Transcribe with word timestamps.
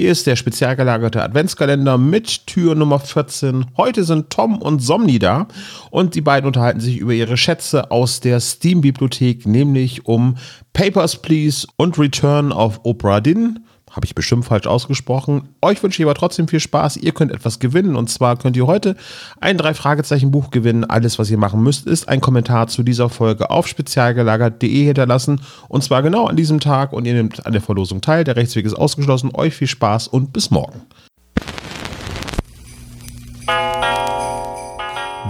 Hier 0.00 0.12
ist 0.12 0.26
der 0.26 0.34
spezial 0.34 0.76
gelagerte 0.76 1.22
Adventskalender 1.22 1.98
mit 1.98 2.46
Tür 2.46 2.74
Nummer 2.74 3.00
14. 3.00 3.66
Heute 3.76 4.04
sind 4.04 4.30
Tom 4.30 4.56
und 4.56 4.80
Somni 4.80 5.18
da 5.18 5.46
und 5.90 6.14
die 6.14 6.22
beiden 6.22 6.46
unterhalten 6.46 6.80
sich 6.80 6.96
über 6.96 7.12
ihre 7.12 7.36
Schätze 7.36 7.90
aus 7.90 8.20
der 8.20 8.40
Steam-Bibliothek, 8.40 9.44
nämlich 9.44 10.06
um 10.06 10.38
Papers, 10.72 11.20
Please 11.20 11.66
und 11.76 11.98
Return 11.98 12.50
of 12.50 12.80
Oprah 12.82 13.20
Din. 13.20 13.58
Habe 13.90 14.06
ich 14.06 14.14
bestimmt 14.14 14.44
falsch 14.44 14.66
ausgesprochen. 14.66 15.48
Euch 15.60 15.82
wünsche 15.82 16.00
ich 16.00 16.06
aber 16.06 16.14
trotzdem 16.14 16.46
viel 16.46 16.60
Spaß. 16.60 16.96
Ihr 16.96 17.12
könnt 17.12 17.32
etwas 17.32 17.58
gewinnen. 17.58 17.96
Und 17.96 18.08
zwar 18.08 18.36
könnt 18.36 18.56
ihr 18.56 18.66
heute 18.66 18.96
ein 19.40 19.58
Drei-Fragezeichen-Buch 19.58 20.50
gewinnen. 20.50 20.84
Alles, 20.84 21.18
was 21.18 21.30
ihr 21.30 21.38
machen 21.38 21.62
müsst, 21.62 21.86
ist 21.86 22.08
ein 22.08 22.20
Kommentar 22.20 22.68
zu 22.68 22.84
dieser 22.84 23.08
Folge 23.08 23.50
auf 23.50 23.66
spezialgelagert.de 23.66 24.84
hinterlassen. 24.84 25.40
Und 25.68 25.82
zwar 25.82 26.02
genau 26.02 26.26
an 26.26 26.36
diesem 26.36 26.60
Tag. 26.60 26.92
Und 26.92 27.04
ihr 27.04 27.14
nehmt 27.14 27.44
an 27.44 27.52
der 27.52 27.62
Verlosung 27.62 28.00
teil. 28.00 28.22
Der 28.22 28.36
Rechtsweg 28.36 28.64
ist 28.64 28.74
ausgeschlossen. 28.74 29.30
Euch 29.34 29.54
viel 29.54 29.66
Spaß 29.68 30.06
und 30.06 30.32
bis 30.32 30.50
morgen. 30.50 30.82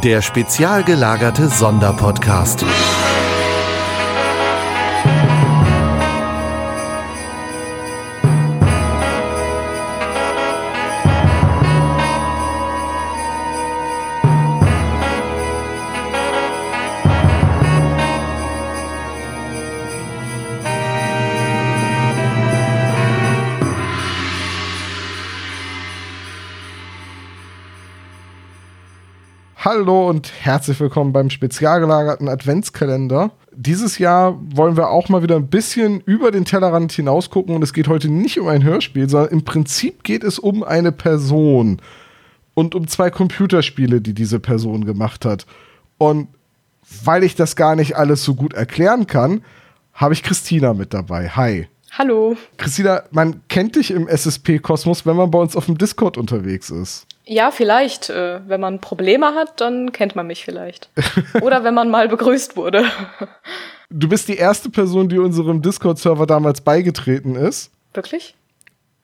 Der 0.05 0.23
spezial 0.23 0.83
gelagerte 0.83 1.49
Sonderpodcast. 1.49 2.65
Hallo 29.73 30.09
und 30.09 30.33
herzlich 30.41 30.81
willkommen 30.81 31.13
beim 31.13 31.31
spezial 31.31 31.79
gelagerten 31.79 32.29
Adventskalender. 32.29 33.31
Dieses 33.55 33.99
Jahr 33.99 34.37
wollen 34.43 34.77
wir 34.77 34.89
auch 34.89 35.09
mal 35.09 35.23
wieder 35.23 35.37
ein 35.37 35.47
bisschen 35.47 36.01
über 36.01 36.33
den 36.33 36.45
Tellerrand 36.45 36.91
hinaus 36.91 37.31
gucken 37.31 37.55
und 37.55 37.63
es 37.63 37.73
geht 37.73 37.87
heute 37.87 38.09
nicht 38.09 38.41
um 38.41 38.49
ein 38.49 38.65
Hörspiel, 38.65 39.09
sondern 39.09 39.31
im 39.31 39.45
Prinzip 39.45 40.03
geht 40.03 40.25
es 40.25 40.41
um 40.41 40.65
eine 40.65 40.91
Person 40.91 41.81
und 42.55 42.75
um 42.75 42.89
zwei 42.89 43.11
Computerspiele, 43.11 44.01
die 44.01 44.13
diese 44.13 44.41
Person 44.41 44.87
gemacht 44.87 45.25
hat. 45.25 45.47
Und 45.99 46.27
weil 47.05 47.23
ich 47.23 47.37
das 47.37 47.55
gar 47.55 47.77
nicht 47.77 47.95
alles 47.95 48.25
so 48.25 48.35
gut 48.35 48.55
erklären 48.55 49.07
kann, 49.07 49.45
habe 49.93 50.15
ich 50.15 50.25
Christina 50.25 50.75
mit 50.75 50.93
dabei. 50.93 51.29
Hi. 51.29 51.69
Hallo. 51.99 52.37
Christina, 52.57 53.03
man 53.11 53.43
kennt 53.49 53.77
dich 53.77 53.91
im 53.91 54.07
SSP-Kosmos, 54.07 55.07
wenn 55.07 55.17
man 55.17 55.31
bei 55.31 55.39
uns 55.39 55.57
auf 55.57 55.67
dem 55.67 55.77
Discord 55.77 56.17
unterwegs 56.17 56.71
ist. 56.71 57.07
Ja, 57.25 57.51
vielleicht. 57.51 58.11
Äh, 58.11 58.41
wenn 58.47 58.61
man 58.61 58.81
Probleme 58.81 59.35
hat, 59.35 59.61
dann 59.61 59.93
kennt 59.93 60.17
man 60.17 60.27
mich 60.27 60.45
vielleicht. 60.45 60.91
Oder 61.43 61.65
wenn 61.65 61.75
man 61.75 61.91
mal 61.91 62.09
begrüßt 62.09 62.57
wurde. 62.57 62.85
Du 63.91 64.09
bist 64.09 64.29
die 64.29 64.37
erste 64.37 64.71
Person, 64.71 65.09
die 65.09 65.19
unserem 65.19 65.63
Discord-Server 65.63 66.27
damals 66.27 66.61
beigetreten 66.61 67.35
ist. 67.35 67.71
Wirklich? 67.93 68.37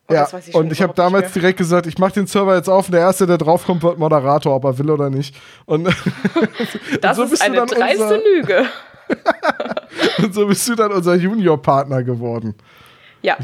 Oh, 0.08 0.14
ja, 0.14 0.28
ich 0.38 0.54
und 0.54 0.70
ich 0.70 0.82
habe 0.82 0.94
damals 0.94 1.32
direkt 1.32 1.58
gesagt, 1.58 1.86
ich 1.88 1.98
mache 1.98 2.12
den 2.12 2.28
Server 2.28 2.54
jetzt 2.54 2.68
auf 2.68 2.86
und 2.86 2.92
der 2.92 3.00
Erste, 3.00 3.26
der 3.26 3.38
draufkommt, 3.38 3.82
wird 3.82 3.98
Moderator, 3.98 4.54
ob 4.54 4.64
er 4.64 4.78
will 4.78 4.88
oder 4.90 5.10
nicht. 5.10 5.34
Und 5.64 5.84
das 7.00 7.18
und 7.18 7.26
so 7.26 7.34
ist 7.34 7.42
eine 7.42 7.66
dreiste 7.66 8.22
Lüge. 8.24 8.66
und 10.18 10.32
so 10.32 10.46
bist 10.46 10.68
du 10.68 10.76
dann 10.76 10.92
unser 10.92 11.16
Junior-Partner 11.16 12.04
geworden. 12.04 12.54
Ja 13.26 13.36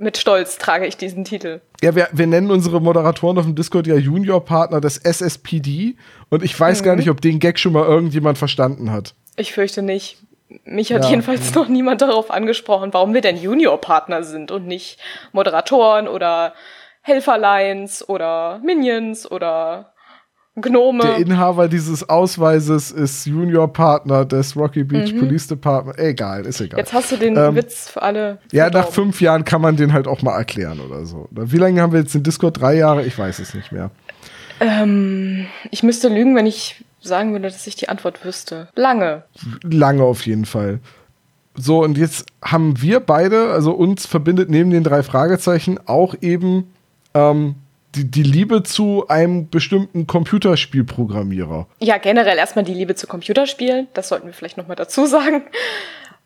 mit 0.00 0.18
Stolz 0.18 0.58
trage 0.58 0.86
ich 0.86 0.96
diesen 0.96 1.24
Titel. 1.24 1.60
Ja, 1.82 1.94
wir, 1.94 2.08
wir 2.12 2.26
nennen 2.26 2.50
unsere 2.50 2.80
Moderatoren 2.80 3.38
auf 3.38 3.44
dem 3.44 3.54
Discord 3.54 3.86
ja 3.86 3.96
Junior-Partner 3.96 4.80
des 4.80 4.98
SSPD 4.98 5.96
und 6.28 6.42
ich 6.42 6.58
weiß 6.58 6.80
mhm. 6.80 6.84
gar 6.84 6.96
nicht, 6.96 7.10
ob 7.10 7.20
den 7.20 7.38
Gag 7.38 7.58
schon 7.58 7.72
mal 7.72 7.84
irgendjemand 7.84 8.38
verstanden 8.38 8.90
hat. 8.90 9.14
Ich 9.36 9.52
fürchte 9.52 9.82
nicht. 9.82 10.18
Mich 10.64 10.92
hat 10.92 11.04
ja. 11.04 11.10
jedenfalls 11.10 11.54
noch 11.54 11.68
niemand 11.68 12.00
darauf 12.00 12.30
angesprochen, 12.30 12.92
warum 12.92 13.14
wir 13.14 13.20
denn 13.20 13.36
Junior-Partner 13.36 14.22
sind 14.22 14.50
und 14.50 14.66
nicht 14.66 14.98
Moderatoren 15.32 16.08
oder 16.08 16.54
Helferlines 17.02 18.08
oder 18.08 18.60
Minions 18.64 19.30
oder 19.30 19.92
Gnome. 20.60 21.02
Der 21.02 21.16
Inhaber 21.16 21.68
dieses 21.68 22.08
Ausweises 22.08 22.90
ist 22.90 23.26
Junior-Partner 23.26 24.24
des 24.24 24.56
Rocky 24.56 24.84
Beach 24.84 25.12
mhm. 25.12 25.20
Police 25.20 25.46
Department. 25.46 25.98
Egal, 25.98 26.46
ist 26.46 26.60
egal. 26.60 26.78
Jetzt 26.78 26.92
hast 26.92 27.12
du 27.12 27.16
den 27.16 27.36
ähm, 27.36 27.54
Witz 27.54 27.88
für 27.88 28.02
alle. 28.02 28.38
Ja, 28.52 28.70
nach 28.70 28.88
fünf 28.88 29.20
Jahren 29.20 29.44
kann 29.44 29.60
man 29.60 29.76
den 29.76 29.92
halt 29.92 30.06
auch 30.06 30.22
mal 30.22 30.36
erklären 30.36 30.80
oder 30.80 31.04
so. 31.06 31.28
Wie 31.30 31.58
lange 31.58 31.80
haben 31.80 31.92
wir 31.92 32.00
jetzt 32.00 32.14
den 32.14 32.22
Discord? 32.22 32.60
Drei 32.60 32.74
Jahre? 32.74 33.04
Ich 33.04 33.18
weiß 33.18 33.38
es 33.38 33.54
nicht 33.54 33.72
mehr. 33.72 33.90
Ähm, 34.60 35.46
ich 35.70 35.82
müsste 35.82 36.08
lügen, 36.08 36.34
wenn 36.34 36.46
ich 36.46 36.84
sagen 37.00 37.32
würde, 37.32 37.48
dass 37.48 37.66
ich 37.66 37.76
die 37.76 37.88
Antwort 37.88 38.24
wüsste. 38.24 38.68
Lange. 38.74 39.24
Lange 39.62 40.02
auf 40.02 40.26
jeden 40.26 40.44
Fall. 40.44 40.80
So, 41.54 41.82
und 41.82 41.98
jetzt 41.98 42.26
haben 42.42 42.80
wir 42.80 43.00
beide, 43.00 43.50
also 43.50 43.72
uns 43.72 44.06
verbindet 44.06 44.48
neben 44.48 44.70
den 44.70 44.84
drei 44.84 45.02
Fragezeichen 45.02 45.78
auch 45.86 46.14
eben 46.20 46.72
ähm, 47.14 47.56
die, 47.94 48.10
die 48.10 48.22
Liebe 48.22 48.62
zu 48.62 49.06
einem 49.08 49.48
bestimmten 49.48 50.06
Computerspielprogrammierer. 50.06 51.66
Ja, 51.80 51.98
generell 51.98 52.36
erstmal 52.36 52.64
die 52.64 52.74
Liebe 52.74 52.94
zu 52.94 53.06
Computerspielen. 53.06 53.88
Das 53.94 54.08
sollten 54.08 54.26
wir 54.26 54.34
vielleicht 54.34 54.56
nochmal 54.56 54.76
dazu 54.76 55.06
sagen. 55.06 55.42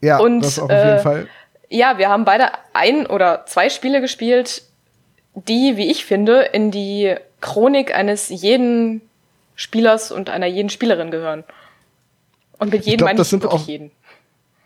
Ja, 0.00 0.19
Und, 0.19 0.41
das 0.41 0.59
auf 0.59 0.71
jeden 0.71 0.83
äh, 0.83 0.99
Fall. 0.99 1.28
Ja, 1.69 1.97
wir 1.99 2.09
haben 2.09 2.25
beide 2.25 2.49
ein 2.73 3.06
oder 3.06 3.47
zwei 3.47 3.71
Spiele 3.71 4.00
gespielt, 4.00 4.62
die, 5.34 5.77
wie 5.77 5.91
ich 5.91 6.05
finde, 6.05 6.43
in 6.53 6.71
die 6.71 7.15
Chronik 7.41 7.94
eines 7.94 8.29
jeden 8.29 9.00
Spielers 9.55 10.12
und 10.12 10.29
einer 10.29 10.47
jeden 10.47 10.69
Spielerin 10.69 11.11
gehören. 11.11 11.44
Und 12.59 12.73
mit 12.73 12.84
jedem 12.84 13.05
meine 13.05 13.21
ich 13.21 13.33
wirklich 13.33 13.50
auch, 13.50 13.67
jeden. 13.67 13.91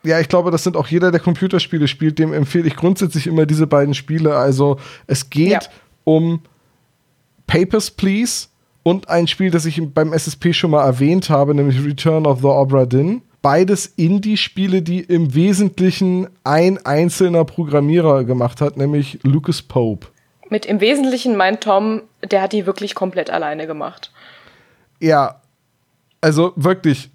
Ja, 0.03 0.21
ich 0.21 0.29
glaube, 0.29 0.51
das 0.51 0.65
sind 0.65 0.77
auch 0.77 0.87
jeder, 0.87 1.11
der 1.11 1.21
Computerspiele 1.21 1.89
spielt, 1.89 2.19
dem 2.19 2.33
empfehle 2.33 2.67
ich 2.67 2.77
grundsätzlich 2.77 3.27
immer 3.27 3.47
diese 3.47 3.67
beiden 3.67 3.95
Spiele. 3.95 4.37
Also 4.37 4.79
es 5.07 5.31
geht 5.31 5.51
ja. 5.51 5.61
um 6.05 6.41
Papers, 7.47 7.91
Please 7.91 8.49
und 8.83 9.09
ein 9.09 9.27
Spiel, 9.27 9.51
das 9.51 9.67
ich 9.67 9.83
beim 9.93 10.13
SSP 10.13 10.53
schon 10.53 10.71
mal 10.71 10.85
erwähnt 10.85 11.29
habe, 11.31 11.55
nämlich 11.55 11.85
Return 11.85 12.27
of 12.27 12.41
the 12.41 12.47
Obra 12.47 12.87
Dinn. 12.87 13.23
Beides 13.43 13.87
Indie-Spiele, 13.87 14.83
die 14.83 15.01
im 15.01 15.35
Wesentlichen 15.35 16.29
ein 16.45 16.85
einzelner 16.85 17.45
Programmierer 17.45 18.25
gemacht 18.25 18.61
hat, 18.61 18.77
nämlich 18.77 19.21
Lucas 19.23 19.63
Pope. 19.63 20.09
Mit 20.51 20.67
im 20.67 20.81
Wesentlichen 20.81 21.37
meint 21.37 21.63
Tom, 21.63 22.03
der 22.23 22.43
hat 22.43 22.53
die 22.53 22.67
wirklich 22.67 22.95
komplett 22.95 23.31
alleine 23.31 23.67
gemacht. 23.67 24.13
Ja, 25.01 25.41
also 26.21 26.53
wirklich 26.57 27.11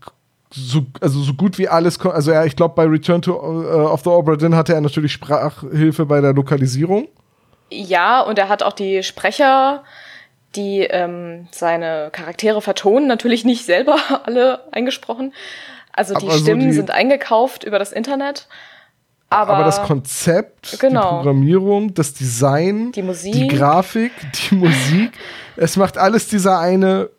so, 0.54 0.86
also 1.00 1.22
so 1.22 1.34
gut 1.34 1.58
wie 1.58 1.68
alles. 1.68 2.00
Also 2.06 2.32
ja, 2.32 2.46
ich 2.46 2.56
glaube, 2.56 2.76
bei 2.76 2.86
Return 2.86 3.22
to, 3.22 3.34
uh, 3.34 3.88
of 3.88 4.02
the 4.04 4.10
Obra 4.10 4.36
Dinn 4.36 4.56
hatte 4.56 4.74
er 4.74 4.82
natürlich 4.82 5.14
Sprachhilfe 5.14 6.06
bei 6.06 6.22
der 6.22 6.34
Lokalisierung. 6.34 7.08
Ja, 7.70 8.22
und 8.22 8.38
er 8.38 8.50
hat 8.50 8.64
auch 8.64 8.74
die 8.74 9.02
Sprecher 9.04 9.84
die 10.56 10.82
ähm, 10.82 11.48
seine 11.52 12.10
Charaktere 12.12 12.62
vertonen, 12.62 13.08
natürlich 13.08 13.46
nicht 13.46 13.66
selber 13.66 13.98
alle 14.26 14.62
eingesprochen. 14.72 15.34
Also 15.94 16.14
die 16.16 16.28
aber 16.28 16.38
Stimmen 16.38 16.68
die, 16.68 16.74
sind 16.74 16.92
eingekauft 16.92 17.64
über 17.64 17.80
das 17.80 17.92
Internet. 17.92 18.48
Aber, 19.30 19.54
aber 19.56 19.64
das 19.64 19.82
Konzept, 19.84 20.78
genau. 20.80 21.02
die 21.02 21.16
Programmierung, 21.16 21.94
das 21.94 22.14
Design, 22.14 22.92
die, 22.92 23.02
Musik. 23.02 23.34
die 23.34 23.48
Grafik, 23.48 24.12
die 24.34 24.56
Musik, 24.56 25.12
es 25.56 25.78
macht 25.78 25.98
alles 25.98 26.28
dieser 26.28 26.60
eine 26.60 27.10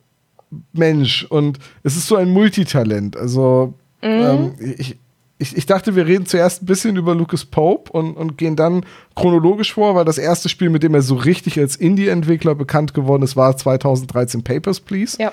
Mensch. 0.75 1.25
Und 1.25 1.59
es 1.83 1.97
ist 1.97 2.07
so 2.07 2.17
ein 2.17 2.29
Multitalent. 2.29 3.17
Also 3.17 3.75
mhm. 4.03 4.55
ähm, 4.61 4.75
ich, 4.79 4.99
ich, 5.39 5.57
ich 5.57 5.67
dachte, 5.67 5.97
wir 5.97 6.07
reden 6.07 6.27
zuerst 6.27 6.63
ein 6.63 6.67
bisschen 6.67 6.97
über 6.97 7.15
Lucas 7.15 7.45
Pope 7.45 7.91
und, 7.93 8.17
und 8.17 8.39
gehen 8.39 8.55
dann 8.55 8.87
chronologisch 9.17 9.73
vor, 9.75 9.95
weil 9.95 10.05
das 10.05 10.19
erste 10.19 10.49
Spiel, 10.49 10.71
mit 10.71 10.83
dem 10.83 10.95
er 10.95 11.03
so 11.03 11.17
richtig 11.17 11.59
als 11.59 11.77
Indie-Entwickler 11.77 12.55
bekannt 12.55 12.95
geworden 12.95 13.23
ist, 13.23 13.37
war 13.37 13.57
2013 13.57 14.45
Papers, 14.45 14.81
Please. 14.81 15.17
Ja. 15.21 15.33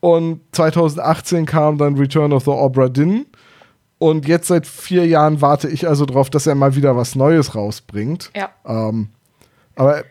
Und 0.00 0.40
2018 0.52 1.46
kam 1.46 1.78
dann 1.78 1.96
Return 1.96 2.34
of 2.34 2.44
the 2.44 2.50
Obra 2.50 2.88
Dinn. 2.90 3.26
Und 3.98 4.28
jetzt 4.28 4.48
seit 4.48 4.66
vier 4.66 5.06
Jahren 5.06 5.40
warte 5.40 5.68
ich 5.68 5.88
also 5.88 6.04
darauf, 6.04 6.28
dass 6.28 6.46
er 6.46 6.54
mal 6.54 6.74
wieder 6.74 6.94
was 6.94 7.14
Neues 7.14 7.54
rausbringt. 7.54 8.30
Ja. 8.36 8.50
Ähm, 8.66 9.08
aber 9.76 10.04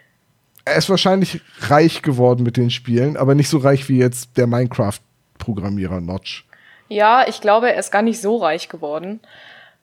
er 0.65 0.75
ist 0.77 0.89
wahrscheinlich 0.89 1.41
reich 1.59 2.01
geworden 2.01 2.43
mit 2.43 2.57
den 2.57 2.71
Spielen, 2.71 3.17
aber 3.17 3.35
nicht 3.35 3.49
so 3.49 3.59
reich 3.59 3.89
wie 3.89 3.97
jetzt 3.97 4.37
der 4.37 4.47
Minecraft-Programmierer 4.47 6.01
Notch. 6.01 6.45
Ja, 6.93 7.27
ich 7.27 7.41
glaube, 7.41 7.71
er 7.71 7.79
ist 7.79 7.91
gar 7.91 8.01
nicht 8.01 8.21
so 8.21 8.37
reich 8.37 8.69
geworden. 8.69 9.19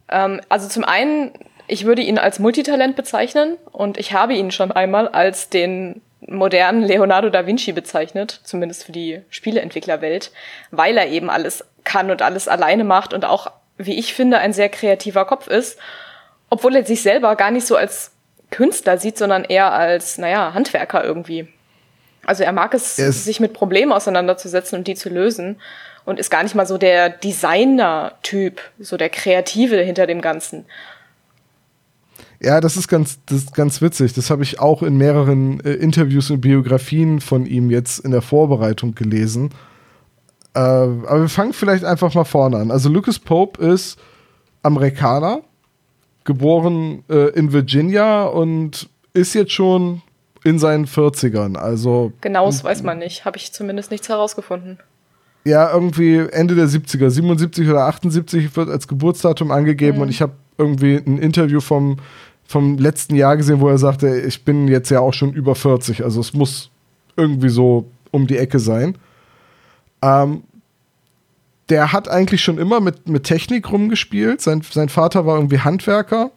Ähm, 0.08 0.40
also 0.48 0.68
zum 0.68 0.84
einen, 0.84 1.32
ich 1.66 1.84
würde 1.84 2.02
ihn 2.02 2.18
als 2.18 2.38
Multitalent 2.38 2.96
bezeichnen 2.96 3.56
und 3.72 3.98
ich 3.98 4.12
habe 4.12 4.34
ihn 4.34 4.50
schon 4.50 4.72
einmal 4.72 5.08
als 5.08 5.48
den 5.48 6.02
modernen 6.26 6.82
Leonardo 6.82 7.30
da 7.30 7.46
Vinci 7.46 7.72
bezeichnet, 7.72 8.40
zumindest 8.44 8.84
für 8.84 8.92
die 8.92 9.22
Spieleentwicklerwelt, 9.30 10.30
weil 10.70 10.96
er 10.98 11.08
eben 11.08 11.30
alles 11.30 11.64
kann 11.84 12.10
und 12.10 12.22
alles 12.22 12.46
alleine 12.46 12.84
macht 12.84 13.14
und 13.14 13.24
auch, 13.24 13.50
wie 13.78 13.98
ich 13.98 14.12
finde, 14.14 14.38
ein 14.38 14.52
sehr 14.52 14.68
kreativer 14.68 15.24
Kopf 15.24 15.46
ist, 15.48 15.78
obwohl 16.50 16.76
er 16.76 16.84
sich 16.84 17.02
selber 17.02 17.34
gar 17.36 17.50
nicht 17.50 17.66
so 17.66 17.74
als 17.76 18.12
Künstler 18.50 18.98
sieht, 18.98 19.16
sondern 19.16 19.44
eher 19.44 19.72
als, 19.72 20.18
naja, 20.18 20.52
Handwerker 20.52 21.02
irgendwie. 21.04 21.48
Also 22.26 22.42
er 22.44 22.52
mag 22.52 22.74
es, 22.74 22.98
Es- 22.98 23.24
sich 23.24 23.40
mit 23.40 23.54
Problemen 23.54 23.92
auseinanderzusetzen 23.92 24.78
und 24.78 24.86
die 24.86 24.94
zu 24.94 25.08
lösen 25.08 25.60
und 26.10 26.18
ist 26.18 26.28
gar 26.28 26.42
nicht 26.42 26.56
mal 26.56 26.66
so 26.66 26.76
der 26.76 27.08
Designer-Typ, 27.08 28.60
so 28.80 28.96
der 28.96 29.08
Kreative 29.08 29.76
hinter 29.76 30.06
dem 30.08 30.20
Ganzen. 30.20 30.66
Ja, 32.42 32.60
das 32.60 32.76
ist 32.76 32.88
ganz, 32.88 33.20
das 33.26 33.38
ist 33.38 33.54
ganz 33.54 33.80
witzig. 33.80 34.12
Das 34.14 34.28
habe 34.28 34.42
ich 34.42 34.58
auch 34.58 34.82
in 34.82 34.96
mehreren 34.96 35.60
äh, 35.60 35.74
Interviews 35.74 36.30
und 36.30 36.40
Biografien 36.40 37.20
von 37.20 37.46
ihm 37.46 37.70
jetzt 37.70 38.00
in 38.00 38.10
der 38.10 38.22
Vorbereitung 38.22 38.94
gelesen. 38.94 39.50
Äh, 40.54 40.58
aber 40.58 41.20
wir 41.20 41.28
fangen 41.28 41.52
vielleicht 41.52 41.84
einfach 41.84 42.12
mal 42.14 42.24
vorne 42.24 42.56
an. 42.56 42.70
Also 42.70 42.88
Lucas 42.88 43.18
Pope 43.18 43.64
ist 43.64 43.98
Amerikaner, 44.62 45.42
geboren 46.24 47.04
äh, 47.08 47.28
in 47.30 47.52
Virginia 47.52 48.24
und 48.24 48.88
ist 49.12 49.34
jetzt 49.34 49.52
schon 49.52 50.02
in 50.42 50.58
seinen 50.58 50.86
40ern. 50.86 51.56
Also 51.56 52.12
Genaues 52.20 52.64
weiß 52.64 52.82
man 52.82 52.98
nicht, 52.98 53.24
habe 53.24 53.36
ich 53.36 53.52
zumindest 53.52 53.90
nichts 53.90 54.08
herausgefunden. 54.08 54.80
Ja, 55.44 55.72
irgendwie 55.72 56.18
Ende 56.18 56.54
der 56.54 56.66
70er, 56.66 57.10
77 57.10 57.68
oder 57.68 57.86
78 57.86 58.56
wird 58.56 58.68
als 58.68 58.88
Geburtsdatum 58.88 59.50
angegeben 59.50 60.00
und 60.00 60.08
ich 60.08 60.20
habe 60.20 60.32
irgendwie 60.58 60.96
ein 60.96 61.18
Interview 61.18 61.60
vom, 61.60 61.96
vom 62.46 62.76
letzten 62.76 63.14
Jahr 63.14 63.36
gesehen, 63.36 63.60
wo 63.60 63.68
er 63.68 63.78
sagte, 63.78 64.20
ich 64.20 64.44
bin 64.44 64.68
jetzt 64.68 64.90
ja 64.90 65.00
auch 65.00 65.14
schon 65.14 65.32
über 65.32 65.54
40, 65.54 66.04
also 66.04 66.20
es 66.20 66.34
muss 66.34 66.70
irgendwie 67.16 67.48
so 67.48 67.86
um 68.10 68.26
die 68.26 68.36
Ecke 68.36 68.58
sein. 68.58 68.96
Ähm, 70.02 70.42
der 71.70 71.92
hat 71.92 72.08
eigentlich 72.08 72.42
schon 72.42 72.58
immer 72.58 72.80
mit, 72.80 73.08
mit 73.08 73.24
Technik 73.24 73.70
rumgespielt. 73.70 74.40
Sein, 74.40 74.62
sein 74.68 74.88
Vater 74.88 75.24
war 75.24 75.36
irgendwie 75.36 75.60
Handwerker 75.60 76.30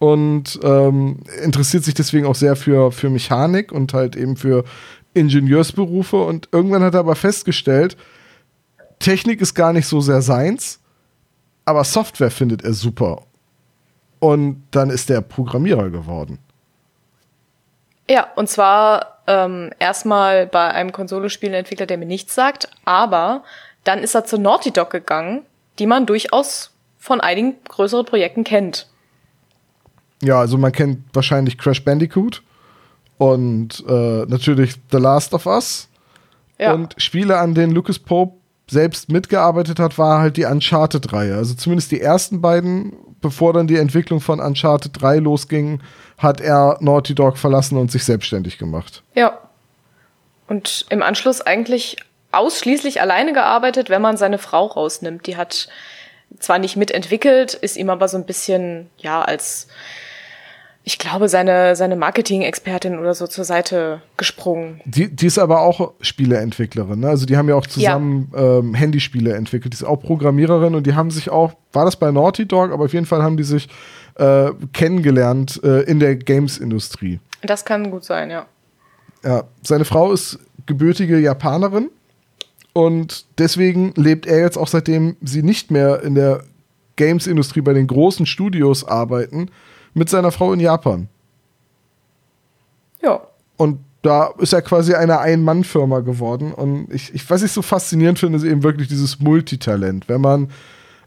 und 0.00 0.58
ähm, 0.62 1.18
interessiert 1.44 1.84
sich 1.84 1.94
deswegen 1.94 2.26
auch 2.26 2.34
sehr 2.34 2.56
für, 2.56 2.90
für 2.90 3.10
Mechanik 3.10 3.70
und 3.70 3.92
halt 3.92 4.16
eben 4.16 4.36
für 4.36 4.64
Ingenieursberufe. 5.14 6.16
Und 6.16 6.48
irgendwann 6.52 6.82
hat 6.82 6.94
er 6.94 7.00
aber 7.00 7.16
festgestellt, 7.16 7.96
Technik 8.98 9.40
ist 9.40 9.54
gar 9.54 9.72
nicht 9.72 9.86
so 9.86 10.00
sehr 10.00 10.22
seins, 10.22 10.80
aber 11.64 11.84
Software 11.84 12.30
findet 12.30 12.64
er 12.64 12.72
super. 12.72 13.22
Und 14.20 14.64
dann 14.70 14.90
ist 14.90 15.10
er 15.10 15.20
Programmierer 15.20 15.90
geworden. 15.90 16.38
Ja, 18.10 18.26
und 18.36 18.48
zwar 18.48 19.18
ähm, 19.26 19.70
erstmal 19.78 20.46
bei 20.46 20.70
einem 20.70 20.92
Konsolespielentwickler, 20.92 21.86
der 21.86 21.98
mir 21.98 22.06
nichts 22.06 22.34
sagt, 22.34 22.68
aber 22.84 23.44
dann 23.84 24.00
ist 24.00 24.14
er 24.14 24.24
zu 24.24 24.38
Naughty 24.38 24.72
Dog 24.72 24.90
gegangen, 24.90 25.42
die 25.78 25.86
man 25.86 26.06
durchaus 26.06 26.70
von 26.98 27.20
einigen 27.20 27.56
größeren 27.68 28.06
Projekten 28.06 28.44
kennt. 28.44 28.88
Ja, 30.22 30.40
also 30.40 30.58
man 30.58 30.72
kennt 30.72 31.04
wahrscheinlich 31.12 31.58
Crash 31.58 31.84
Bandicoot 31.84 32.42
und 33.18 33.84
äh, 33.86 34.24
natürlich 34.26 34.74
The 34.90 34.98
Last 34.98 35.34
of 35.34 35.46
Us. 35.46 35.88
Ja. 36.58 36.72
Und 36.72 36.94
Spiele, 36.96 37.38
an 37.38 37.54
denen 37.54 37.72
Lucas 37.72 37.98
Pope 37.98 38.37
selbst 38.70 39.10
mitgearbeitet 39.10 39.78
hat, 39.78 39.98
war 39.98 40.20
halt 40.20 40.36
die 40.36 40.44
Uncharted-Reihe. 40.44 41.36
Also 41.36 41.54
zumindest 41.54 41.90
die 41.90 42.00
ersten 42.00 42.40
beiden, 42.40 42.92
bevor 43.20 43.52
dann 43.52 43.66
die 43.66 43.76
Entwicklung 43.76 44.20
von 44.20 44.40
Uncharted 44.40 45.00
3 45.00 45.18
losging, 45.18 45.80
hat 46.18 46.40
er 46.40 46.76
Naughty 46.80 47.14
Dog 47.14 47.38
verlassen 47.38 47.78
und 47.78 47.90
sich 47.90 48.04
selbstständig 48.04 48.58
gemacht. 48.58 49.02
Ja. 49.14 49.38
Und 50.48 50.86
im 50.90 51.02
Anschluss 51.02 51.40
eigentlich 51.40 51.96
ausschließlich 52.32 53.00
alleine 53.00 53.32
gearbeitet, 53.32 53.90
wenn 53.90 54.02
man 54.02 54.16
seine 54.16 54.38
Frau 54.38 54.66
rausnimmt. 54.66 55.26
Die 55.26 55.36
hat 55.36 55.68
zwar 56.38 56.58
nicht 56.58 56.76
mitentwickelt, 56.76 57.54
ist 57.54 57.76
ihm 57.76 57.90
aber 57.90 58.08
so 58.08 58.16
ein 58.16 58.26
bisschen, 58.26 58.90
ja, 58.98 59.22
als, 59.22 59.68
ich 60.88 60.98
glaube, 60.98 61.28
seine, 61.28 61.76
seine 61.76 61.96
Marketing-Expertin 61.96 62.98
oder 62.98 63.12
so 63.12 63.26
zur 63.26 63.44
Seite 63.44 64.00
gesprungen. 64.16 64.80
Die, 64.86 65.14
die 65.14 65.26
ist 65.26 65.38
aber 65.38 65.60
auch 65.60 65.92
Spieleentwicklerin. 66.00 67.00
Ne? 67.00 67.10
Also 67.10 67.26
die 67.26 67.36
haben 67.36 67.46
ja 67.46 67.56
auch 67.56 67.66
zusammen 67.66 68.32
ähm, 68.34 68.72
Handyspiele 68.72 69.34
entwickelt. 69.34 69.74
Die 69.74 69.76
ist 69.76 69.84
auch 69.84 70.00
Programmiererin 70.00 70.74
und 70.74 70.86
die 70.86 70.94
haben 70.94 71.10
sich 71.10 71.28
auch, 71.28 71.52
war 71.74 71.84
das 71.84 71.96
bei 71.96 72.10
Naughty 72.10 72.46
Dog, 72.46 72.72
aber 72.72 72.86
auf 72.86 72.94
jeden 72.94 73.04
Fall 73.04 73.22
haben 73.22 73.36
die 73.36 73.42
sich 73.42 73.68
äh, 74.14 74.50
kennengelernt 74.72 75.60
äh, 75.62 75.82
in 75.82 76.00
der 76.00 76.16
Games-Industrie. 76.16 77.20
Das 77.42 77.66
kann 77.66 77.90
gut 77.90 78.04
sein, 78.04 78.30
ja. 78.30 78.46
Ja, 79.22 79.44
seine 79.62 79.84
Frau 79.84 80.10
ist 80.10 80.38
gebürtige 80.64 81.18
Japanerin 81.18 81.90
und 82.72 83.26
deswegen 83.36 83.92
lebt 83.94 84.24
er 84.24 84.40
jetzt 84.40 84.56
auch 84.56 84.68
seitdem 84.68 85.16
sie 85.20 85.42
nicht 85.42 85.70
mehr 85.70 86.00
in 86.02 86.14
der 86.14 86.44
Games-Industrie 86.96 87.60
bei 87.60 87.74
den 87.74 87.86
großen 87.86 88.24
Studios 88.24 88.88
arbeiten, 88.88 89.50
mit 89.98 90.08
seiner 90.08 90.32
Frau 90.32 90.52
in 90.52 90.60
Japan. 90.60 91.08
Ja. 93.02 93.20
Und 93.56 93.80
da 94.02 94.30
ist 94.38 94.52
er 94.52 94.62
quasi 94.62 94.94
eine 94.94 95.18
Ein-Mann-Firma 95.18 96.00
geworden. 96.00 96.52
Und 96.52 96.92
ich, 96.92 97.14
ich, 97.14 97.28
was 97.28 97.42
ich 97.42 97.52
so 97.52 97.62
faszinierend 97.62 98.18
finde, 98.18 98.38
ist 98.38 98.44
eben 98.44 98.62
wirklich 98.62 98.88
dieses 98.88 99.18
Multitalent. 99.20 100.08
Wenn 100.08 100.20
man 100.20 100.50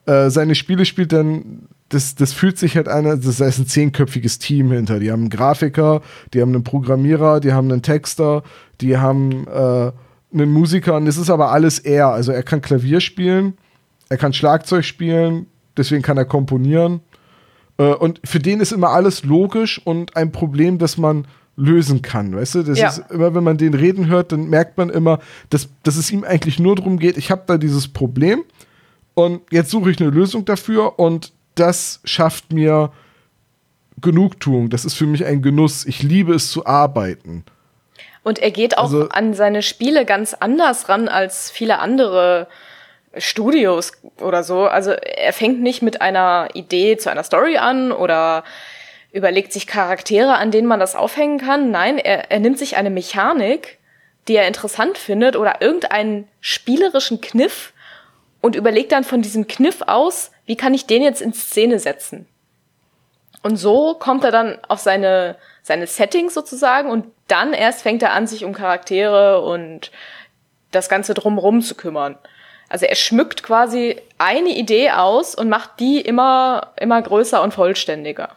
äh, 0.05 0.29
seine 0.29 0.55
Spiele 0.55 0.85
spielt, 0.85 1.13
dann 1.13 1.67
das, 1.93 2.15
das 2.15 2.33
fühlt 2.33 2.57
sich 2.57 2.75
halt 2.77 2.87
einer, 2.87 3.17
das 3.17 3.39
ist 3.39 3.59
ein 3.59 3.67
zehnköpfiges 3.67 4.39
Team 4.39 4.71
hinter. 4.71 4.99
Die 4.99 5.11
haben 5.11 5.21
einen 5.21 5.29
Grafiker, 5.29 6.01
die 6.33 6.41
haben 6.41 6.53
einen 6.53 6.63
Programmierer, 6.63 7.39
die 7.39 7.53
haben 7.53 7.71
einen 7.71 7.81
Texter, 7.81 8.43
die 8.79 8.97
haben 8.97 9.45
äh, 9.47 9.91
einen 10.33 10.51
Musiker 10.51 10.95
und 10.95 11.05
das 11.05 11.17
ist 11.17 11.29
aber 11.29 11.51
alles 11.51 11.79
er. 11.79 12.07
Also 12.07 12.31
er 12.31 12.43
kann 12.43 12.61
Klavier 12.61 13.01
spielen, 13.01 13.57
er 14.09 14.17
kann 14.17 14.33
Schlagzeug 14.33 14.85
spielen, 14.85 15.47
deswegen 15.75 16.01
kann 16.01 16.17
er 16.17 16.25
komponieren. 16.25 17.01
Äh, 17.77 17.83
und 17.93 18.19
für 18.23 18.39
den 18.39 18.59
ist 18.59 18.71
immer 18.71 18.89
alles 18.89 19.23
logisch 19.23 19.81
und 19.83 20.15
ein 20.15 20.31
Problem, 20.31 20.77
das 20.77 20.97
man 20.97 21.25
lösen 21.57 22.01
kann, 22.01 22.35
weißt 22.35 22.55
du? 22.55 22.63
Das 22.63 22.79
Ja. 22.79 22.87
ist 22.89 23.03
immer, 23.11 23.35
wenn 23.35 23.43
man 23.43 23.57
den 23.57 23.73
reden 23.73 24.07
hört, 24.07 24.31
dann 24.31 24.49
merkt 24.49 24.77
man 24.77 24.89
immer, 24.89 25.19
dass, 25.49 25.69
dass 25.83 25.95
es 25.97 26.09
ihm 26.11 26.23
eigentlich 26.23 26.59
nur 26.59 26.75
darum 26.75 26.97
geht, 26.97 27.17
ich 27.17 27.29
habe 27.29 27.43
da 27.45 27.57
dieses 27.57 27.87
Problem 27.89 28.43
und 29.13 29.41
jetzt 29.51 29.69
suche 29.69 29.91
ich 29.91 29.99
eine 30.01 30.09
Lösung 30.09 30.45
dafür 30.45 30.97
und 30.97 31.33
das 31.55 31.99
schafft 32.05 32.53
mir 32.53 32.91
Genugtuung. 33.99 34.69
Das 34.69 34.85
ist 34.85 34.95
für 34.95 35.05
mich 35.05 35.25
ein 35.25 35.41
Genuss. 35.41 35.85
Ich 35.85 36.01
liebe 36.01 36.33
es 36.33 36.49
zu 36.49 36.65
arbeiten. 36.65 37.43
Und 38.23 38.39
er 38.39 38.51
geht 38.51 38.77
auch 38.77 38.83
Also- 38.85 39.09
an 39.09 39.33
seine 39.33 39.61
Spiele 39.61 40.05
ganz 40.05 40.33
anders 40.33 40.89
ran 40.89 41.07
als 41.07 41.51
viele 41.51 41.79
andere 41.79 42.47
Studios 43.17 43.91
oder 44.19 44.43
so. 44.43 44.65
Also 44.67 44.91
er 44.91 45.33
fängt 45.33 45.61
nicht 45.61 45.81
mit 45.81 46.01
einer 46.01 46.49
Idee 46.53 46.97
zu 46.97 47.09
einer 47.09 47.23
Story 47.23 47.57
an 47.57 47.91
oder 47.91 48.43
überlegt 49.11 49.51
sich 49.51 49.67
Charaktere, 49.67 50.35
an 50.35 50.51
denen 50.51 50.67
man 50.67 50.79
das 50.79 50.95
aufhängen 50.95 51.37
kann. 51.37 51.71
Nein, 51.71 51.97
er, 51.97 52.31
er 52.31 52.39
nimmt 52.39 52.57
sich 52.57 52.77
eine 52.77 52.89
Mechanik, 52.89 53.77
die 54.27 54.35
er 54.35 54.47
interessant 54.47 54.97
findet 54.97 55.35
oder 55.35 55.61
irgendeinen 55.61 56.27
spielerischen 56.39 57.19
Kniff 57.19 57.73
und 58.39 58.55
überlegt 58.55 58.91
dann 58.91 59.03
von 59.03 59.21
diesem 59.21 59.47
Kniff 59.47 59.81
aus, 59.85 60.31
wie 60.45 60.55
kann 60.55 60.73
ich 60.73 60.85
den 60.85 61.01
jetzt 61.01 61.21
in 61.21 61.33
Szene 61.33 61.79
setzen. 61.79 62.27
Und 63.43 63.57
so 63.57 63.95
kommt 63.95 64.23
er 64.23 64.31
dann 64.31 64.59
auf 64.67 64.79
seine, 64.79 65.35
seine 65.63 65.87
Settings 65.87 66.33
sozusagen 66.33 66.89
und 66.89 67.07
dann 67.27 67.53
erst 67.53 67.81
fängt 67.81 68.03
er 68.03 68.13
an, 68.13 68.27
sich 68.27 68.45
um 68.45 68.53
Charaktere 68.53 69.41
und 69.41 69.91
das 70.71 70.89
Ganze 70.89 71.13
drumrum 71.13 71.61
zu 71.61 71.75
kümmern. 71.75 72.17
Also 72.71 72.85
er 72.85 72.95
schmückt 72.95 73.43
quasi 73.43 73.97
eine 74.17 74.57
Idee 74.57 74.91
aus 74.91 75.35
und 75.35 75.49
macht 75.49 75.81
die 75.81 75.99
immer, 75.99 76.69
immer 76.79 77.01
größer 77.01 77.43
und 77.43 77.53
vollständiger. 77.53 78.29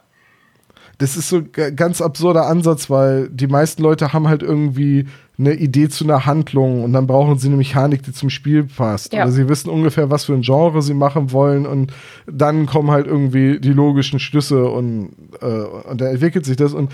Das 0.99 1.17
ist 1.17 1.29
so 1.29 1.37
ein 1.37 1.77
ganz 1.77 2.01
absurder 2.01 2.47
Ansatz, 2.47 2.91
weil 2.91 3.29
die 3.29 3.47
meisten 3.47 3.83
Leute 3.83 4.13
haben 4.13 4.27
halt 4.27 4.43
irgendwie 4.43 5.07
eine 5.39 5.55
Idee 5.55 5.89
zu 5.89 6.03
einer 6.03 6.27
Handlung 6.27 6.83
und 6.83 6.93
dann 6.93 7.07
brauchen 7.07 7.39
sie 7.39 7.47
eine 7.47 7.57
Mechanik, 7.57 8.03
die 8.03 8.13
zum 8.13 8.29
Spiel 8.29 8.65
passt. 8.65 9.13
Ja. 9.13 9.23
Oder 9.23 9.31
sie 9.31 9.49
wissen 9.49 9.71
ungefähr, 9.71 10.11
was 10.11 10.25
für 10.25 10.35
ein 10.35 10.43
Genre 10.43 10.83
sie 10.83 10.95
machen 10.95 11.31
wollen 11.31 11.65
und 11.65 11.93
dann 12.27 12.67
kommen 12.67 12.91
halt 12.91 13.07
irgendwie 13.07 13.61
die 13.61 13.73
logischen 13.73 14.19
Schlüsse 14.19 14.67
und, 14.67 15.13
äh, 15.41 15.47
und 15.47 16.01
dann 16.01 16.09
entwickelt 16.09 16.45
sich 16.45 16.57
das. 16.57 16.73
Und 16.73 16.91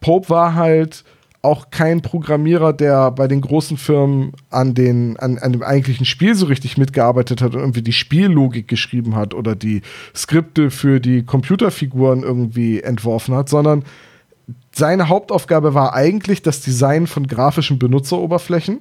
Pope 0.00 0.28
war 0.28 0.54
halt 0.54 1.04
auch 1.46 1.70
kein 1.70 2.02
Programmierer, 2.02 2.72
der 2.72 3.10
bei 3.10 3.28
den 3.28 3.40
großen 3.40 3.78
Firmen 3.78 4.32
an, 4.50 4.74
den, 4.74 5.16
an, 5.18 5.38
an 5.38 5.52
dem 5.52 5.62
eigentlichen 5.62 6.04
Spiel 6.04 6.34
so 6.34 6.46
richtig 6.46 6.76
mitgearbeitet 6.76 7.40
hat 7.40 7.54
und 7.54 7.60
irgendwie 7.60 7.82
die 7.82 7.92
Spiellogik 7.92 8.68
geschrieben 8.68 9.16
hat 9.16 9.32
oder 9.32 9.54
die 9.54 9.82
Skripte 10.14 10.70
für 10.70 11.00
die 11.00 11.24
Computerfiguren 11.24 12.22
irgendwie 12.22 12.82
entworfen 12.82 13.34
hat, 13.34 13.48
sondern 13.48 13.84
seine 14.72 15.08
Hauptaufgabe 15.08 15.72
war 15.72 15.94
eigentlich 15.94 16.42
das 16.42 16.60
Design 16.60 17.06
von 17.06 17.26
grafischen 17.26 17.78
Benutzeroberflächen, 17.78 18.80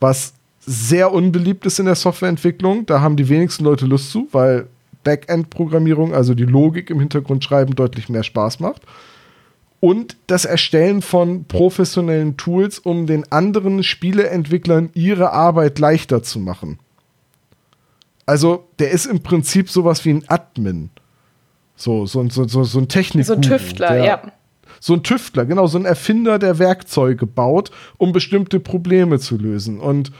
was 0.00 0.34
sehr 0.60 1.12
unbeliebt 1.12 1.66
ist 1.66 1.78
in 1.78 1.86
der 1.86 1.96
Softwareentwicklung. 1.96 2.86
Da 2.86 3.00
haben 3.00 3.16
die 3.16 3.28
wenigsten 3.28 3.64
Leute 3.64 3.86
Lust 3.86 4.10
zu, 4.10 4.28
weil 4.32 4.68
Backend-Programmierung, 5.04 6.14
also 6.14 6.34
die 6.34 6.44
Logik 6.44 6.90
im 6.90 7.00
Hintergrund 7.00 7.44
schreiben, 7.44 7.74
deutlich 7.74 8.08
mehr 8.08 8.22
Spaß 8.22 8.60
macht. 8.60 8.82
Und 9.82 10.16
das 10.28 10.44
Erstellen 10.44 11.02
von 11.02 11.46
professionellen 11.46 12.36
Tools, 12.36 12.78
um 12.78 13.08
den 13.08 13.32
anderen 13.32 13.82
Spieleentwicklern 13.82 14.90
ihre 14.94 15.32
Arbeit 15.32 15.80
leichter 15.80 16.22
zu 16.22 16.38
machen. 16.38 16.78
Also, 18.24 18.68
der 18.78 18.92
ist 18.92 19.06
im 19.06 19.24
Prinzip 19.24 19.68
sowas 19.68 20.04
wie 20.04 20.10
ein 20.10 20.24
Admin. 20.28 20.90
So, 21.74 22.06
so, 22.06 22.28
so, 22.28 22.46
so, 22.46 22.62
so 22.62 22.78
ein 22.78 22.86
Technik. 22.86 23.26
So 23.26 23.32
ein 23.32 23.42
Tüftler, 23.42 24.04
ja. 24.04 24.22
so 24.78 24.94
ein 24.94 25.02
Tüftler, 25.02 25.46
genau, 25.46 25.66
so 25.66 25.78
ein 25.78 25.84
Erfinder, 25.84 26.38
der 26.38 26.60
Werkzeuge 26.60 27.26
baut, 27.26 27.72
um 27.98 28.12
bestimmte 28.12 28.60
Probleme 28.60 29.18
zu 29.18 29.36
lösen. 29.36 29.80
Und 29.80 30.12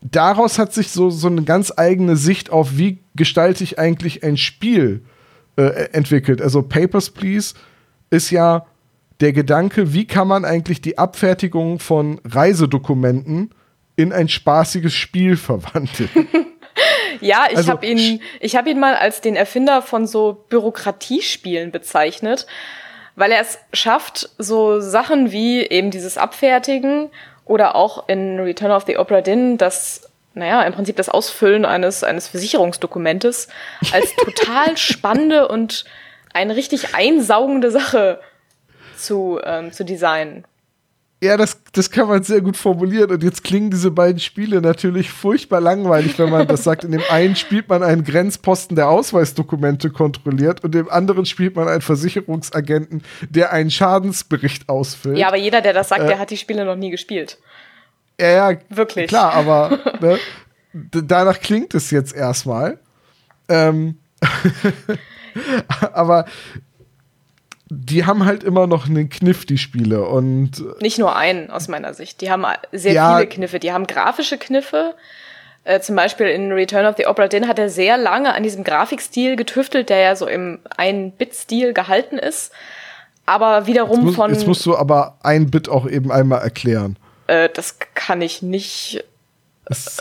daraus 0.00 0.58
hat 0.58 0.74
sich 0.74 0.90
so, 0.90 1.10
so 1.10 1.28
eine 1.28 1.44
ganz 1.44 1.72
eigene 1.76 2.16
Sicht 2.16 2.50
auf, 2.50 2.76
wie 2.76 2.98
gestalte 3.14 3.62
ich 3.62 3.78
eigentlich 3.78 4.24
ein 4.24 4.36
Spiel 4.36 5.04
äh, 5.54 5.92
entwickelt. 5.92 6.42
Also 6.42 6.62
Papers, 6.62 7.10
Please 7.10 7.54
ist 8.12 8.30
ja 8.30 8.66
der 9.20 9.32
Gedanke, 9.32 9.94
wie 9.94 10.06
kann 10.06 10.28
man 10.28 10.44
eigentlich 10.44 10.80
die 10.80 10.98
Abfertigung 10.98 11.78
von 11.78 12.20
Reisedokumenten 12.24 13.54
in 13.96 14.12
ein 14.12 14.28
spaßiges 14.28 14.92
Spiel 14.92 15.36
verwandeln. 15.36 16.10
ja, 17.20 17.46
ich 17.50 17.56
also, 17.56 17.70
habe 17.70 17.86
ihn, 17.86 18.20
ich 18.40 18.56
habe 18.56 18.70
ihn 18.70 18.78
mal 18.78 18.94
als 18.94 19.20
den 19.20 19.36
Erfinder 19.36 19.80
von 19.80 20.06
so 20.06 20.44
Bürokratiespielen 20.48 21.70
bezeichnet, 21.70 22.46
weil 23.16 23.32
er 23.32 23.40
es 23.40 23.58
schafft, 23.72 24.28
so 24.38 24.80
Sachen 24.80 25.32
wie 25.32 25.62
eben 25.62 25.90
dieses 25.90 26.18
Abfertigen 26.18 27.10
oder 27.44 27.76
auch 27.76 28.08
in 28.08 28.40
Return 28.40 28.72
of 28.72 28.84
the 28.86 28.98
Opera 28.98 29.20
Din 29.20 29.56
das 29.56 30.08
naja, 30.34 30.62
im 30.62 30.72
Prinzip 30.72 30.96
das 30.96 31.10
Ausfüllen 31.10 31.66
eines, 31.66 32.02
eines 32.04 32.28
Versicherungsdokumentes 32.28 33.48
als 33.92 34.16
total 34.16 34.76
spannende 34.78 35.46
und 35.46 35.84
eine 36.32 36.56
richtig 36.56 36.94
einsaugende 36.94 37.70
Sache 37.70 38.20
zu, 38.96 39.40
ähm, 39.44 39.72
zu 39.72 39.84
designen. 39.84 40.44
Ja, 41.22 41.36
das, 41.36 41.62
das 41.72 41.92
kann 41.92 42.08
man 42.08 42.24
sehr 42.24 42.40
gut 42.40 42.56
formulieren. 42.56 43.08
Und 43.12 43.22
jetzt 43.22 43.44
klingen 43.44 43.70
diese 43.70 43.92
beiden 43.92 44.18
Spiele 44.18 44.60
natürlich 44.60 45.12
furchtbar 45.12 45.60
langweilig, 45.60 46.18
wenn 46.18 46.30
man 46.30 46.48
das 46.48 46.64
sagt. 46.64 46.82
In 46.82 46.90
dem 46.90 47.02
einen 47.10 47.36
spielt 47.36 47.68
man 47.68 47.84
einen 47.84 48.02
Grenzposten, 48.02 48.74
der 48.74 48.88
Ausweisdokumente 48.88 49.90
kontrolliert, 49.90 50.64
und 50.64 50.74
im 50.74 50.90
anderen 50.90 51.24
spielt 51.24 51.54
man 51.54 51.68
einen 51.68 51.80
Versicherungsagenten, 51.80 53.04
der 53.30 53.52
einen 53.52 53.70
Schadensbericht 53.70 54.68
ausfüllt. 54.68 55.16
Ja, 55.16 55.28
aber 55.28 55.36
jeder, 55.36 55.60
der 55.60 55.72
das 55.72 55.90
sagt, 55.90 56.02
äh, 56.02 56.08
der 56.08 56.18
hat 56.18 56.30
die 56.30 56.36
Spiele 56.36 56.64
noch 56.64 56.74
nie 56.74 56.90
gespielt. 56.90 57.38
Ja, 58.20 58.50
ja, 58.50 58.58
wirklich. 58.68 59.06
Klar, 59.06 59.32
aber 59.32 59.78
ne, 60.00 60.18
danach 60.72 61.38
klingt 61.38 61.72
es 61.74 61.92
jetzt 61.92 62.16
erstmal. 62.16 62.80
Ähm, 63.48 63.98
aber 65.92 66.26
die 67.74 68.04
haben 68.04 68.26
halt 68.26 68.44
immer 68.44 68.66
noch 68.66 68.86
einen 68.86 69.08
Kniff, 69.08 69.46
die 69.46 69.56
Spiele. 69.56 70.06
Und 70.06 70.62
Nicht 70.82 70.98
nur 70.98 71.16
einen, 71.16 71.50
aus 71.50 71.68
meiner 71.68 71.94
Sicht. 71.94 72.20
Die 72.20 72.30
haben 72.30 72.44
sehr 72.70 72.92
ja, 72.92 73.16
viele 73.16 73.28
Kniffe. 73.28 73.58
Die 73.58 73.72
haben 73.72 73.86
grafische 73.86 74.36
Kniffe. 74.36 74.94
Äh, 75.64 75.80
zum 75.80 75.96
Beispiel 75.96 76.26
in 76.26 76.52
Return 76.52 76.86
of 76.86 76.96
the 76.98 77.06
Opera 77.06 77.28
Din 77.28 77.48
hat 77.48 77.58
er 77.58 77.70
sehr 77.70 77.96
lange 77.96 78.34
an 78.34 78.42
diesem 78.42 78.64
Grafikstil 78.64 79.36
getüftelt, 79.36 79.88
der 79.88 80.00
ja 80.00 80.16
so 80.16 80.26
im 80.26 80.58
Ein-Bit-Stil 80.76 81.72
gehalten 81.72 82.18
ist. 82.18 82.52
Aber 83.24 83.66
wiederum 83.66 83.98
jetzt 83.98 84.04
muss, 84.04 84.14
von. 84.16 84.30
Jetzt 84.32 84.46
musst 84.46 84.66
du 84.66 84.76
aber 84.76 85.16
ein 85.22 85.50
Bit 85.50 85.68
auch 85.68 85.88
eben 85.88 86.10
einmal 86.10 86.42
erklären. 86.42 86.98
Äh, 87.26 87.48
das 87.54 87.76
kann 87.94 88.20
ich 88.20 88.42
nicht. 88.42 89.04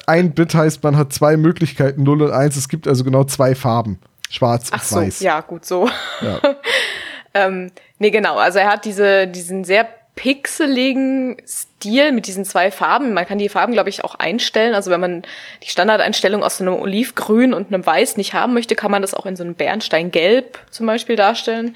ein 0.08 0.34
Bit 0.34 0.56
heißt, 0.56 0.84
man 0.84 0.98
hat 0.98 1.14
zwei 1.14 1.38
Möglichkeiten, 1.38 2.04
0 2.04 2.24
und 2.24 2.32
1. 2.32 2.58
Es 2.58 2.68
gibt 2.68 2.88
also 2.88 3.04
genau 3.04 3.24
zwei 3.24 3.56
Farben. 3.56 4.00
Schwarz 4.32 4.70
Ach 4.72 4.82
und 4.82 4.88
so, 4.88 4.96
weiß. 4.96 5.20
Ja, 5.20 5.42
gut 5.42 5.66
so. 5.66 5.90
Ja. 6.22 6.40
ähm, 7.34 7.72
nee, 8.00 8.12
genau. 8.12 8.38
Also 8.38 8.60
er 8.60 8.72
hat 8.72 8.86
diese, 8.86 9.28
diesen 9.28 9.64
sehr 9.64 9.88
pixeligen 10.16 11.38
Stil 11.48 12.12
mit 12.12 12.28
diesen 12.28 12.46
zwei 12.46 12.72
Farben. 12.72 13.14
Man 13.14 13.26
kann 13.26 13.38
die 13.38 13.50
Farben, 13.50 13.74
glaube 13.74 13.90
ich, 13.90 14.04
auch 14.04 14.16
einstellen. 14.16 14.74
Also 14.74 14.92
wenn 14.92 15.02
man 15.02 15.24
die 15.64 15.70
Standardeinstellung 15.70 16.44
aus 16.44 16.58
so 16.58 16.64
einem 16.64 16.76
Olivgrün 16.76 17.54
und 17.54 17.74
einem 17.74 17.86
Weiß 17.86 18.18
nicht 18.18 18.34
haben 18.34 18.54
möchte, 18.54 18.76
kann 18.76 18.92
man 18.92 19.02
das 19.02 19.14
auch 19.14 19.26
in 19.26 19.36
so 19.36 19.44
einem 19.44 19.56
Bernsteingelb 19.56 20.60
zum 20.70 20.86
Beispiel 20.86 21.16
darstellen. 21.16 21.76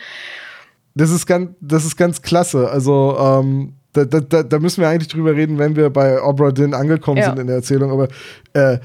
Das 0.96 1.12
ist 1.12 1.26
ganz, 1.26 1.52
das 1.60 1.86
ist 1.86 1.98
ganz 1.98 2.22
klasse. 2.22 2.70
Also 2.70 3.18
ähm, 3.20 3.74
da, 3.94 4.06
da, 4.06 4.44
da, 4.44 4.60
müssen 4.60 4.82
wir 4.82 4.90
eigentlich 4.90 5.08
drüber 5.08 5.36
reden, 5.36 5.58
wenn 5.58 5.76
wir 5.76 5.90
bei 5.90 6.22
Obra 6.22 6.52
Dinn 6.52 6.74
angekommen 6.74 7.18
ja. 7.18 7.28
sind 7.28 7.40
in 7.40 7.48
der 7.48 7.58
Erzählung. 7.58 7.92
Aber 7.92 8.10
äh, 8.54 8.80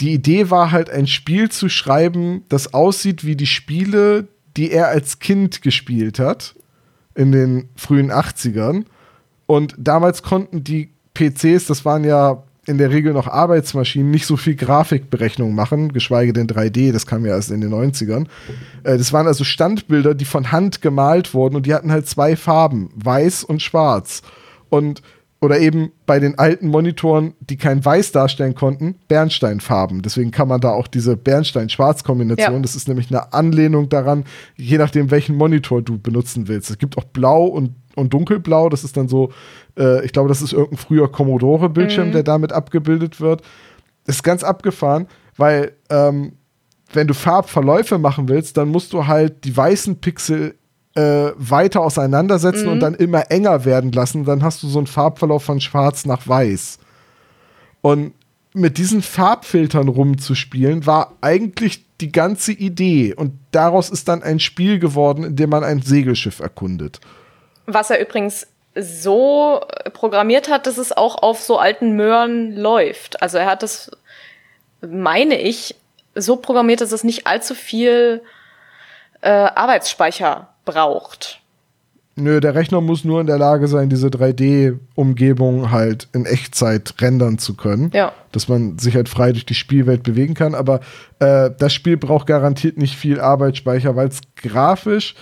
die 0.00 0.12
Idee 0.12 0.50
war 0.50 0.70
halt, 0.70 0.90
ein 0.90 1.06
Spiel 1.06 1.50
zu 1.50 1.68
schreiben, 1.68 2.44
das 2.48 2.74
aussieht 2.74 3.24
wie 3.24 3.36
die 3.36 3.46
Spiele, 3.46 4.28
die 4.56 4.70
er 4.70 4.88
als 4.88 5.18
Kind 5.18 5.62
gespielt 5.62 6.18
hat 6.18 6.54
in 7.14 7.32
den 7.32 7.68
frühen 7.76 8.10
80ern. 8.10 8.84
Und 9.46 9.74
damals 9.78 10.22
konnten 10.22 10.64
die 10.64 10.90
PCs, 11.14 11.66
das 11.66 11.84
waren 11.84 12.04
ja 12.04 12.42
in 12.66 12.78
der 12.78 12.90
Regel 12.90 13.12
noch 13.12 13.26
Arbeitsmaschinen, 13.26 14.10
nicht 14.10 14.26
so 14.26 14.36
viel 14.36 14.54
Grafikberechnung 14.54 15.54
machen, 15.54 15.92
geschweige 15.92 16.32
denn 16.32 16.46
3D, 16.46 16.92
das 16.92 17.06
kam 17.06 17.26
ja 17.26 17.34
erst 17.34 17.50
in 17.50 17.60
den 17.60 17.72
90ern. 17.72 18.26
Äh, 18.84 18.98
das 18.98 19.12
waren 19.12 19.26
also 19.26 19.42
Standbilder, 19.42 20.14
die 20.14 20.24
von 20.24 20.52
Hand 20.52 20.80
gemalt 20.80 21.34
wurden 21.34 21.56
und 21.56 21.66
die 21.66 21.74
hatten 21.74 21.90
halt 21.90 22.06
zwei 22.06 22.36
Farben, 22.36 22.90
weiß 22.94 23.42
und 23.42 23.62
schwarz. 23.62 24.22
Und 24.68 25.02
oder 25.42 25.58
eben 25.58 25.90
bei 26.06 26.20
den 26.20 26.38
alten 26.38 26.68
Monitoren, 26.68 27.34
die 27.40 27.56
kein 27.56 27.84
Weiß 27.84 28.12
darstellen 28.12 28.54
konnten, 28.54 28.94
Bernsteinfarben. 29.08 30.00
Deswegen 30.00 30.30
kann 30.30 30.46
man 30.46 30.60
da 30.60 30.70
auch 30.70 30.86
diese 30.86 31.16
Bernstein-Schwarz-Kombination, 31.16 32.54
ja. 32.54 32.60
das 32.60 32.76
ist 32.76 32.86
nämlich 32.86 33.10
eine 33.10 33.32
Anlehnung 33.32 33.88
daran, 33.88 34.22
je 34.56 34.78
nachdem, 34.78 35.10
welchen 35.10 35.34
Monitor 35.34 35.82
du 35.82 35.98
benutzen 35.98 36.46
willst. 36.46 36.70
Es 36.70 36.78
gibt 36.78 36.96
auch 36.96 37.02
Blau 37.02 37.46
und, 37.46 37.74
und 37.96 38.14
Dunkelblau, 38.14 38.68
das 38.68 38.84
ist 38.84 38.96
dann 38.96 39.08
so, 39.08 39.32
äh, 39.76 40.04
ich 40.04 40.12
glaube, 40.12 40.28
das 40.28 40.42
ist 40.42 40.52
irgendein 40.52 40.78
früher 40.78 41.10
Commodore-Bildschirm, 41.10 42.08
mhm. 42.08 42.12
der 42.12 42.22
damit 42.22 42.52
abgebildet 42.52 43.20
wird. 43.20 43.42
Das 44.06 44.16
ist 44.16 44.22
ganz 44.22 44.44
abgefahren, 44.44 45.08
weil 45.36 45.72
ähm, 45.90 46.34
wenn 46.92 47.08
du 47.08 47.14
Farbverläufe 47.14 47.98
machen 47.98 48.28
willst, 48.28 48.56
dann 48.58 48.68
musst 48.68 48.92
du 48.92 49.08
halt 49.08 49.44
die 49.44 49.56
weißen 49.56 49.96
Pixel 49.96 50.54
äh, 50.94 51.32
weiter 51.36 51.80
auseinandersetzen 51.80 52.66
mhm. 52.66 52.72
und 52.72 52.80
dann 52.80 52.94
immer 52.94 53.30
enger 53.30 53.64
werden 53.64 53.92
lassen. 53.92 54.24
Dann 54.24 54.42
hast 54.42 54.62
du 54.62 54.68
so 54.68 54.78
einen 54.78 54.86
Farbverlauf 54.86 55.44
von 55.44 55.60
schwarz 55.60 56.04
nach 56.04 56.26
weiß. 56.26 56.78
Und 57.80 58.14
mit 58.54 58.78
diesen 58.78 59.02
Farbfiltern 59.02 59.88
rumzuspielen, 59.88 60.86
war 60.86 61.14
eigentlich 61.20 61.84
die 62.00 62.12
ganze 62.12 62.52
Idee. 62.52 63.14
Und 63.14 63.32
daraus 63.50 63.88
ist 63.88 64.08
dann 64.08 64.22
ein 64.22 64.40
Spiel 64.40 64.78
geworden, 64.78 65.24
in 65.24 65.36
dem 65.36 65.50
man 65.50 65.64
ein 65.64 65.80
Segelschiff 65.80 66.40
erkundet. 66.40 67.00
Was 67.66 67.90
er 67.90 68.00
übrigens 68.00 68.46
so 68.74 69.60
programmiert 69.92 70.50
hat, 70.50 70.66
dass 70.66 70.78
es 70.78 70.92
auch 70.92 71.22
auf 71.22 71.40
so 71.40 71.58
alten 71.58 71.96
Möhren 71.96 72.56
läuft. 72.56 73.22
Also 73.22 73.38
er 73.38 73.46
hat 73.46 73.62
das, 73.62 73.90
meine 74.80 75.40
ich, 75.40 75.74
so 76.14 76.36
programmiert, 76.36 76.80
dass 76.80 76.92
es 76.92 77.04
nicht 77.04 77.26
allzu 77.26 77.54
viel 77.54 78.22
äh, 79.20 79.30
Arbeitsspeicher 79.30 80.51
braucht. 80.64 81.40
Nö, 82.14 82.40
der 82.40 82.54
Rechner 82.54 82.82
muss 82.82 83.04
nur 83.04 83.22
in 83.22 83.26
der 83.26 83.38
Lage 83.38 83.68
sein, 83.68 83.88
diese 83.88 84.08
3D-Umgebung 84.08 85.70
halt 85.70 86.08
in 86.12 86.26
Echtzeit 86.26 86.94
rendern 87.00 87.38
zu 87.38 87.56
können. 87.56 87.90
Ja. 87.94 88.12
Dass 88.32 88.48
man 88.48 88.78
sich 88.78 88.94
halt 88.94 89.08
frei 89.08 89.32
durch 89.32 89.46
die 89.46 89.54
Spielwelt 89.54 90.02
bewegen 90.02 90.34
kann. 90.34 90.54
Aber 90.54 90.80
äh, 91.20 91.50
das 91.58 91.72
Spiel 91.72 91.96
braucht 91.96 92.26
garantiert 92.26 92.76
nicht 92.76 92.96
viel 92.96 93.18
Arbeitsspeicher, 93.18 93.96
weil 93.96 94.08
es 94.08 94.20
grafisch 94.36 95.14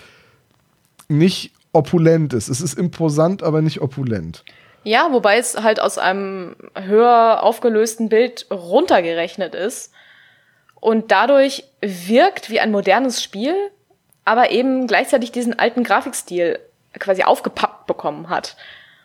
nicht 1.07 1.53
opulent 1.73 2.33
ist. 2.33 2.49
Es 2.49 2.61
ist 2.61 2.77
imposant, 2.77 3.45
aber 3.45 3.63
nicht 3.63 3.81
opulent. 3.81 4.45
Ja, 4.83 5.13
wobei 5.13 5.39
es 5.39 5.63
halt 5.63 5.81
aus 5.81 5.99
einem 5.99 6.57
höher 6.75 7.43
aufgelösten 7.43 8.09
Bild 8.09 8.47
runtergerechnet 8.51 9.55
ist 9.55 9.93
und 10.81 11.13
dadurch 11.13 11.65
wirkt 11.83 12.51
wie 12.51 12.61
ein 12.61 12.71
modernes 12.71 13.23
Spiel, 13.23 13.55
aber 14.31 14.53
eben 14.53 14.87
gleichzeitig 14.87 15.33
diesen 15.33 15.59
alten 15.59 15.83
Grafikstil 15.83 16.61
quasi 17.01 17.25
aufgepappt 17.25 17.89
bekommen 17.89 18.31
hat. 18.31 18.57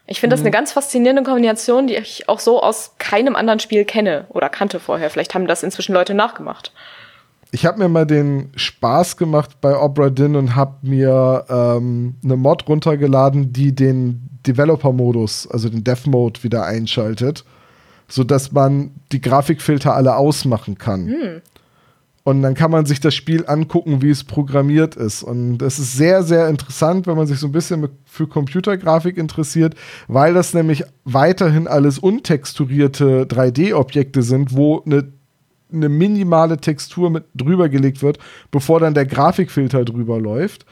Ich 0.06 0.20
finde 0.20 0.36
mhm. 0.36 0.38
das 0.38 0.42
eine 0.42 0.52
ganz 0.52 0.72
faszinierende 0.72 1.24
Kombination, 1.24 1.88
die 1.88 1.96
ich 1.96 2.30
auch 2.30 2.40
so 2.40 2.62
aus 2.62 2.92
keinem 3.00 3.36
anderen 3.36 3.60
Spiel 3.60 3.86
kenne 3.86 4.26
oder 4.30 4.50
kannte 4.50 4.80
vorher. 4.80 5.10
Vielleicht 5.10 5.34
haben 5.34 5.48
das 5.48 5.64
inzwischen 5.64 5.94
Leute 5.94 6.14
nachgemacht. 6.14 6.72
Ich 7.50 7.66
habe 7.66 7.80
mir 7.80 7.90
mal 7.90 8.06
den 8.06 8.52
Spaß 8.56 9.18
gemacht 9.18 9.62
bei 9.62 9.76
Opera 9.76 10.12
Din 10.12 10.36
und 10.36 10.56
habe 10.56 10.76
mir 10.84 11.46
ähm, 11.50 12.14
eine 12.24 12.36
Mod 12.36 12.68
runtergeladen, 12.68 13.52
die 13.52 13.74
den 13.74 14.30
Developer-Modus, 14.46 15.50
also 15.50 15.70
den 15.70 15.84
Dev-Mode, 15.84 16.44
wieder 16.44 16.66
einschaltet, 16.66 17.46
sodass 18.08 18.52
man 18.52 18.92
die 19.12 19.22
Grafikfilter 19.22 19.96
alle 19.96 20.18
ausmachen 20.18 20.78
kann. 20.78 21.06
Mhm. 21.06 21.42
Und 22.26 22.42
dann 22.42 22.56
kann 22.56 22.72
man 22.72 22.88
sich 22.88 23.00
das 23.00 23.14
Spiel 23.14 23.46
angucken, 23.46 24.02
wie 24.02 24.10
es 24.10 24.24
programmiert 24.24 24.96
ist. 24.96 25.22
Und 25.22 25.62
es 25.62 25.78
ist 25.78 25.96
sehr, 25.96 26.24
sehr 26.24 26.50
interessant, 26.50 27.06
wenn 27.06 27.16
man 27.16 27.28
sich 27.28 27.38
so 27.38 27.46
ein 27.46 27.52
bisschen 27.52 27.88
für 28.04 28.26
Computergrafik 28.26 29.18
interessiert, 29.18 29.76
weil 30.08 30.34
das 30.34 30.56
nämlich 30.56 30.84
weiterhin 31.04 31.68
alles 31.68 32.00
untexturierte 32.00 33.28
3D-Objekte 33.28 34.24
sind, 34.24 34.56
wo 34.56 34.82
eine, 34.84 35.14
eine 35.72 35.88
minimale 35.88 36.58
Textur 36.58 37.12
mit 37.12 37.26
drüber 37.36 37.70
gelegt 37.70 38.02
wird, 38.02 38.18
bevor 38.50 38.80
dann 38.80 38.96
der 38.96 39.06
Grafikfilter 39.06 39.86
drüber 39.86 40.20
läuft. 40.20 40.66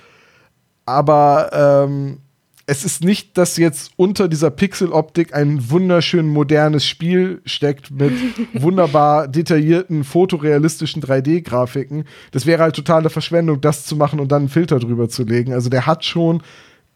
Aber 0.85 1.51
ähm, 1.87 2.17
es 2.65 2.85
ist 2.85 3.03
nicht, 3.03 3.37
dass 3.37 3.57
jetzt 3.57 3.91
unter 3.97 4.29
dieser 4.29 4.49
Pixeloptik 4.49 5.33
ein 5.33 5.69
wunderschön 5.69 6.27
modernes 6.27 6.85
Spiel 6.85 7.41
steckt 7.45 7.91
mit 7.91 8.13
wunderbar 8.53 9.27
detaillierten, 9.27 10.03
fotorealistischen 10.03 11.01
3D-Grafiken. 11.01 12.05
Das 12.31 12.45
wäre 12.45 12.63
halt 12.63 12.75
totale 12.75 13.09
Verschwendung, 13.09 13.59
das 13.59 13.85
zu 13.85 13.95
machen 13.95 14.19
und 14.19 14.31
dann 14.31 14.43
einen 14.43 14.49
Filter 14.49 14.79
drüber 14.79 15.09
zu 15.09 15.23
legen. 15.23 15.53
Also 15.53 15.69
der 15.69 15.85
hat 15.85 16.05
schon 16.05 16.41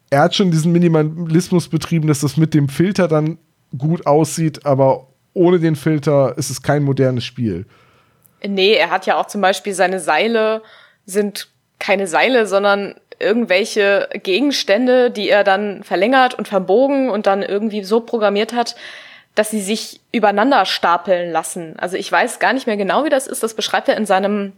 er 0.09 0.21
hat 0.21 0.35
schon 0.35 0.51
diesen 0.51 0.71
Minimalismus 0.71 1.67
betrieben, 1.67 2.07
dass 2.07 2.21
das 2.21 2.37
mit 2.37 2.53
dem 2.53 2.69
Filter 2.69 3.07
dann 3.07 3.37
gut 3.77 4.05
aussieht, 4.05 4.65
aber 4.65 5.07
ohne 5.33 5.59
den 5.59 5.75
Filter 5.75 6.37
ist 6.37 6.49
es 6.49 6.61
kein 6.61 6.83
modernes 6.83 7.25
Spiel. 7.25 7.65
Nee, 8.45 8.73
er 8.73 8.89
hat 8.89 9.05
ja 9.05 9.17
auch 9.17 9.27
zum 9.27 9.41
Beispiel 9.41 9.73
seine 9.73 9.99
Seile 9.99 10.61
sind 11.05 11.49
keine 11.79 12.07
Seile, 12.07 12.47
sondern 12.47 12.95
irgendwelche 13.19 14.09
Gegenstände, 14.23 15.11
die 15.11 15.29
er 15.29 15.43
dann 15.43 15.83
verlängert 15.83 16.33
und 16.33 16.47
verbogen 16.47 17.09
und 17.09 17.27
dann 17.27 17.43
irgendwie 17.43 17.83
so 17.83 17.99
programmiert 17.99 18.53
hat, 18.53 18.75
dass 19.35 19.51
sie 19.51 19.61
sich 19.61 20.01
übereinander 20.11 20.65
stapeln 20.65 21.31
lassen. 21.31 21.75
Also 21.77 21.95
ich 21.95 22.11
weiß 22.11 22.39
gar 22.39 22.53
nicht 22.53 22.67
mehr 22.67 22.77
genau, 22.77 23.05
wie 23.05 23.09
das 23.09 23.27
ist. 23.27 23.43
Das 23.43 23.53
beschreibt 23.53 23.87
er 23.87 23.97
in 23.97 24.05
seinem 24.05 24.53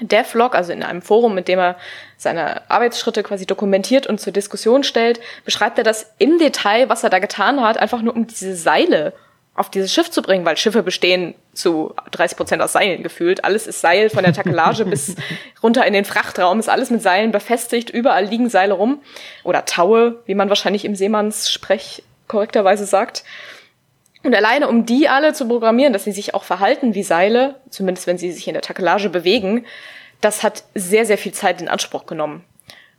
Devlog, 0.00 0.54
also 0.54 0.72
in 0.72 0.82
einem 0.82 1.02
Forum, 1.02 1.34
mit 1.34 1.48
dem 1.48 1.58
er 1.58 1.76
seine 2.16 2.70
Arbeitsschritte 2.70 3.22
quasi 3.22 3.46
dokumentiert 3.46 4.06
und 4.06 4.20
zur 4.20 4.32
Diskussion 4.32 4.82
stellt, 4.82 5.20
beschreibt 5.44 5.78
er 5.78 5.84
das 5.84 6.12
im 6.18 6.38
Detail, 6.38 6.88
was 6.88 7.04
er 7.04 7.10
da 7.10 7.18
getan 7.18 7.60
hat, 7.60 7.78
einfach 7.78 8.02
nur 8.02 8.14
um 8.14 8.26
diese 8.26 8.56
Seile 8.56 9.12
auf 9.54 9.70
dieses 9.70 9.92
Schiff 9.92 10.10
zu 10.10 10.22
bringen, 10.22 10.44
weil 10.44 10.56
Schiffe 10.56 10.82
bestehen 10.82 11.34
zu 11.52 11.94
30 12.12 12.36
Prozent 12.36 12.62
aus 12.62 12.72
Seilen 12.72 13.02
gefühlt. 13.02 13.44
Alles 13.44 13.66
ist 13.66 13.80
Seil 13.80 14.08
von 14.08 14.24
der 14.24 14.32
Takelage 14.32 14.84
bis 14.84 15.16
runter 15.62 15.84
in 15.86 15.92
den 15.92 16.04
Frachtraum, 16.04 16.60
ist 16.60 16.68
alles 16.68 16.90
mit 16.90 17.02
Seilen 17.02 17.32
befestigt. 17.32 17.90
Überall 17.90 18.24
liegen 18.24 18.48
Seile 18.48 18.74
rum. 18.74 19.02
Oder 19.44 19.64
Taue, 19.64 20.22
wie 20.26 20.34
man 20.34 20.48
wahrscheinlich 20.48 20.84
im 20.84 20.94
Seemannssprech 20.94 22.02
korrekterweise 22.28 22.86
sagt. 22.86 23.24
Und 24.22 24.34
alleine 24.34 24.68
um 24.68 24.86
die 24.86 25.08
alle 25.08 25.32
zu 25.32 25.48
programmieren, 25.48 25.92
dass 25.92 26.04
sie 26.04 26.12
sich 26.12 26.34
auch 26.34 26.44
verhalten 26.44 26.94
wie 26.94 27.02
Seile, 27.02 27.56
zumindest 27.70 28.06
wenn 28.06 28.18
sie 28.18 28.32
sich 28.32 28.46
in 28.46 28.54
der 28.54 28.62
Takelage 28.62 29.08
bewegen, 29.08 29.64
das 30.20 30.42
hat 30.42 30.64
sehr, 30.74 31.06
sehr 31.06 31.18
viel 31.18 31.32
Zeit 31.32 31.60
in 31.60 31.68
Anspruch 31.68 32.06
genommen. 32.06 32.44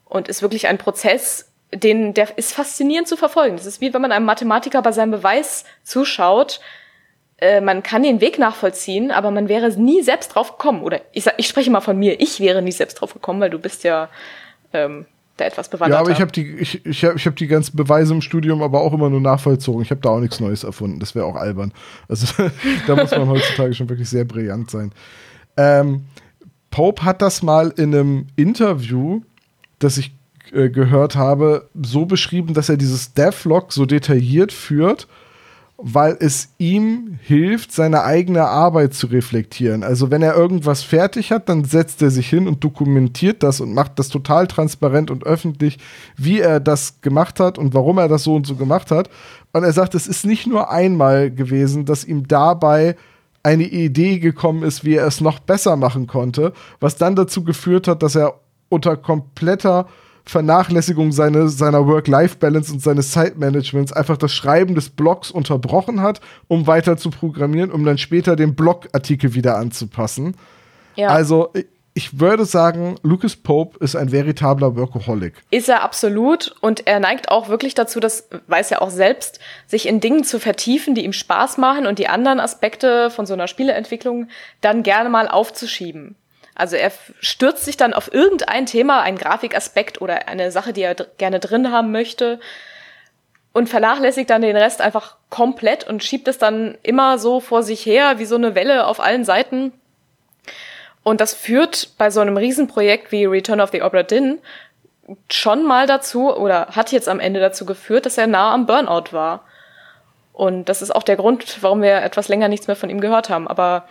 Und 0.06 0.28
ist 0.28 0.42
wirklich 0.42 0.68
ein 0.68 0.78
Prozess, 0.78 1.51
den, 1.74 2.14
der 2.14 2.38
ist 2.38 2.54
faszinierend 2.54 3.08
zu 3.08 3.18
verfolgen. 3.18 3.56
Das 3.56 3.66
ist 3.66 3.82
wie 3.82 3.94
wenn 3.94 4.02
man 4.02 4.12
einem 4.12 4.26
Mathematiker 4.26 4.82
bei 4.82 4.92
seinem 4.92 5.12
Beweis 5.12 5.66
zuschaut. 5.84 6.60
Äh, 7.38 7.62
man 7.62 7.82
kann 7.82 8.04
den 8.04 8.22
Weg 8.22 8.38
nachvollziehen, 8.38 9.12
aber 9.12 9.32
man 9.32 9.48
wäre 9.48 9.70
nie 9.80 10.02
selbst 10.02 10.36
drauf 10.36 10.58
gekommen. 10.58 10.84
Oder 10.84 11.02
ich, 11.14 11.26
ich 11.38 11.48
spreche 11.48 11.72
mal 11.72 11.82
von 11.82 11.98
mir, 11.98 12.20
ich 12.20 12.40
wäre 12.40 12.62
nie 12.62 12.72
selbst 12.72 12.96
drauf 12.96 13.14
gekommen, 13.14 13.40
weil 13.40 13.50
du 13.50 13.60
bist 13.60 13.84
ja 13.84 14.10
ähm, 14.74 15.06
da 15.38 15.46
etwas 15.46 15.70
bewandert. 15.70 15.98
Ja, 15.98 16.02
aber 16.02 16.12
ich 16.12 16.22
habe 16.22 16.32
die, 16.32 16.56
ich, 16.58 16.86
ich 16.86 17.06
hab, 17.06 17.16
ich 17.16 17.26
hab 17.26 17.36
die 17.36 17.48
ganzen 17.48 17.76
Beweise 17.76 18.14
im 18.14 18.22
Studium 18.22 18.62
aber 18.62 18.82
auch 18.82 18.94
immer 18.94 19.10
nur 19.10 19.22
nachvollzogen. 19.22 19.82
Ich 19.82 19.92
habe 19.92 20.02
da 20.02 20.10
auch 20.10 20.20
nichts 20.20 20.40
Neues 20.40 20.64
erfunden. 20.64 21.00
Das 21.00 21.16
wäre 21.16 21.26
auch 21.26 21.36
albern. 21.36 21.74
Also 22.08 22.28
da 22.88 22.96
muss 22.96 23.12
man 23.12 23.30
heutzutage 23.30 23.74
schon 23.74 23.90
wirklich 23.90 24.10
sehr 24.10 24.26
brillant 24.26 24.70
sein. 24.70 24.92
Ähm, 25.58 26.06
Pope 26.70 27.04
hat 27.04 27.22
das 27.22 27.44
mal 27.44 27.74
in 27.76 27.94
einem 27.94 28.28
Interview, 28.36 29.22
das 29.80 29.98
ich 29.98 30.14
äh, 30.54 30.70
gehört 30.70 31.16
habe, 31.16 31.70
so 31.82 32.06
beschrieben, 32.06 32.54
dass 32.54 32.70
er 32.70 32.78
dieses 32.78 33.14
Devlog 33.14 33.72
so 33.72 33.86
detailliert 33.86 34.52
führt, 34.52 35.08
weil 35.78 36.16
es 36.20 36.50
ihm 36.58 37.18
hilft, 37.22 37.72
seine 37.72 38.04
eigene 38.04 38.46
Arbeit 38.46 38.94
zu 38.94 39.08
reflektieren. 39.08 39.84
Also 39.84 40.12
wenn 40.12 40.22
er 40.22 40.36
irgendwas 40.36 40.84
fertig 40.84 41.32
hat, 41.32 41.50
dann 41.50 41.64
setzt 41.64 42.02
er 42.02 42.12
sich 42.12 42.30
hin 42.30 42.48
und 42.48 42.64
dokumentiert 42.64 43.42
das 43.44 43.62
und 43.62 43.74
macht 43.74 43.98
das 43.98 44.10
total 44.10 44.48
transparent 44.48 45.10
und 45.10 45.26
öffentlich, 45.26 45.80
wie 46.18 46.40
er 46.40 46.60
das 46.60 47.02
gemacht 47.02 47.40
hat 47.40 47.58
und 47.58 47.74
warum 47.74 47.98
er 47.98 48.08
das 48.08 48.24
so 48.24 48.36
und 48.36 48.46
so 48.46 48.56
gemacht 48.56 48.92
hat. 48.92 49.10
Und 49.54 49.64
er 49.64 49.74
sagt, 49.74 49.96
es 49.96 50.08
ist 50.08 50.26
nicht 50.26 50.48
nur 50.48 50.70
einmal 50.70 51.32
gewesen, 51.32 51.86
dass 51.86 52.06
ihm 52.06 52.28
dabei 52.28 52.96
eine 53.44 53.64
Idee 53.64 54.20
gekommen 54.20 54.64
ist, 54.64 54.86
wie 54.86 54.96
er 54.96 55.08
es 55.08 55.20
noch 55.20 55.40
besser 55.40 55.76
machen 55.76 56.06
konnte, 56.06 56.54
was 56.80 56.98
dann 56.98 57.16
dazu 57.16 57.44
geführt 57.44 57.88
hat, 57.88 58.04
dass 58.04 58.16
er 58.16 58.36
unter 58.70 58.96
kompletter 58.96 59.88
Vernachlässigung 60.26 61.12
seine, 61.12 61.50
seiner 61.50 61.88
Work-Life-Balance 61.88 62.74
und 62.74 62.82
seines 62.82 63.12
Zeitmanagements 63.12 63.92
einfach 63.92 64.18
das 64.18 64.32
Schreiben 64.32 64.76
des 64.76 64.90
Blogs 64.90 65.32
unterbrochen 65.32 66.02
hat, 66.02 66.22
um 66.48 66.68
weiter 66.68 66.98
zu 66.98 67.10
programmieren, 67.10 67.72
um 67.72 67.84
dann 67.84 67.98
später 67.98 68.36
den 68.36 68.56
Blogartikel 68.56 69.34
wieder 69.34 69.58
anzupassen. 69.58 70.36
Ja. 70.96 71.10
Also 71.10 71.52
ich 71.94 72.20
würde 72.20 72.46
sagen, 72.46 72.96
Lucas 73.04 73.36
Pope 73.36 73.78
ist 73.84 73.96
ein 73.96 74.12
veritabler 74.12 74.76
Workaholic. 74.76 75.34
Ist 75.50 75.68
er 75.68 75.84
absolut 75.84 76.56
und 76.62 76.88
er 76.88 77.00
neigt 77.00 77.30
auch 77.30 77.50
wirklich 77.50 77.74
dazu, 77.74 78.00
das 78.00 78.30
weiß 78.48 78.72
er 78.72 78.82
auch 78.82 78.90
selbst, 78.90 79.40
sich 79.68 79.88
in 79.88 80.00
Dingen 80.00 80.24
zu 80.24 80.40
vertiefen, 80.40 80.96
die 80.96 81.04
ihm 81.04 81.14
Spaß 81.14 81.58
machen 81.58 81.88
und 81.88 82.00
die 82.00 82.08
anderen 82.08 82.40
Aspekte 82.40 83.10
von 83.10 83.26
so 83.26 83.34
einer 83.34 83.48
Spieleentwicklung 83.48 84.28
dann 84.62 84.84
gerne 84.84 85.10
mal 85.10 85.28
aufzuschieben. 85.28 86.16
Also 86.62 86.76
er 86.76 86.92
stürzt 87.22 87.66
sich 87.66 87.76
dann 87.76 87.96
auf 87.96 88.14
irgendein 88.14 88.68
Thema, 88.68 89.02
einen 89.02 89.18
Grafikaspekt 89.18 90.00
oder 90.00 90.28
eine 90.28 90.52
Sache, 90.52 90.74
die 90.74 90.84
er 90.84 90.94
gerne 90.94 91.40
drin 91.40 91.72
haben 91.72 91.92
möchte 91.92 92.40
und 93.52 93.68
vernachlässigt 93.68 94.30
dann 94.30 94.44
den 94.44 94.56
Rest 94.56 94.80
einfach 94.80 95.16
komplett 95.32 95.90
und 95.90 96.04
schiebt 96.04 96.28
es 96.28 96.38
dann 96.38 96.78
immer 96.84 97.18
so 97.18 97.40
vor 97.40 97.64
sich 97.64 97.84
her, 97.84 98.20
wie 98.20 98.26
so 98.26 98.36
eine 98.36 98.54
Welle 98.54 98.86
auf 98.86 99.00
allen 99.00 99.26
Seiten. 99.26 99.74
Und 101.02 101.20
das 101.20 101.34
führt 101.34 101.98
bei 101.98 102.12
so 102.12 102.20
einem 102.20 102.38
Riesenprojekt 102.38 103.12
wie 103.12 103.26
Return 103.26 103.60
of 103.60 103.72
the 103.72 103.82
Obra 103.82 104.04
Dinn 104.04 104.38
schon 105.32 105.64
mal 105.64 105.88
dazu 105.88 106.32
oder 106.32 106.68
hat 106.68 106.92
jetzt 106.92 107.10
am 107.10 107.20
Ende 107.20 107.40
dazu 107.40 107.66
geführt, 107.66 108.06
dass 108.06 108.20
er 108.20 108.28
nah 108.28 108.54
am 108.54 108.68
Burnout 108.68 109.14
war. 109.14 109.46
Und 110.32 110.70
das 110.70 110.84
ist 110.84 110.96
auch 110.96 111.02
der 111.02 111.16
Grund, 111.16 111.58
warum 111.64 111.82
wir 111.82 112.04
etwas 112.04 112.28
länger 112.28 112.50
nichts 112.50 112.68
mehr 112.68 112.76
von 112.76 112.92
ihm 112.92 113.02
gehört 113.02 113.32
haben. 113.32 113.48
Aber 113.48 113.88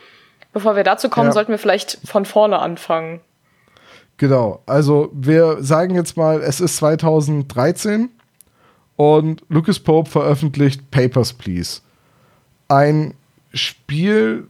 Bevor 0.53 0.77
wir 0.77 0.85
dazu 0.85 1.09
kommen, 1.09 1.29
ja. 1.29 1.33
sollten 1.33 1.53
wir 1.53 1.59
vielleicht 1.59 1.99
von 2.05 2.25
vorne 2.25 2.59
anfangen. 2.59 3.21
Genau, 4.21 4.61
also 4.67 5.09
wir 5.15 5.63
sagen 5.63 5.95
jetzt 5.95 6.17
mal, 6.19 6.43
es 6.43 6.61
ist 6.61 6.77
2013 6.77 8.11
und 8.97 9.43
Lucas 9.49 9.79
Pope 9.79 10.11
veröffentlicht 10.11 10.91
Papers, 10.91 11.33
Please. 11.33 11.81
Ein 12.69 13.15
Spiel, 13.55 14.47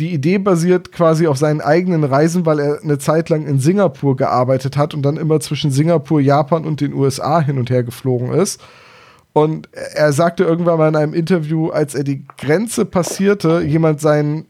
die 0.00 0.12
Idee 0.12 0.38
basiert 0.38 0.90
quasi 0.90 1.28
auf 1.28 1.38
seinen 1.38 1.60
eigenen 1.60 2.02
Reisen, 2.02 2.44
weil 2.44 2.58
er 2.58 2.82
eine 2.82 2.98
Zeit 2.98 3.28
lang 3.28 3.46
in 3.46 3.60
Singapur 3.60 4.16
gearbeitet 4.16 4.76
hat 4.76 4.94
und 4.94 5.02
dann 5.02 5.16
immer 5.16 5.38
zwischen 5.38 5.70
Singapur, 5.70 6.20
Japan 6.20 6.64
und 6.64 6.80
den 6.80 6.92
USA 6.92 7.40
hin 7.40 7.56
und 7.56 7.70
her 7.70 7.84
geflogen 7.84 8.32
ist. 8.32 8.60
Und 9.32 9.68
er 9.72 10.12
sagte 10.12 10.42
irgendwann 10.42 10.78
mal 10.78 10.88
in 10.88 10.96
einem 10.96 11.14
Interview, 11.14 11.68
als 11.68 11.94
er 11.94 12.02
die 12.02 12.24
Grenze 12.36 12.84
passierte, 12.84 13.60
jemand 13.60 14.00
seinen 14.00 14.47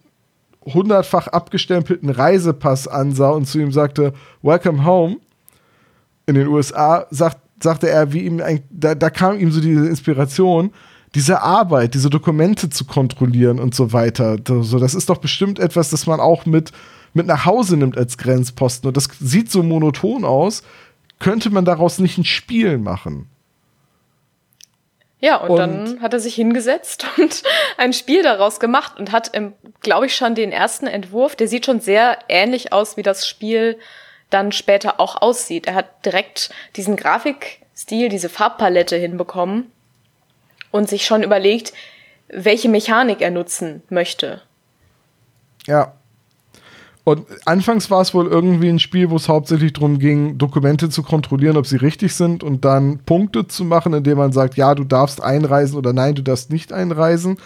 hundertfach 0.74 1.28
abgestempelten 1.28 2.10
Reisepass 2.10 2.88
ansah 2.88 3.30
und 3.30 3.46
zu 3.46 3.58
ihm 3.58 3.72
sagte, 3.72 4.12
Welcome 4.42 4.84
home 4.84 5.16
in 6.26 6.34
den 6.34 6.48
USA, 6.48 7.06
sagt, 7.10 7.38
sagte 7.62 7.88
er, 7.88 8.12
wie 8.12 8.20
ihm 8.20 8.42
da, 8.70 8.94
da 8.94 9.10
kam 9.10 9.38
ihm 9.38 9.50
so 9.50 9.60
diese 9.60 9.86
Inspiration, 9.86 10.70
diese 11.14 11.42
Arbeit, 11.42 11.94
diese 11.94 12.10
Dokumente 12.10 12.70
zu 12.70 12.84
kontrollieren 12.84 13.58
und 13.58 13.74
so 13.74 13.92
weiter. 13.92 14.36
So, 14.46 14.78
das 14.78 14.94
ist 14.94 15.08
doch 15.08 15.18
bestimmt 15.18 15.58
etwas, 15.58 15.90
das 15.90 16.06
man 16.06 16.20
auch 16.20 16.46
mit, 16.46 16.72
mit 17.14 17.26
nach 17.26 17.46
Hause 17.46 17.76
nimmt 17.76 17.96
als 17.96 18.18
Grenzposten. 18.18 18.88
Und 18.88 18.96
das 18.96 19.08
sieht 19.18 19.50
so 19.50 19.62
monoton 19.62 20.24
aus. 20.24 20.62
Könnte 21.18 21.50
man 21.50 21.64
daraus 21.64 21.98
nicht 21.98 22.18
ein 22.18 22.24
Spiel 22.24 22.78
machen? 22.78 23.28
Ja, 25.20 25.36
und, 25.36 25.50
und, 25.50 25.58
dann 25.58 26.00
hat 26.00 26.12
er 26.12 26.20
sich 26.20 26.34
hingesetzt 26.34 27.06
und 27.18 27.42
ein 27.76 27.92
Spiel 27.92 28.22
daraus 28.22 28.60
gemacht 28.60 28.98
und 28.98 29.12
hat, 29.12 29.32
glaube 29.80 30.06
ich, 30.06 30.14
schon 30.14 30.34
den 30.34 30.52
ersten 30.52 30.86
Entwurf, 30.86 31.34
der 31.36 31.48
sieht 31.48 31.66
schon 31.66 31.80
sehr 31.80 32.18
ähnlich 32.28 32.72
aus, 32.72 32.96
wie 32.96 33.02
das 33.02 33.26
Spiel 33.26 33.78
dann 34.30 34.52
später 34.52 35.00
auch 35.00 35.20
aussieht. 35.20 35.66
Er 35.66 35.74
hat 35.74 36.04
direkt 36.04 36.50
diesen 36.76 36.96
Grafikstil, 36.96 38.08
diese 38.08 38.28
Farbpalette 38.28 38.96
hinbekommen 38.96 39.72
und 40.70 40.88
sich 40.88 41.04
schon 41.04 41.22
überlegt, 41.22 41.72
welche 42.28 42.68
Mechanik 42.68 43.20
er 43.20 43.30
nutzen 43.30 43.82
möchte. 43.88 44.42
Ja, 45.66 45.94
und 47.08 47.24
anfangs 47.46 47.90
war 47.90 48.02
es 48.02 48.12
wohl 48.12 48.26
irgendwie 48.26 48.68
ein 48.68 48.78
Spiel, 48.78 49.08
wo 49.08 49.16
es 49.16 49.30
hauptsächlich 49.30 49.72
darum 49.72 49.98
ging, 49.98 50.36
Dokumente 50.36 50.90
zu 50.90 51.02
kontrollieren, 51.02 51.56
ob 51.56 51.66
sie 51.66 51.76
richtig 51.76 52.14
sind 52.14 52.44
und 52.44 52.66
dann 52.66 52.98
Punkte 52.98 53.46
zu 53.46 53.64
machen, 53.64 53.94
indem 53.94 54.18
man 54.18 54.32
sagt, 54.32 54.58
ja, 54.58 54.74
du 54.74 54.84
darfst 54.84 55.22
einreisen 55.22 55.78
oder 55.78 55.94
nein, 55.94 56.16
du 56.16 56.22
darfst 56.22 56.52
nicht 56.52 56.70
einreisen. 56.70 57.38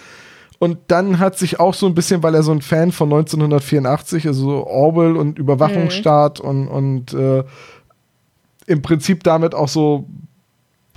Und 0.58 0.78
dann 0.88 1.20
hat 1.20 1.38
sich 1.38 1.60
auch 1.60 1.74
so 1.74 1.86
ein 1.86 1.94
bisschen, 1.94 2.24
weil 2.24 2.34
er 2.34 2.42
so 2.42 2.50
ein 2.50 2.60
Fan 2.60 2.90
von 2.90 3.12
1984, 3.12 4.26
also 4.26 4.66
Orwell 4.66 5.16
und 5.16 5.38
Überwachungsstaat 5.38 6.42
mhm. 6.42 6.48
und, 6.48 6.68
und 6.68 7.14
äh, 7.14 7.44
im 8.66 8.82
Prinzip 8.82 9.22
damit 9.22 9.54
auch 9.54 9.68
so 9.68 10.08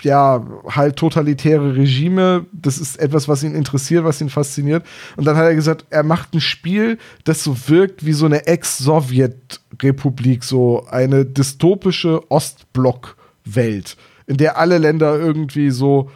ja, 0.01 0.45
halt 0.69 0.97
totalitäre 0.97 1.75
Regime. 1.75 2.45
Das 2.51 2.77
ist 2.77 2.97
etwas, 2.97 3.27
was 3.27 3.43
ihn 3.43 3.55
interessiert, 3.55 4.03
was 4.03 4.21
ihn 4.21 4.29
fasziniert. 4.29 4.85
Und 5.15 5.25
dann 5.25 5.37
hat 5.37 5.45
er 5.45 5.55
gesagt, 5.55 5.85
er 5.89 6.03
macht 6.03 6.33
ein 6.33 6.41
Spiel, 6.41 6.97
das 7.23 7.43
so 7.43 7.55
wirkt 7.67 8.05
wie 8.05 8.13
so 8.13 8.25
eine 8.25 8.47
Ex-Sowjet-Republik, 8.47 10.43
so 10.43 10.85
eine 10.89 11.25
dystopische 11.25 12.29
Ostblock-Welt, 12.29 13.97
in 14.27 14.37
der 14.37 14.57
alle 14.57 14.77
Länder 14.77 15.17
irgendwie 15.17 15.71
so 15.71 16.11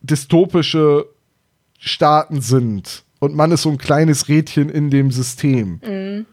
dystopische 0.00 1.06
Staaten 1.78 2.40
sind. 2.40 3.04
Und 3.20 3.34
man 3.34 3.50
ist 3.50 3.62
so 3.62 3.70
ein 3.70 3.78
kleines 3.78 4.28
Rädchen 4.28 4.68
in 4.68 4.90
dem 4.90 5.10
System. 5.10 5.80
Mhm. 5.84 6.26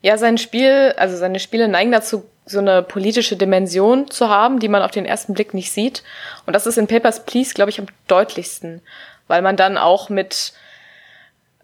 Ja, 0.00 0.18
sein 0.18 0.36
Spiel, 0.36 0.92
also 0.96 1.16
seine 1.16 1.38
Spiele 1.38 1.68
neigen 1.68 1.92
dazu, 1.92 2.24
so 2.46 2.58
eine 2.58 2.82
politische 2.82 3.36
Dimension 3.36 4.10
zu 4.10 4.28
haben, 4.28 4.58
die 4.58 4.68
man 4.68 4.82
auf 4.82 4.90
den 4.90 5.06
ersten 5.06 5.34
Blick 5.34 5.54
nicht 5.54 5.72
sieht. 5.72 6.02
Und 6.46 6.52
das 6.52 6.66
ist 6.66 6.76
in 6.76 6.86
Papers, 6.86 7.24
Please, 7.24 7.54
glaube 7.54 7.70
ich, 7.70 7.78
am 7.78 7.86
deutlichsten, 8.06 8.82
weil 9.28 9.40
man 9.42 9.56
dann 9.56 9.78
auch 9.78 10.10
mit 10.10 10.52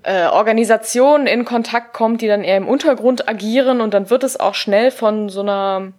äh, 0.03 0.27
Organisationen 0.27 1.27
in 1.27 1.45
Kontakt 1.45 1.93
kommt, 1.93 2.23
die 2.23 2.29
dann 2.29 2.43
eher 2.43 2.57
im 2.57 2.69
Untergrund 2.69 3.29
agieren 3.29 3.81
und 3.81 3.93
dann 3.93 4.09
wird 4.09 4.25
es 4.25 4.41
auch 4.41 4.55
schnell 4.55 4.91
von 4.91 5.29
so 5.29 5.41
einer 5.41 5.93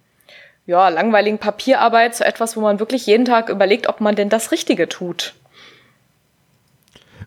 ja, 0.65 0.89
langweiligen 0.89 1.37
Papierarbeit 1.37 2.15
zu 2.15 2.25
etwas, 2.25 2.55
wo 2.55 2.61
man 2.61 2.79
wirklich 2.79 3.05
jeden 3.05 3.25
Tag 3.25 3.49
überlegt, 3.49 3.87
ob 3.87 4.01
man 4.01 4.15
denn 4.15 4.29
das 4.29 4.51
Richtige 4.51 4.89
tut. 4.89 5.33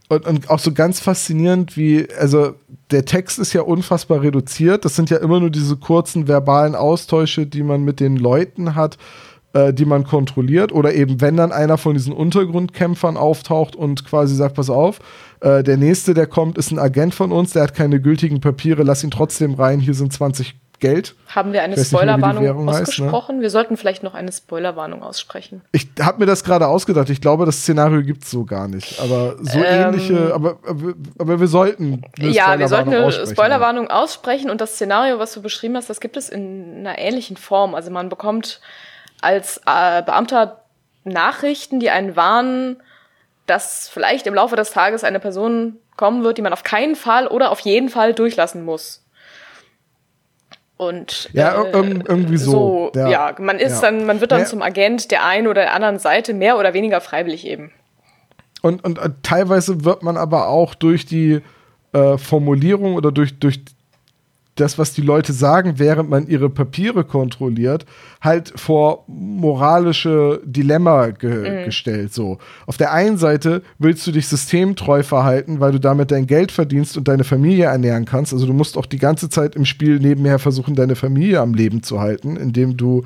Und, 0.09 0.27
und 0.27 0.51
auch 0.51 0.59
so 0.59 0.73
ganz 0.73 1.01
faszinierend, 1.01 1.77
wie, 1.77 2.09
also 2.19 2.55
der 2.95 3.05
Text 3.05 3.41
ist 3.41 3.53
ja 3.53 3.63
unfassbar 3.63 4.23
reduziert. 4.23 4.85
Das 4.85 4.95
sind 4.95 5.11
ja 5.11 5.17
immer 5.17 5.41
nur 5.41 5.51
diese 5.51 5.77
kurzen 5.77 6.29
verbalen 6.29 6.77
Austausche, 6.77 7.45
die 7.45 7.65
man 7.65 7.83
mit 7.83 7.99
den 7.99 8.17
Leuten 8.17 8.77
hat, 8.77 8.99
äh, 9.53 9.73
die 9.73 9.85
man 9.85 10.05
kontrolliert. 10.05 10.71
Oder 10.71 10.95
eben, 10.95 11.21
wenn 11.21 11.37
dann 11.37 11.51
einer 11.51 11.77
von 11.77 11.95
diesen 11.95 12.13
Untergrundkämpfern 12.13 13.17
auftaucht 13.17 13.75
und 13.75 14.05
quasi 14.05 14.37
sagt, 14.37 14.55
pass 14.55 14.71
auf, 14.71 15.01
äh, 15.41 15.65
der 15.65 15.77
nächste, 15.77 16.15
der 16.15 16.29
kommt, 16.29 16.57
ist 16.57 16.71
ein 16.71 16.79
Agent 16.79 17.17
von 17.17 17.33
uns, 17.33 17.53
der 17.53 17.65
hat 17.65 17.75
keine 17.75 18.01
gültigen 18.01 18.41
Papiere, 18.41 18.85
lass 18.85 19.03
ihn 19.03 19.11
trotzdem 19.11 19.55
rein, 19.55 19.81
hier 19.81 19.95
sind 19.95 20.13
20 20.13 20.55
Geld. 20.81 21.15
Haben 21.35 21.53
wir 21.53 21.63
eine 21.63 21.83
Spoilerwarnung 21.83 22.69
ausgesprochen? 22.69 23.13
Heißt, 23.15 23.29
ne? 23.31 23.43
Wir 23.43 23.51
sollten 23.51 23.77
vielleicht 23.77 24.03
noch 24.03 24.15
eine 24.15 24.33
Spoilerwarnung 24.33 25.03
aussprechen. 25.03 25.63
Ich 25.73 25.89
habe 26.01 26.19
mir 26.19 26.27
das 26.27 26.45
gerade 26.45 26.67
ausgedacht. 26.67 27.11
Ich 27.11 27.21
glaube, 27.21 27.47
das 27.47 27.59
Szenario 27.59 28.03
gibt 28.03 28.25
es 28.25 28.31
so 28.31 28.45
gar 28.45 28.69
nicht. 28.69 29.01
Aber 29.01 29.37
so 29.41 29.59
ähm, 29.59 29.65
ähnliche, 29.65 30.35
aber, 30.35 30.59
aber, 30.67 30.95
aber, 31.19 31.41
wir 31.41 31.47
sollten 31.47 32.03
eine 32.19 32.29
Ja, 32.31 32.59
wir 32.59 32.69
sollten 32.69 32.93
eine 32.93 33.27
Spoilerwarnung 33.27 33.89
aussprechen 33.89 34.51
und 34.51 34.61
das 34.61 34.75
Szenario, 34.75 35.19
was 35.19 35.33
du 35.33 35.43
beschrieben 35.43 35.77
hast, 35.77 35.91
das 35.91 36.01
gibt 36.01 36.17
es 36.17 36.29
in 36.29 36.79
einer 36.79 36.99
ähnlichen 36.99 37.37
Form. 37.37 37.75
Also 37.75 37.91
man 37.91 38.09
bekommt 38.09 38.61
als 39.21 39.59
äh, 39.67 40.03
Beamter 40.03 40.65
Nachrichten, 41.05 41.81
die 41.81 41.91
einen 41.91 42.17
warnen, 42.17 42.83
dass 43.47 43.89
vielleicht 43.89 44.27
im 44.27 44.35
Laufe 44.35 44.57
des 44.57 44.71
Tages 44.71 45.05
eine 45.05 45.21
Person 45.21 45.77
kommen 45.97 46.25
wird, 46.25 46.39
die 46.39 46.43
man 46.43 46.53
auf 46.53 46.65
keinen 46.65 46.97
Fall 46.97 47.27
oder 47.27 47.51
auf 47.51 47.61
jeden 47.61 47.89
Fall 47.89 48.15
durchlassen 48.15 48.65
muss. 48.65 49.04
Und 50.77 51.31
ja, 51.33 51.63
äh, 51.63 51.71
irgendwie 51.73 52.37
so. 52.37 52.91
so 52.93 53.01
ja, 53.01 53.35
man 53.39 53.59
ist 53.59 53.83
ja. 53.83 53.91
dann, 53.91 54.07
man 54.07 54.21
wird 54.21 54.33
dann 54.33 54.41
ja. 54.41 54.47
zum 54.47 54.61
Agent 54.61 55.11
der 55.11 55.25
einen 55.25 55.47
oder 55.47 55.63
der 55.63 55.75
anderen 55.75 55.99
Seite, 55.99 56.35
mehr 56.35 56.59
oder 56.59 56.75
weniger 56.75 57.01
freiwillig 57.01 57.47
eben. 57.47 57.71
Und, 58.61 58.83
und, 58.85 58.99
und 58.99 59.23
teilweise 59.23 59.85
wird 59.85 60.03
man 60.03 60.17
aber 60.17 60.49
auch 60.49 60.75
durch 60.75 61.07
die 61.07 61.43
äh, 61.93 62.19
Formulierung 62.19 62.95
oder 62.95 63.13
durch, 63.13 63.39
durch 63.39 63.61
das, 64.55 64.79
was 64.79 64.93
die 64.93 65.03
Leute 65.03 65.33
sagen, 65.33 65.79
während 65.79 66.09
man 66.09 66.29
ihre 66.29 66.49
Papiere 66.49 67.05
kontrolliert, 67.05 67.87
halt 68.21 68.53
vor 68.55 69.05
moralische 69.09 70.41
Dilemma 70.45 71.09
ge 71.09 71.63
mhm. 71.63 71.65
gestellt. 71.65 72.15
So. 72.15 72.39
Auf 72.67 72.77
der 72.77 72.93
einen 72.93 73.19
Seite 73.19 73.63
willst 73.79 74.07
du 74.07 74.13
dich 74.13 74.29
systemtreu 74.29 75.03
verhalten, 75.03 75.59
weil 75.59 75.73
du 75.73 75.81
damit 75.81 76.11
dein 76.11 76.27
Geld 76.27 76.53
verdienst 76.53 76.97
und 76.97 77.09
deine 77.09 77.25
Familie 77.25 77.67
ernähren 77.67 78.05
kannst. 78.05 78.33
Also 78.33 78.47
du 78.47 78.53
musst 78.53 78.79
auch 78.79 78.87
die 78.87 78.99
ganze 78.99 79.29
Zeit 79.29 79.57
im 79.57 79.65
Spiel 79.65 79.99
nebenher 79.99 80.39
versuchen, 80.39 80.77
deine 80.77 80.95
Familie 80.95 81.41
am 81.41 81.55
Leben 81.55 81.83
zu 81.83 82.01
halten, 82.01 82.37
indem 82.37 82.77
du 82.77 83.03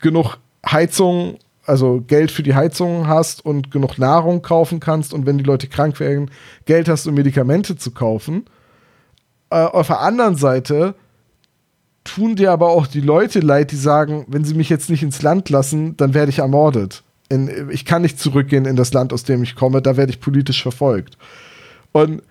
genug 0.00 0.38
Heizung 0.66 1.38
also 1.66 2.02
Geld 2.04 2.32
für 2.32 2.42
die 2.42 2.54
Heizung 2.54 3.06
hast 3.06 3.44
und 3.44 3.70
genug 3.70 3.96
Nahrung 3.96 4.42
kaufen 4.42 4.80
kannst 4.80 5.14
und 5.14 5.24
wenn 5.24 5.38
die 5.38 5.44
Leute 5.44 5.68
krank 5.68 6.00
werden, 6.00 6.30
Geld 6.64 6.88
hast, 6.88 7.06
um 7.06 7.14
Medikamente 7.14 7.76
zu 7.76 7.92
kaufen 7.92 8.46
äh, 9.50 9.56
auf 9.56 9.88
der 9.88 10.00
anderen 10.00 10.36
Seite 10.36 10.94
tun 12.04 12.36
dir 12.36 12.50
aber 12.52 12.70
auch 12.70 12.86
die 12.86 13.00
Leute 13.00 13.40
leid, 13.40 13.72
die 13.72 13.76
sagen, 13.76 14.24
wenn 14.28 14.44
sie 14.44 14.54
mich 14.54 14.68
jetzt 14.68 14.90
nicht 14.90 15.02
ins 15.02 15.22
Land 15.22 15.50
lassen, 15.50 15.96
dann 15.96 16.14
werde 16.14 16.30
ich 16.30 16.38
ermordet. 16.38 17.02
In, 17.28 17.68
ich 17.70 17.84
kann 17.84 18.02
nicht 18.02 18.18
zurückgehen 18.18 18.64
in 18.64 18.76
das 18.76 18.92
Land, 18.92 19.12
aus 19.12 19.24
dem 19.24 19.42
ich 19.42 19.54
komme, 19.54 19.82
da 19.82 19.96
werde 19.96 20.10
ich 20.10 20.20
politisch 20.20 20.62
verfolgt. 20.62 21.16
Und 21.92 22.22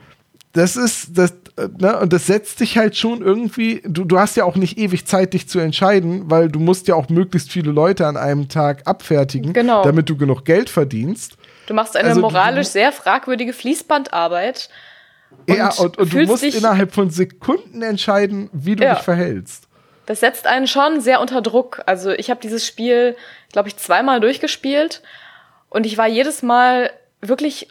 das 0.54 0.76
ist, 0.76 1.18
das, 1.18 1.34
ne, 1.78 2.00
und 2.00 2.12
das 2.12 2.26
setzt 2.26 2.60
dich 2.60 2.78
halt 2.78 2.98
schon 2.98 3.22
irgendwie, 3.22 3.82
du, 3.86 4.04
du 4.04 4.18
hast 4.18 4.36
ja 4.36 4.46
auch 4.46 4.56
nicht 4.56 4.78
ewig 4.80 5.06
Zeit, 5.06 5.34
dich 5.34 5.48
zu 5.48 5.60
entscheiden, 5.60 6.30
weil 6.30 6.50
du 6.50 6.60
musst 6.60 6.88
ja 6.88 6.96
auch 6.96 7.10
möglichst 7.10 7.52
viele 7.52 7.72
Leute 7.72 8.08
an 8.08 8.18
einem 8.18 8.50
Tag 8.50 8.88
abfertigen, 8.88 9.54
genau. 9.54 9.84
damit 9.84 10.10
du 10.10 10.18
genug 10.18 10.46
Geld 10.46 10.70
verdienst. 10.70 11.38
Du 11.68 11.76
machst 11.76 11.96
eine 11.96 12.10
also, 12.10 12.22
moralisch 12.22 12.68
du, 12.68 12.74
sehr 12.74 12.92
fragwürdige 12.92 13.54
Fließbandarbeit 13.54 14.70
und 15.48 15.58
ja, 15.58 15.72
und, 15.74 15.98
und 15.98 16.14
du 16.14 16.24
musst 16.26 16.44
innerhalb 16.44 16.94
von 16.94 17.10
Sekunden 17.10 17.82
entscheiden, 17.82 18.50
wie 18.54 18.76
du 18.76 18.84
ja. 18.84 18.96
dich 18.96 19.04
verhältst. 19.04 19.70
Das 20.10 20.22
setzt 20.22 20.48
einen 20.48 20.66
schon 20.66 21.02
sehr 21.02 21.22
unter 21.22 21.42
Druck. 21.42 21.84
Also 21.86 22.10
ich 22.10 22.32
habe 22.32 22.42
dieses 22.42 22.66
Spiel, 22.66 23.16
glaube 23.52 23.68
ich, 23.68 23.78
zweimal 23.78 24.20
durchgespielt 24.20 25.04
und 25.70 25.86
ich 25.86 26.00
war 26.00 26.08
jedes 26.08 26.42
Mal 26.42 26.90
wirklich, 27.22 27.68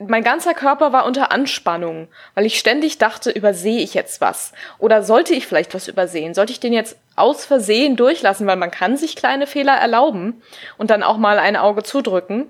mein 0.00 0.22
ganzer 0.22 0.54
Körper 0.54 0.92
war 0.92 1.04
unter 1.04 1.32
Anspannung, 1.32 2.06
weil 2.34 2.46
ich 2.46 2.60
ständig 2.60 2.98
dachte, 2.98 3.30
übersehe 3.30 3.80
ich 3.80 3.92
jetzt 3.92 4.20
was? 4.20 4.52
Oder 4.78 5.02
sollte 5.02 5.34
ich 5.34 5.48
vielleicht 5.48 5.74
was 5.74 5.88
übersehen? 5.88 6.34
Sollte 6.34 6.52
ich 6.52 6.60
den 6.60 6.72
jetzt 6.72 6.96
aus 7.16 7.44
Versehen 7.44 7.96
durchlassen? 7.96 8.46
Weil 8.46 8.56
man 8.56 8.70
kann 8.70 8.96
sich 8.96 9.16
kleine 9.16 9.48
Fehler 9.48 9.74
erlauben 9.74 10.42
und 10.78 10.90
dann 10.90 11.02
auch 11.02 11.16
mal 11.16 11.40
ein 11.40 11.56
Auge 11.56 11.82
zudrücken. 11.82 12.46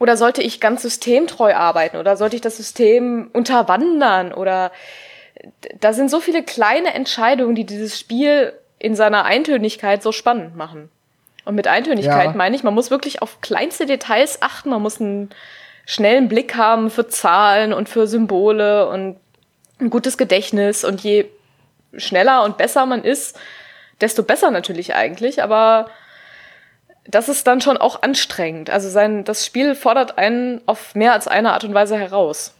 Oder 0.00 0.16
sollte 0.16 0.42
ich 0.42 0.60
ganz 0.60 0.80
systemtreu 0.80 1.54
arbeiten? 1.54 1.98
Oder 1.98 2.16
sollte 2.16 2.34
ich 2.34 2.42
das 2.42 2.56
System 2.56 3.28
unterwandern? 3.34 4.32
Oder 4.32 4.72
da 5.78 5.92
sind 5.92 6.10
so 6.10 6.20
viele 6.20 6.42
kleine 6.42 6.94
Entscheidungen, 6.94 7.54
die 7.54 7.66
dieses 7.66 8.00
Spiel 8.00 8.54
in 8.78 8.94
seiner 8.94 9.26
Eintönigkeit 9.26 10.02
so 10.02 10.10
spannend 10.10 10.56
machen. 10.56 10.90
Und 11.44 11.54
mit 11.54 11.68
Eintönigkeit 11.68 12.24
ja. 12.24 12.32
meine 12.32 12.56
ich, 12.56 12.62
man 12.62 12.72
muss 12.72 12.90
wirklich 12.90 13.20
auf 13.20 13.42
kleinste 13.42 13.84
Details 13.84 14.40
achten, 14.40 14.70
man 14.70 14.80
muss 14.80 15.02
einen 15.02 15.30
schnellen 15.84 16.28
Blick 16.28 16.56
haben 16.56 16.88
für 16.88 17.06
Zahlen 17.06 17.74
und 17.74 17.90
für 17.90 18.06
Symbole 18.06 18.88
und 18.88 19.18
ein 19.80 19.90
gutes 19.90 20.16
Gedächtnis. 20.16 20.82
Und 20.82 21.02
je 21.02 21.26
schneller 21.94 22.44
und 22.44 22.56
besser 22.56 22.86
man 22.86 23.04
ist, 23.04 23.38
desto 24.00 24.22
besser 24.22 24.50
natürlich 24.50 24.94
eigentlich. 24.94 25.42
Aber 25.42 25.90
das 27.06 27.28
ist 27.28 27.46
dann 27.46 27.60
schon 27.60 27.76
auch 27.76 28.02
anstrengend. 28.02 28.70
Also 28.70 28.88
sein, 28.88 29.24
das 29.24 29.44
Spiel 29.44 29.74
fordert 29.74 30.18
einen 30.18 30.60
auf 30.66 30.94
mehr 30.94 31.12
als 31.12 31.28
eine 31.28 31.52
Art 31.52 31.64
und 31.64 31.74
Weise 31.74 31.96
heraus. 31.96 32.54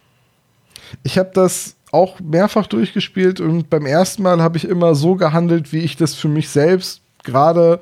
Ich 1.02 1.18
habe 1.18 1.30
das 1.34 1.76
auch 1.92 2.20
mehrfach 2.20 2.66
durchgespielt 2.66 3.40
und 3.40 3.68
beim 3.68 3.86
ersten 3.86 4.22
Mal 4.22 4.40
habe 4.40 4.56
ich 4.56 4.64
immer 4.64 4.94
so 4.94 5.16
gehandelt, 5.16 5.72
wie 5.72 5.80
ich 5.80 5.96
das 5.96 6.14
für 6.14 6.28
mich 6.28 6.48
selbst 6.48 7.02
gerade 7.24 7.80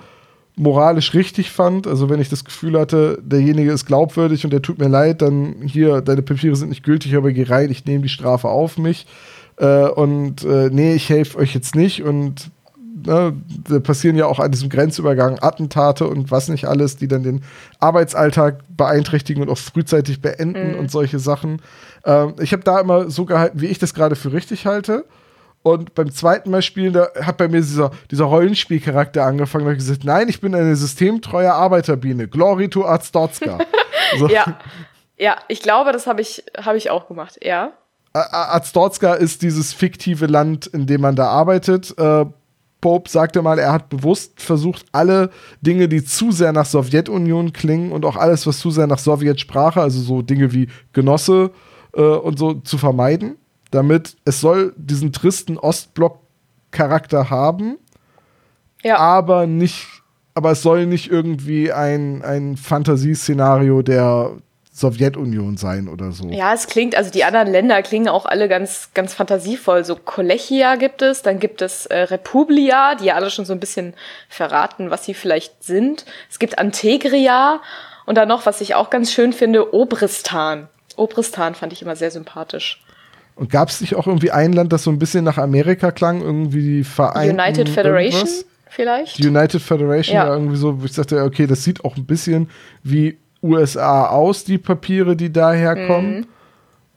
moralisch 0.56 1.14
richtig 1.14 1.50
fand. 1.50 1.86
Also 1.86 2.10
wenn 2.10 2.20
ich 2.20 2.28
das 2.28 2.44
Gefühl 2.44 2.78
hatte, 2.78 3.18
derjenige 3.22 3.70
ist 3.70 3.86
glaubwürdig 3.86 4.44
und 4.44 4.50
der 4.50 4.62
tut 4.62 4.78
mir 4.78 4.88
leid, 4.88 5.22
dann 5.22 5.56
hier, 5.64 6.00
deine 6.00 6.22
Papiere 6.22 6.56
sind 6.56 6.70
nicht 6.70 6.82
gültig, 6.82 7.14
aber 7.16 7.32
geh 7.32 7.44
rein, 7.44 7.70
ich 7.70 7.84
nehme 7.84 8.02
die 8.02 8.08
Strafe 8.08 8.48
auf 8.48 8.78
mich. 8.78 9.06
Äh, 9.56 9.88
und 9.88 10.44
äh, 10.44 10.70
nee, 10.72 10.94
ich 10.94 11.08
helfe 11.08 11.38
euch 11.38 11.54
jetzt 11.54 11.74
nicht 11.74 12.02
und 12.02 12.50
ne, 13.06 13.34
da 13.68 13.80
passieren 13.80 14.16
ja 14.16 14.26
auch 14.26 14.38
an 14.38 14.50
diesem 14.50 14.68
Grenzübergang 14.68 15.38
Attentate 15.40 16.06
und 16.06 16.30
was 16.30 16.48
nicht 16.48 16.66
alles, 16.66 16.96
die 16.96 17.08
dann 17.08 17.22
den 17.22 17.42
Arbeitsalltag 17.80 18.60
beeinträchtigen 18.76 19.42
und 19.42 19.50
auch 19.50 19.58
frühzeitig 19.58 20.20
beenden 20.20 20.72
mhm. 20.72 20.78
und 20.78 20.90
solche 20.90 21.18
Sachen. 21.18 21.62
Ähm, 22.04 22.34
ich 22.40 22.52
habe 22.52 22.62
da 22.62 22.80
immer 22.80 23.10
so 23.10 23.24
gehalten, 23.24 23.60
wie 23.60 23.66
ich 23.66 23.78
das 23.78 23.94
gerade 23.94 24.16
für 24.16 24.32
richtig 24.32 24.66
halte. 24.66 25.04
Und 25.62 25.94
beim 25.94 26.10
zweiten 26.12 26.50
Mal 26.50 26.62
spielen, 26.62 26.92
da 26.92 27.08
hat 27.20 27.36
bei 27.36 27.48
mir 27.48 27.60
dieser, 27.60 27.90
dieser 28.10 28.24
Rollenspielcharakter 28.24 29.24
angefangen. 29.24 29.64
Da 29.64 29.70
habe 29.70 29.78
ich 29.78 29.84
gesagt, 29.84 30.04
nein, 30.04 30.28
ich 30.28 30.40
bin 30.40 30.54
eine 30.54 30.76
systemtreue 30.76 31.52
Arbeiterbiene. 31.52 32.28
Glory 32.28 32.68
to 32.68 32.86
Arztotska. 32.86 33.58
so. 34.18 34.28
Ja. 34.28 34.58
Ja, 35.18 35.36
ich 35.48 35.62
glaube, 35.62 35.92
das 35.92 36.06
habe 36.06 36.20
ich, 36.20 36.44
hab 36.56 36.76
ich 36.76 36.90
auch 36.90 37.08
gemacht, 37.08 37.38
ja. 37.42 37.72
Azdorska 38.12 39.14
ist 39.14 39.42
dieses 39.42 39.72
fiktive 39.72 40.26
Land, 40.26 40.66
in 40.66 40.86
dem 40.86 41.00
man 41.00 41.16
da 41.16 41.28
arbeitet. 41.28 41.96
Äh, 41.98 42.26
Pope 42.80 43.10
sagte 43.10 43.42
mal, 43.42 43.58
er 43.58 43.72
hat 43.72 43.88
bewusst 43.88 44.40
versucht, 44.40 44.86
alle 44.92 45.30
Dinge, 45.60 45.88
die 45.88 46.04
zu 46.04 46.30
sehr 46.30 46.52
nach 46.52 46.66
Sowjetunion 46.66 47.52
klingen 47.52 47.92
und 47.92 48.04
auch 48.04 48.16
alles, 48.16 48.46
was 48.46 48.60
zu 48.60 48.70
sehr 48.70 48.86
nach 48.86 48.98
Sowjetsprache, 48.98 49.80
also 49.80 50.00
so 50.00 50.22
Dinge 50.22 50.52
wie 50.52 50.68
Genosse 50.92 51.50
äh, 51.94 52.02
und 52.02 52.38
so, 52.38 52.54
zu 52.54 52.78
vermeiden, 52.78 53.36
damit 53.70 54.16
es 54.24 54.40
soll 54.40 54.74
diesen 54.76 55.12
tristen 55.12 55.58
Ostblock-Charakter 55.58 57.30
haben, 57.30 57.78
ja. 58.84 58.98
aber 58.98 59.46
nicht, 59.46 59.86
aber 60.34 60.52
es 60.52 60.62
soll 60.62 60.86
nicht 60.86 61.10
irgendwie 61.10 61.72
ein, 61.72 62.22
ein 62.22 62.56
Fantasieszenario 62.56 63.82
der 63.82 64.36
Sowjetunion 64.78 65.56
sein 65.56 65.88
oder 65.88 66.12
so. 66.12 66.28
Ja, 66.28 66.54
es 66.54 66.66
klingt, 66.66 66.96
also 66.96 67.10
die 67.10 67.24
anderen 67.24 67.50
Länder 67.50 67.82
klingen 67.82 68.08
auch 68.08 68.26
alle 68.26 68.48
ganz, 68.48 68.90
ganz 68.94 69.14
fantasievoll. 69.14 69.84
So 69.84 69.96
Kolechia 69.96 70.76
gibt 70.76 71.02
es, 71.02 71.22
dann 71.22 71.38
gibt 71.40 71.62
es 71.62 71.86
äh, 71.86 71.98
Republia, 71.98 72.94
die 72.94 73.06
ja 73.06 73.14
alle 73.14 73.30
schon 73.30 73.44
so 73.44 73.52
ein 73.52 73.60
bisschen 73.60 73.94
verraten, 74.28 74.90
was 74.90 75.04
sie 75.04 75.14
vielleicht 75.14 75.64
sind. 75.64 76.04
Es 76.30 76.38
gibt 76.38 76.58
Antegria 76.58 77.60
und 78.06 78.16
dann 78.16 78.28
noch, 78.28 78.46
was 78.46 78.60
ich 78.60 78.74
auch 78.74 78.90
ganz 78.90 79.12
schön 79.12 79.32
finde, 79.32 79.74
Obristan. 79.74 80.68
Obristan 80.96 81.54
fand 81.54 81.72
ich 81.72 81.82
immer 81.82 81.96
sehr 81.96 82.10
sympathisch. 82.10 82.82
Und 83.34 83.50
gab 83.50 83.68
es 83.68 83.80
nicht 83.80 83.94
auch 83.94 84.06
irgendwie 84.06 84.32
ein 84.32 84.52
Land, 84.52 84.72
das 84.72 84.82
so 84.82 84.90
ein 84.90 84.98
bisschen 84.98 85.24
nach 85.24 85.38
Amerika 85.38 85.92
klang, 85.92 86.20
irgendwie 86.20 86.62
die 86.62 86.84
Vereinten 86.84 87.38
United 87.38 87.68
Federation? 87.68 88.20
Irgendwas? 88.20 88.44
vielleicht. 88.70 89.18
Die 89.18 89.26
United 89.26 89.60
Federation 89.60 90.16
Ja. 90.16 90.32
irgendwie 90.32 90.56
so, 90.56 90.80
wo 90.80 90.84
ich 90.84 90.92
sagte, 90.92 91.22
okay, 91.22 91.46
das 91.46 91.64
sieht 91.64 91.84
auch 91.84 91.96
ein 91.96 92.06
bisschen 92.06 92.50
wie 92.82 93.18
USA 93.42 94.06
aus, 94.06 94.44
die 94.44 94.58
Papiere, 94.58 95.16
die 95.16 95.32
daherkommen. 95.32 96.26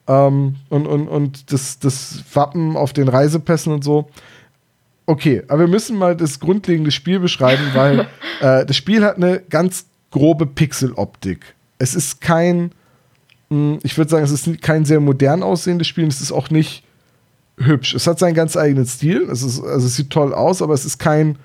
Ähm, 0.07 0.55
und 0.69 0.87
und, 0.87 1.07
und 1.07 1.51
das, 1.51 1.79
das 1.79 2.23
Wappen 2.33 2.75
auf 2.75 2.93
den 2.93 3.07
Reisepässen 3.07 3.73
und 3.73 3.83
so. 3.83 4.09
Okay, 5.05 5.43
aber 5.47 5.61
wir 5.61 5.67
müssen 5.67 5.97
mal 5.97 6.15
das 6.15 6.39
grundlegende 6.39 6.91
Spiel 6.91 7.19
beschreiben, 7.19 7.63
weil 7.73 8.07
äh, 8.41 8.65
das 8.65 8.75
Spiel 8.75 9.03
hat 9.03 9.17
eine 9.17 9.41
ganz 9.49 9.85
grobe 10.09 10.45
Pixeloptik. 10.45 11.55
Es 11.77 11.95
ist 11.95 12.21
kein, 12.21 12.71
mh, 13.49 13.79
ich 13.83 13.97
würde 13.97 14.09
sagen, 14.11 14.23
es 14.23 14.31
ist 14.31 14.61
kein 14.61 14.85
sehr 14.85 14.99
modern 14.99 15.43
aussehendes 15.43 15.87
Spiel. 15.87 16.07
Es 16.07 16.21
ist 16.21 16.31
auch 16.31 16.49
nicht 16.49 16.83
hübsch. 17.57 17.93
Es 17.93 18.07
hat 18.07 18.19
seinen 18.19 18.33
ganz 18.33 18.57
eigenen 18.57 18.85
Stil. 18.85 19.27
Es 19.31 19.43
ist, 19.43 19.63
also 19.63 19.87
es 19.87 19.95
sieht 19.95 20.09
toll 20.09 20.33
aus, 20.33 20.61
aber 20.61 20.73
es 20.73 20.85
ist 20.85 20.97
kein 20.97 21.37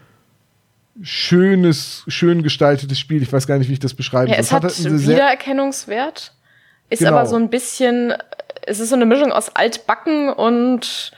schönes, 1.02 2.04
schön 2.08 2.42
gestaltetes 2.42 2.98
Spiel. 2.98 3.22
Ich 3.22 3.32
weiß 3.32 3.46
gar 3.46 3.58
nicht, 3.58 3.68
wie 3.68 3.74
ich 3.74 3.78
das 3.80 3.94
beschreiben 3.94 4.30
Ja, 4.30 4.38
es 4.38 4.52
hat 4.52 4.62
halt 4.64 4.78
eine 4.86 4.98
sehr- 4.98 5.16
Wiedererkennungswert, 5.16 6.32
ist 6.90 6.98
Genau. 7.00 7.12
aber 7.12 7.26
so 7.26 7.36
ein 7.36 7.50
bisschen, 7.50 8.14
es 8.66 8.80
ist 8.80 8.88
so 8.90 8.94
eine 8.96 9.06
Mischung 9.06 9.32
aus 9.32 9.54
altbacken 9.54 10.30
und 10.30 11.12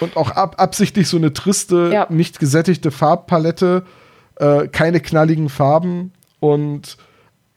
und 0.00 0.16
auch 0.16 0.32
ab, 0.32 0.56
absichtlich 0.58 1.08
so 1.08 1.16
eine 1.16 1.32
triste, 1.32 1.90
Ja. 1.92 2.06
nicht 2.10 2.40
gesättigte 2.40 2.90
Farbpalette, 2.90 3.84
äh, 4.40 4.66
keine 4.66 4.98
knalligen 5.00 5.48
Farben 5.48 6.12
und 6.40 6.96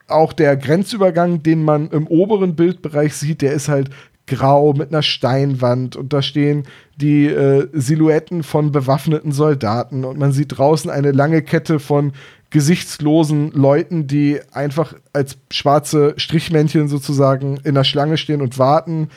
auch 0.07 0.31
der 0.33 0.55
Grenzübergang, 0.55 1.41
den 1.41 1.63
man 1.63 1.89
im 1.89 2.05
oberen 2.05 2.55
Bildbereich 2.55 3.15
sieht, 3.15 3.41
der 3.41 3.53
ist 3.53 3.69
halt 3.69 3.89
grau 4.29 4.73
mit 4.73 4.89
einer 4.89 5.01
Steinwand 5.01 5.95
und 5.95 6.13
da 6.13 6.21
stehen 6.21 6.63
die 6.95 7.25
äh, 7.25 7.67
Silhouetten 7.73 8.43
von 8.43 8.71
bewaffneten 8.71 9.31
Soldaten 9.31 10.05
und 10.05 10.17
man 10.17 10.31
sieht 10.31 10.57
draußen 10.57 10.89
eine 10.89 11.11
lange 11.11 11.41
Kette 11.41 11.79
von 11.79 12.13
gesichtslosen 12.49 13.51
Leuten, 13.51 14.07
die 14.07 14.39
einfach 14.51 14.93
als 15.13 15.37
schwarze 15.51 16.13
Strichmännchen 16.17 16.87
sozusagen 16.87 17.57
in 17.63 17.75
der 17.75 17.83
Schlange 17.83 18.17
stehen 18.17 18.41
und 18.41 18.57
warten. 18.57 19.09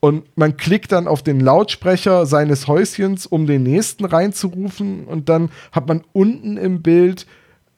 Und 0.00 0.24
man 0.36 0.56
klickt 0.56 0.92
dann 0.92 1.08
auf 1.08 1.22
den 1.22 1.40
Lautsprecher 1.40 2.26
seines 2.26 2.68
Häuschens, 2.68 3.26
um 3.26 3.46
den 3.46 3.62
nächsten 3.62 4.04
reinzurufen. 4.04 5.04
Und 5.04 5.28
dann 5.28 5.50
hat 5.72 5.88
man 5.88 6.04
unten 6.12 6.58
im 6.58 6.82
Bild 6.82 7.26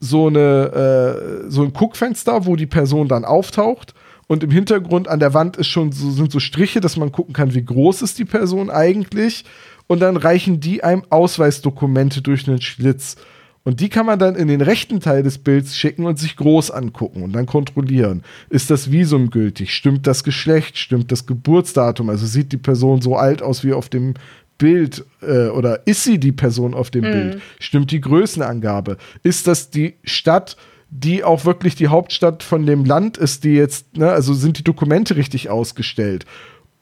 so, 0.01 0.27
eine, 0.27 1.45
äh, 1.47 1.51
so 1.51 1.63
ein 1.63 1.73
Guckfenster, 1.73 2.45
wo 2.45 2.57
die 2.57 2.67
Person 2.67 3.09
dann 3.09 3.25
auftaucht. 3.25 3.95
Und 4.29 4.45
im 4.45 4.51
Hintergrund 4.51 5.09
an 5.09 5.19
der 5.19 5.35
Wand 5.35 5.57
ist 5.57 5.69
schon 5.69 5.91
so, 5.91 6.11
sind 6.11 6.31
so 6.31 6.39
Striche, 6.39 6.81
dass 6.81 6.97
man 6.97 7.11
gucken 7.11 7.35
kann, 7.35 7.55
wie 7.55 7.65
groß 7.65 8.03
ist 8.03 8.19
die 8.19 8.27
Person 8.27 8.71
eigentlich. 8.71 9.45
Und 9.89 10.01
dann 10.01 10.17
reichen 10.17 10.61
die 10.61 10.85
einem 10.85 11.03
Ausweisdokumente 11.09 12.23
durch 12.23 12.47
einen 12.47 12.61
Schlitz. 12.61 13.17
Und 13.65 13.81
die 13.81 13.89
kann 13.89 14.07
man 14.07 14.19
dann 14.19 14.37
in 14.37 14.49
den 14.49 14.61
rechten 14.61 15.01
Teil 15.01 15.23
des 15.23 15.39
Bilds 15.39 15.77
schicken 15.77 16.07
und 16.07 16.19
sich 16.19 16.37
groß 16.37 16.71
angucken 16.71 17.23
und 17.23 17.33
dann 17.33 17.47
kontrollieren. 17.47 18.23
Ist 18.51 18.71
das 18.71 18.93
Visum 18.93 19.31
gültig? 19.31 19.75
Stimmt 19.75 20.07
das 20.07 20.25
Geschlecht? 20.25 20.79
Stimmt 20.79 21.11
das 21.11 21.27
Geburtsdatum? 21.27 22.09
Also 22.11 22.27
sieht 22.27 22.53
die 22.53 22.59
Person 22.59 23.01
so 23.01 23.17
alt 23.17 23.43
aus 23.43 23.65
wie 23.65 23.73
auf 23.73 23.89
dem 23.89 24.15
Bild 24.59 25.05
äh, 25.23 25.49
oder 25.49 25.87
ist 25.87 26.05
sie 26.05 26.19
die 26.19 26.33
Person 26.33 26.75
auf 26.75 26.91
dem 26.91 27.03
Bild? 27.03 27.43
Stimmt 27.61 27.91
die 27.91 28.01
Größenangabe? 28.01 28.97
Ist 29.23 29.47
das 29.47 29.71
die 29.71 29.95
Stadt, 30.05 30.57
die 30.91 31.25
auch 31.25 31.45
wirklich 31.45 31.75
die 31.75 31.89
Hauptstadt 31.89 32.43
von 32.43 32.67
dem 32.67 32.85
Land 32.85 33.17
ist, 33.19 33.45
die 33.45 33.55
jetzt, 33.55 33.97
ne, 33.97 34.11
also 34.11 34.33
sind 34.35 34.59
die 34.59 34.65
Dokumente 34.65 35.17
richtig 35.17 35.51
ausgestellt? 35.51 36.25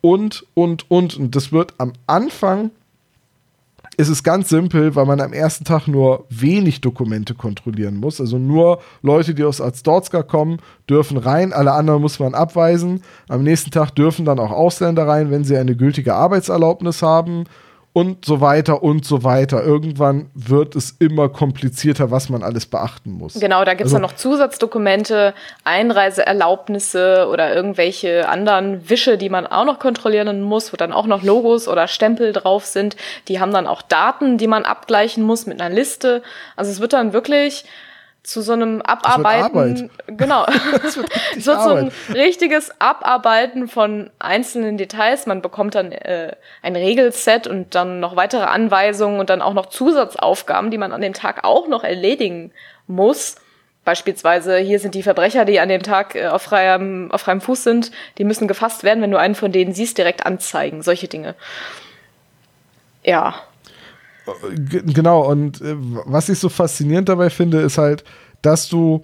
Und, 0.01 0.47
und, 0.55 0.91
und. 0.91 1.17
Und 1.17 1.35
das 1.35 1.53
wird 1.53 1.75
am 1.79 1.93
Anfang 2.07 2.71
ist 3.97 4.09
es 4.09 4.23
ganz 4.23 4.51
simpel, 4.51 4.95
weil 4.95 5.07
man 5.07 5.21
am 5.21 5.33
ersten 5.33 5.65
Tag 5.65 5.89
nur 5.89 6.27
wenig 6.29 6.83
Dokumente 6.83 7.35
kontrollieren 7.35 7.97
muss. 7.97 8.21
Also 8.21 8.39
nur 8.39 8.81
Leute, 9.03 9.35
die 9.35 9.45
aus 9.45 9.61
Azdorska 9.61 10.23
kommen, 10.23 10.59
dürfen 10.89 11.17
rein. 11.17 11.53
Alle 11.53 11.73
anderen 11.73 12.03
muss 12.03 12.19
man 12.19 12.35
abweisen. 12.35 13.03
Am 13.29 13.43
nächsten 13.43 13.71
Tag 13.71 13.93
dürfen 13.93 14.27
dann 14.27 14.39
auch 14.39 14.51
Ausländer 14.51 15.09
rein, 15.09 15.31
wenn 15.31 15.45
sie 15.45 15.57
eine 15.57 15.77
gültige 15.77 16.15
Arbeitserlaubnis 16.15 17.01
haben 17.01 17.45
und 17.97 18.27
so 18.27 18.43
weiter 18.43 18.83
und 18.83 19.07
so 19.07 19.25
weiter. 19.25 19.65
Irgendwann 19.65 20.29
wird 20.35 20.77
es 20.77 20.91
immer 20.99 21.31
komplizierter, 21.31 22.11
was 22.11 22.29
man 22.29 22.43
alles 22.43 22.67
beachten 22.67 23.11
muss. 23.13 23.41
Genau, 23.41 23.65
da 23.65 23.73
gibt's 23.73 23.85
Also- 23.85 23.95
dann 23.95 24.03
noch 24.03 24.15
Zusatzdokumente, 24.17 25.33
Einreiseerlaubnisse 25.65 27.27
oder 27.31 27.55
irgendwelche 27.55 28.29
anderen 28.29 28.91
Wische, 28.91 29.17
die 29.17 29.31
man 29.31 29.47
auch 29.47 29.65
noch 29.65 29.79
kontrollieren 29.79 30.43
muss, 30.43 30.75
wo 30.75 30.77
dann 30.77 30.93
auch 30.93 31.07
noch 31.07 31.23
Logos 31.23 31.69
oder 31.69 31.89
Stempel 31.89 32.35
drauf 32.35 32.67
sind. 32.67 32.97
Die 33.29 33.41
haben 33.41 33.53
dann 33.53 33.67
auch 33.67 33.81
Daten, 33.81 34.37
die 34.37 34.47
man 34.47 34.65
abgleichen 34.67 35.23
muss 35.25 35.47
mit 35.47 35.59
einer 35.63 35.75
Liste. 35.75 36.23
Also 36.55 36.71
es 36.71 36.81
wird 36.81 36.93
dann 36.93 37.15
wirklich 37.15 37.65
zu 38.27 38.43
so 38.43 38.55
einem 38.55 38.83
Abarbeiten. 38.83 39.45
Arbeit. 39.45 39.91
Genau. 40.09 40.47
So 41.39 41.53
ein 41.53 41.59
Arbeit. 41.59 41.93
richtiges 42.13 42.73
Abarbeiten 42.81 43.69
von 43.69 44.11
einzelnen 44.19 44.77
Details. 44.79 45.27
Man 45.27 45.43
bekommt 45.43 45.75
dann 45.75 45.93
äh, 45.93 46.35
ein 46.63 46.75
Regelset 46.75 47.47
und 47.47 47.75
dann 47.75 48.01
noch 48.01 48.17
weitere 48.17 48.45
Anweisungen 48.45 49.21
und 49.21 49.31
dann 49.31 49.43
auch 49.43 49.55
noch 49.55 49.67
Zusatzaufgaben, 49.67 50.71
die 50.71 50.79
man 50.79 50.93
an 50.93 51.01
dem 51.01 51.13
Tag 51.13 51.45
auch 51.45 51.69
noch 51.69 51.85
erledigen 51.85 52.53
muss. 52.87 53.37
Beispielsweise, 53.85 54.59
hier 54.59 54.81
sind 54.81 54.97
die 54.97 55.05
Verbrecher, 55.05 55.45
die 55.45 55.61
an 55.61 55.69
dem 55.69 55.85
Tag 55.85 56.17
äh, 56.17 56.27
auf, 56.27 56.43
freiem, 56.43 57.13
auf 57.13 57.21
freiem 57.21 57.41
Fuß 57.41 57.63
sind, 57.63 57.93
die 58.19 58.25
müssen 58.25 58.49
gefasst 58.49 58.83
werden, 58.83 59.03
wenn 59.03 59.13
du 59.13 59.19
einen 59.19 59.37
von 59.37 59.53
denen 59.53 59.73
siehst, 59.73 59.99
direkt 59.99 60.27
anzeigen. 60.27 60.83
Solche 60.83 61.07
Dinge. 61.07 61.37
Ja. 63.05 63.37
G 64.57 64.83
genau, 64.85 65.31
und 65.31 65.61
äh, 65.61 65.77
was 65.79 66.29
ich 66.29 66.39
so 66.39 66.49
faszinierend 66.49 67.09
dabei 67.09 67.31
finde, 67.31 67.61
ist 67.61 67.79
halt, 67.79 68.05
dass 68.43 68.69
du 68.69 69.03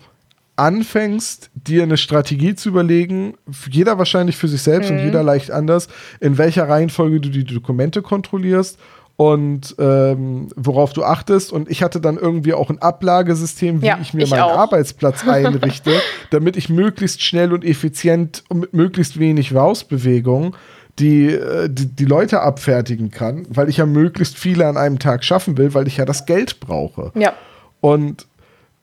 anfängst, 0.56 1.50
dir 1.54 1.82
eine 1.82 1.96
Strategie 1.96 2.54
zu 2.54 2.68
überlegen, 2.68 3.34
jeder 3.70 3.98
wahrscheinlich 3.98 4.36
für 4.36 4.48
sich 4.48 4.62
selbst 4.62 4.90
und 4.90 4.98
jeder 4.98 5.22
leicht 5.22 5.50
anders, 5.50 5.88
in 6.20 6.36
welcher 6.38 6.68
Reihenfolge 6.68 7.20
du 7.20 7.30
die 7.30 7.44
Dokumente 7.44 8.02
kontrollierst 8.02 8.78
und 9.16 9.74
ähm, 9.78 10.48
worauf 10.56 10.92
du 10.92 11.04
achtest. 11.04 11.52
Und 11.52 11.70
ich 11.70 11.82
hatte 11.82 12.00
dann 12.00 12.16
irgendwie 12.16 12.54
auch 12.54 12.70
ein 12.70 12.80
Ablagesystem, 12.80 13.82
wie 13.82 13.86
Ja, 13.86 13.98
ich 14.00 14.14
mir 14.14 14.24
ich 14.24 14.30
meinen 14.30 14.42
auch. 14.42 14.58
Arbeitsplatz 14.58 15.24
einrichte, 15.26 15.92
damit 16.30 16.56
ich 16.56 16.68
möglichst 16.68 17.22
schnell 17.22 17.52
und 17.52 17.64
effizient 17.64 18.44
und 18.48 18.60
mit 18.60 18.74
möglichst 18.74 19.18
wenig 19.18 19.54
Rausbewegung 19.54 20.56
die, 20.98 21.28
äh, 21.28 21.68
die, 21.70 21.86
die 21.86 22.04
Leute 22.04 22.40
abfertigen 22.40 23.10
kann, 23.10 23.46
weil 23.48 23.68
ich 23.68 23.78
ja 23.78 23.86
möglichst 23.86 24.38
viele 24.38 24.66
an 24.66 24.76
einem 24.76 24.98
Tag 24.98 25.24
schaffen 25.24 25.56
will, 25.56 25.74
weil 25.74 25.86
ich 25.86 25.96
ja 25.96 26.04
das 26.04 26.26
Geld 26.26 26.60
brauche. 26.60 27.12
Ja. 27.14 27.32
Und 27.80 28.26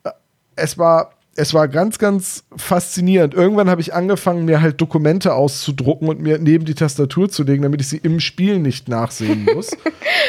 äh, 0.03 0.09
es 0.55 0.77
war, 0.77 1.11
es 1.35 1.53
war 1.53 1.67
ganz, 1.67 1.99
ganz 1.99 2.43
faszinierend. 2.57 3.33
Irgendwann 3.33 3.69
habe 3.69 3.79
ich 3.79 3.93
angefangen, 3.93 4.43
mir 4.45 4.61
halt 4.61 4.81
Dokumente 4.81 5.33
auszudrucken 5.33 6.09
und 6.09 6.19
mir 6.19 6.37
neben 6.39 6.65
die 6.65 6.73
Tastatur 6.73 7.29
zu 7.29 7.43
legen, 7.43 7.63
damit 7.63 7.79
ich 7.79 7.87
sie 7.87 7.97
im 7.97 8.19
Spiel 8.19 8.59
nicht 8.59 8.89
nachsehen 8.89 9.47
muss. 9.53 9.71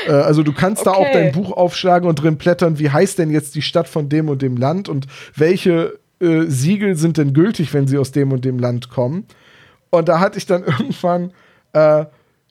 äh, 0.06 0.12
also 0.12 0.42
du 0.42 0.52
kannst 0.52 0.86
da 0.86 0.92
auch 0.92 1.00
Okay. 1.00 1.12
dein 1.14 1.32
Buch 1.32 1.50
aufschlagen 1.52 2.08
und 2.08 2.16
drin 2.16 2.36
blättern, 2.36 2.78
wie 2.78 2.90
heißt 2.90 3.18
denn 3.18 3.30
jetzt 3.30 3.54
die 3.54 3.62
Stadt 3.62 3.88
von 3.88 4.08
dem 4.08 4.28
und 4.28 4.42
dem 4.42 4.56
Land 4.56 4.88
und 4.88 5.06
welche 5.34 5.98
äh, 6.20 6.42
Siegel 6.46 6.94
sind 6.96 7.16
denn 7.16 7.32
gültig, 7.32 7.72
wenn 7.72 7.88
sie 7.88 7.96
aus 7.96 8.12
dem 8.12 8.30
und 8.32 8.44
dem 8.44 8.58
Land 8.58 8.90
kommen. 8.90 9.24
Und 9.88 10.08
da 10.08 10.20
hatte 10.20 10.38
ich 10.38 10.46
dann 10.46 10.62
irgendwann 10.66 11.32
äh, 11.72 12.04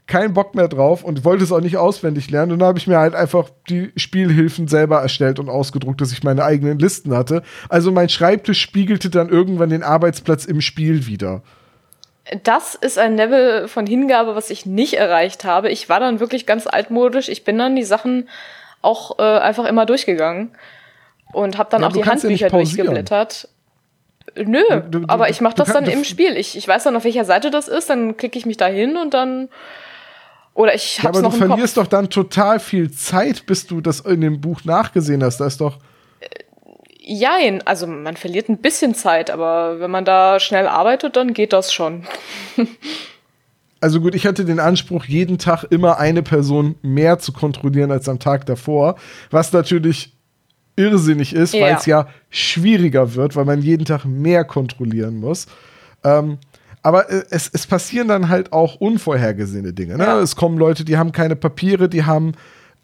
keinen 0.08 0.34
Bock 0.34 0.56
mehr 0.56 0.68
drauf 0.68 1.04
und 1.04 1.24
wollte 1.24 1.44
es 1.44 1.52
auch 1.52 1.62
nicht 1.62 1.78
auswendig 1.78 2.32
lernen. 2.32 2.52
Und 2.54 2.60
dann 2.60 2.70
habe 2.70 2.80
ich 2.80 2.88
mir 2.88 2.98
halt 2.98 3.14
einfach 3.14 3.50
die 3.70 3.92
Spielhilfen 3.96 4.68
selber 4.68 5.02
erstellt 5.02 5.38
und 5.40 5.50
ausgedruckt, 5.50 6.02
dass 6.02 6.12
ich 6.12 6.24
meine 6.24 6.44
eigenen 6.44 6.80
Listen 6.80 7.16
hatte. 7.16 7.44
Also 7.70 7.92
mein 7.92 8.10
Schreibtisch 8.10 8.60
spiegelte 8.60 9.10
dann 9.12 9.30
irgendwann 9.30 9.70
den 9.70 9.84
Arbeitsplatz 9.84 10.46
im 10.46 10.62
Spiel 10.62 11.06
wieder. 11.06 11.44
Das 12.44 12.76
ist 12.76 12.98
ein 12.98 13.18
Level 13.18 13.68
von 13.68 13.86
Hingabe, 13.88 14.36
was 14.36 14.50
ich 14.50 14.66
nicht 14.66 14.94
erreicht 14.96 15.46
habe. 15.46 15.70
Ich 15.70 15.90
war 15.90 16.00
dann 16.00 16.20
wirklich 16.20 16.46
ganz 16.46 16.68
altmodisch. 16.68 17.30
Ich 17.30 17.44
bin 17.44 17.58
dann 17.58 17.76
die 17.76 17.84
Sachen 17.84 18.30
auch 18.82 19.20
äh, 19.20 19.24
einfach 19.24 19.66
immer 19.66 19.86
durchgegangen 19.86 20.52
und 21.34 21.58
habe 21.58 21.70
dann 21.72 21.82
Ja, 21.82 21.88
auch 21.88 21.92
die 21.94 22.00
ja 22.00 22.06
Handbücher 22.06 22.50
pausieren. 22.50 22.88
durchgeblättert. 22.88 23.50
Nö, 24.36 24.62
Du- 24.90 25.00
du- 25.02 25.06
aber 25.08 25.30
ich 25.30 25.42
mache 25.42 25.56
das 25.56 25.70
kann- 25.74 25.86
dann 25.86 25.94
im 25.94 26.04
Spiel. 26.04 26.38
Ich, 26.38 26.58
ich 26.58 26.68
weiß 26.68 26.84
dann, 26.84 26.96
auf 26.96 27.04
welcher 27.04 27.26
Seite 27.26 27.52
das 27.52 27.68
ist, 27.68 27.90
dann 27.90 28.18
klicke 28.18 28.38
ich 28.38 28.46
mich 28.46 28.58
da 28.58 28.68
hin 28.68 28.98
und 28.98 29.14
dann. 29.14 29.50
Oder 30.54 30.76
ich 30.76 30.98
Ja, 30.98 31.04
hab's 31.06 31.18
aber 31.18 31.30
du 31.30 31.34
im 31.34 31.40
Kopf. 31.40 31.48
verlierst 31.50 31.78
doch 31.78 31.88
dann 31.88 32.10
total 32.10 32.60
viel 32.60 32.92
Zeit, 32.92 33.46
bis 33.46 33.66
du 33.68 33.80
das 33.82 34.02
in 34.02 34.22
dem 34.22 34.42
Buch 34.42 34.62
nachgesehen 34.66 35.24
hast. 35.24 35.38
Da 35.38 35.46
ist 35.48 35.62
doch. 35.62 35.78
Jein, 37.02 37.66
also 37.66 37.88
man 37.88 38.18
verliert 38.18 38.50
ein 38.50 38.58
bisschen 38.60 38.94
Zeit, 38.94 39.32
aber 39.32 39.80
wenn 39.80 39.90
man 39.90 40.06
da 40.06 40.40
schnell 40.40 40.68
arbeitet, 40.68 41.16
dann 41.16 41.34
geht 41.34 41.54
das 41.54 41.74
schon. 41.74 42.06
Also 43.82 44.02
gut, 44.02 44.14
ich 44.14 44.28
hatte 44.28 44.44
den 44.44 44.60
Anspruch, 44.60 45.06
jeden 45.06 45.38
Tag 45.38 45.64
immer 45.70 46.00
eine 46.00 46.22
Person 46.22 46.76
mehr 46.82 47.18
zu 47.20 47.32
kontrollieren 47.32 47.92
als 47.92 48.10
am 48.10 48.20
Tag 48.20 48.46
davor, 48.46 48.96
was 49.32 49.54
natürlich 49.54 50.12
irrsinnig 50.80 51.36
ist, 51.36 51.54
Ja. 51.54 51.62
weil 51.66 51.76
es 51.76 51.86
ja 51.86 52.08
schwieriger 52.30 53.14
wird, 53.16 53.36
weil 53.36 53.46
man 53.46 53.62
jeden 53.62 53.86
Tag 53.86 54.06
mehr 54.06 54.46
kontrollieren 54.46 55.20
muss. 55.20 55.46
Ähm, 56.04 56.38
aber 56.82 57.10
äh, 57.10 57.24
es, 57.30 57.50
es 57.54 57.68
passieren 57.68 58.08
dann 58.08 58.30
halt 58.30 58.54
auch 58.54 58.76
unvorhergesehene 58.76 59.74
Dinge. 59.74 59.98
Ne? 59.98 60.04
Ja. 60.04 60.20
Es 60.22 60.36
kommen 60.36 60.58
Leute, 60.58 60.86
die 60.86 60.98
haben 60.98 61.12
keine 61.12 61.36
Papiere, 61.36 61.90
die 61.90 62.06
haben 62.06 62.32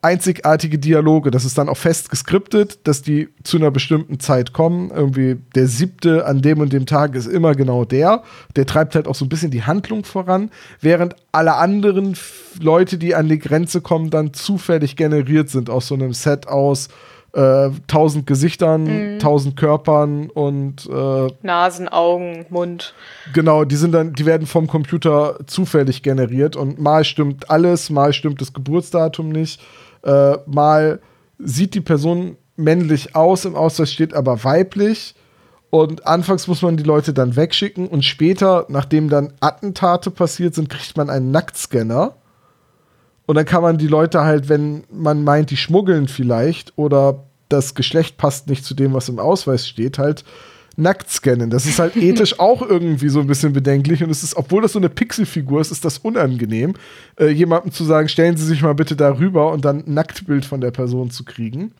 einzigartige 0.01 0.77
Dialoge. 0.77 1.31
Das 1.31 1.45
ist 1.45 1.57
dann 1.57 1.67
auch 1.67 1.77
fest 1.77 2.11
geskriptet, 2.11 2.79
dass 2.83 3.01
die 3.01 3.29
zu 3.43 3.57
einer 3.57 3.71
bestimmten 3.71 4.19
Zeit 4.19 4.53
kommen. 4.53 4.91
Irgendwie 4.91 5.37
der 5.55 5.67
siebte 5.67 6.27
an 6.27 6.43
dem 6.43 6.59
und 6.59 6.71
dem 6.73 6.85
Tag 6.85 7.15
ist 7.15 7.25
immer 7.25 7.55
genau 7.55 7.85
der. 7.85 8.21
Der 8.55 8.67
treibt 8.67 8.93
halt 8.93 9.07
auch 9.07 9.15
so 9.15 9.25
ein 9.25 9.29
bisschen 9.29 9.49
die 9.49 9.63
Handlung 9.63 10.03
voran, 10.03 10.51
während 10.79 11.15
alle 11.31 11.55
anderen 11.55 12.15
Leute, 12.59 12.99
die 12.99 13.15
an 13.15 13.29
die 13.29 13.39
Grenze 13.39 13.81
kommen, 13.81 14.11
dann 14.11 14.33
zufällig 14.33 14.95
generiert 14.95 15.49
sind 15.49 15.71
aus 15.71 15.87
so 15.87 15.95
einem 15.95 16.13
Set 16.13 16.47
aus 16.47 16.89
äh, 17.35 17.69
tausend 17.87 18.25
Gesichtern, 18.27 18.83
mhm. 19.15 19.19
tausend 19.19 19.57
Körpern 19.57 20.29
und 20.29 20.89
äh, 20.89 21.27
Nasen, 21.41 21.89
Augen, 21.89 22.45
Mund. 22.49 22.93
Genau, 23.33 23.65
die 23.65 23.75
sind 23.75 23.91
dann, 23.91 24.13
die 24.13 24.25
werden 24.25 24.47
vom 24.47 24.67
Computer 24.67 25.37
zufällig 25.45 26.01
generiert 26.01 26.55
und 26.55 26.79
mal 26.79 27.03
stimmt 27.03 27.49
alles, 27.49 27.89
mal 27.89 28.13
stimmt 28.13 28.39
das 28.39 28.53
Geburtsdatum 28.53 29.29
nicht, 29.29 29.61
äh, 30.03 30.37
mal 30.45 30.99
sieht 31.37 31.73
die 31.73 31.81
Person 31.81 32.37
männlich 32.55 33.15
aus, 33.15 33.43
im 33.43 33.55
Ausweis 33.55 33.91
steht 33.91 34.13
aber 34.13 34.43
weiblich. 34.43 35.15
Und 35.69 36.07
anfangs 36.07 36.47
muss 36.47 36.61
man 36.61 36.77
die 36.77 36.83
Leute 36.83 37.11
dann 37.11 37.35
wegschicken 37.35 37.87
und 37.87 38.05
später, 38.05 38.65
nachdem 38.69 39.09
dann 39.09 39.33
Attentate 39.41 40.09
passiert 40.09 40.55
sind, 40.55 40.69
kriegt 40.69 40.95
man 40.95 41.09
einen 41.09 41.31
Nacktscanner 41.31 42.15
und 43.25 43.35
dann 43.35 43.45
kann 43.45 43.61
man 43.61 43.77
die 43.77 43.87
Leute 43.87 44.21
halt, 44.21 44.49
wenn 44.49 44.83
man 44.91 45.23
meint, 45.23 45.49
die 45.49 45.57
schmuggeln 45.57 46.07
vielleicht 46.07 46.73
oder 46.77 47.23
das 47.49 47.75
Geschlecht 47.75 48.17
passt 48.17 48.47
nicht 48.47 48.65
zu 48.65 48.73
dem, 48.73 48.93
was 48.93 49.09
im 49.09 49.19
Ausweis 49.19 49.67
steht, 49.67 49.97
halt 49.97 50.23
nackt 50.77 51.09
scannen. 51.09 51.49
Das 51.49 51.65
ist 51.65 51.79
halt 51.79 51.95
ethisch 51.95 52.39
auch 52.39 52.61
irgendwie 52.61 53.09
so 53.09 53.19
ein 53.19 53.27
bisschen 53.27 53.53
bedenklich 53.53 54.03
und 54.03 54.09
es 54.09 54.23
ist, 54.23 54.35
obwohl 54.35 54.61
das 54.61 54.73
so 54.73 54.79
eine 54.79 54.89
Pixelfigur 54.89 55.61
ist, 55.61 55.71
ist 55.71 55.85
das 55.85 55.99
unangenehm, 55.99 56.73
äh, 57.19 57.27
jemandem 57.27 57.71
zu 57.71 57.83
sagen, 57.83 58.09
stellen 58.09 58.37
Sie 58.37 58.45
sich 58.45 58.61
mal 58.61 58.75
bitte 58.75 58.95
darüber 58.95 59.51
und 59.51 59.65
dann 59.65 59.83
ein 59.87 59.93
Nacktbild 59.93 60.45
von 60.45 60.61
der 60.61 60.71
Person 60.71 61.11
zu 61.11 61.23
kriegen. 61.23 61.73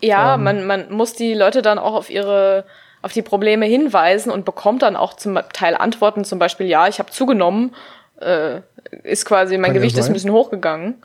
Ja, 0.00 0.34
ähm, 0.34 0.44
man, 0.44 0.66
man 0.66 0.92
muss 0.92 1.12
die 1.12 1.34
Leute 1.34 1.62
dann 1.62 1.78
auch 1.78 1.94
auf 1.94 2.10
ihre 2.10 2.64
auf 3.02 3.14
die 3.14 3.22
Probleme 3.22 3.64
hinweisen 3.64 4.30
und 4.30 4.44
bekommt 4.44 4.82
dann 4.82 4.94
auch 4.94 5.14
zum 5.14 5.38
Teil 5.54 5.74
Antworten, 5.74 6.22
zum 6.24 6.38
Beispiel, 6.38 6.66
ja, 6.66 6.86
ich 6.86 6.98
habe 6.98 7.10
zugenommen 7.10 7.74
äh, 8.20 8.60
ist 9.02 9.24
quasi, 9.24 9.56
mein 9.56 9.70
Kann 9.70 9.74
Gewicht 9.74 9.96
ja 9.96 10.00
ist 10.00 10.06
ein 10.08 10.12
bisschen 10.12 10.32
hochgegangen. 10.32 11.02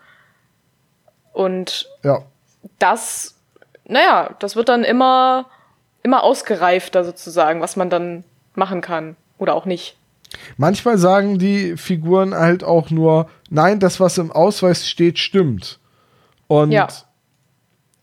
Und 1.33 1.89
ja. 2.03 2.23
das, 2.79 3.35
naja, 3.85 4.35
das 4.39 4.55
wird 4.55 4.69
dann 4.69 4.83
immer, 4.83 5.47
immer 6.03 6.23
ausgereifter 6.23 7.03
sozusagen, 7.03 7.61
was 7.61 7.75
man 7.75 7.89
dann 7.89 8.23
machen 8.53 8.81
kann 8.81 9.15
oder 9.37 9.53
auch 9.53 9.65
nicht. 9.65 9.97
Manchmal 10.57 10.97
sagen 10.97 11.39
die 11.39 11.77
Figuren 11.77 12.33
halt 12.33 12.63
auch 12.63 12.89
nur, 12.89 13.29
nein, 13.49 13.79
das, 13.79 13.99
was 13.99 14.17
im 14.17 14.31
Ausweis 14.31 14.87
steht, 14.87 15.19
stimmt. 15.19 15.79
Und 16.47 16.71
ja. 16.71 16.87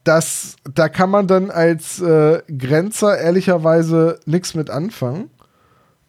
das, 0.04 0.56
da 0.72 0.88
kann 0.88 1.10
man 1.10 1.26
dann 1.26 1.50
als 1.50 2.00
äh, 2.00 2.42
Grenzer 2.58 3.18
ehrlicherweise 3.18 4.20
nichts 4.26 4.54
mit 4.54 4.70
anfangen, 4.70 5.30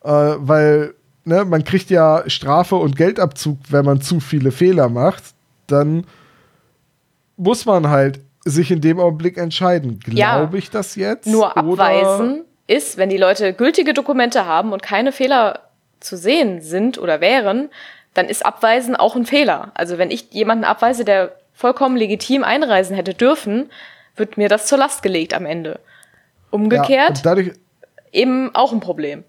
äh, 0.03 0.09
weil 0.09 0.95
ne, 1.25 1.45
man 1.45 1.63
kriegt 1.63 1.89
ja 1.89 2.23
Strafe 2.27 2.75
und 2.75 2.95
Geldabzug, 2.95 3.57
wenn 3.69 3.85
man 3.85 4.01
zu 4.01 4.19
viele 4.19 4.51
Fehler 4.51 4.89
macht, 4.89 5.23
dann 5.67 6.05
muss 7.37 7.65
man 7.65 7.89
halt 7.89 8.19
sich 8.45 8.71
in 8.71 8.81
dem 8.81 8.99
Augenblick 8.99 9.37
entscheiden. 9.37 9.99
Glaube 9.99 10.19
ja, 10.19 10.49
ich 10.53 10.69
das 10.69 10.95
jetzt? 10.95 11.27
Nur 11.27 11.55
abweisen 11.57 12.43
ist, 12.67 12.97
wenn 12.97 13.09
die 13.09 13.17
Leute 13.17 13.53
gültige 13.53 13.93
Dokumente 13.93 14.45
haben 14.45 14.73
und 14.73 14.83
keine 14.83 15.11
Fehler 15.11 15.61
zu 15.99 16.17
sehen 16.17 16.61
sind 16.61 16.97
oder 16.97 17.21
wären, 17.21 17.69
dann 18.13 18.27
ist 18.27 18.45
Abweisen 18.45 18.95
auch 18.95 19.15
ein 19.15 19.25
Fehler. 19.25 19.71
Also 19.73 19.97
wenn 19.97 20.11
ich 20.11 20.31
jemanden 20.31 20.65
abweise, 20.65 21.05
der 21.05 21.35
vollkommen 21.53 21.97
legitim 21.97 22.43
einreisen 22.43 22.95
hätte 22.95 23.13
dürfen, 23.13 23.69
wird 24.15 24.37
mir 24.37 24.49
das 24.49 24.67
zur 24.67 24.77
Last 24.77 25.01
gelegt 25.01 25.33
am 25.33 25.45
Ende. 25.45 25.79
Umgekehrt 26.51 27.23
ja, 27.25 27.35
eben 28.11 28.53
auch 28.53 28.71
ein 28.71 28.79
Problem. 28.79 29.23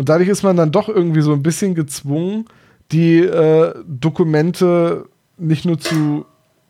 Und 0.00 0.08
dadurch 0.08 0.30
ist 0.30 0.42
man 0.42 0.56
dann 0.56 0.72
doch 0.72 0.88
irgendwie 0.88 1.20
so 1.20 1.34
ein 1.34 1.42
bisschen 1.42 1.74
gezwungen, 1.74 2.46
die 2.90 3.18
äh, 3.18 3.74
Dokumente 3.86 5.04
nicht 5.36 5.66
nur 5.66 5.78
zu 5.78 6.24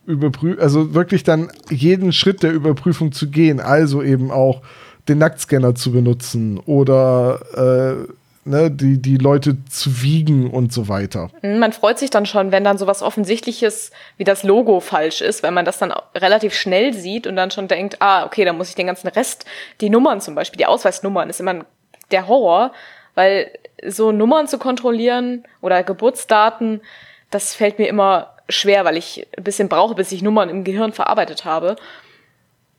überprüfen, 0.05 0.59
also 0.61 0.93
wirklich 0.93 1.23
dann 1.23 1.49
jeden 1.69 2.11
Schritt 2.11 2.43
der 2.43 2.51
Überprüfung 2.51 3.13
zu 3.13 3.29
gehen, 3.29 3.61
also 3.61 4.03
eben 4.03 4.31
auch 4.31 4.61
den 5.07 5.19
Nacktscanner 5.19 5.75
zu 5.75 5.93
benutzen 5.93 6.59
oder 6.65 7.39
äh, 7.55 8.49
ne, 8.49 8.69
die, 8.69 9.01
die 9.01 9.15
Leute 9.15 9.63
zu 9.63 10.01
wiegen 10.01 10.51
und 10.51 10.73
so 10.73 10.89
weiter. 10.89 11.29
Man 11.41 11.71
freut 11.71 11.99
sich 11.99 12.09
dann 12.09 12.25
schon, 12.25 12.51
wenn 12.51 12.65
dann 12.65 12.77
sowas 12.77 13.01
Offensichtliches 13.01 13.91
wie 14.17 14.25
das 14.25 14.43
Logo 14.43 14.81
falsch 14.81 15.21
ist, 15.21 15.41
wenn 15.41 15.53
man 15.53 15.63
das 15.63 15.77
dann 15.77 15.93
relativ 16.15 16.53
schnell 16.53 16.93
sieht 16.93 17.27
und 17.27 17.37
dann 17.37 17.49
schon 17.49 17.69
denkt, 17.69 18.01
ah, 18.01 18.25
okay, 18.25 18.43
dann 18.43 18.57
muss 18.57 18.67
ich 18.67 18.75
den 18.75 18.87
ganzen 18.87 19.07
Rest, 19.07 19.45
die 19.79 19.89
Nummern 19.89 20.19
zum 20.19 20.35
Beispiel, 20.35 20.57
die 20.57 20.65
Ausweisnummern, 20.65 21.29
ist 21.29 21.39
immer 21.39 21.63
der 22.11 22.27
Horror, 22.27 22.73
weil 23.15 23.51
so 23.87 24.11
Nummern 24.11 24.47
zu 24.47 24.57
kontrollieren 24.57 25.43
oder 25.61 25.83
Geburtsdaten, 25.83 26.81
das 27.29 27.55
fällt 27.55 27.79
mir 27.79 27.87
immer 27.87 28.35
schwer, 28.49 28.85
weil 28.85 28.97
ich 28.97 29.27
ein 29.37 29.43
bisschen 29.43 29.69
brauche, 29.69 29.95
bis 29.95 30.11
ich 30.11 30.21
Nummern 30.21 30.49
im 30.49 30.63
Gehirn 30.63 30.91
verarbeitet 30.91 31.45
habe. 31.45 31.75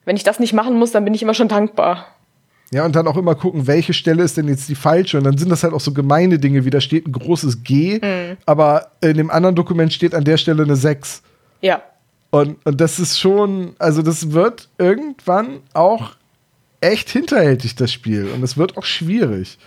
Wenn 0.04 0.16
ich 0.16 0.24
das 0.24 0.40
nicht 0.40 0.52
machen 0.52 0.78
muss, 0.78 0.92
dann 0.92 1.04
bin 1.04 1.14
ich 1.14 1.22
immer 1.22 1.34
schon 1.34 1.48
dankbar. 1.48 2.06
Ja, 2.72 2.86
und 2.86 2.96
dann 2.96 3.06
auch 3.06 3.18
immer 3.18 3.34
gucken, 3.34 3.66
welche 3.66 3.92
Stelle 3.92 4.22
ist 4.22 4.36
denn 4.38 4.48
jetzt 4.48 4.68
die 4.68 4.74
falsche. 4.74 5.18
Und 5.18 5.24
dann 5.24 5.36
sind 5.36 5.50
das 5.50 5.62
halt 5.62 5.74
auch 5.74 5.80
so 5.80 5.92
gemeine 5.92 6.38
Dinge, 6.38 6.64
wie 6.64 6.70
da 6.70 6.80
steht 6.80 7.06
ein 7.06 7.12
großes 7.12 7.62
G, 7.62 8.00
mhm. 8.02 8.38
aber 8.46 8.92
in 9.02 9.18
dem 9.18 9.30
anderen 9.30 9.54
Dokument 9.54 9.92
steht 9.92 10.14
an 10.14 10.24
der 10.24 10.38
Stelle 10.38 10.62
eine 10.62 10.76
6. 10.76 11.22
Ja. 11.60 11.82
Und, 12.30 12.64
und 12.64 12.80
das 12.80 12.98
ist 12.98 13.20
schon, 13.20 13.74
also 13.78 14.00
das 14.00 14.32
wird 14.32 14.70
irgendwann 14.78 15.60
auch 15.74 16.12
echt 16.80 17.10
hinterhältig, 17.10 17.74
das 17.74 17.92
Spiel. 17.92 18.30
Und 18.34 18.42
es 18.42 18.56
wird 18.56 18.78
auch 18.78 18.84
schwierig. 18.84 19.58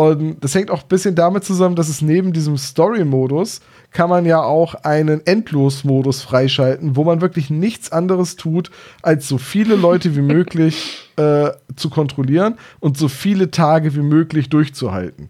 Und 0.00 0.42
das 0.42 0.54
hängt 0.54 0.70
auch 0.70 0.80
ein 0.80 0.88
bisschen 0.88 1.14
damit 1.14 1.44
zusammen, 1.44 1.76
dass 1.76 1.90
es 1.90 2.00
neben 2.00 2.32
diesem 2.32 2.56
Story-Modus 2.56 3.60
kann 3.92 4.08
man 4.08 4.24
ja 4.24 4.42
auch 4.42 4.74
einen 4.74 5.26
Endlos-Modus 5.26 6.22
freischalten, 6.22 6.96
wo 6.96 7.04
man 7.04 7.20
wirklich 7.20 7.50
nichts 7.50 7.92
anderes 7.92 8.36
tut, 8.36 8.70
als 9.02 9.28
so 9.28 9.36
viele 9.36 9.74
Leute 9.74 10.16
wie 10.16 10.22
möglich 10.22 11.06
äh, 11.16 11.50
zu 11.76 11.90
kontrollieren 11.90 12.56
und 12.78 12.96
so 12.96 13.08
viele 13.08 13.50
Tage 13.50 13.94
wie 13.94 14.00
möglich 14.00 14.48
durchzuhalten. 14.48 15.28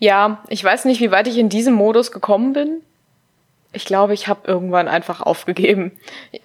Ja, 0.00 0.42
ich 0.48 0.64
weiß 0.64 0.84
nicht, 0.86 1.00
wie 1.00 1.12
weit 1.12 1.28
ich 1.28 1.38
in 1.38 1.48
diesem 1.48 1.74
Modus 1.74 2.10
gekommen 2.10 2.54
bin. 2.54 2.80
Ich 3.72 3.84
glaube, 3.84 4.14
ich 4.14 4.26
habe 4.26 4.48
irgendwann 4.48 4.88
einfach 4.88 5.20
aufgegeben. 5.20 5.92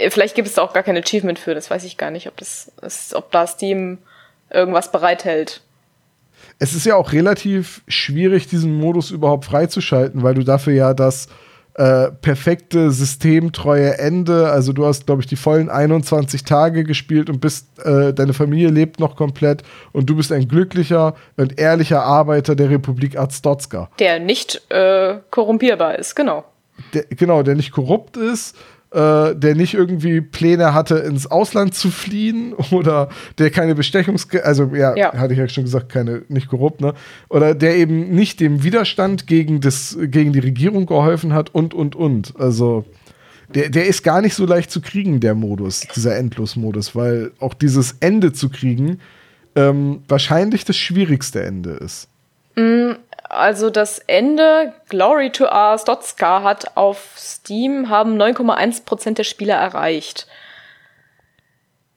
Vielleicht 0.10 0.36
gibt 0.36 0.48
es 0.48 0.54
da 0.54 0.62
auch 0.62 0.74
gar 0.74 0.84
kein 0.84 0.96
Achievement 0.96 1.40
für, 1.40 1.56
das 1.56 1.72
weiß 1.72 1.86
ich 1.86 1.98
gar 1.98 2.12
nicht, 2.12 2.28
ob 2.28 2.38
das 2.38 2.72
ob 3.16 3.32
da 3.32 3.48
Steam 3.48 3.98
irgendwas 4.52 4.92
bereithält 4.92 5.62
es 6.60 6.74
ist 6.74 6.86
ja 6.86 6.96
auch 6.96 7.14
relativ 7.14 7.82
schwierig, 7.88 8.48
diesen 8.48 8.76
Modus 8.76 9.12
überhaupt 9.12 9.46
freizuschalten, 9.46 10.24
weil 10.24 10.34
du 10.34 10.44
dafür 10.44 10.74
ja 10.74 10.94
das 10.94 11.28
äh, 11.76 12.12
perfekte 12.12 12.90
systemtreue 12.90 14.00
Ende, 14.00 14.50
also 14.50 14.74
du 14.74 14.88
hast, 14.88 15.06
glaube 15.06 15.22
ich, 15.22 15.28
die 15.28 15.36
vollen 15.36 15.70
21 15.70 16.44
Tage 16.44 16.84
gespielt 16.84 17.30
und 17.30 17.40
bist, 17.40 17.68
äh, 17.86 18.14
deine 18.14 18.34
Familie 18.34 18.70
lebt 18.70 19.00
noch 19.00 19.16
komplett 19.16 19.62
und 19.94 20.10
du 20.10 20.16
bist 20.16 20.32
ein 20.32 20.48
glücklicher 20.48 21.14
und 21.36 21.60
ehrlicher 21.60 22.02
Arbeiter 22.02 22.56
der 22.56 22.72
Republik 22.72 23.18
Arzdotska. 23.18 23.92
Der 24.00 24.20
nicht 24.20 24.64
äh, 24.72 25.18
korrumpierbar 25.30 26.00
ist, 26.00 26.16
genau. 26.16 26.46
Der, 26.96 27.04
genau, 27.12 27.44
der 27.44 27.54
nicht 27.54 27.72
korrupt 27.72 28.18
ist 28.18 28.56
äh, 28.92 29.36
der 29.36 29.56
nicht 29.56 29.74
irgendwie 29.74 30.22
Pläne 30.22 30.74
hatte, 30.74 30.96
ins 31.00 31.28
Ausland 31.28 31.76
zu 31.76 31.90
fliehen 31.90 32.54
oder 32.72 33.10
der 33.38 33.50
keine 33.50 33.76
Bestechungs... 33.76 34.28
Also, 34.44 34.72
ja, 34.74 34.96
ja, 34.96 35.14
hatte 35.14 35.34
ich 35.34 35.40
ja 35.40 35.48
schon 35.48 35.66
gesagt, 35.66 35.90
keine, 35.90 36.24
nicht 36.28 36.48
korrupt, 36.48 36.82
ne? 36.82 36.94
Oder 37.30 37.56
der 37.56 37.76
eben 37.78 38.10
nicht 38.12 38.40
dem 38.40 38.64
Widerstand 38.64 39.28
gegen, 39.28 39.62
das, 39.62 39.98
gegen 40.00 40.34
die 40.34 40.40
Regierung 40.40 40.86
geholfen 40.86 41.34
hat 41.34 41.54
und, 41.54 41.74
und, 41.74 41.96
und. 41.96 42.34
Also, 42.40 42.86
der, 43.54 43.70
der 43.70 43.88
ist 43.88 44.04
gar 44.04 44.22
nicht 44.22 44.36
so 44.36 44.46
leicht 44.46 44.72
zu 44.72 44.82
kriegen, 44.82 45.20
der 45.20 45.36
Modus, 45.36 45.82
dieser 45.96 46.18
Endlosmodus, 46.18 46.96
weil 46.96 47.32
auch 47.40 47.54
dieses 47.54 47.96
Ende 48.00 48.34
zu 48.34 48.50
kriegen 48.50 49.00
ähm, 49.56 50.04
wahrscheinlich 50.08 50.66
das 50.66 50.78
schwierigste 50.78 51.44
Ende 51.44 51.72
ist. 51.72 52.08
Mm, 52.56 52.92
also 53.30 53.70
das 53.70 54.00
Ende 54.00 54.74
Glory 54.90 55.32
to 55.32 55.48
Ars 55.48 55.84
Dotska 55.84 56.44
hat 56.44 56.78
auf 56.78 57.14
Steam 57.18 57.90
haben 57.90 58.22
9,1% 58.22 59.16
der 59.16 59.24
Spieler 59.24 59.56
erreicht. 59.56 60.28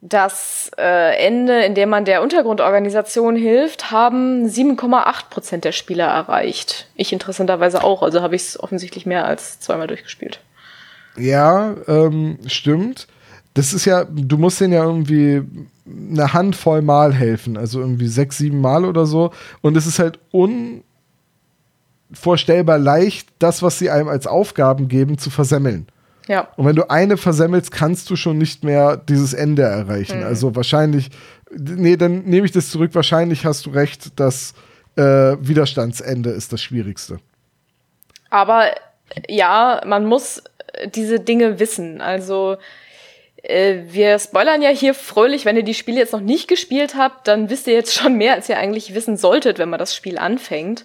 Das 0.02 0.70
äh, 0.78 1.16
Ende, 1.26 1.62
in 1.62 1.74
dem 1.74 1.90
man 1.90 2.06
der 2.06 2.22
Untergrundorganisation 2.22 3.36
hilft, 3.36 3.90
haben 3.90 4.46
7,8% 4.46 5.58
der 5.58 5.72
Spieler 5.72 6.06
erreicht. 6.06 6.86
Ich 6.94 7.12
interessanterweise 7.12 7.84
auch, 7.84 8.02
also 8.02 8.22
habe 8.22 8.34
ich 8.34 8.42
es 8.42 8.60
offensichtlich 8.60 9.04
mehr 9.04 9.26
als 9.26 9.60
zweimal 9.60 9.88
durchgespielt. 9.88 10.40
Ja, 11.16 11.74
ähm, 11.86 12.38
stimmt. 12.46 13.08
Das 13.52 13.74
ist 13.74 13.84
ja, 13.84 14.04
du 14.04 14.38
musst 14.38 14.60
denen 14.60 14.72
ja 14.72 14.84
irgendwie 14.84 15.42
eine 15.86 16.32
Handvoll 16.32 16.80
Mal 16.80 17.12
helfen, 17.12 17.58
also 17.58 17.80
irgendwie 17.80 18.06
sechs, 18.06 18.38
sieben 18.38 18.60
Mal 18.60 18.86
oder 18.86 19.04
so. 19.04 19.32
Und 19.60 19.76
es 19.76 19.86
ist 19.86 19.98
halt 19.98 20.18
un 20.32 20.82
unvorstellbar 22.10 22.78
leicht, 22.78 23.28
das, 23.38 23.62
was 23.62 23.78
sie 23.78 23.90
einem 23.90 24.08
als 24.08 24.26
Aufgaben 24.26 24.88
geben, 24.88 25.18
zu 25.18 25.30
versemmeln. 25.30 25.86
Ja. 26.28 26.48
Und 26.56 26.66
wenn 26.66 26.76
du 26.76 26.88
eine 26.90 27.16
versemmelst, 27.16 27.72
kannst 27.72 28.08
du 28.10 28.16
schon 28.16 28.38
nicht 28.38 28.62
mehr 28.62 28.96
dieses 28.96 29.32
Ende 29.32 29.62
erreichen. 29.62 30.22
Also 30.22 30.54
wahrscheinlich, 30.54 31.10
nee, 31.50 31.96
dann 31.96 32.22
nehme 32.24 32.46
ich 32.46 32.52
das 32.52 32.70
zurück. 32.70 32.90
Wahrscheinlich 32.94 33.44
hast 33.44 33.66
du 33.66 33.70
recht, 33.70 34.18
das 34.20 34.54
äh, 34.96 35.02
Widerstandsende 35.40 36.30
ist 36.30 36.52
das 36.52 36.62
Schwierigste. 36.62 37.18
Aber 38.28 38.66
ja, 39.28 39.80
man 39.86 40.06
muss 40.06 40.42
äh, 40.74 40.88
diese 40.88 41.18
Dinge 41.18 41.58
wissen. 41.58 42.00
Also 42.00 42.58
äh, 43.42 43.78
wir 43.88 44.18
spoilern 44.18 44.62
ja 44.62 44.70
hier 44.70 44.94
fröhlich, 44.94 45.44
wenn 45.44 45.56
ihr 45.56 45.64
die 45.64 45.74
Spiele 45.74 45.98
jetzt 45.98 46.12
noch 46.12 46.20
nicht 46.20 46.46
gespielt 46.46 46.94
habt, 46.96 47.26
dann 47.26 47.50
wisst 47.50 47.66
ihr 47.66 47.74
jetzt 47.74 47.94
schon 47.94 48.16
mehr, 48.16 48.34
als 48.34 48.48
ihr 48.48 48.58
eigentlich 48.58 48.94
wissen 48.94 49.16
solltet, 49.16 49.58
wenn 49.58 49.70
man 49.70 49.80
das 49.80 49.96
Spiel 49.96 50.18
anfängt. 50.18 50.84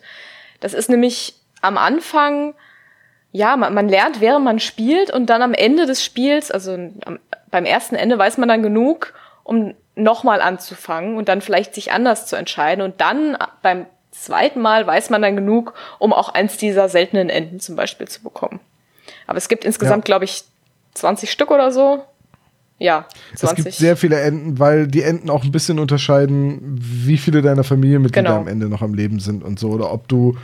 Das 0.59 0.73
ist 0.73 0.89
nämlich 0.89 1.35
am 1.61 1.77
Anfang, 1.77 2.53
ja, 3.31 3.57
man, 3.57 3.73
man 3.73 3.89
lernt, 3.89 4.21
während 4.21 4.45
man 4.45 4.59
spielt 4.59 5.11
und 5.11 5.27
dann 5.27 5.41
am 5.41 5.53
Ende 5.53 5.85
des 5.85 6.03
Spiels, 6.03 6.51
also 6.51 6.73
am, 6.73 7.19
beim 7.51 7.65
ersten 7.65 7.95
Ende 7.95 8.17
weiß 8.17 8.37
man 8.37 8.49
dann 8.49 8.63
genug, 8.63 9.13
um 9.43 9.73
nochmal 9.95 10.41
anzufangen 10.41 11.17
und 11.17 11.29
dann 11.29 11.41
vielleicht 11.41 11.73
sich 11.73 11.91
anders 11.91 12.25
zu 12.27 12.35
entscheiden 12.35 12.83
und 12.83 12.99
dann 13.01 13.37
beim 13.61 13.85
zweiten 14.11 14.61
Mal 14.61 14.85
weiß 14.87 15.09
man 15.09 15.21
dann 15.21 15.35
genug, 15.35 15.73
um 15.99 16.13
auch 16.13 16.29
eins 16.29 16.57
dieser 16.57 16.89
seltenen 16.89 17.29
Enden 17.29 17.59
zum 17.59 17.75
Beispiel 17.75 18.07
zu 18.07 18.21
bekommen. 18.23 18.59
Aber 19.27 19.37
es 19.37 19.49
gibt 19.49 19.65
insgesamt, 19.65 20.03
Ja. 20.03 20.05
glaube 20.05 20.25
ich, 20.25 20.43
20 20.93 21.31
Stück 21.31 21.51
oder 21.51 21.71
so. 21.71 22.03
Ja, 22.77 23.05
20. 23.35 23.59
Es 23.59 23.63
gibt 23.65 23.75
sehr 23.75 23.95
viele 23.97 24.19
Enden, 24.19 24.59
weil 24.59 24.87
die 24.87 25.01
Enden 25.01 25.29
auch 25.29 25.43
ein 25.45 25.51
bisschen 25.51 25.79
unterscheiden, 25.79 26.59
wie 26.77 27.17
viele 27.17 27.41
deiner 27.41 27.63
Familienmitglieder 27.63 28.29
Genau. 28.29 28.41
am 28.41 28.47
Ende 28.47 28.67
noch 28.67 28.81
am 28.81 28.93
Leben 28.93 29.19
sind 29.19 29.43
und 29.43 29.59
so. 29.59 29.69
Oder 29.69 29.91
ob 29.93 30.07
du, 30.09 30.35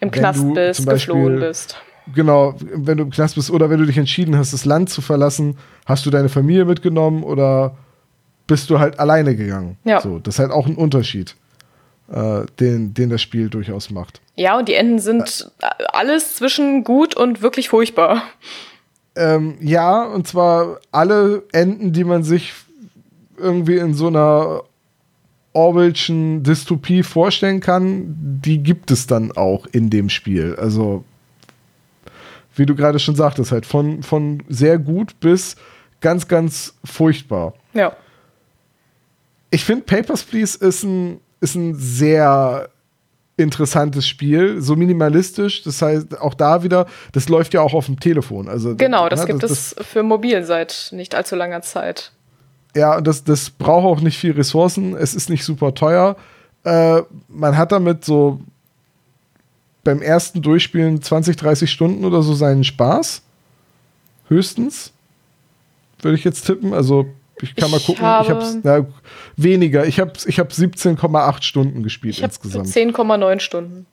Im 0.00 0.10
Knast 0.10 0.40
du 0.40 0.52
bist, 0.54 0.84
Beispiel- 0.84 1.14
geflohen 1.14 1.40
bist. 1.40 1.76
genau, 2.14 2.54
wenn 2.74 2.98
du 2.98 3.04
im 3.04 3.10
Knast 3.10 3.36
bist 3.36 3.50
oder 3.52 3.70
wenn 3.70 3.78
du 3.78 3.86
dich 3.86 3.98
entschieden 3.98 4.36
hast, 4.36 4.52
das 4.52 4.64
Land 4.64 4.90
zu 4.90 5.00
verlassen, 5.00 5.56
hast 5.86 6.04
du 6.06 6.10
deine 6.10 6.28
Familie 6.28 6.64
mitgenommen 6.64 7.22
oder 7.22 7.76
bist 8.48 8.68
du 8.70 8.78
halt 8.80 8.98
alleine 8.98 9.36
gegangen. 9.36 9.76
Ja. 9.84 10.00
So, 10.00 10.18
das 10.18 10.36
ist 10.36 10.38
halt 10.40 10.50
auch 10.50 10.66
ein 10.66 10.74
Unterschied, 10.74 11.36
äh, 12.10 12.46
den, 12.58 12.94
den 12.94 13.10
das 13.10 13.22
Spiel 13.22 13.48
durchaus 13.48 13.90
macht. 13.90 14.20
Ja, 14.34 14.58
und 14.58 14.68
die 14.68 14.74
Enden 14.74 14.98
sind 14.98 15.52
alles 15.92 16.34
zwischen 16.36 16.82
gut 16.82 17.14
und 17.14 17.42
wirklich 17.42 17.68
furchtbar. 17.68 18.22
Ähm, 19.18 19.56
ja, 19.60 20.04
und 20.04 20.28
zwar 20.28 20.78
alle 20.92 21.42
Enden, 21.50 21.92
die 21.92 22.04
man 22.04 22.22
sich 22.22 22.54
irgendwie 23.36 23.76
in 23.76 23.92
so 23.92 24.06
einer 24.06 24.62
Orwellschen 25.52 26.44
Dystopie 26.44 27.02
vorstellen 27.02 27.58
kann, 27.58 28.14
die 28.44 28.62
gibt 28.62 28.92
es 28.92 29.08
dann 29.08 29.32
auch 29.32 29.66
in 29.66 29.90
dem 29.90 30.08
Spiel. 30.08 30.54
Also, 30.54 31.04
wie 32.54 32.64
du 32.64 32.76
gerade 32.76 33.00
schon 33.00 33.16
sagtest, 33.16 33.50
halt 33.50 33.66
von, 33.66 34.04
von 34.04 34.44
sehr 34.48 34.78
gut 34.78 35.18
bis 35.18 35.56
ganz, 36.00 36.28
ganz 36.28 36.74
furchtbar. 36.84 37.54
Ja. 37.74 37.96
Ich 39.50 39.64
finde, 39.64 39.84
Papers, 39.84 40.22
Please 40.22 40.56
ist 40.64 40.84
ein, 40.84 41.20
ist 41.40 41.56
ein 41.56 41.74
sehr 41.74 42.68
interessantes 43.38 44.06
Spiel, 44.06 44.60
so 44.60 44.76
minimalistisch. 44.76 45.62
Das 45.62 45.80
heißt, 45.80 46.20
auch 46.20 46.34
da 46.34 46.62
wieder, 46.62 46.86
das 47.12 47.28
läuft 47.28 47.54
ja 47.54 47.60
auch 47.60 47.72
auf 47.72 47.86
dem 47.86 47.98
Telefon. 47.98 48.48
Also, 48.48 48.74
Genau, 48.76 49.08
das 49.08 49.20
ne, 49.20 49.26
gibt 49.26 49.44
es 49.44 49.74
für 49.80 50.02
mobil 50.02 50.44
seit 50.44 50.90
nicht 50.92 51.14
allzu 51.14 51.36
langer 51.36 51.62
Zeit. 51.62 52.12
Ja, 52.76 52.96
und 52.96 53.06
das, 53.06 53.24
das 53.24 53.50
braucht 53.50 53.86
auch 53.86 54.00
nicht 54.00 54.18
viel 54.18 54.32
Ressourcen. 54.32 54.94
Es 54.94 55.14
ist 55.14 55.30
nicht 55.30 55.44
super 55.44 55.74
teuer. 55.74 56.16
Äh, 56.64 57.02
man 57.28 57.56
hat 57.56 57.72
damit 57.72 58.04
so 58.04 58.40
beim 59.84 60.02
ersten 60.02 60.42
Durchspielen 60.42 61.00
20, 61.00 61.36
30 61.36 61.70
Stunden 61.70 62.04
oder 62.04 62.22
so 62.22 62.34
seinen 62.34 62.64
Spaß. 62.64 63.22
Höchstens. 64.28 64.92
Würde 66.02 66.16
ich 66.16 66.24
jetzt 66.24 66.44
tippen. 66.44 66.74
Also, 66.74 67.06
ich 67.42 67.54
kann 67.56 67.70
mal 67.70 67.80
gucken. 67.80 68.04
habe- 68.04 68.24
ich 68.24 68.30
hab's, 68.30 68.58
na, 68.62 68.86
weniger. 69.36 69.84
Ich 69.86 70.00
habe 70.00 70.12
ich 70.26 70.38
hab 70.38 70.50
17,8 70.50 71.42
Stunden 71.42 71.82
gespielt 71.82 72.16
Ich 72.16 72.22
habe 72.22 72.32
insgesamt. 72.32 72.66
10,9 72.68 73.40
Stunden. 73.40 73.86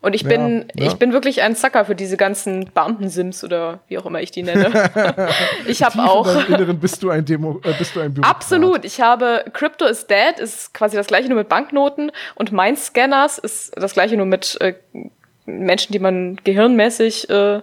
Und 0.00 0.14
ich 0.14 0.20
Ja, 0.20 0.28
bin, 0.28 0.66
ja. 0.74 0.86
ich 0.88 0.94
bin 0.96 1.14
wirklich 1.14 1.40
ein 1.40 1.56
Sucker 1.56 1.86
für 1.86 1.94
diese 1.94 2.18
ganzen 2.18 2.70
Beamten-Sims 2.74 3.42
oder 3.42 3.80
wie 3.88 3.96
auch 3.96 4.04
immer 4.04 4.20
ich 4.20 4.30
die 4.30 4.42
nenne. 4.42 4.70
ich 5.66 5.82
habe 5.82 5.98
auch. 6.02 6.26
In 6.46 6.46
Inneren 6.54 6.78
bist 6.78 7.02
du 7.02 7.08
ein 7.08 7.24
Demo, 7.24 7.58
äh, 7.64 7.72
bist 7.78 7.96
du 7.96 8.00
ein 8.00 8.12
Bürokrat. 8.12 8.36
Absolut. 8.36 8.84
Ich 8.84 9.00
habe 9.00 9.46
Crypto 9.54 9.86
is 9.86 10.06
Dead, 10.06 10.38
ist 10.38 10.74
quasi 10.74 10.96
das 10.98 11.06
gleiche 11.06 11.28
nur 11.30 11.38
mit 11.38 11.48
Banknoten 11.48 12.12
und 12.34 12.52
Mindscanners 12.52 13.38
ist 13.38 13.72
das 13.76 13.94
gleiche 13.94 14.18
nur 14.18 14.26
mit 14.26 14.60
äh, 14.60 14.74
Menschen, 15.46 15.92
die 15.94 15.98
man 15.98 16.36
gehirnmäßig 16.44 17.30
äh, 17.30 17.62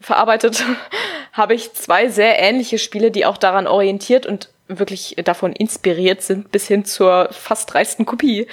verarbeitet. 0.00 0.64
Habe 1.34 1.52
ich 1.54 1.74
zwei 1.74 2.08
sehr 2.08 2.38
ähnliche 2.40 2.78
Spiele, 2.78 3.10
die 3.10 3.26
auch 3.26 3.36
daran 3.36 3.66
orientiert 3.66 4.24
und 4.24 4.48
wirklich 4.68 5.16
davon 5.24 5.52
inspiriert 5.52 6.22
sind, 6.22 6.50
bis 6.50 6.66
hin 6.66 6.84
zur 6.86 7.28
fast 7.32 7.72
dreisten 7.74 8.06
Kopie. 8.06 8.46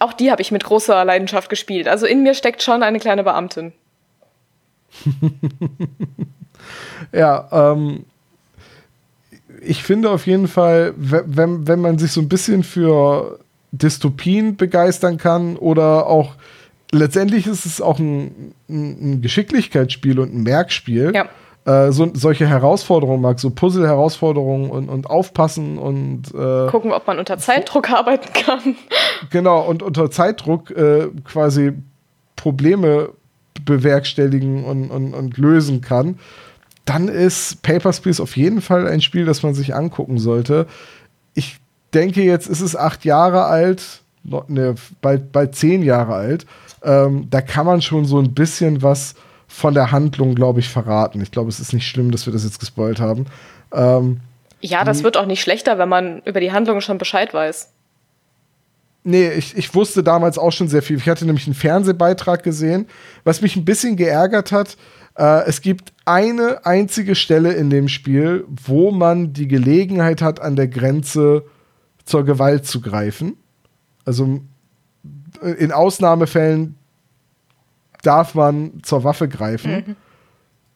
Auch 0.00 0.12
die 0.12 0.30
habe 0.30 0.42
ich 0.42 0.50
mit 0.50 0.64
großer 0.64 1.04
Leidenschaft 1.04 1.48
gespielt. 1.48 1.88
Also 1.88 2.04
in 2.06 2.22
mir 2.22 2.34
steckt 2.34 2.62
schon 2.62 2.82
eine 2.82 2.98
kleine 2.98 3.24
Beamtin. 3.24 3.72
Ja, 7.12 7.48
ähm, 7.72 8.04
ich 9.60 9.82
finde 9.82 10.10
auf 10.10 10.26
jeden 10.26 10.48
Fall, 10.48 10.94
we- 10.96 11.24
wenn, 11.26 11.66
wenn 11.68 11.80
man 11.80 11.98
sich 11.98 12.12
so 12.12 12.20
ein 12.20 12.28
bisschen 12.28 12.62
für 12.64 13.38
Dystopien 13.72 14.56
begeistern 14.56 15.18
kann 15.18 15.56
oder 15.56 16.06
auch 16.06 16.34
letztendlich 16.92 17.46
ist 17.46 17.66
es 17.66 17.80
auch 17.80 17.98
ein, 17.98 18.54
ein, 18.68 19.12
ein 19.16 19.22
Geschicklichkeitsspiel 19.22 20.18
und 20.18 20.34
ein 20.34 20.42
Merkspiel. 20.42 21.12
Ja. 21.14 21.28
Äh, 21.66 21.92
so, 21.92 22.10
solche 22.12 22.46
Herausforderungen 22.46 23.22
mag, 23.22 23.40
so 23.40 23.48
Puzzle-Herausforderungen 23.48 24.68
und, 24.70 24.90
und 24.90 25.08
aufpassen 25.08 25.78
und 25.78 26.34
äh, 26.34 26.70
Gucken, 26.70 26.92
ob 26.92 27.06
man 27.06 27.18
unter 27.18 27.38
Zeitdruck 27.38 27.90
arbeiten 27.90 28.32
kann. 28.32 28.76
Genau, 29.30 29.60
und 29.62 29.82
unter 29.82 30.10
Zeitdruck 30.10 30.70
äh, 30.72 31.08
quasi 31.24 31.72
Probleme 32.36 33.10
bewerkstelligen 33.64 34.64
und, 34.64 34.90
und, 34.90 35.14
und 35.14 35.38
lösen 35.38 35.80
kann, 35.80 36.18
dann 36.84 37.08
ist 37.08 37.62
Papers, 37.62 38.00
Please 38.00 38.22
auf 38.22 38.36
jeden 38.36 38.60
Fall 38.60 38.86
ein 38.86 39.00
Spiel, 39.00 39.24
das 39.24 39.42
man 39.42 39.54
sich 39.54 39.74
angucken 39.74 40.18
sollte. 40.18 40.66
Ich 41.32 41.58
denke, 41.94 42.22
jetzt 42.22 42.48
ist 42.48 42.60
es 42.60 42.76
acht 42.76 43.04
Jahre 43.04 43.44
alt, 43.44 44.02
ne, 44.48 44.74
bald, 45.00 45.32
bald 45.32 45.54
zehn 45.54 45.82
Jahre 45.82 46.14
alt. 46.14 46.44
Ähm, 46.82 47.28
da 47.30 47.40
kann 47.40 47.64
man 47.64 47.80
schon 47.80 48.04
so 48.04 48.18
ein 48.18 48.34
bisschen 48.34 48.82
was 48.82 49.14
von 49.54 49.72
der 49.72 49.92
Handlung, 49.92 50.34
glaube 50.34 50.58
ich, 50.58 50.68
verraten. 50.68 51.20
Ich 51.20 51.30
glaube, 51.30 51.48
es 51.48 51.60
ist 51.60 51.72
nicht 51.72 51.86
schlimm, 51.86 52.10
dass 52.10 52.26
wir 52.26 52.32
das 52.32 52.42
jetzt 52.42 52.58
gespoilt 52.58 52.98
haben. 52.98 53.26
Ähm, 53.72 54.20
Ja, 54.60 54.82
das 54.82 55.04
wird 55.04 55.16
auch 55.16 55.26
nicht 55.26 55.42
schlechter, 55.42 55.78
wenn 55.78 55.88
man 55.88 56.22
über 56.24 56.40
die 56.40 56.50
Handlung 56.50 56.80
schon 56.80 56.98
Bescheid 56.98 57.32
weiß. 57.32 57.70
Nee, 59.04 59.30
ich, 59.30 59.56
ich 59.56 59.72
wusste 59.74 60.02
damals 60.02 60.38
auch 60.38 60.50
schon 60.50 60.66
sehr 60.66 60.82
viel. 60.82 60.96
Ich 60.96 61.08
hatte 61.08 61.24
nämlich 61.24 61.46
einen 61.46 61.54
Fernsehbeitrag 61.54 62.42
gesehen, 62.42 62.86
was 63.22 63.42
mich 63.42 63.54
ein 63.54 63.64
bisschen 63.64 63.96
geärgert 63.96 64.50
hat. 64.50 64.76
Äh, 65.16 65.44
es 65.46 65.60
gibt 65.60 65.92
eine 66.04 66.66
einzige 66.66 67.14
Stelle 67.14 67.52
in 67.52 67.70
dem 67.70 67.88
Spiel, 67.88 68.44
wo 68.48 68.90
man 68.90 69.32
die 69.32 69.46
Gelegenheit 69.46 70.20
hat, 70.20 70.40
an 70.40 70.56
der 70.56 70.68
Grenze 70.68 71.44
zur 72.04 72.24
Gewalt 72.24 72.66
zu 72.66 72.80
greifen. 72.80 73.36
Also 74.04 74.40
äh, 75.42 75.50
in 75.50 75.70
Ausnahmefällen 75.70 76.76
darf 78.06 78.34
man 78.34 78.82
zur 78.82 79.04
Waffe 79.04 79.28
greifen. 79.28 79.96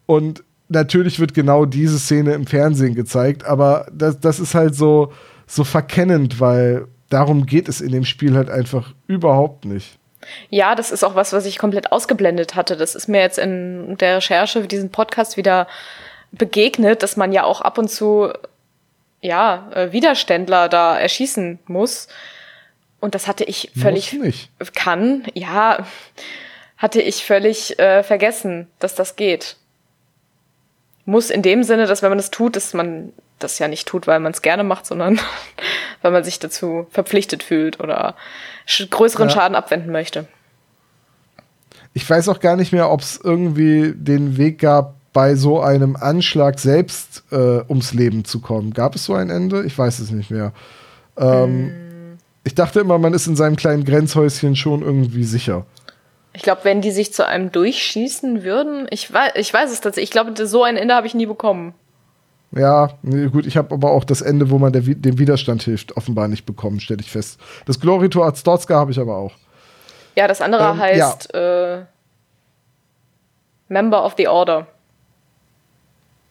Und 0.07 0.43
natürlich 0.69 1.21
wird 1.21 1.35
genau 1.35 1.65
diese 1.65 1.99
Szene 1.99 2.35
im 2.35 2.47
Fernsehen 2.47 2.95
gezeigt, 2.95 3.45
aber 3.45 3.87
das, 3.93 4.21
das 4.21 4.41
ist 4.41 4.55
halt 4.55 4.75
so, 4.75 5.13
so 5.47 5.65
verkennend, 5.65 6.41
weil 6.41 6.87
darum 7.11 7.47
geht 7.47 7.69
es 7.69 7.81
in 7.81 7.93
dem 7.93 8.05
Spiel 8.05 8.37
halt 8.37 8.51
einfach 8.51 8.93
überhaupt 9.07 9.65
nicht. 9.65 9.99
Ja, 10.51 10.75
das 10.75 10.91
ist 10.91 11.05
auch 11.05 11.15
was, 11.15 11.33
was 11.33 11.47
ich 11.47 11.59
komplett 11.59 11.93
ausgeblendet 11.93 12.55
hatte. 12.55 12.77
Das 12.77 12.95
ist 12.95 13.09
mir 13.09 13.21
jetzt 13.21 13.39
in 13.39 13.97
der 13.99 14.17
Recherche 14.17 14.63
für 14.63 14.69
diesen 14.69 14.91
Podcast 14.91 15.37
wieder 15.37 15.69
begegnet, 16.33 17.03
dass 17.03 17.17
man 17.17 17.33
ja 17.33 17.45
auch 17.45 17.61
ab 17.61 17.79
und 17.79 17.89
zu 17.89 18.33
ja, 19.21 19.71
äh, 19.75 19.93
Widerständler 19.93 20.69
da 20.69 20.99
erschießen 20.99 21.59
muss. 21.67 22.09
Und 23.01 23.15
das 23.15 23.27
hatte 23.27 23.45
ich 23.45 23.71
völlig 23.77 24.13
Muss 24.13 24.23
nicht. 24.25 24.51
kann, 24.75 25.25
ja, 25.35 25.87
hatte 26.79 27.03
ich 27.03 27.25
völlig 27.25 27.79
äh, 27.79 28.03
vergessen, 28.03 28.69
dass 28.79 28.95
das 28.95 29.17
geht. 29.17 29.57
Muss 31.05 31.31
in 31.31 31.43
dem 31.43 31.63
Sinne, 31.65 31.87
dass 31.87 32.03
wenn 32.03 32.11
man 32.11 32.19
es 32.19 32.31
tut, 32.31 32.57
dass 32.57 32.73
man 32.73 33.13
das 33.39 33.59
ja 33.59 33.69
nicht 33.69 33.87
tut, 33.87 34.07
weil 34.07 34.21
man 34.21 34.33
es 34.33 34.43
gerne 34.43 34.65
macht, 34.65 34.87
sondern 34.87 35.21
weil 36.03 36.13
man 36.13 36.25
sich 36.25 36.39
dazu 36.39 36.87
verpflichtet 36.91 37.43
fühlt 37.43 37.81
oder 37.81 38.15
größeren 38.91 39.29
Ja. 39.29 39.35
Schaden 39.35 39.55
abwenden 39.57 39.93
möchte. 39.93 40.27
Ich 41.95 42.09
weiß 42.09 42.29
auch 42.29 42.41
gar 42.41 42.57
nicht 42.57 42.73
mehr, 42.73 42.91
ob 42.91 43.01
es 43.01 43.21
irgendwie 43.23 43.93
den 43.95 44.37
Weg 44.37 44.59
gab, 44.61 44.95
bei 45.13 45.35
so 45.35 45.61
einem 45.61 45.97
Anschlag 45.97 46.61
selbst 46.61 47.25
äh, 47.33 47.63
ums 47.69 47.93
Leben 47.95 48.25
zu 48.25 48.41
kommen. 48.41 48.73
Gab 48.73 48.95
es 48.95 49.05
so 49.05 49.15
ein 49.15 49.31
Ende? 49.31 49.65
Ich 49.65 49.77
weiß 49.77 49.99
es 49.99 50.11
nicht 50.11 50.31
mehr. 50.31 50.53
Ähm, 51.17 52.19
Ich 52.45 52.55
dachte 52.55 52.81
immer, 52.81 52.99
man 52.99 53.15
ist 53.15 53.27
in 53.27 53.35
seinem 53.35 53.57
kleinen 53.57 53.85
Grenzhäuschen 53.85 54.55
schon 54.55 54.83
irgendwie 54.83 55.25
sicher. 55.25 55.67
Ich 56.39 56.45
glaube, 56.45 56.61
wenn 56.63 56.81
die 56.81 56.93
sich 56.93 57.13
zu 57.13 57.27
einem 57.27 57.51
durchschießen 57.51 58.45
würden, 58.45 58.87
ich 58.91 59.13
weiß, 59.13 59.33
ich 59.35 59.53
weiß 59.53 59.73
es 59.73 59.81
tatsächlich. 59.81 60.11
Ich 60.11 60.13
glaube, 60.13 60.47
so 60.47 60.63
ein 60.63 60.77
Ende 60.77 60.95
habe 60.95 61.05
ich 61.05 61.15
nie 61.15 61.27
bekommen. 61.27 61.75
Ja, 62.53 62.91
nee, 63.03 63.27
gut, 63.27 63.45
ich 63.45 63.57
habe 63.57 63.75
aber 63.75 63.91
auch 63.91 64.05
das 64.05 64.21
Ende, 64.21 64.49
wo 64.49 64.59
man 64.59 64.73
der, 64.73 64.83
dem 64.83 65.19
Widerstand 65.19 65.65
hilft, 65.65 65.97
offenbar 65.97 66.29
nicht 66.29 66.47
bekommen, 66.47 66.79
stelle 66.79 67.01
ich 67.01 67.11
fest. 67.11 67.41
Das 67.67 67.81
Glory 67.81 68.09
to 68.09 68.23
Arzdotska 68.23 68.77
habe 68.77 68.93
ich 68.93 69.01
aber 69.01 69.17
auch. 69.17 69.33
Ja, 70.15 70.29
das 70.29 70.41
andere 70.41 70.63
ähm, 70.63 70.79
heißt 70.79 71.31
ja. 71.35 71.75
äh, 71.79 71.85
Member 73.67 74.05
of 74.05 74.15
the 74.17 74.29
Order. 74.29 74.69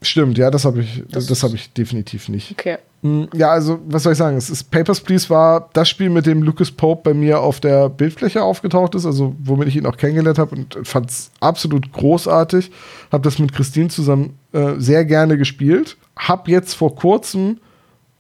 Stimmt, 0.01 0.37
ja, 0.37 0.51
das 0.51 0.63
habe 0.63 0.81
ich, 0.81 1.03
das, 1.09 1.25
das 1.25 1.41
habe 1.41 1.55
ich 1.55 1.73
definitiv 1.73 2.29
nicht. 2.29 2.51
Okay. 2.51 2.77
Hm, 3.01 3.27
ja, 3.33 3.49
also, 3.49 3.79
was 3.87 4.03
soll 4.03 4.11
ich 4.11 4.17
sagen? 4.17 4.37
Es 4.37 4.49
ist 4.49 4.69
Papers, 4.69 5.01
Please 5.01 5.29
war 5.29 5.69
das 5.73 5.89
Spiel, 5.89 6.09
mit 6.09 6.27
dem 6.27 6.43
Lucas 6.43 6.69
Pope 6.69 7.09
bei 7.09 7.13
mir 7.15 7.41
auf 7.41 7.59
der 7.59 7.89
Bildfläche 7.89 8.43
aufgetaucht 8.43 8.93
ist, 8.93 9.07
also 9.07 9.35
womit 9.39 9.67
ich 9.67 9.75
ihn 9.75 9.87
auch 9.87 9.97
kennengelernt 9.97 10.37
habe 10.37 10.55
und 10.55 10.77
fand 10.83 11.09
es 11.09 11.31
absolut 11.39 11.91
großartig. 11.93 12.71
Habe 13.11 13.23
das 13.23 13.39
mit 13.39 13.53
Christine 13.53 13.89
zusammen 13.89 14.37
äh, 14.51 14.73
sehr 14.77 15.03
gerne 15.03 15.37
gespielt. 15.37 15.97
Hab 16.15 16.47
jetzt 16.47 16.73
vor 16.73 16.95
kurzem 16.95 17.59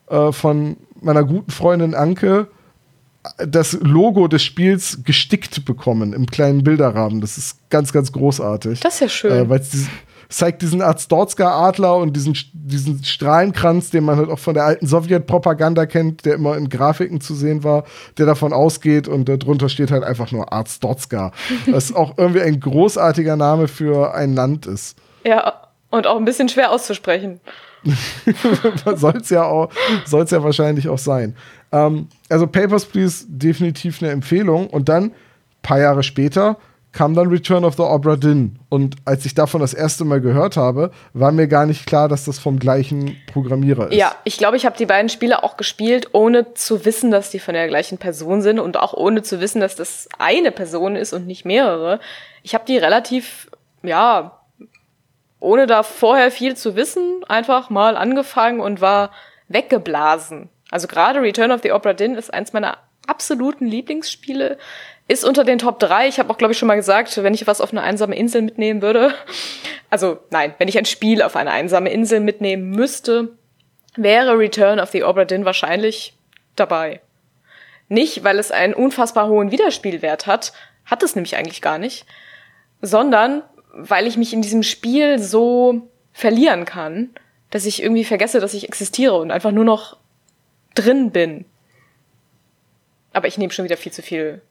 äh, 0.09 0.31
von 0.31 0.77
meiner 0.99 1.23
guten 1.23 1.51
Freundin 1.51 1.93
Anke 1.93 2.47
äh, 3.37 3.47
das 3.47 3.73
Logo 3.81 4.27
des 4.27 4.43
Spiels 4.43 5.03
gestickt 5.03 5.63
bekommen 5.65 6.13
im 6.13 6.25
kleinen 6.25 6.63
Bilderrahmen. 6.63 7.21
Das 7.21 7.37
ist 7.37 7.69
ganz, 7.69 7.93
ganz 7.93 8.11
großartig. 8.11 8.79
Das 8.79 8.95
ist 8.95 8.99
ja 9.01 9.09
schön. 9.09 9.31
Äh, 9.31 9.49
Weil 9.49 9.59
es 9.59 9.87
zeigt 10.29 10.61
diesen 10.61 10.81
Azdorska-Adler 10.81 11.97
und 11.97 12.13
diesen, 12.15 12.37
diesen 12.53 13.03
Strahlenkranz, 13.03 13.89
den 13.89 14.03
man 14.03 14.17
halt 14.17 14.29
auch 14.29 14.39
von 14.39 14.53
der 14.53 14.65
alten 14.65 14.87
Sowjet-Propaganda 14.87 15.85
kennt, 15.85 16.25
der 16.25 16.35
immer 16.35 16.57
in 16.57 16.69
Grafiken 16.69 17.21
zu 17.21 17.33
sehen 17.33 17.63
war, 17.63 17.85
der 18.17 18.25
davon 18.25 18.53
ausgeht 18.53 19.07
und 19.07 19.29
darunter 19.29 19.69
steht 19.69 19.91
halt 19.91 20.03
einfach 20.03 20.31
nur 20.31 20.53
Azdorska. 20.53 21.31
was 21.67 21.93
auch 21.93 22.17
irgendwie 22.17 22.41
ein 22.41 22.59
großartiger 22.59 23.35
Name 23.35 23.67
für 23.67 24.13
ein 24.13 24.33
Land 24.33 24.65
ist. 24.65 24.97
Ja, 25.23 25.53
und 25.89 26.07
auch 26.07 26.17
ein 26.17 26.25
bisschen 26.25 26.49
schwer 26.49 26.71
auszusprechen. 26.71 27.39
soll 28.95 29.17
es 29.17 29.29
ja 29.29 29.43
auch, 29.43 29.69
soll's 30.05 30.31
ja 30.31 30.43
wahrscheinlich 30.43 30.89
auch 30.89 30.97
sein. 30.97 31.35
Ähm, 31.71 32.07
also 32.29 32.47
Papers, 32.47 32.85
Please, 32.85 33.25
definitiv 33.27 34.01
eine 34.01 34.11
Empfehlung. 34.11 34.67
Und 34.67 34.89
dann, 34.89 35.11
paar 35.61 35.79
Jahre 35.79 36.03
später, 36.03 36.57
kam 36.97 37.13
dann 37.13 37.27
Return 37.27 37.63
of 37.63 37.75
the 37.75 37.83
Obra 37.83 38.15
Dinn. 38.15 38.57
Und 38.69 38.95
als 39.05 39.23
ich 39.23 39.35
davon 39.35 39.61
das 39.61 39.75
erste 39.75 40.03
Mal 40.03 40.19
gehört 40.19 40.57
habe, 40.57 40.89
war 41.13 41.31
mir 41.31 41.47
gar 41.47 41.67
nicht 41.67 41.85
klar, 41.85 42.09
dass 42.09 42.25
das 42.25 42.39
vom 42.39 42.57
gleichen 42.57 43.15
Programmierer 43.31 43.91
ist. 43.91 43.93
Ja, 43.93 44.15
ich 44.23 44.39
glaube, 44.39 44.57
ich 44.57 44.65
habe 44.65 44.75
die 44.75 44.87
beiden 44.87 45.07
Spiele 45.07 45.43
auch 45.43 45.57
gespielt, 45.57 46.09
ohne 46.13 46.55
zu 46.55 46.85
wissen, 46.85 47.11
dass 47.11 47.29
die 47.29 47.37
von 47.37 47.53
der 47.53 47.67
gleichen 47.67 47.99
Person 47.99 48.41
sind 48.41 48.57
und 48.59 48.77
auch 48.77 48.95
ohne 48.95 49.21
zu 49.21 49.39
wissen, 49.39 49.61
dass 49.61 49.75
das 49.75 50.09
eine 50.17 50.51
Person 50.51 50.95
ist 50.95 51.13
und 51.13 51.27
nicht 51.27 51.45
mehrere. 51.45 51.99
Ich 52.41 52.55
habe 52.55 52.65
die 52.65 52.79
relativ, 52.79 53.51
ja, 53.83 54.39
ohne 55.39 55.67
da 55.67 55.83
vorher 55.83 56.31
viel 56.31 56.57
zu 56.57 56.75
wissen, 56.75 57.23
einfach 57.27 57.69
mal 57.69 57.95
angefangen 57.95 58.59
und 58.59 58.81
war 58.81 59.11
weggeblasen. 59.49 60.49
Also 60.71 60.87
gerade 60.87 61.21
Return 61.21 61.51
of 61.51 61.61
the 61.61 61.73
Opera 61.73 61.93
Dinn 61.93 62.15
ist 62.15 62.33
eins 62.33 62.53
meiner 62.53 62.79
absoluten 63.05 63.67
Lieblingsspiele 63.67 64.57
ist 65.07 65.23
unter 65.23 65.43
den 65.43 65.57
Top 65.57 65.79
3. 65.79 66.07
Ich 66.07 66.19
habe 66.19 66.29
auch, 66.29 66.37
glaube 66.37 66.51
ich, 66.51 66.57
schon 66.57 66.67
mal 66.67 66.75
gesagt, 66.75 67.15
wenn 67.23 67.33
ich 67.33 67.47
was 67.47 67.61
auf 67.61 67.71
eine 67.71 67.81
einsame 67.81 68.15
Insel 68.15 68.41
mitnehmen 68.41 68.81
würde, 68.81 69.13
also 69.89 70.19
nein, 70.29 70.53
wenn 70.57 70.67
ich 70.67 70.77
ein 70.77 70.85
Spiel 70.85 71.21
auf 71.21 71.35
eine 71.35 71.51
einsame 71.51 71.89
Insel 71.89 72.19
mitnehmen 72.19 72.69
müsste, 72.71 73.29
wäre 73.95 74.37
Return 74.37 74.79
of 74.79 74.91
the 74.91 75.03
Obra 75.03 75.25
Dinn 75.25 75.45
wahrscheinlich 75.45 76.15
dabei. 76.55 77.01
Nicht, 77.89 78.23
weil 78.23 78.37
es 78.37 78.51
einen 78.51 78.73
unfassbar 78.73 79.29
hohen 79.29 79.51
Wiederspielwert 79.51 80.27
hat, 80.27 80.51
hat 80.85 81.03
es 81.03 81.15
nämlich 81.15 81.37
eigentlich 81.37 81.61
gar 81.61 81.77
nicht, 81.77 82.05
sondern 82.81 83.43
weil 83.73 84.07
ich 84.07 84.17
mich 84.17 84.33
in 84.33 84.41
diesem 84.41 84.63
Spiel 84.63 85.19
so 85.19 85.89
verlieren 86.11 86.65
kann, 86.65 87.11
dass 87.49 87.65
ich 87.65 87.81
irgendwie 87.81 88.03
vergesse, 88.03 88.39
dass 88.39 88.53
ich 88.53 88.67
existiere 88.67 89.17
und 89.17 89.31
einfach 89.31 89.51
nur 89.51 89.63
noch 89.63 89.97
drin 90.75 91.11
bin. 91.11 91.45
Aber 93.13 93.27
ich 93.27 93.37
nehme 93.37 93.53
schon 93.53 93.65
wieder 93.65 93.77
viel 93.77 93.91
zu 93.91 94.01
viel 94.01 94.41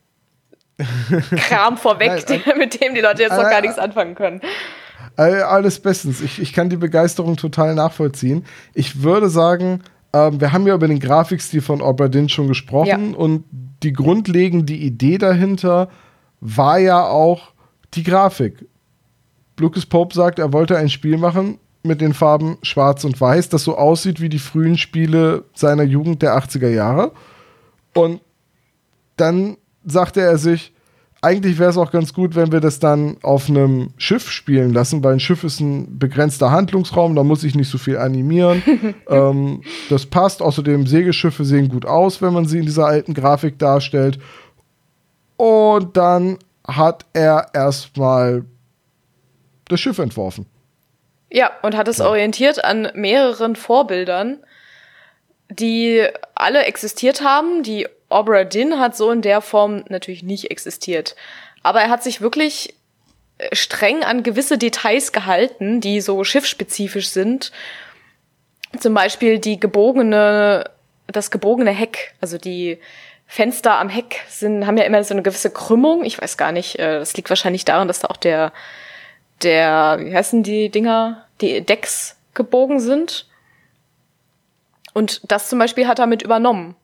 Kram 0.78 1.76
vorweg, 1.78 2.24
Nein, 2.28 2.58
mit 2.58 2.80
dem 2.80 2.94
die 2.94 3.00
Leute 3.00 3.22
jetzt 3.22 3.36
noch 3.36 3.50
gar 3.50 3.60
nichts 3.60 3.78
anfangen 3.78 4.14
können. 4.14 4.40
Alles 5.16 5.80
bestens. 5.80 6.20
Ich, 6.20 6.40
ich 6.40 6.52
kann 6.52 6.68
die 6.68 6.76
Begeisterung 6.76 7.36
total 7.36 7.74
nachvollziehen. 7.74 8.44
Ich 8.74 9.02
würde 9.02 9.30
sagen, 9.30 9.82
ähm, 10.12 10.40
wir 10.40 10.52
haben 10.52 10.66
ja 10.66 10.74
über 10.74 10.88
den 10.88 11.00
Grafikstil 11.00 11.62
von 11.62 11.80
Oberdin 11.80 12.28
schon 12.28 12.48
gesprochen 12.48 13.12
ja. 13.12 13.16
und 13.16 13.44
die 13.82 13.92
grundlegende 13.92 14.74
Idee 14.74 15.18
dahinter 15.18 15.88
war 16.40 16.78
ja 16.78 17.04
auch 17.04 17.52
die 17.94 18.02
Grafik. 18.02 18.66
Lucas 19.58 19.86
Pope 19.86 20.14
sagt, 20.14 20.38
er 20.38 20.52
wollte 20.52 20.76
ein 20.76 20.90
Spiel 20.90 21.16
machen 21.16 21.58
mit 21.82 22.00
den 22.00 22.12
Farben 22.12 22.58
Schwarz 22.62 23.04
und 23.04 23.20
Weiß, 23.20 23.48
das 23.48 23.64
so 23.64 23.76
aussieht 23.78 24.20
wie 24.20 24.28
die 24.28 24.38
frühen 24.38 24.76
Spiele 24.76 25.44
seiner 25.54 25.84
Jugend 25.84 26.20
der 26.20 26.36
80er 26.36 26.68
Jahre. 26.68 27.12
Und 27.94 28.20
dann 29.16 29.56
sagte 29.86 30.20
er 30.20 30.36
sich, 30.38 30.72
eigentlich 31.22 31.58
wäre 31.58 31.70
es 31.70 31.78
auch 31.78 31.90
ganz 31.90 32.12
gut, 32.12 32.36
wenn 32.36 32.52
wir 32.52 32.60
das 32.60 32.78
dann 32.78 33.16
auf 33.22 33.48
einem 33.48 33.90
Schiff 33.96 34.30
spielen 34.30 34.72
lassen, 34.72 35.02
weil 35.02 35.14
ein 35.14 35.20
Schiff 35.20 35.44
ist 35.44 35.60
ein 35.60 35.98
begrenzter 35.98 36.50
Handlungsraum, 36.50 37.16
da 37.16 37.24
muss 37.24 37.42
ich 37.42 37.54
nicht 37.54 37.70
so 37.70 37.78
viel 37.78 37.96
animieren. 37.96 38.62
ähm, 39.08 39.62
das 39.88 40.06
passt. 40.06 40.42
Außerdem, 40.42 40.86
Segelschiffe 40.86 41.44
sehen 41.44 41.68
gut 41.68 41.86
aus, 41.86 42.20
wenn 42.20 42.32
man 42.32 42.46
sie 42.46 42.58
in 42.58 42.66
dieser 42.66 42.86
alten 42.86 43.14
Grafik 43.14 43.58
darstellt. 43.58 44.18
Und 45.36 45.96
dann 45.96 46.38
hat 46.66 47.06
er 47.12 47.48
erstmal 47.54 48.44
das 49.68 49.80
Schiff 49.80 49.98
entworfen. 49.98 50.46
Ja, 51.30 51.50
und 51.62 51.76
hat 51.76 51.88
es 51.88 51.98
ja. 51.98 52.06
orientiert 52.06 52.64
an 52.64 52.90
mehreren 52.94 53.56
Vorbildern, 53.56 54.38
die 55.50 56.06
alle 56.34 56.64
existiert 56.64 57.22
haben, 57.22 57.62
die 57.62 57.88
Obra 58.08 58.44
Dinn 58.44 58.78
hat 58.78 58.96
so 58.96 59.10
in 59.10 59.22
der 59.22 59.40
Form 59.40 59.84
natürlich 59.88 60.22
nicht 60.22 60.50
existiert. 60.50 61.16
Aber 61.62 61.80
er 61.80 61.90
hat 61.90 62.02
sich 62.02 62.20
wirklich 62.20 62.74
äh, 63.38 63.54
streng 63.54 64.04
an 64.04 64.22
gewisse 64.22 64.58
Details 64.58 65.12
gehalten, 65.12 65.80
die 65.80 66.00
so 66.00 66.22
schiffsspezifisch 66.22 67.08
sind. 67.08 67.52
Zum 68.78 68.94
Beispiel 68.94 69.38
die 69.38 69.58
gebogene, 69.58 70.70
das 71.06 71.30
gebogene 71.30 71.70
Heck, 71.70 72.14
also 72.20 72.38
die 72.38 72.78
Fenster 73.26 73.78
am 73.78 73.88
Heck 73.88 74.20
sind, 74.28 74.66
haben 74.66 74.76
ja 74.76 74.84
immer 74.84 75.02
so 75.02 75.14
eine 75.14 75.22
gewisse 75.22 75.50
Krümmung. 75.50 76.04
Ich 76.04 76.20
weiß 76.20 76.36
gar 76.36 76.52
nicht, 76.52 76.78
äh, 76.78 76.98
das 76.98 77.16
liegt 77.16 77.28
wahrscheinlich 77.28 77.64
daran, 77.64 77.88
dass 77.88 78.00
da 78.00 78.08
auch 78.08 78.16
der, 78.16 78.52
der, 79.42 79.98
wie 80.00 80.14
heißen 80.14 80.42
die 80.42 80.68
Dinger, 80.70 81.26
die 81.40 81.60
Decks 81.60 82.16
gebogen 82.34 82.78
sind. 82.78 83.26
Und 84.94 85.20
das 85.30 85.48
zum 85.48 85.58
Beispiel 85.58 85.88
hat 85.88 85.98
er 85.98 86.06
mit 86.06 86.22
übernommen. 86.22 86.76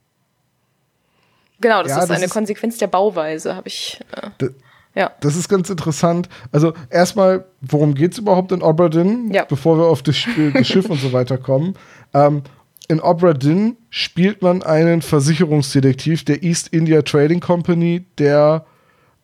Genau, 1.63 1.83
das 1.83 1.93
ja, 1.93 1.99
ist 1.99 2.11
das 2.11 2.17
eine 2.17 2.27
ist, 2.27 2.33
Konsequenz 2.33 2.77
der 2.77 2.89
Bauweise, 2.89 3.57
habe 3.57 3.69
ich. 3.69 3.99
Äh, 4.41 4.51
ja. 4.95 5.11
Das 5.21 5.37
ist 5.37 5.49
ganz 5.49 5.71
interessant. 5.71 6.29
Also 6.51 6.75
erstmal, 6.91 7.47
worum 7.63 7.95
geht 7.95 8.13
es 8.13 8.19
überhaupt 8.19 8.53
in 8.53 8.61
Oberdin, 8.61 9.33
ja. 9.33 9.45
bevor 9.45 9.79
wir 9.79 9.87
auf 9.87 10.03
das, 10.03 10.17
das 10.53 10.67
Schiff 10.67 10.91
und 10.91 11.01
so 11.01 11.13
weiter 11.15 11.39
kommen. 11.39 11.75
Ähm, 12.13 12.43
in 12.89 13.01
Oberdin 13.01 13.79
spielt 13.89 14.43
man 14.43 14.63
einen 14.63 15.01
Versicherungsdetektiv 15.01 16.25
der 16.25 16.43
East 16.43 16.69
India 16.69 17.01
Trading 17.03 17.41
Company, 17.41 18.05
der 18.19 18.67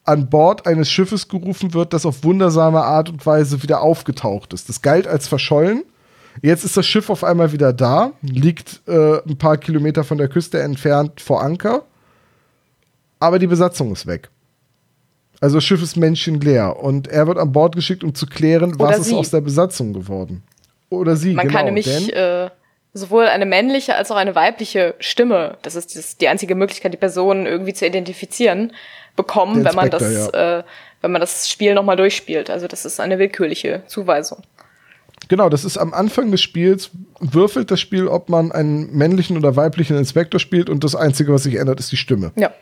an 0.04 0.30
Bord 0.30 0.66
eines 0.66 0.90
Schiffes 0.90 1.28
gerufen 1.28 1.74
wird, 1.74 1.92
das 1.92 2.06
auf 2.06 2.24
wundersame 2.24 2.80
Art 2.80 3.10
und 3.10 3.26
Weise 3.26 3.62
wieder 3.62 3.82
aufgetaucht 3.82 4.54
ist. 4.54 4.70
Das 4.70 4.80
galt 4.80 5.06
als 5.06 5.28
verschollen. 5.28 5.84
Jetzt 6.40 6.64
ist 6.64 6.78
das 6.78 6.86
Schiff 6.86 7.10
auf 7.10 7.24
einmal 7.24 7.52
wieder 7.52 7.74
da, 7.74 8.12
liegt 8.22 8.80
äh, 8.86 9.18
ein 9.28 9.36
paar 9.36 9.58
Kilometer 9.58 10.04
von 10.04 10.16
der 10.16 10.28
Küste 10.28 10.62
entfernt 10.62 11.20
vor 11.20 11.42
Anker 11.42 11.82
aber 13.20 13.38
die 13.38 13.46
Besatzung 13.46 13.92
ist 13.92 14.06
weg. 14.06 14.30
Also 15.40 15.58
das 15.58 15.64
Schiff 15.64 15.82
ist 15.82 15.96
menschenleer 15.96 16.76
und 16.76 17.06
er 17.08 17.26
wird 17.26 17.38
an 17.38 17.52
Bord 17.52 17.76
geschickt, 17.76 18.02
um 18.02 18.14
zu 18.14 18.26
klären, 18.26 18.74
Oder 18.74 18.98
was 18.98 19.04
sie. 19.04 19.12
ist 19.12 19.18
aus 19.18 19.30
der 19.30 19.40
Besatzung 19.40 19.92
geworden. 19.92 20.42
Oder 20.90 21.16
sie, 21.16 21.34
Man 21.34 21.46
genau. 21.46 21.58
kann 21.58 21.66
nämlich 21.66 22.12
äh, 22.14 22.50
sowohl 22.92 23.26
eine 23.26 23.46
männliche 23.46 23.94
als 23.94 24.10
auch 24.10 24.16
eine 24.16 24.34
weibliche 24.34 24.94
Stimme, 24.98 25.56
das 25.62 25.76
ist 25.76 25.96
das, 25.96 26.16
die 26.16 26.28
einzige 26.28 26.54
Möglichkeit, 26.54 26.92
die 26.92 26.98
Person 26.98 27.46
irgendwie 27.46 27.74
zu 27.74 27.86
identifizieren, 27.86 28.72
bekommen, 29.16 29.64
wenn 29.64 29.74
man 29.74 29.90
das, 29.90 30.02
ja. 30.32 30.58
äh, 30.58 30.64
wenn 31.02 31.12
man 31.12 31.20
das 31.20 31.48
Spiel 31.48 31.74
nochmal 31.74 31.96
durchspielt. 31.96 32.50
Also 32.50 32.66
das 32.66 32.84
ist 32.84 33.00
eine 33.00 33.18
willkürliche 33.18 33.82
Zuweisung. 33.86 34.42
Genau, 35.28 35.48
das 35.48 35.64
ist 35.64 35.76
am 35.76 35.92
Anfang 35.92 36.30
des 36.30 36.40
Spiels, 36.40 36.90
würfelt 37.20 37.70
das 37.70 37.80
Spiel, 37.80 38.08
ob 38.08 38.28
man 38.28 38.50
einen 38.52 38.96
männlichen 38.96 39.36
oder 39.36 39.56
weiblichen 39.56 39.96
Inspektor 39.96 40.40
spielt 40.40 40.70
und 40.70 40.84
das 40.84 40.94
Einzige, 40.94 41.32
was 41.32 41.42
sich 41.42 41.56
ändert, 41.56 41.80
ist 41.80 41.92
die 41.92 41.96
Stimme. 41.96 42.32
Ja. 42.36 42.52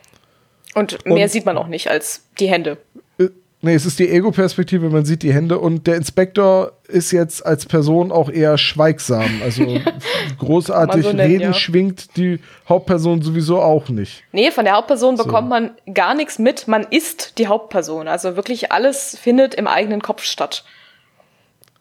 Und 0.77 1.05
mehr 1.07 1.25
und, 1.25 1.31
sieht 1.31 1.47
man 1.47 1.57
auch 1.59 1.67
nicht 1.67 1.91
als 1.91 2.23
die 2.39 2.49
Hände. 2.49 2.77
Äh, 3.19 3.31
Nee, 3.63 3.75
es 3.75 3.87
ist 3.87 3.99
die 3.99 4.09
Ego-Perspektive, 4.11 4.91
man 4.91 5.07
sieht 5.07 5.23
die 5.23 5.33
Hände 5.33 5.59
und 5.59 5.87
der 5.87 5.97
Inspektor 5.97 6.73
ist 6.89 7.11
jetzt 7.11 7.45
als 7.45 7.65
Person 7.65 8.13
auch 8.13 8.29
eher 8.29 8.59
schweigsam. 8.59 9.41
Also 9.43 9.81
großartig 10.39 11.05
so 11.05 11.13
nennen, 11.13 11.33
reden 11.33 11.43
ja. 11.43 11.53
schwingt 11.55 12.17
die 12.17 12.39
Hauptperson 12.69 13.23
sowieso 13.23 13.61
auch 13.61 13.89
nicht. 13.89 14.23
Nee, 14.31 14.51
von 14.51 14.67
der 14.67 14.75
Hauptperson 14.75 15.17
bekommt 15.17 15.49
man 15.49 15.71
gar 15.93 16.15
nichts 16.15 16.39
mit. 16.39 16.69
Man 16.69 16.87
ist 16.91 17.39
die 17.39 17.49
Hauptperson. 17.49 18.09
Also 18.09 18.37
wirklich 18.37 18.73
alles 18.73 19.19
findet 19.19 19.55
im 19.55 19.67
eigenen 19.67 20.03
Kopf 20.03 20.23
statt. 20.23 20.65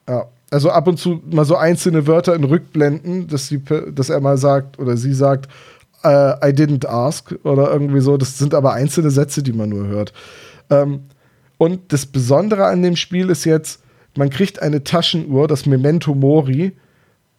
Ja. 0.08 0.28
Also 0.52 0.70
ab 0.70 0.88
und 0.88 0.98
zu 0.98 1.22
mal 1.30 1.43
so 1.43 1.56
einzelne 1.56 2.08
Wörter 2.08 2.34
in 2.34 2.46
Rückblenden, 2.46 3.28
dass, 3.28 3.50
die, 3.50 3.62
dass 3.91 4.10
er 4.10 4.22
mal 4.22 4.38
sagt 4.38 4.80
oder 4.80 4.96
sie 4.96 5.14
sagt, 5.14 5.50
äh, 6.06 6.49
I 6.49 6.53
didn't 6.53 6.86
ask 6.88 7.34
oder 7.43 7.72
irgendwie 7.72 8.01
so. 8.01 8.18
Das 8.18 8.38
sind 8.38 8.53
aber 8.53 8.74
einzelne 8.74 9.10
Sätze, 9.12 9.41
die 9.43 9.53
man 9.53 9.70
nur 9.70 9.88
hört. 9.88 10.14
Ähm, 10.70 11.01
und 11.58 11.91
das 11.93 12.06
Besondere 12.06 12.66
an 12.66 12.84
dem 12.84 12.95
Spiel 12.95 13.30
ist 13.30 13.45
jetzt, 13.45 13.82
man 14.18 14.30
kriegt 14.30 14.62
eine 14.62 14.84
Taschenuhr, 14.84 15.47
das 15.47 15.66
Memento 15.66 16.14
Mori. 16.14 16.74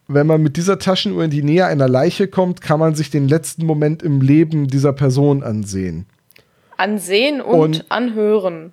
Wenn 0.08 0.26
man 0.26 0.42
mit 0.42 0.56
dieser 0.56 0.78
Taschenuhr 0.78 1.24
in 1.24 1.30
die 1.30 1.42
Nähe 1.42 1.66
einer 1.66 1.88
Leiche 1.88 2.28
kommt, 2.28 2.60
kann 2.60 2.78
man 2.80 2.94
sich 2.94 3.10
den 3.10 3.28
letzten 3.28 3.66
Moment 3.66 4.02
im 4.02 4.20
Leben 4.20 4.68
dieser 4.68 4.92
Person 4.92 5.42
ansehen. 5.42 6.06
Ansehen 6.76 7.40
und, 7.40 7.58
Und- 7.60 7.84
anhören. 7.90 8.72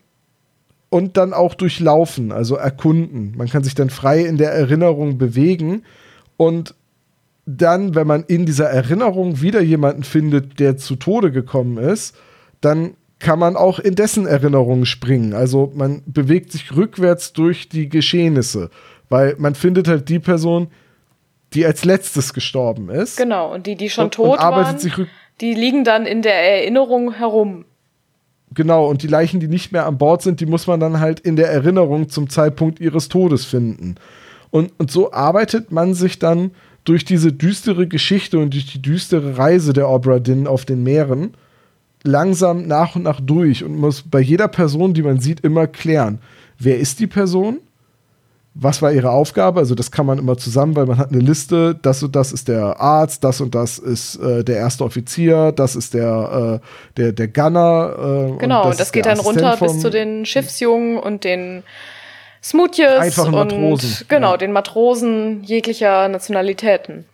und 0.89 1.17
dann 1.17 1.33
auch 1.33 1.55
durchlaufen, 1.55 2.31
also 2.31 2.55
erkunden. 2.55 3.33
Man 3.35 3.47
kann 3.49 3.63
sich 3.63 3.73
dann 3.75 3.89
frei 3.89 4.21
in 4.25 4.37
der 4.37 4.51
Erinnerung 4.51 5.17
bewegen 5.17 5.83
und 6.37 6.75
dann, 7.45 7.95
wenn 7.95 8.07
man 8.07 8.23
in 8.23 8.45
dieser 8.45 8.69
Erinnerung 8.69 9.41
wieder 9.41 9.61
jemanden 9.61 10.03
findet, 10.03 10.59
der 10.59 10.77
zu 10.77 10.95
Tode 10.95 11.31
gekommen 11.31 11.77
ist, 11.77 12.15
dann 12.61 12.95
kann 13.19 13.39
man 13.39 13.55
auch 13.55 13.79
in 13.79 13.95
dessen 13.95 14.25
Erinnerung 14.25 14.85
springen. 14.85 15.33
Also 15.33 15.71
man 15.75 16.03
bewegt 16.05 16.51
sich 16.51 16.75
rückwärts 16.75 17.33
durch 17.33 17.69
die 17.69 17.89
Geschehnisse, 17.89 18.69
weil 19.09 19.35
man 19.37 19.55
findet 19.55 19.87
halt 19.87 20.09
die 20.09 20.19
Person, 20.19 20.67
die 21.53 21.65
als 21.65 21.85
letztes 21.85 22.33
gestorben 22.33 22.89
ist. 22.89 23.17
Genau. 23.17 23.53
Und 23.53 23.67
die, 23.67 23.75
die 23.75 23.89
schon 23.89 24.05
Und- 24.05 24.13
tot 24.13 24.39
und 24.39 24.43
waren, 24.43 24.77
die 25.41 25.53
liegen 25.53 25.83
dann 25.83 26.05
in 26.05 26.21
der 26.21 26.35
Erinnerung 26.35 27.13
herum. 27.13 27.65
Genau, 28.53 28.87
und 28.87 29.01
die 29.01 29.07
Leichen, 29.07 29.39
die 29.39 29.47
nicht 29.47 29.71
mehr 29.71 29.87
an 29.87 29.97
Bord 29.97 30.21
sind, 30.21 30.39
die 30.39 30.45
muss 30.45 30.67
man 30.67 30.79
dann 30.79 30.99
halt 30.99 31.19
in 31.19 31.35
der 31.35 31.49
Erinnerung 31.49 32.09
zum 32.09 32.29
Zeitpunkt 32.29 32.79
ihres 32.79 33.09
Todes 33.09 33.45
finden. 33.45 33.95
Und, 34.51 34.71
und 34.77 34.91
so 34.91 35.11
arbeitet 35.11 35.71
man 35.71 35.95
sich 35.95 36.19
dann 36.19 36.51
durch 36.83 37.05
diese 37.05 37.31
düstere 37.31 37.87
Geschichte 37.87 38.39
und 38.39 38.53
durch 38.53 38.65
die 38.65 38.81
düstere 38.81 39.37
Reise 39.37 39.73
der 39.73 39.89
Obra 39.89 40.19
Dinn 40.19 40.47
auf 40.47 40.65
den 40.65 40.83
Meeren 40.83 41.33
langsam 42.03 42.67
nach 42.67 42.95
und 42.95 43.03
nach 43.03 43.21
durch 43.21 43.63
und 43.63 43.77
muss 43.77 44.03
bei 44.03 44.19
jeder 44.19 44.47
Person, 44.47 44.93
die 44.93 45.01
man 45.01 45.19
sieht, 45.19 45.39
immer 45.39 45.67
klären, 45.67 46.19
wer 46.59 46.77
ist 46.77 46.99
die 46.99 47.07
Person? 47.07 47.59
Was 48.55 48.83
war 48.83 48.91
ihre 48.91 49.09
Aufgabe? 49.09 49.59
Also 49.59 49.73
das 49.73 49.89
kann 49.89 50.05
man 50.05 50.19
immer 50.19 50.37
zusammen, 50.37 50.75
weil 50.75 50.85
man 50.85 50.99
hat 50.99 51.11
eine 51.11 51.21
Liste, 51.21 51.73
das 51.81 52.03
und 52.03 52.15
das 52.15 52.31
ist 52.31 52.47
der 52.47 52.79
Arzt, 52.79 53.23
das 53.23 53.41
und 53.41 53.55
das 53.55 53.79
ist 53.79 54.17
äh, 54.17 54.43
der 54.43 54.57
erste 54.57 54.83
Offizier, 54.83 55.51
das 55.51 55.75
ist 55.75 55.95
der, 55.95 56.61
äh, 56.61 56.97
der, 56.97 57.13
der 57.13 57.27
Gunner. 57.29 57.95
Äh, 57.97 58.37
Genau, 58.37 58.65
und 58.65 58.71
und 58.71 58.79
das, 58.79 58.91
geht 58.91 59.07
dann 59.07 59.19
runter 59.19 59.57
bis 59.59 59.79
zu 59.79 59.89
den 59.89 60.27
Schiffsjungen 60.27 60.99
und 60.99 61.23
den 61.23 61.63
Smoothjes 62.43 62.99
Einfachen 62.99 63.33
und 63.33 63.51
Matrosen, 63.51 64.05
genau, 64.09 64.31
ja. 64.31 64.37
den 64.37 64.51
Matrosen 64.51 65.43
jeglicher 65.43 66.09
Nationalitäten. 66.09 67.05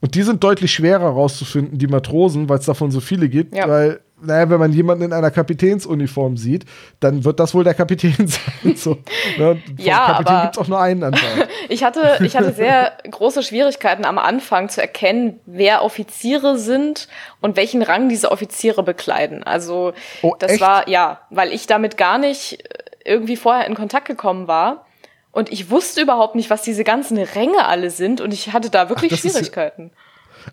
Und 0.00 0.14
die 0.14 0.22
sind 0.22 0.44
deutlich 0.44 0.70
schwerer 0.72 1.08
rauszufinden, 1.08 1.78
die 1.78 1.86
Matrosen, 1.86 2.48
weil 2.48 2.58
es 2.58 2.66
davon 2.66 2.90
so 2.90 3.00
viele 3.00 3.28
gibt. 3.28 3.56
Ja. 3.56 3.66
Weil, 3.66 4.00
naja, 4.20 4.50
wenn 4.50 4.60
man 4.60 4.70
jemanden 4.70 5.04
in 5.04 5.12
einer 5.14 5.30
Kapitänsuniform 5.30 6.36
sieht, 6.36 6.66
dann 7.00 7.24
wird 7.24 7.40
das 7.40 7.54
wohl 7.54 7.64
der 7.64 7.72
Kapitän 7.72 8.14
sein. 8.28 8.76
So, 8.76 8.98
ne? 9.38 9.62
Ja, 9.78 10.06
Kapitän 10.18 10.42
gibt 10.42 10.56
es 10.56 10.62
auch 10.62 10.68
nur 10.68 10.78
einen 10.80 11.02
anscheinend. 11.02 11.48
Ich 11.70 11.82
hatte, 11.82 12.18
ich 12.22 12.36
hatte 12.36 12.52
sehr 12.52 12.92
große 13.10 13.42
Schwierigkeiten 13.42 14.04
am 14.04 14.18
Anfang 14.18 14.68
zu 14.68 14.82
erkennen, 14.82 15.40
wer 15.46 15.82
Offiziere 15.82 16.58
sind 16.58 17.08
und 17.40 17.56
welchen 17.56 17.80
Rang 17.80 18.10
diese 18.10 18.30
Offiziere 18.30 18.82
bekleiden. 18.82 19.42
Also 19.42 19.94
Oh, 20.20 20.36
das 20.38 20.52
echt? 20.52 20.60
war, 20.60 20.86
ja, 20.90 21.20
weil 21.30 21.54
ich 21.54 21.66
damit 21.66 21.96
gar 21.96 22.18
nicht 22.18 22.62
irgendwie 23.04 23.36
vorher 23.36 23.66
in 23.66 23.74
Kontakt 23.74 24.06
gekommen 24.06 24.48
war. 24.48 24.86
Und 25.32 25.50
ich 25.52 25.70
wusste 25.70 26.00
überhaupt 26.02 26.36
nicht, 26.36 26.48
was 26.50 26.62
diese 26.62 26.84
ganzen 26.84 27.18
Ränge 27.18 27.66
alle 27.66 27.90
sind. 27.90 28.20
Und 28.20 28.32
ich 28.32 28.52
hatte 28.52 28.70
da 28.70 28.88
wirklich 28.88 29.12
ist 29.12 29.24
ja- 29.24 29.30
Schwierigkeiten. 29.30 29.90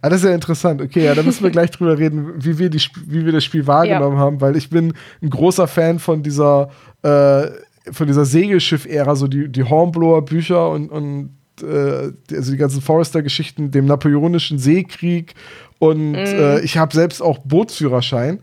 Ah, 0.02 0.10
das 0.10 0.20
ist 0.24 0.30
ja 0.30 0.34
interessant. 0.34 0.82
Okay, 0.82 1.04
ja, 1.04 1.14
da 1.16 1.22
müssen 1.22 1.44
wir 1.44 1.52
gleich 1.52 1.70
drüber 1.72 1.98
reden, 1.98 2.34
wie 2.44 2.58
wir, 2.58 2.70
die, 2.70 2.82
wie 3.08 3.26
wir 3.26 3.34
das 3.34 3.44
Spiel 3.44 3.68
wahrgenommen 3.68 4.18
haben, 4.18 4.40
weil 4.42 4.56
ich 4.56 4.70
bin 4.70 4.94
ein 5.22 5.30
großer 5.30 5.68
Fan 5.68 6.00
von 6.00 6.24
dieser, 6.24 6.70
äh, 7.04 7.48
von 7.92 8.08
dieser 8.08 8.24
Segelschiff-Ära, 8.24 9.16
so 9.18 9.28
die, 9.28 9.50
die 9.50 9.64
Hornblower-Bücher 9.64 10.70
und, 10.70 10.90
und 10.90 11.32
äh, 11.62 12.14
die- 12.30 12.36
also 12.38 12.52
die 12.54 12.58
ganzen 12.58 12.82
Forrester-Geschichten, 12.82 13.70
dem 13.72 13.86
Napoleonischen 13.86 14.60
Seekrieg 14.60 15.34
und 15.80 16.16
äh, 16.16 16.62
ich 16.62 16.78
habe 16.78 16.96
selbst 16.96 17.22
auch 17.22 17.40
Bootsführerschein. 17.40 18.40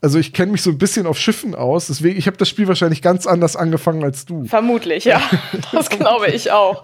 Also 0.00 0.18
ich 0.18 0.32
kenne 0.32 0.52
mich 0.52 0.62
so 0.62 0.70
ein 0.70 0.78
bisschen 0.78 1.06
auf 1.06 1.18
Schiffen 1.18 1.54
aus, 1.54 1.86
deswegen, 1.86 2.18
ich 2.18 2.26
habe 2.26 2.36
das 2.36 2.48
Spiel 2.48 2.68
wahrscheinlich 2.68 3.02
ganz 3.02 3.26
anders 3.26 3.56
angefangen 3.56 4.04
als 4.04 4.26
du. 4.26 4.44
Vermutlich, 4.44 5.04
ja. 5.04 5.20
Das 5.72 5.88
glaube 5.88 6.28
ich 6.28 6.52
auch. 6.52 6.82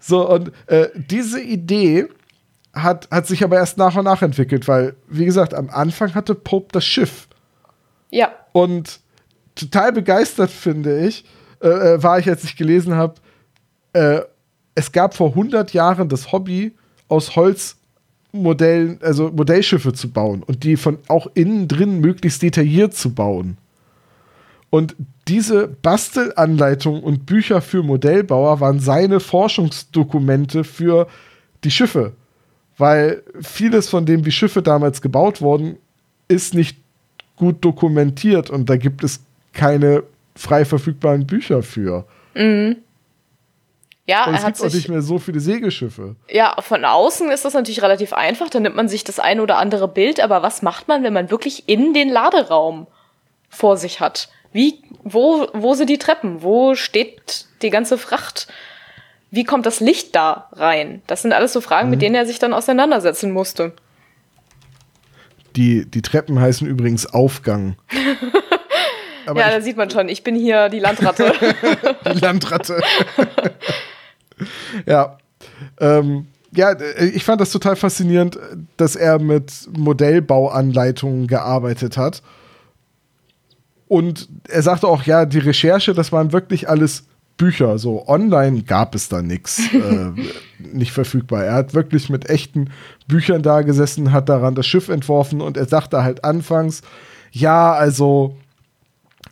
So, 0.00 0.28
und 0.28 0.52
äh, 0.66 0.88
diese 0.94 1.40
Idee 1.40 2.08
hat, 2.74 3.08
hat 3.10 3.26
sich 3.26 3.44
aber 3.44 3.56
erst 3.56 3.78
nach 3.78 3.96
und 3.96 4.04
nach 4.04 4.22
entwickelt, 4.22 4.66
weil, 4.68 4.96
wie 5.06 5.24
gesagt, 5.24 5.54
am 5.54 5.70
Anfang 5.70 6.14
hatte 6.14 6.34
Pope 6.34 6.68
das 6.72 6.84
Schiff. 6.84 7.28
Ja. 8.10 8.32
Und 8.52 9.00
total 9.54 9.92
begeistert, 9.92 10.50
finde 10.50 11.06
ich, 11.06 11.24
äh, 11.62 11.68
äh, 11.68 12.02
war 12.02 12.18
ich, 12.18 12.28
als 12.28 12.44
ich 12.44 12.56
gelesen 12.56 12.94
habe, 12.94 13.14
äh, 13.92 14.20
es 14.74 14.92
gab 14.92 15.14
vor 15.14 15.30
100 15.30 15.72
Jahren 15.72 16.08
das 16.08 16.32
Hobby, 16.32 16.76
aus 17.08 17.36
Holzmodellen, 18.34 18.98
also 19.00 19.30
Modellschiffe 19.30 19.92
zu 19.92 20.10
bauen 20.10 20.42
und 20.42 20.64
die 20.64 20.76
von 20.76 20.98
auch 21.08 21.28
innen 21.34 21.68
drin 21.68 22.00
möglichst 22.00 22.42
detailliert 22.42 22.94
zu 22.94 23.14
bauen. 23.14 23.56
Und 24.70 24.96
diese 25.28 25.68
Bastelanleitungen 25.68 27.02
und 27.02 27.26
Bücher 27.26 27.60
für 27.60 27.82
Modellbauer 27.82 28.58
waren 28.60 28.80
seine 28.80 29.20
Forschungsdokumente 29.20 30.64
für 30.64 31.06
die 31.62 31.70
Schiffe. 31.70 32.12
Weil 32.76 33.22
vieles 33.40 33.88
von 33.88 34.04
dem, 34.04 34.26
wie 34.26 34.32
Schiffe 34.32 34.62
damals 34.62 35.00
gebaut 35.00 35.40
wurden, 35.40 35.76
ist 36.26 36.54
nicht 36.54 36.76
gut 37.36 37.64
dokumentiert 37.64 38.50
und 38.50 38.68
da 38.68 38.76
gibt 38.76 39.04
es 39.04 39.20
keine 39.52 40.02
frei 40.34 40.64
verfügbaren 40.64 41.26
Bücher 41.26 41.62
für. 41.62 42.04
Ja, 44.06 44.26
er 44.26 44.34
es 44.34 44.40
hat 44.44 44.54
gibt 44.54 44.60
auch 44.60 44.64
sich 44.70 44.74
nicht 44.74 44.88
mehr 44.90 45.00
so 45.02 45.18
viele 45.18 45.40
Segelschiffe. 45.40 46.16
Ja, 46.28 46.56
von 46.60 46.84
außen 46.84 47.30
ist 47.30 47.44
das 47.44 47.54
natürlich 47.54 47.82
relativ 47.82 48.12
einfach. 48.12 48.50
Da 48.50 48.60
nimmt 48.60 48.76
man 48.76 48.88
sich 48.88 49.02
das 49.04 49.18
ein 49.18 49.40
oder 49.40 49.56
andere 49.58 49.88
Bild. 49.88 50.20
Aber 50.20 50.42
was 50.42 50.60
macht 50.62 50.88
man, 50.88 51.02
wenn 51.02 51.12
man 51.14 51.30
wirklich 51.30 51.68
in 51.68 51.94
den 51.94 52.10
Laderaum 52.10 52.86
vor 53.48 53.76
sich 53.78 54.00
hat? 54.00 54.28
Wie, 54.52 54.82
wo, 55.02 55.48
wo 55.54 55.74
sind 55.74 55.88
die 55.88 55.98
Treppen? 55.98 56.42
Wo 56.42 56.74
steht 56.74 57.46
die 57.62 57.70
ganze 57.70 57.96
Fracht? 57.96 58.46
Wie 59.30 59.44
kommt 59.44 59.64
das 59.66 59.80
Licht 59.80 60.14
da 60.14 60.48
rein? 60.52 61.00
Das 61.06 61.22
sind 61.22 61.32
alles 61.32 61.52
so 61.54 61.60
Fragen, 61.62 61.88
Mhm. 61.88 61.90
mit 61.92 62.02
denen 62.02 62.14
er 62.14 62.26
sich 62.26 62.38
dann 62.38 62.52
auseinandersetzen 62.52 63.32
musste. 63.32 63.72
Die, 65.56 65.86
die 65.90 66.02
Treppen 66.02 66.38
heißen 66.40 66.66
übrigens 66.66 67.06
Aufgang. 67.06 67.76
Aber 69.26 69.40
ja, 69.40 69.50
da 69.50 69.60
sieht 69.62 69.76
man 69.78 69.88
schon. 69.88 70.08
Ich 70.10 70.22
bin 70.22 70.34
hier 70.34 70.68
die 70.68 70.78
Landratte. 70.80 71.32
die 72.04 72.18
Landratte. 72.20 72.82
ja. 74.86 75.18
Ähm, 75.78 76.26
ja, 76.52 76.72
äh, 76.72 77.06
ich 77.06 77.24
fand 77.24 77.40
das 77.40 77.50
total 77.50 77.76
faszinierend, 77.76 78.38
dass 78.76 78.96
er 78.96 79.18
mit 79.18 79.52
Modellbauanleitungen 79.76 81.26
gearbeitet 81.26 81.96
hat. 81.96 82.22
Und 83.88 84.28
er 84.48 84.62
sagte 84.62 84.88
auch, 84.88 85.02
ja, 85.04 85.26
die 85.26 85.38
Recherche, 85.38 85.92
das 85.92 86.10
waren 86.10 86.32
wirklich 86.32 86.68
alles 86.68 87.04
Bücher. 87.36 87.78
So 87.78 88.06
online 88.08 88.62
gab 88.62 88.94
es 88.94 89.08
da 89.08 89.22
nichts 89.22 89.60
äh, 89.72 90.12
nicht 90.72 90.92
verfügbar. 90.92 91.44
Er 91.44 91.54
hat 91.54 91.74
wirklich 91.74 92.08
mit 92.08 92.28
echten 92.30 92.70
Büchern 93.08 93.42
da 93.42 93.62
gesessen, 93.62 94.12
hat 94.12 94.28
daran 94.28 94.54
das 94.54 94.66
Schiff 94.66 94.88
entworfen 94.88 95.40
und 95.40 95.56
er 95.56 95.66
sagte 95.66 96.02
halt 96.02 96.24
anfangs, 96.24 96.82
ja, 97.32 97.72
also 97.72 98.36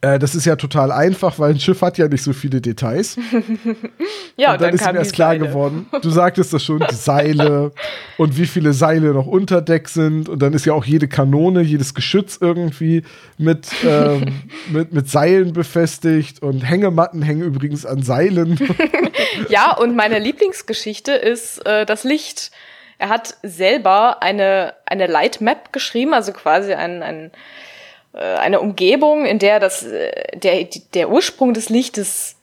äh, 0.02 0.18
das 0.18 0.34
ist 0.34 0.44
ja 0.44 0.56
total 0.56 0.90
einfach, 0.90 1.38
weil 1.38 1.50
ein 1.50 1.60
Schiff 1.60 1.80
hat 1.80 1.96
ja 1.96 2.08
nicht 2.08 2.24
so 2.24 2.32
viele 2.32 2.60
Details. 2.60 3.16
ja, 4.36 4.52
und 4.52 4.60
dann, 4.60 4.74
ist 4.74 4.80
ihm 4.80 4.86
kam 4.86 4.96
erst 4.96 5.14
klar 5.14 5.30
Seile. 5.30 5.46
geworden, 5.46 5.86
du 6.02 6.10
sagtest 6.10 6.52
das 6.52 6.64
schon, 6.64 6.84
die 6.90 6.94
Seile 6.94 7.70
und 8.18 8.36
wie 8.36 8.46
viele 8.46 8.72
Seile 8.72 9.12
noch 9.12 9.28
unter 9.28 9.62
Deck 9.62 9.88
sind. 9.88 10.28
Und 10.28 10.42
dann 10.42 10.54
ist 10.54 10.66
ja 10.66 10.72
auch 10.72 10.84
jede 10.84 11.06
Kanone, 11.06 11.62
jedes 11.62 11.94
Geschütz 11.94 12.36
irgendwie 12.40 13.04
mit, 13.38 13.68
ähm, 13.86 14.42
mit, 14.70 14.92
mit 14.92 15.08
Seilen 15.08 15.52
befestigt. 15.52 16.42
Und 16.42 16.68
Hängematten 16.68 17.22
hängen 17.22 17.42
übrigens 17.42 17.86
an 17.86 18.02
Seilen. 18.02 18.58
Ja, 19.48 19.72
und 19.76 19.94
meine 19.94 20.18
Lieblingsgeschichte 20.18 21.12
ist 21.12 21.64
äh, 21.64 21.86
das 21.86 22.02
Licht. 22.02 22.50
Er 22.98 23.08
hat 23.08 23.36
selber 23.44 24.20
eine, 24.20 24.74
eine 24.84 25.06
Light 25.06 25.40
Map 25.40 25.72
geschrieben, 25.72 26.12
also 26.12 26.32
quasi 26.32 26.74
ein, 26.74 27.02
ein 27.02 27.30
äh, 28.14 28.18
eine 28.18 28.60
Umgebung, 28.60 29.26
in 29.26 29.38
der 29.38 29.60
das, 29.60 29.82
äh, 29.82 30.36
der, 30.36 30.68
der 30.94 31.10
Ursprung 31.10 31.54
des 31.54 31.68
Lichtes 31.68 32.36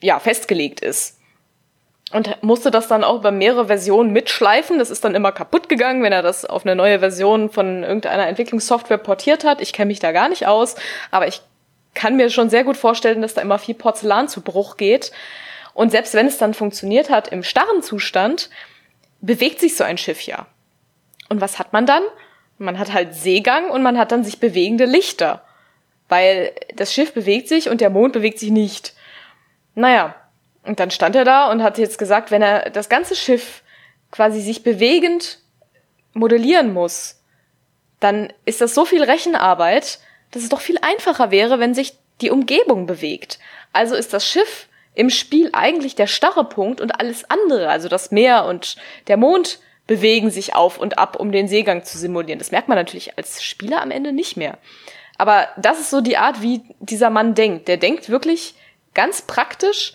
ja, 0.00 0.18
festgelegt 0.18 0.80
ist. 0.80 1.18
Und 2.12 2.40
musste 2.42 2.70
das 2.70 2.86
dann 2.86 3.02
auch 3.02 3.16
über 3.16 3.32
mehrere 3.32 3.66
Versionen 3.66 4.12
mitschleifen. 4.12 4.78
Das 4.78 4.90
ist 4.90 5.04
dann 5.04 5.16
immer 5.16 5.32
kaputt 5.32 5.68
gegangen, 5.68 6.04
wenn 6.04 6.12
er 6.12 6.22
das 6.22 6.44
auf 6.44 6.64
eine 6.64 6.76
neue 6.76 7.00
Version 7.00 7.50
von 7.50 7.82
irgendeiner 7.82 8.28
Entwicklungssoftware 8.28 8.98
portiert 8.98 9.42
hat. 9.42 9.60
Ich 9.60 9.72
kenne 9.72 9.88
mich 9.88 9.98
da 9.98 10.12
gar 10.12 10.28
nicht 10.28 10.46
aus, 10.46 10.76
aber 11.10 11.26
ich 11.26 11.42
kann 11.94 12.16
mir 12.16 12.30
schon 12.30 12.48
sehr 12.48 12.62
gut 12.62 12.76
vorstellen, 12.76 13.22
dass 13.22 13.34
da 13.34 13.42
immer 13.42 13.58
viel 13.58 13.74
Porzellan 13.74 14.28
zu 14.28 14.40
Bruch 14.40 14.76
geht. 14.76 15.10
Und 15.74 15.90
selbst 15.90 16.14
wenn 16.14 16.26
es 16.26 16.38
dann 16.38 16.54
funktioniert 16.54 17.10
hat 17.10 17.28
im 17.28 17.42
starren 17.42 17.82
Zustand, 17.82 18.50
bewegt 19.20 19.60
sich 19.60 19.76
so 19.76 19.82
ein 19.82 19.98
Schiff 19.98 20.20
ja. 20.22 20.46
Und 21.28 21.40
was 21.40 21.58
hat 21.58 21.72
man 21.72 21.86
dann? 21.86 22.02
Man 22.58 22.78
hat 22.78 22.92
halt 22.92 23.14
Seegang 23.14 23.70
und 23.70 23.82
man 23.82 23.98
hat 23.98 24.12
dann 24.12 24.24
sich 24.24 24.40
bewegende 24.40 24.84
Lichter. 24.84 25.42
Weil 26.08 26.52
das 26.74 26.92
Schiff 26.92 27.12
bewegt 27.12 27.48
sich 27.48 27.68
und 27.68 27.80
der 27.80 27.90
Mond 27.90 28.12
bewegt 28.12 28.38
sich 28.38 28.50
nicht. 28.50 28.94
Naja, 29.74 30.14
und 30.62 30.80
dann 30.80 30.90
stand 30.90 31.16
er 31.16 31.24
da 31.24 31.50
und 31.50 31.62
hat 31.62 31.78
jetzt 31.78 31.98
gesagt, 31.98 32.30
wenn 32.30 32.42
er 32.42 32.70
das 32.70 32.88
ganze 32.88 33.14
Schiff 33.14 33.62
quasi 34.10 34.40
sich 34.40 34.62
bewegend 34.62 35.40
modellieren 36.12 36.72
muss, 36.72 37.20
dann 38.00 38.32
ist 38.44 38.60
das 38.60 38.74
so 38.74 38.84
viel 38.84 39.02
Rechenarbeit, 39.02 40.00
dass 40.30 40.42
es 40.42 40.48
doch 40.48 40.60
viel 40.60 40.78
einfacher 40.82 41.30
wäre, 41.30 41.60
wenn 41.60 41.74
sich 41.74 41.94
die 42.20 42.30
Umgebung 42.30 42.86
bewegt. 42.86 43.38
Also 43.72 43.94
ist 43.94 44.12
das 44.12 44.26
Schiff 44.26 44.68
im 44.94 45.10
Spiel 45.10 45.50
eigentlich 45.52 45.94
der 45.94 46.06
starre 46.06 46.44
Punkt 46.44 46.80
und 46.80 46.98
alles 46.98 47.28
andere, 47.30 47.68
also 47.68 47.88
das 47.88 48.10
Meer 48.10 48.46
und 48.46 48.76
der 49.08 49.18
Mond, 49.18 49.60
bewegen 49.86 50.30
sich 50.30 50.54
auf 50.54 50.78
und 50.78 50.98
ab, 50.98 51.16
um 51.16 51.32
den 51.32 51.48
Seegang 51.48 51.84
zu 51.84 51.98
simulieren. 51.98 52.38
Das 52.38 52.50
merkt 52.50 52.68
man 52.68 52.76
natürlich 52.76 53.16
als 53.16 53.42
Spieler 53.42 53.82
am 53.82 53.90
Ende 53.90 54.12
nicht 54.12 54.36
mehr. 54.36 54.58
Aber 55.18 55.48
das 55.56 55.80
ist 55.80 55.90
so 55.90 56.00
die 56.00 56.16
Art, 56.16 56.42
wie 56.42 56.62
dieser 56.80 57.10
Mann 57.10 57.34
denkt. 57.34 57.68
Der 57.68 57.76
denkt 57.76 58.08
wirklich 58.08 58.54
ganz 58.94 59.22
praktisch 59.22 59.94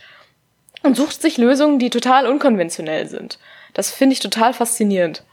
und 0.84 0.96
sucht 0.96 1.22
sich 1.22 1.38
Lösungen, 1.38 1.80
die 1.80 1.90
total 1.90 2.26
unkonventionell 2.28 3.08
sind. 3.08 3.38
Das 3.74 3.92
finde 3.92 4.14
ich 4.14 4.20
total 4.20 4.54
faszinierend. 4.54 5.24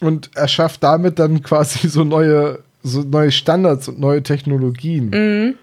Und 0.00 0.30
er 0.34 0.48
schafft 0.48 0.82
damit 0.82 1.18
dann 1.18 1.42
quasi 1.42 1.88
so 1.88 2.04
neue, 2.04 2.62
so 2.82 3.00
neue 3.00 3.32
Standards 3.32 3.88
und 3.88 3.98
neue 3.98 4.22
Technologien. 4.22 5.10
Mhm. 5.10 5.58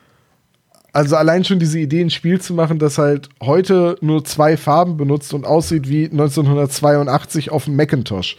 Also 0.93 1.15
allein 1.15 1.43
schon 1.43 1.57
diese 1.57 1.79
Idee, 1.79 2.01
ein 2.01 2.11
Spiel 2.11 2.39
zu 2.39 2.53
machen, 2.53 2.77
das 2.77 2.99
halt 2.99 3.29
heute 3.41 3.97
nur 4.01 4.23
zwei 4.23 4.57
Farben 4.57 4.95
benutzt 4.95 5.33
und 5.33 5.45
aussieht 5.45 5.89
wie 5.89 6.05
1982 6.05 7.51
auf 7.51 7.65
dem 7.65 7.75
Macintosh. 7.75 8.37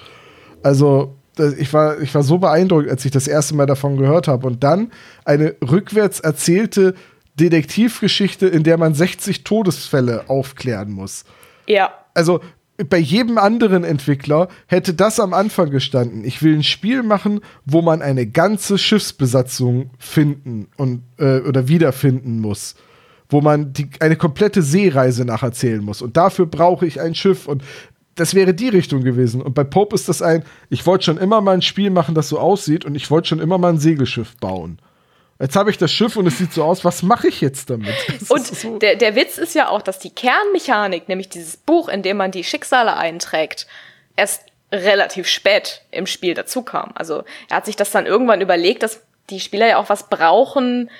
Also 0.62 1.16
ich 1.58 1.72
war, 1.72 2.00
ich 2.00 2.14
war 2.14 2.22
so 2.22 2.38
beeindruckt, 2.38 2.88
als 2.88 3.04
ich 3.04 3.10
das 3.10 3.26
erste 3.26 3.56
Mal 3.56 3.66
davon 3.66 3.96
gehört 3.96 4.28
habe. 4.28 4.46
Und 4.46 4.62
dann 4.62 4.92
eine 5.24 5.56
rückwärts 5.68 6.20
erzählte 6.20 6.94
Detektivgeschichte, 7.34 8.46
in 8.46 8.62
der 8.62 8.78
man 8.78 8.94
60 8.94 9.42
Todesfälle 9.42 10.28
aufklären 10.28 10.92
muss. 10.92 11.24
Ja. 11.66 11.92
Also 12.14 12.40
bei 12.76 12.98
jedem 12.98 13.38
anderen 13.38 13.84
Entwickler 13.84 14.48
hätte 14.66 14.94
das 14.94 15.20
am 15.20 15.32
Anfang 15.32 15.70
gestanden. 15.70 16.24
Ich 16.24 16.42
will 16.42 16.54
ein 16.54 16.64
Spiel 16.64 17.02
machen, 17.02 17.40
wo 17.64 17.82
man 17.82 18.02
eine 18.02 18.26
ganze 18.26 18.78
Schiffsbesatzung 18.78 19.90
finden 19.98 20.66
und 20.76 21.02
äh, 21.18 21.40
oder 21.40 21.68
wiederfinden 21.68 22.40
muss, 22.40 22.74
wo 23.28 23.40
man 23.40 23.72
die, 23.72 23.88
eine 24.00 24.16
komplette 24.16 24.62
Seereise 24.62 25.24
nacherzählen 25.24 25.84
muss. 25.84 26.02
Und 26.02 26.16
dafür 26.16 26.46
brauche 26.46 26.84
ich 26.84 27.00
ein 27.00 27.14
Schiff 27.14 27.46
und 27.46 27.62
das 28.16 28.34
wäre 28.34 28.54
die 28.54 28.68
Richtung 28.68 29.02
gewesen. 29.02 29.40
Und 29.40 29.54
bei 29.54 29.64
Pope 29.64 29.94
ist 29.94 30.08
das 30.08 30.22
ein, 30.22 30.44
ich 30.68 30.86
wollte 30.86 31.04
schon 31.04 31.18
immer 31.18 31.40
mal 31.40 31.54
ein 31.54 31.62
Spiel 31.62 31.90
machen, 31.90 32.14
das 32.14 32.28
so 32.28 32.38
aussieht 32.38 32.84
und 32.84 32.94
ich 32.94 33.10
wollte 33.10 33.28
schon 33.28 33.40
immer 33.40 33.58
mal 33.58 33.72
ein 33.72 33.78
Segelschiff 33.78 34.36
bauen. 34.36 34.78
Jetzt 35.44 35.56
habe 35.56 35.70
ich 35.70 35.76
das 35.76 35.92
Schiff 35.92 36.16
und 36.16 36.26
es 36.26 36.38
sieht 36.38 36.54
so 36.54 36.64
aus, 36.64 36.86
was 36.86 37.02
mache 37.02 37.28
ich 37.28 37.42
jetzt 37.42 37.68
damit? 37.68 37.94
Das 38.18 38.30
und 38.30 38.46
so 38.46 38.78
der, 38.78 38.96
der 38.96 39.14
Witz 39.14 39.36
ist 39.36 39.54
ja 39.54 39.68
auch, 39.68 39.82
dass 39.82 39.98
die 39.98 40.08
Kernmechanik, 40.08 41.06
nämlich 41.06 41.28
dieses 41.28 41.58
Buch, 41.58 41.90
in 41.90 42.00
dem 42.00 42.16
man 42.16 42.30
die 42.30 42.44
Schicksale 42.44 42.96
einträgt, 42.96 43.66
erst 44.16 44.44
relativ 44.72 45.28
spät 45.28 45.82
im 45.90 46.06
Spiel 46.06 46.32
dazu 46.32 46.62
kam. 46.62 46.92
Also 46.94 47.24
er 47.50 47.58
hat 47.58 47.66
sich 47.66 47.76
das 47.76 47.90
dann 47.90 48.06
irgendwann 48.06 48.40
überlegt, 48.40 48.82
dass 48.82 49.02
die 49.28 49.38
Spieler 49.38 49.66
ja 49.66 49.76
auch 49.76 49.90
was 49.90 50.08
brauchen, 50.08 50.90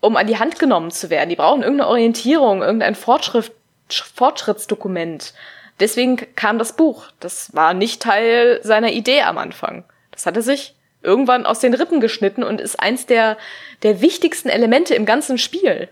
um 0.00 0.16
an 0.16 0.26
die 0.26 0.40
Hand 0.40 0.58
genommen 0.58 0.90
zu 0.90 1.08
werden. 1.08 1.28
Die 1.30 1.36
brauchen 1.36 1.62
irgendeine 1.62 1.88
Orientierung, 1.88 2.62
irgendein 2.62 2.96
Fortschritt, 2.96 3.52
Fortschrittsdokument. 3.88 5.34
Deswegen 5.78 6.16
kam 6.34 6.58
das 6.58 6.74
Buch. 6.74 7.06
Das 7.20 7.54
war 7.54 7.74
nicht 7.74 8.02
Teil 8.02 8.58
seiner 8.64 8.90
Idee 8.90 9.22
am 9.22 9.38
Anfang. 9.38 9.84
Das 10.10 10.26
hatte 10.26 10.42
sich 10.42 10.74
irgendwann 11.04 11.46
aus 11.46 11.60
den 11.60 11.74
Rippen 11.74 12.00
geschnitten 12.00 12.42
und 12.42 12.60
ist 12.60 12.80
eins 12.80 13.06
der, 13.06 13.36
der 13.82 14.00
wichtigsten 14.00 14.48
Elemente 14.48 14.94
im 14.94 15.04
ganzen 15.04 15.38
Spiel. 15.38 15.88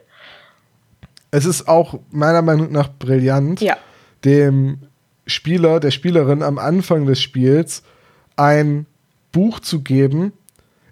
Es 1.31 1.45
ist 1.47 1.69
auch 1.69 2.01
meiner 2.11 2.43
Meinung 2.43 2.73
nach 2.73 2.91
brillant, 2.91 3.61
ja. 3.61 3.77
dem 4.25 4.79
Spieler, 5.27 5.81
der 5.81 5.91
Spielerin 5.91 6.43
am 6.43 6.59
Anfang 6.59 7.07
des 7.07 7.21
Spiels 7.21 7.83
ein 8.37 8.87
Buch 9.31 9.61
zu 9.61 9.81
geben, 9.83 10.33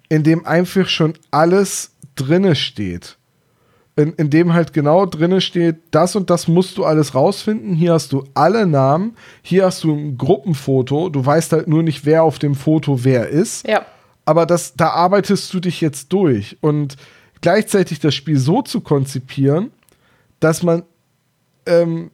in 0.09 0.23
dem 0.23 0.45
einfach 0.45 0.87
schon 0.87 1.13
alles 1.29 1.91
drinne 2.15 2.55
steht. 2.55 3.17
In, 3.95 4.13
in 4.13 4.29
dem 4.29 4.53
halt 4.53 4.73
genau 4.73 5.05
drinne 5.05 5.41
steht, 5.41 5.75
das 5.91 6.15
und 6.15 6.29
das 6.29 6.47
musst 6.47 6.77
du 6.77 6.85
alles 6.85 7.13
rausfinden. 7.13 7.75
Hier 7.75 7.93
hast 7.93 8.13
du 8.13 8.23
alle 8.33 8.65
Namen, 8.65 9.15
hier 9.41 9.65
hast 9.65 9.83
du 9.83 9.93
ein 9.93 10.17
Gruppenfoto. 10.17 11.09
Du 11.09 11.23
weißt 11.23 11.51
halt 11.51 11.67
nur 11.67 11.83
nicht, 11.83 12.05
wer 12.05 12.23
auf 12.23 12.39
dem 12.39 12.55
Foto 12.55 13.03
wer 13.03 13.27
ist. 13.27 13.67
Ja 13.67 13.85
aber 14.25 14.45
das, 14.45 14.75
da 14.75 14.89
arbeitest 14.89 15.53
du 15.53 15.59
dich 15.59 15.81
jetzt 15.81 16.13
durch. 16.13 16.57
Und 16.61 16.97
gleichzeitig 17.41 17.99
das 17.99 18.15
Spiel 18.15 18.37
so 18.37 18.61
zu 18.61 18.81
konzipieren, 18.81 19.71
dass 20.39 20.63
man, 20.63 20.83
ähm, 21.65 22.11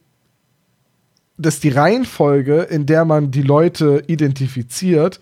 dass 1.37 1.59
die 1.59 1.69
Reihenfolge, 1.69 2.61
in 2.61 2.85
der 2.85 3.05
man 3.05 3.31
die 3.31 3.41
Leute 3.41 4.03
identifiziert, 4.07 5.19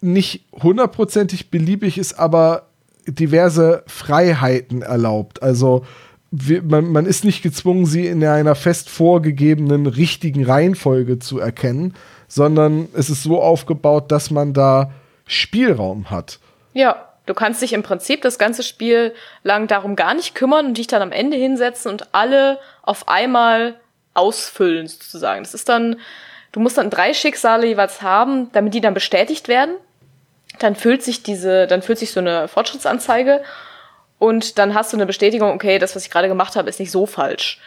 nicht 0.00 0.46
hundertprozentig 0.52 1.50
beliebig 1.50 1.98
ist, 1.98 2.18
aber 2.18 2.68
diverse 3.06 3.82
Freiheiten 3.86 4.82
erlaubt. 4.82 5.42
Also 5.42 5.84
man, 6.30 6.92
man 6.92 7.06
ist 7.06 7.24
nicht 7.24 7.42
gezwungen, 7.42 7.86
sie 7.86 8.06
in 8.06 8.22
einer 8.24 8.54
fest 8.54 8.90
vorgegebenen 8.90 9.86
richtigen 9.86 10.44
Reihenfolge 10.44 11.18
zu 11.18 11.38
erkennen, 11.38 11.94
sondern 12.28 12.88
es 12.92 13.08
ist 13.08 13.22
so 13.22 13.40
aufgebaut, 13.40 14.12
dass 14.12 14.30
man 14.30 14.52
da 14.52 14.92
Spielraum 15.28 16.10
hat. 16.10 16.40
Ja, 16.72 17.08
du 17.26 17.34
kannst 17.34 17.62
dich 17.62 17.72
im 17.72 17.84
Prinzip 17.84 18.22
das 18.22 18.38
ganze 18.38 18.62
Spiel 18.62 19.14
lang 19.44 19.68
darum 19.68 19.94
gar 19.94 20.14
nicht 20.14 20.34
kümmern 20.34 20.66
und 20.66 20.78
dich 20.78 20.88
dann 20.88 21.02
am 21.02 21.12
Ende 21.12 21.36
hinsetzen 21.36 21.92
und 21.92 22.12
alle 22.12 22.58
auf 22.82 23.06
einmal 23.08 23.78
ausfüllen 24.14 24.88
sozusagen. 24.88 25.44
Das 25.44 25.54
ist 25.54 25.68
dann, 25.68 26.00
du 26.52 26.60
musst 26.60 26.78
dann 26.78 26.90
drei 26.90 27.14
Schicksale 27.14 27.66
jeweils 27.66 28.02
haben, 28.02 28.50
damit 28.52 28.74
die 28.74 28.80
dann 28.80 28.94
bestätigt 28.94 29.46
werden. 29.46 29.74
Dann 30.58 30.74
füllt 30.74 31.04
sich 31.04 31.22
diese, 31.22 31.68
dann 31.68 31.82
füllt 31.82 31.98
sich 31.98 32.10
so 32.10 32.20
eine 32.20 32.48
Fortschrittsanzeige 32.48 33.42
und 34.18 34.58
dann 34.58 34.74
hast 34.74 34.92
du 34.92 34.96
eine 34.96 35.06
Bestätigung, 35.06 35.52
okay, 35.52 35.78
das, 35.78 35.94
was 35.94 36.04
ich 36.04 36.10
gerade 36.10 36.28
gemacht 36.28 36.56
habe, 36.56 36.68
ist 36.68 36.80
nicht 36.80 36.90
so 36.90 37.06
falsch. 37.06 37.60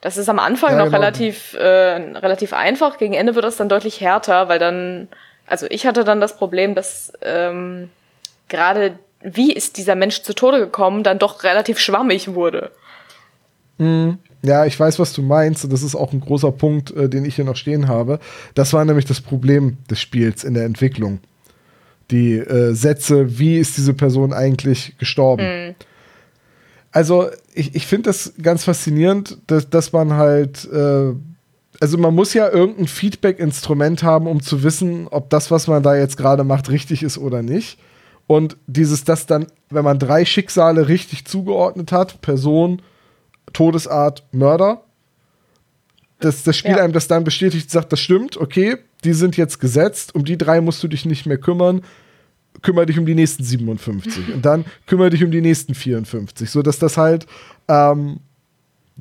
Das 0.00 0.16
ist 0.16 0.28
am 0.28 0.38
Anfang 0.38 0.72
ja, 0.72 0.78
noch 0.78 0.84
genau. 0.86 0.98
relativ, 0.98 1.54
äh, 1.54 1.66
relativ 1.66 2.52
einfach. 2.52 2.98
Gegen 2.98 3.14
Ende 3.14 3.34
wird 3.34 3.44
das 3.44 3.56
dann 3.56 3.68
deutlich 3.68 4.00
härter, 4.00 4.48
weil 4.48 4.58
dann 4.58 5.08
also 5.48 5.66
ich 5.70 5.86
hatte 5.86 6.04
dann 6.04 6.20
das 6.20 6.36
Problem, 6.36 6.74
dass 6.74 7.12
ähm, 7.22 7.90
gerade 8.48 8.98
wie 9.20 9.52
ist 9.52 9.76
dieser 9.76 9.94
Mensch 9.94 10.22
zu 10.22 10.34
Tode 10.34 10.58
gekommen, 10.58 11.02
dann 11.02 11.18
doch 11.18 11.42
relativ 11.42 11.78
schwammig 11.78 12.34
wurde. 12.34 12.70
Mhm. 13.78 14.18
Ja, 14.42 14.66
ich 14.66 14.78
weiß, 14.78 14.98
was 14.98 15.12
du 15.12 15.22
meinst. 15.22 15.64
Und 15.64 15.72
das 15.72 15.82
ist 15.82 15.96
auch 15.96 16.12
ein 16.12 16.20
großer 16.20 16.52
Punkt, 16.52 16.92
äh, 16.92 17.08
den 17.08 17.24
ich 17.24 17.36
hier 17.36 17.44
noch 17.44 17.56
stehen 17.56 17.88
habe. 17.88 18.20
Das 18.54 18.72
war 18.72 18.84
nämlich 18.84 19.04
das 19.04 19.20
Problem 19.20 19.78
des 19.90 20.00
Spiels 20.00 20.44
in 20.44 20.54
der 20.54 20.64
Entwicklung. 20.64 21.18
Die 22.10 22.34
äh, 22.34 22.72
Sätze, 22.74 23.38
wie 23.38 23.58
ist 23.58 23.76
diese 23.76 23.94
Person 23.94 24.32
eigentlich 24.32 24.96
gestorben? 24.98 25.42
Mhm. 25.42 25.74
Also, 26.90 27.28
ich, 27.52 27.74
ich 27.74 27.86
finde 27.86 28.10
das 28.10 28.32
ganz 28.40 28.64
faszinierend, 28.64 29.38
dass, 29.46 29.68
dass 29.68 29.92
man 29.92 30.14
halt 30.14 30.64
äh, 30.72 31.12
also 31.80 31.96
man 31.98 32.14
muss 32.14 32.34
ja 32.34 32.48
irgendein 32.48 32.88
Feedback-Instrument 32.88 34.02
haben, 34.02 34.26
um 34.26 34.42
zu 34.42 34.62
wissen, 34.62 35.06
ob 35.08 35.30
das, 35.30 35.50
was 35.50 35.66
man 35.66 35.82
da 35.82 35.96
jetzt 35.96 36.16
gerade 36.16 36.44
macht, 36.44 36.70
richtig 36.70 37.02
ist 37.02 37.18
oder 37.18 37.42
nicht. 37.42 37.78
Und 38.26 38.56
dieses, 38.66 39.04
das 39.04 39.26
dann, 39.26 39.46
wenn 39.70 39.84
man 39.84 39.98
drei 39.98 40.24
Schicksale 40.24 40.88
richtig 40.88 41.24
zugeordnet 41.24 41.92
hat, 41.92 42.20
Person, 42.20 42.82
Todesart, 43.52 44.24
Mörder, 44.32 44.82
dass 46.20 46.42
das 46.42 46.56
Spiel 46.56 46.72
ja. 46.72 46.82
einem 46.82 46.92
das 46.92 47.08
dann 47.08 47.24
bestätigt, 47.24 47.70
sagt, 47.70 47.92
das 47.92 48.00
stimmt, 48.00 48.36
okay, 48.36 48.76
die 49.04 49.12
sind 49.12 49.36
jetzt 49.36 49.60
gesetzt, 49.60 50.14
um 50.14 50.24
die 50.24 50.36
drei 50.36 50.60
musst 50.60 50.82
du 50.82 50.88
dich 50.88 51.04
nicht 51.06 51.26
mehr 51.26 51.38
kümmern, 51.38 51.82
kümmere 52.62 52.86
dich 52.86 52.98
um 52.98 53.06
die 53.06 53.14
nächsten 53.14 53.44
57 53.44 54.34
und 54.34 54.44
dann 54.44 54.64
kümmere 54.86 55.10
dich 55.10 55.22
um 55.22 55.30
die 55.30 55.40
nächsten 55.40 55.74
54, 55.74 56.50
so 56.50 56.62
dass 56.62 56.78
das 56.78 56.96
halt 56.96 57.26
ähm, 57.68 58.18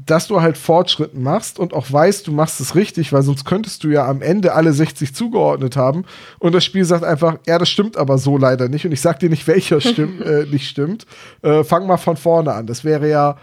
dass 0.05 0.27
du 0.27 0.41
halt 0.41 0.57
Fortschritt 0.57 1.15
machst 1.15 1.57
und 1.57 1.73
auch 1.73 1.91
weißt, 1.91 2.27
du 2.27 2.31
machst 2.31 2.61
es 2.61 2.75
richtig, 2.75 3.11
weil 3.13 3.23
sonst 3.23 3.45
könntest 3.45 3.83
du 3.83 3.89
ja 3.89 4.07
am 4.07 4.21
Ende 4.21 4.53
alle 4.53 4.71
60 4.71 5.15
zugeordnet 5.15 5.75
haben 5.75 6.05
und 6.37 6.53
das 6.53 6.63
Spiel 6.63 6.85
sagt 6.85 7.03
einfach, 7.03 7.37
ja, 7.47 7.57
das 7.57 7.67
stimmt 7.67 7.97
aber 7.97 8.19
so 8.19 8.37
leider 8.37 8.69
nicht 8.69 8.85
und 8.85 8.91
ich 8.91 9.01
sag 9.01 9.19
dir 9.19 9.29
nicht, 9.29 9.47
welcher 9.47 9.81
stimmt, 9.81 10.21
äh, 10.25 10.45
nicht 10.45 10.69
stimmt. 10.69 11.07
Äh, 11.41 11.63
fang 11.63 11.87
mal 11.87 11.97
von 11.97 12.15
vorne 12.15 12.53
an. 12.53 12.67
Das 12.67 12.83
wäre 12.83 13.09
ja, 13.09 13.37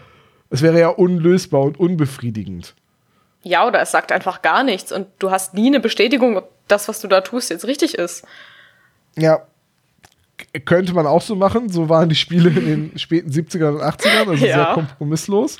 das 0.49 0.61
wäre 0.61 0.79
ja 0.79 0.87
unlösbar 0.87 1.61
und 1.61 1.77
unbefriedigend. 1.77 2.73
Ja, 3.43 3.67
oder 3.67 3.81
es 3.81 3.91
sagt 3.91 4.13
einfach 4.13 4.41
gar 4.41 4.63
nichts 4.63 4.93
und 4.93 5.07
du 5.19 5.31
hast 5.31 5.53
nie 5.55 5.67
eine 5.67 5.81
Bestätigung, 5.81 6.37
ob 6.37 6.51
das, 6.69 6.87
was 6.87 7.01
du 7.01 7.09
da 7.09 7.19
tust, 7.19 7.49
jetzt 7.49 7.67
richtig 7.67 7.95
ist. 7.95 8.23
Ja, 9.17 9.41
könnte 10.63 10.93
man 10.93 11.05
auch 11.05 11.21
so 11.21 11.35
machen. 11.35 11.69
So 11.69 11.89
waren 11.89 12.07
die 12.07 12.15
Spiele 12.15 12.49
in 12.49 12.65
den 12.65 12.97
späten 12.97 13.29
70ern 13.29 13.75
und 13.75 13.81
80ern, 13.81 14.29
also 14.29 14.33
ja. 14.45 14.55
sehr 14.55 14.73
kompromisslos 14.73 15.57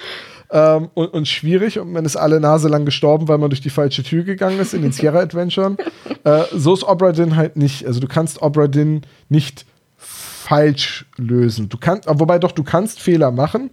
ähm, 0.52 0.90
und, 0.94 1.14
und, 1.14 1.28
schwierig 1.28 1.80
und 1.80 1.92
man 1.92 2.06
ist 2.06 2.16
alle 2.16 2.40
Nase 2.40 2.68
lang 2.68 2.86
gestorben, 2.86 3.28
weil 3.28 3.38
man 3.38 3.50
durch 3.50 3.62
die 3.62 3.70
falsche 3.70 4.04
Tür 4.04 4.24
gegangen 4.24 4.60
ist 4.60 4.74
in 4.74 4.82
den 4.82 4.92
Sierra 4.92 5.20
Adventuren. 5.20 5.78
äh, 6.24 6.44
so 6.54 6.74
ist 6.74 6.84
Obra 6.84 7.12
Dinn 7.12 7.36
halt 7.36 7.56
nicht. 7.56 7.86
Also 7.86 8.00
du 8.00 8.08
kannst 8.08 8.42
Obra 8.42 8.68
Dinn 8.68 9.02
nicht 9.30 9.66
falsch 9.98 11.06
lösen. 11.18 11.70
Du 11.70 11.78
kannst, 11.78 12.08
wobei 12.08 12.38
doch, 12.38 12.52
du 12.52 12.64
kannst 12.64 13.00
Fehler 13.00 13.32
machen, 13.32 13.72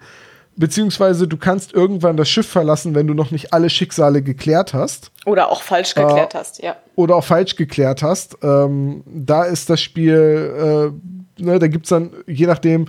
beziehungsweise 0.57 1.29
du 1.29 1.37
kannst 1.37 1.73
irgendwann 1.73 2.17
das 2.17 2.31
Schiff 2.31 2.49
verlassen, 2.49 2.95
wenn 2.95 3.07
du 3.07 3.15
noch 3.15 3.31
nicht 3.31 3.53
alle 3.53 3.69
Schicksale 3.69 4.23
geklärt 4.23 4.73
hast. 4.73 5.11
Oder 5.27 5.51
auch 5.51 5.63
falsch 5.63 5.95
geklärt 5.95 6.35
äh, 6.35 6.39
hast, 6.39 6.63
ja. 6.63 6.77
Oder 6.95 7.17
auch 7.17 7.25
falsch 7.25 7.57
geklärt 7.57 8.03
hast. 8.03 8.39
Ähm, 8.43 9.03
da 9.07 9.45
ist 9.45 9.69
das 9.69 9.81
Spiel, 9.81 10.93
äh, 11.39 11.43
ne, 11.43 11.59
da 11.59 11.67
gibt 11.67 11.87
es 11.87 11.91
dann, 11.91 12.13
je 12.27 12.47
nachdem, 12.47 12.87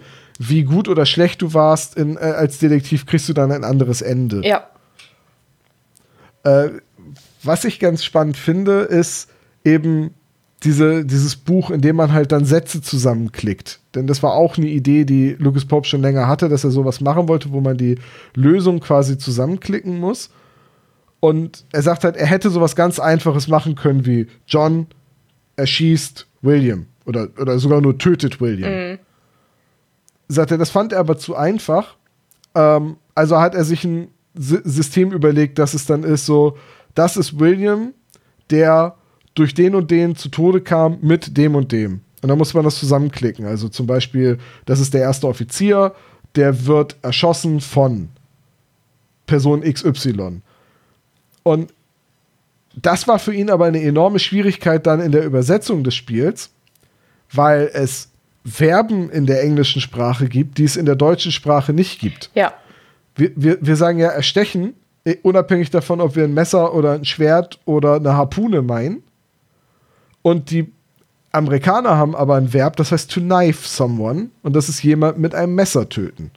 wie 0.50 0.64
gut 0.64 0.88
oder 0.88 1.06
schlecht 1.06 1.42
du 1.42 1.54
warst 1.54 1.96
in, 1.96 2.18
äh, 2.18 2.20
als 2.20 2.60
Detektiv, 2.60 3.06
kriegst 3.06 3.30
du 3.30 3.34
dann 3.34 3.52
ein 3.52 3.64
anderes 3.64 4.02
Ende. 4.02 4.42
Ja. 4.46 4.68
Äh, 6.44 6.70
was 7.44 7.66
ich 7.66 7.80
ganz 7.80 8.04
spannend 8.04 8.38
finde, 8.38 8.82
ist 8.82 9.30
eben 9.64 10.12
diese, 10.64 11.06
dieses 11.06 11.36
Buch, 11.36 11.72
in 11.72 11.82
dem 11.82 11.98
man 11.98 12.14
halt 12.14 12.32
dann 12.32 12.46
Sätze 12.46 12.82
zusammenklickt. 12.82 13.80
Denn 13.96 14.08
das 14.08 14.24
war 14.24 14.34
auch 14.34 14.58
eine 14.58 14.68
Idee, 14.68 15.04
die 15.04 15.36
Lucas 15.38 15.66
Pope 15.66 15.88
schon 15.88 16.02
länger 16.02 16.28
hatte, 16.28 16.48
dass 16.48 16.64
er 16.64 16.72
sowas 16.72 17.02
machen 17.02 17.28
wollte, 17.28 17.52
wo 17.52 17.60
man 17.60 17.78
die 17.78 17.98
Lösung 18.34 18.80
quasi 18.80 19.18
zusammenklicken 19.18 20.00
muss. 20.00 20.30
Und 21.20 21.66
er 21.72 21.82
sagt 21.82 22.04
halt, 22.04 22.16
er 22.16 22.28
hätte 22.28 22.50
sowas 22.50 22.76
ganz 22.76 23.00
Einfaches 23.00 23.48
machen 23.48 23.76
können 23.76 24.06
wie 24.06 24.28
John 24.48 24.88
erschießt 25.56 26.28
William 26.42 26.88
oder, 27.06 27.28
oder 27.40 27.60
sogar 27.60 27.82
nur 27.82 27.98
tötet 27.98 28.42
William. 28.42 28.72
Mhm 28.72 29.00
sagt 30.28 30.52
er, 30.52 30.58
das 30.58 30.70
fand 30.70 30.94
er 30.94 31.00
aber 31.00 31.18
zu 31.18 31.36
einfach. 31.36 31.96
Ähm, 32.56 32.98
also 33.16 33.40
hat 33.40 33.56
er 33.56 33.64
sich 33.64 33.84
ein 33.84 34.10
S 34.36 34.50
System 34.64 35.12
überlegt, 35.12 35.60
dass 35.60 35.74
es 35.74 35.86
dann 35.86 36.04
ist 36.04 36.26
so, 36.26 36.58
das 36.96 37.18
ist 37.18 37.40
William, 37.40 37.94
der 38.50 38.96
durch 39.36 39.54
den 39.54 39.76
und 39.76 39.92
den 39.92 40.16
zu 40.16 40.30
Tode 40.30 40.62
kam 40.62 40.98
mit 41.02 41.38
dem 41.38 41.56
und 41.56 41.72
dem. 41.72 42.02
Und 42.22 42.30
dann 42.30 42.38
muss 42.38 42.54
man 42.54 42.64
das 42.64 42.80
zusammenklicken. 42.80 43.46
Also 43.46 43.70
zum 43.70 43.86
Beispiel, 43.86 44.40
das 44.66 44.80
ist 44.80 44.94
der 44.94 45.02
erste 45.02 45.28
Offizier, 45.28 45.94
der 46.36 46.66
wird 46.66 46.96
erschossen 47.02 47.62
von 47.62 48.10
Person 49.28 49.62
XY. 49.62 50.42
Und 51.44 51.74
das 52.76 53.08
war 53.08 53.20
für 53.20 53.34
ihn 53.34 53.50
aber 53.50 53.66
eine 53.66 53.82
enorme 53.82 54.20
Schwierigkeit 54.20 54.88
dann 54.88 55.00
in 55.00 55.12
der 55.12 55.26
Übersetzung 55.26 55.84
des 55.84 55.96
Spiels, 55.96 56.50
weil 57.32 57.70
es 57.74 58.10
Verben 58.46 59.10
in 59.10 59.26
der 59.26 59.42
englischen 59.42 59.82
Sprache 59.82 60.28
gibt, 60.28 60.58
die 60.58 60.66
es 60.66 60.76
in 60.76 60.86
der 60.86 60.96
deutschen 60.96 61.32
Sprache 61.32 61.74
nicht 61.74 62.00
gibt. 62.00 62.30
Ja. 62.34 62.54
Wir, 63.16 63.32
wir, 63.36 63.58
wir 63.62 63.76
sagen 63.76 64.00
ja 64.00 64.10
erstechen, 64.10 64.74
eh, 65.06 65.16
unabhängig 65.22 65.70
davon, 65.70 66.02
ob 66.02 66.16
wir 66.16 66.26
ein 66.26 66.34
Messer 66.34 66.74
oder 66.74 66.94
ein 66.94 67.06
Schwert 67.06 67.60
oder 67.66 67.96
eine 67.96 68.14
Harpune 68.14 68.62
meinen. 68.62 69.04
Und 70.22 70.52
die 70.52 70.72
Amerikaner 71.32 71.98
haben 71.98 72.16
aber 72.16 72.36
ein 72.36 72.54
Verb, 72.54 72.76
das 72.76 72.92
heißt 72.92 73.12
to 73.12 73.20
knife 73.20 73.68
someone. 73.68 74.30
Und 74.42 74.56
das 74.56 74.70
ist 74.70 74.84
jemand 74.84 75.20
mit 75.20 75.34
einem 75.36 75.56
Messer 75.56 75.88
töten. 75.88 76.32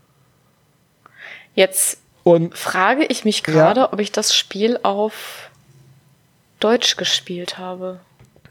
Jetzt 1.54 1.98
und, 2.22 2.57
frage 2.57 3.04
ich 3.04 3.24
mich 3.24 3.42
gerade, 3.42 3.80
ja. 3.80 3.92
ob 3.92 4.00
ich 4.00 4.12
das 4.12 4.34
Spiel 4.34 4.78
auf 4.82 5.50
Deutsch 6.61 6.96
gespielt 6.96 7.59
habe. 7.59 8.00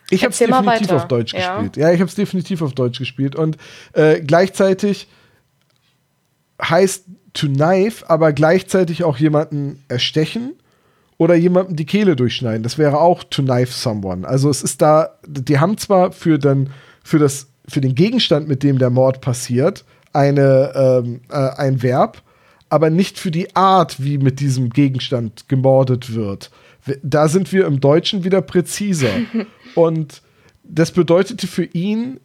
Ich 0.09 0.23
habe 0.23 0.31
es 0.31 0.37
definitiv 0.37 0.91
auf 0.91 1.07
Deutsch 1.07 1.33
ja. 1.33 1.55
gespielt. 1.55 1.77
Ja, 1.77 1.91
ich 1.91 1.99
habe 1.99 2.09
es 2.09 2.15
definitiv 2.15 2.61
auf 2.61 2.73
Deutsch 2.73 2.99
gespielt. 2.99 3.35
Und 3.35 3.57
äh, 3.93 4.21
gleichzeitig 4.21 5.07
heißt 6.61 7.05
to 7.33 7.47
knife, 7.47 8.09
aber 8.09 8.33
gleichzeitig 8.33 9.03
auch 9.03 9.17
jemanden 9.17 9.83
erstechen 9.87 10.53
oder 11.17 11.35
jemandem 11.35 11.75
die 11.75 11.85
Kehle 11.85 12.15
durchschneiden. 12.15 12.63
Das 12.63 12.77
wäre 12.77 12.99
auch 12.99 13.23
to 13.23 13.41
knife 13.41 13.73
someone. 13.73 14.27
Also 14.27 14.49
es 14.49 14.63
ist 14.63 14.81
da, 14.81 15.17
die 15.27 15.59
haben 15.59 15.77
zwar 15.77 16.11
für 16.11 16.39
dann 16.39 16.69
für 17.03 17.19
das 17.19 17.47
für 17.67 17.81
den 17.81 17.95
Gegenstand, 17.95 18.47
mit 18.47 18.63
dem 18.63 18.77
der 18.77 18.89
Mord 18.89 19.21
passiert, 19.21 19.85
eine 20.13 20.71
ähm, 20.75 21.21
äh, 21.29 21.35
ein 21.35 21.81
Verb, 21.81 22.21
aber 22.69 22.89
nicht 22.89 23.17
für 23.17 23.31
die 23.31 23.55
Art, 23.55 24.03
wie 24.03 24.17
mit 24.17 24.39
diesem 24.39 24.69
Gegenstand 24.69 25.49
gemordet 25.49 26.13
wird. 26.13 26.51
Da 27.01 27.27
sind 27.27 27.51
wir 27.51 27.65
im 27.65 27.79
Deutschen 27.79 28.23
wieder 28.23 28.41
präziser. 28.41 29.09
Und 29.75 30.21
das 30.63 30.91
bedeutete 30.91 31.47
für 31.47 31.65
ihn, 31.65 32.19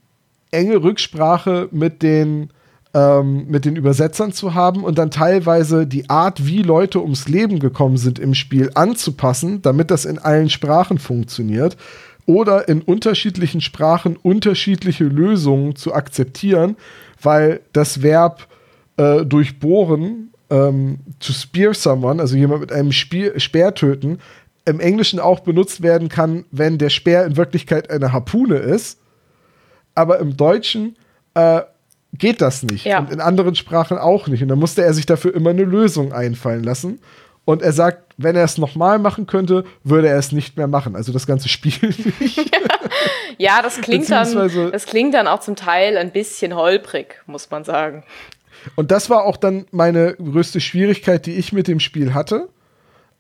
enge 0.51 0.83
Rücksprache 0.83 1.69
mit 1.71 2.03
den, 2.03 2.51
ähm, 2.95 3.47
mit 3.49 3.65
den 3.65 3.77
Übersetzern 3.77 4.33
zu 4.33 4.55
haben 4.55 4.83
und 4.83 4.99
dann 4.99 5.11
teilweise 5.11 5.87
die 5.87 6.11
Art, 6.11 6.47
wie 6.47 6.63
Leute 6.63 7.01
ums 7.01 7.29
Leben 7.29 7.61
gekommen 7.61 7.97
sind 7.97 8.19
im 8.19 8.35
Spiel, 8.35 8.71
anzupassen, 8.75 9.63
damit 9.63 9.91
das 9.91 10.05
in 10.05 10.19
allen 10.19 10.51
Sprachen 10.51 10.99
funktioniert. 10.99 11.77
Oder 12.27 12.69
in 12.69 12.83
unterschiedlichen 12.83 13.61
Sprachen 13.61 14.17
unterschiedliche 14.17 15.05
Lösungen 15.05 15.77
zu 15.77 15.95
akzeptieren, 15.95 16.77
weil 17.21 17.61
das 17.73 18.03
Verb 18.03 18.47
äh, 18.97 19.25
durchbohren, 19.25 20.31
ähm, 20.51 20.99
to 21.21 21.33
spear 21.33 21.75
someone, 21.75 22.21
also 22.21 22.37
jemand 22.37 22.61
mit 22.61 22.73
einem 22.73 22.93
Spier, 22.93 23.39
Speer 23.39 23.75
töten, 23.75 24.19
im 24.65 24.81
Englischen 24.81 25.21
auch 25.21 25.41
benutzt 25.41 25.83
werden 25.83 26.09
kann, 26.09 26.45
wenn 26.51 26.79
der 26.79 26.91
Speer 26.91 27.25
in 27.25 27.37
Wirklichkeit 27.37 27.91
eine 27.91 28.13
Harpune 28.13 28.57
ist. 28.57 28.99
Aber 29.95 30.19
im 30.19 30.37
Deutschen 30.37 30.97
äh, 31.35 31.63
geht 32.13 32.41
das 32.41 32.63
nicht. 32.63 32.85
Ja. 32.85 33.01
Und 33.01 33.11
in 33.11 33.21
anderen 33.21 33.55
Sprachen 33.55 33.99
auch 33.99 34.29
nicht. 34.29 34.43
Und 34.43 34.49
dann 34.49 34.59
musste 34.59 34.83
er 34.83 34.95
sich 34.95 35.07
dafür 35.07 35.35
immer 35.35 35.51
eine 35.51 35.65
Lösung 35.65 36.13
einfallen 36.13 36.63
lassen. 36.63 37.01
Und 37.45 37.63
er 37.63 37.73
sagt, 37.73 38.15
wenn 38.17 38.37
er 38.37 38.45
es 38.45 38.59
nochmal 38.59 38.99
machen 38.99 39.27
könnte, 39.27 39.65
würde 39.83 40.09
er 40.09 40.19
es 40.19 40.31
nicht 40.31 40.57
mehr 40.57 40.69
machen. 40.69 40.95
Also 40.95 41.13
das 41.13 41.27
ganze 41.27 41.49
Spiel 41.49 41.73
nicht. 42.21 42.39
ja, 43.39 43.63
das 43.63 43.81
klingt, 43.81 44.11
dann, 44.11 44.71
das 44.71 44.87
klingt 44.87 45.15
dann 45.15 45.27
auch 45.27 45.41
zum 45.41 45.57
Teil 45.57 45.97
ein 45.97 46.13
bisschen 46.13 46.55
holprig, 46.55 47.23
muss 47.27 47.51
man 47.51 47.65
sagen. 47.65 48.05
Und 48.77 48.91
das 48.91 49.09
war 49.09 49.25
auch 49.25 49.39
dann 49.39 49.65
meine 49.71 50.15
größte 50.15 50.61
Schwierigkeit, 50.61 51.25
die 51.25 51.33
ich 51.33 51.53
mit 51.53 51.67
dem 51.67 51.81
Spiel 51.81 52.13
hatte 52.13 52.51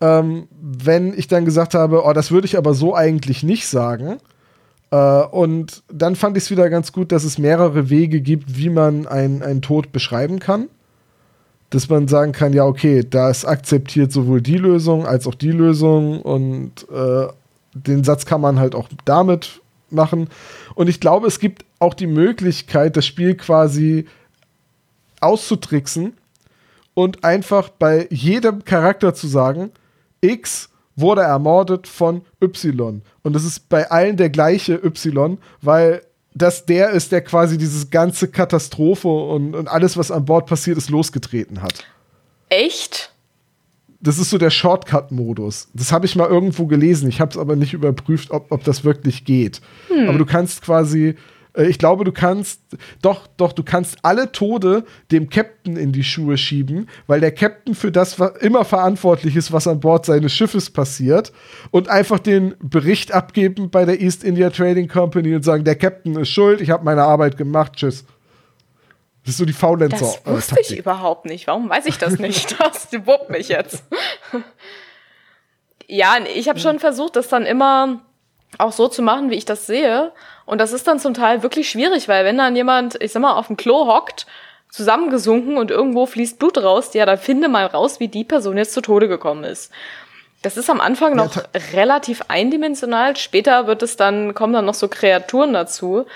ähm, 0.00 0.48
wenn 0.60 1.12
ich 1.16 1.28
dann 1.28 1.44
gesagt 1.44 1.74
habe, 1.74 2.04
oh, 2.04 2.12
das 2.12 2.30
würde 2.30 2.46
ich 2.46 2.56
aber 2.56 2.74
so 2.74 2.94
eigentlich 2.94 3.42
nicht 3.42 3.68
sagen. 3.68 4.18
Äh, 4.90 4.96
und 4.96 5.82
dann 5.92 6.16
fand 6.16 6.36
ich 6.36 6.44
es 6.44 6.50
wieder 6.50 6.70
ganz 6.70 6.92
gut, 6.92 7.12
dass 7.12 7.24
es 7.24 7.38
mehrere 7.38 7.90
Wege 7.90 8.20
gibt, 8.20 8.56
wie 8.56 8.70
man 8.70 9.06
einen 9.06 9.62
Tod 9.62 9.92
beschreiben 9.92 10.38
kann. 10.38 10.68
Dass 11.68 11.88
man 11.88 12.08
sagen 12.08 12.32
kann, 12.32 12.52
ja, 12.52 12.64
okay, 12.64 13.06
das 13.08 13.44
akzeptiert 13.44 14.10
sowohl 14.10 14.40
die 14.40 14.56
Lösung 14.56 15.06
als 15.06 15.26
auch 15.26 15.36
die 15.36 15.52
Lösung 15.52 16.20
und 16.20 16.88
äh, 16.90 17.28
den 17.74 18.02
Satz 18.02 18.26
kann 18.26 18.40
man 18.40 18.58
halt 18.58 18.74
auch 18.74 18.88
damit 19.04 19.60
machen. 19.90 20.28
Und 20.74 20.88
ich 20.88 20.98
glaube, 20.98 21.28
es 21.28 21.38
gibt 21.38 21.64
auch 21.78 21.94
die 21.94 22.08
Möglichkeit, 22.08 22.96
das 22.96 23.06
Spiel 23.06 23.36
quasi 23.36 24.06
auszutricksen 25.20 26.14
und 26.94 27.24
einfach 27.24 27.68
bei 27.68 28.08
jedem 28.10 28.64
Charakter 28.64 29.14
zu 29.14 29.28
sagen, 29.28 29.70
X 30.20 30.68
wurde 30.96 31.22
ermordet 31.22 31.86
von 31.86 32.22
Y. 32.42 33.02
Und 33.22 33.36
es 33.36 33.44
ist 33.44 33.68
bei 33.68 33.90
allen 33.90 34.16
der 34.16 34.30
gleiche 34.30 34.74
Y, 34.74 35.38
weil 35.62 36.02
das 36.34 36.66
der 36.66 36.90
ist, 36.90 37.12
der 37.12 37.22
quasi 37.22 37.58
dieses 37.58 37.90
ganze 37.90 38.28
Katastrophe 38.28 39.08
und, 39.08 39.54
und 39.54 39.68
alles, 39.68 39.96
was 39.96 40.10
an 40.10 40.24
Bord 40.24 40.46
passiert 40.46 40.78
ist, 40.78 40.90
losgetreten 40.90 41.62
hat. 41.62 41.84
Echt? 42.48 43.12
Das 44.00 44.18
ist 44.18 44.30
so 44.30 44.38
der 44.38 44.50
Shortcut-Modus. 44.50 45.68
Das 45.74 45.92
habe 45.92 46.06
ich 46.06 46.16
mal 46.16 46.28
irgendwo 46.28 46.66
gelesen. 46.66 47.08
Ich 47.08 47.20
habe 47.20 47.32
es 47.32 47.36
aber 47.36 47.56
nicht 47.56 47.74
überprüft, 47.74 48.30
ob, 48.30 48.50
ob 48.50 48.64
das 48.64 48.84
wirklich 48.84 49.24
geht. 49.24 49.60
Hm. 49.88 50.08
Aber 50.08 50.18
du 50.18 50.24
kannst 50.24 50.62
quasi 50.62 51.16
ich 51.56 51.78
glaube, 51.78 52.04
du 52.04 52.12
kannst, 52.12 52.60
doch, 53.02 53.26
doch, 53.36 53.52
du 53.52 53.62
kannst 53.62 53.98
alle 54.02 54.32
Tode 54.32 54.84
dem 55.10 55.28
Captain 55.28 55.76
in 55.76 55.92
die 55.92 56.04
Schuhe 56.04 56.36
schieben, 56.36 56.88
weil 57.06 57.20
der 57.20 57.32
Captain 57.32 57.74
für 57.74 57.90
das 57.90 58.18
immer 58.40 58.64
verantwortlich 58.64 59.36
ist, 59.36 59.52
was 59.52 59.66
an 59.66 59.80
Bord 59.80 60.06
seines 60.06 60.32
Schiffes 60.32 60.70
passiert 60.70 61.32
und 61.70 61.88
einfach 61.88 62.18
den 62.18 62.54
Bericht 62.60 63.12
abgeben 63.12 63.70
bei 63.70 63.84
der 63.84 64.00
East 64.00 64.22
India 64.22 64.50
Trading 64.50 64.88
Company 64.88 65.34
und 65.34 65.44
sagen, 65.44 65.64
der 65.64 65.76
Captain 65.76 66.16
ist 66.16 66.30
schuld, 66.30 66.60
ich 66.60 66.70
habe 66.70 66.84
meine 66.84 67.02
Arbeit 67.02 67.36
gemacht, 67.36 67.74
tschüss. 67.76 68.04
Das 69.24 69.34
ist 69.34 69.38
so 69.38 69.44
die 69.44 69.52
Faulenzer. 69.52 69.98
Das 69.98 70.26
wusste 70.26 70.60
ich 70.60 70.78
überhaupt 70.78 71.26
nicht. 71.26 71.46
Warum 71.46 71.68
weiß 71.68 71.86
ich 71.86 71.98
das 71.98 72.18
nicht? 72.18 72.56
Das 72.58 72.88
wuppt 73.06 73.30
mich 73.30 73.48
jetzt. 73.48 73.84
ja, 75.86 76.16
ich 76.34 76.48
habe 76.48 76.58
schon 76.58 76.78
versucht, 76.78 77.16
das 77.16 77.28
dann 77.28 77.44
immer 77.44 78.00
auch 78.58 78.72
so 78.72 78.88
zu 78.88 79.02
machen, 79.02 79.30
wie 79.30 79.36
ich 79.36 79.44
das 79.44 79.66
sehe. 79.66 80.12
Und 80.50 80.58
das 80.58 80.72
ist 80.72 80.88
dann 80.88 80.98
zum 80.98 81.14
Teil 81.14 81.44
wirklich 81.44 81.70
schwierig, 81.70 82.08
weil 82.08 82.24
wenn 82.24 82.36
dann 82.36 82.56
jemand, 82.56 83.00
ich 83.00 83.12
sag 83.12 83.22
mal, 83.22 83.34
auf 83.34 83.46
dem 83.46 83.56
Klo 83.56 83.86
hockt, 83.86 84.26
zusammengesunken 84.68 85.56
und 85.56 85.70
irgendwo 85.70 86.06
fließt 86.06 86.40
Blut 86.40 86.58
raus, 86.58 86.92
ja, 86.92 87.06
dann 87.06 87.18
finde 87.18 87.48
mal 87.48 87.66
raus, 87.66 88.00
wie 88.00 88.08
die 88.08 88.24
Person 88.24 88.56
jetzt 88.56 88.72
zu 88.72 88.80
Tode 88.80 89.06
gekommen 89.06 89.44
ist. 89.44 89.70
Das 90.42 90.56
ist 90.56 90.68
am 90.68 90.80
Anfang 90.80 91.14
noch 91.14 91.36
ja, 91.36 91.42
relativ 91.72 92.22
eindimensional. 92.26 93.16
Später 93.16 93.68
wird 93.68 93.84
es 93.84 93.96
dann, 93.96 94.34
kommen 94.34 94.52
dann 94.52 94.64
noch 94.64 94.74
so 94.74 94.88
Kreaturen 94.88 95.52
dazu. 95.52 96.06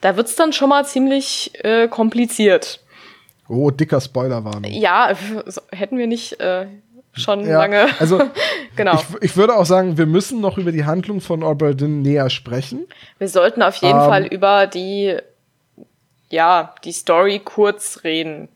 Da 0.00 0.16
wird's 0.16 0.34
dann 0.34 0.52
schon 0.52 0.70
mal 0.70 0.84
ziemlich 0.84 1.52
äh, 1.62 1.86
kompliziert. 1.86 2.80
Oh, 3.48 3.70
dicker 3.70 4.00
Spoilerwarnung. 4.00 4.72
Ja, 4.72 5.12
hätten 5.70 5.98
wir 5.98 6.08
nicht 6.08 6.40
äh, 6.40 6.66
schon 7.14 7.46
ja, 7.46 7.58
lange. 7.58 7.86
Also, 7.98 8.20
genau. 8.76 8.94
Ich, 8.94 9.22
ich, 9.22 9.36
würde 9.36 9.56
auch 9.56 9.66
sagen, 9.66 9.96
wir 9.96 10.06
müssen 10.06 10.40
noch 10.40 10.58
über 10.58 10.72
die 10.72 10.84
Handlung 10.84 11.20
von 11.20 11.42
Oberdin 11.42 12.02
näher 12.02 12.30
sprechen. 12.30 12.86
Wir 13.18 13.28
sollten 13.28 13.62
auf 13.62 13.76
jeden 13.76 13.98
ähm, 13.98 14.04
Fall 14.04 14.26
über 14.26 14.66
die, 14.66 15.16
ja, 16.30 16.74
die 16.84 16.92
Story 16.92 17.40
kurz 17.44 18.00
reden. 18.04 18.48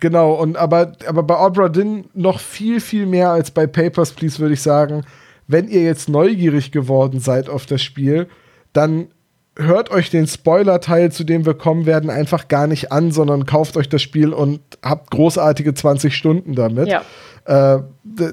Genau, 0.00 0.32
und 0.32 0.56
aber, 0.56 0.92
aber 1.06 1.22
bei 1.22 1.38
Obra 1.38 1.68
Dinn 1.68 2.08
noch 2.14 2.40
viel, 2.40 2.80
viel 2.80 3.06
mehr 3.06 3.30
als 3.30 3.50
bei 3.50 3.66
Papers, 3.66 4.12
Please, 4.12 4.38
würde 4.38 4.54
ich 4.54 4.62
sagen. 4.62 5.04
Wenn 5.46 5.68
ihr 5.68 5.82
jetzt 5.82 6.08
neugierig 6.08 6.72
geworden 6.72 7.20
seid 7.20 7.48
auf 7.48 7.66
das 7.66 7.82
Spiel, 7.82 8.28
dann 8.72 9.08
hört 9.56 9.90
euch 9.90 10.10
den 10.10 10.26
Spoiler-Teil, 10.26 11.12
zu 11.12 11.24
dem 11.24 11.44
wir 11.44 11.54
kommen 11.54 11.86
werden, 11.86 12.10
einfach 12.10 12.48
gar 12.48 12.66
nicht 12.66 12.92
an, 12.92 13.12
sondern 13.12 13.46
kauft 13.46 13.76
euch 13.76 13.88
das 13.88 14.02
Spiel 14.02 14.32
und 14.32 14.60
habt 14.82 15.10
großartige 15.10 15.74
20 15.74 16.14
Stunden 16.14 16.54
damit. 16.54 16.88
Ja. 16.88 17.02
Äh, 17.44 17.82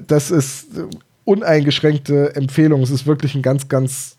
das 0.06 0.30
ist 0.30 0.68
uneingeschränkte 1.24 2.34
Empfehlung. 2.34 2.82
Es 2.82 2.90
ist 2.90 3.06
wirklich 3.06 3.34
ein 3.34 3.42
ganz, 3.42 3.68
ganz 3.68 4.16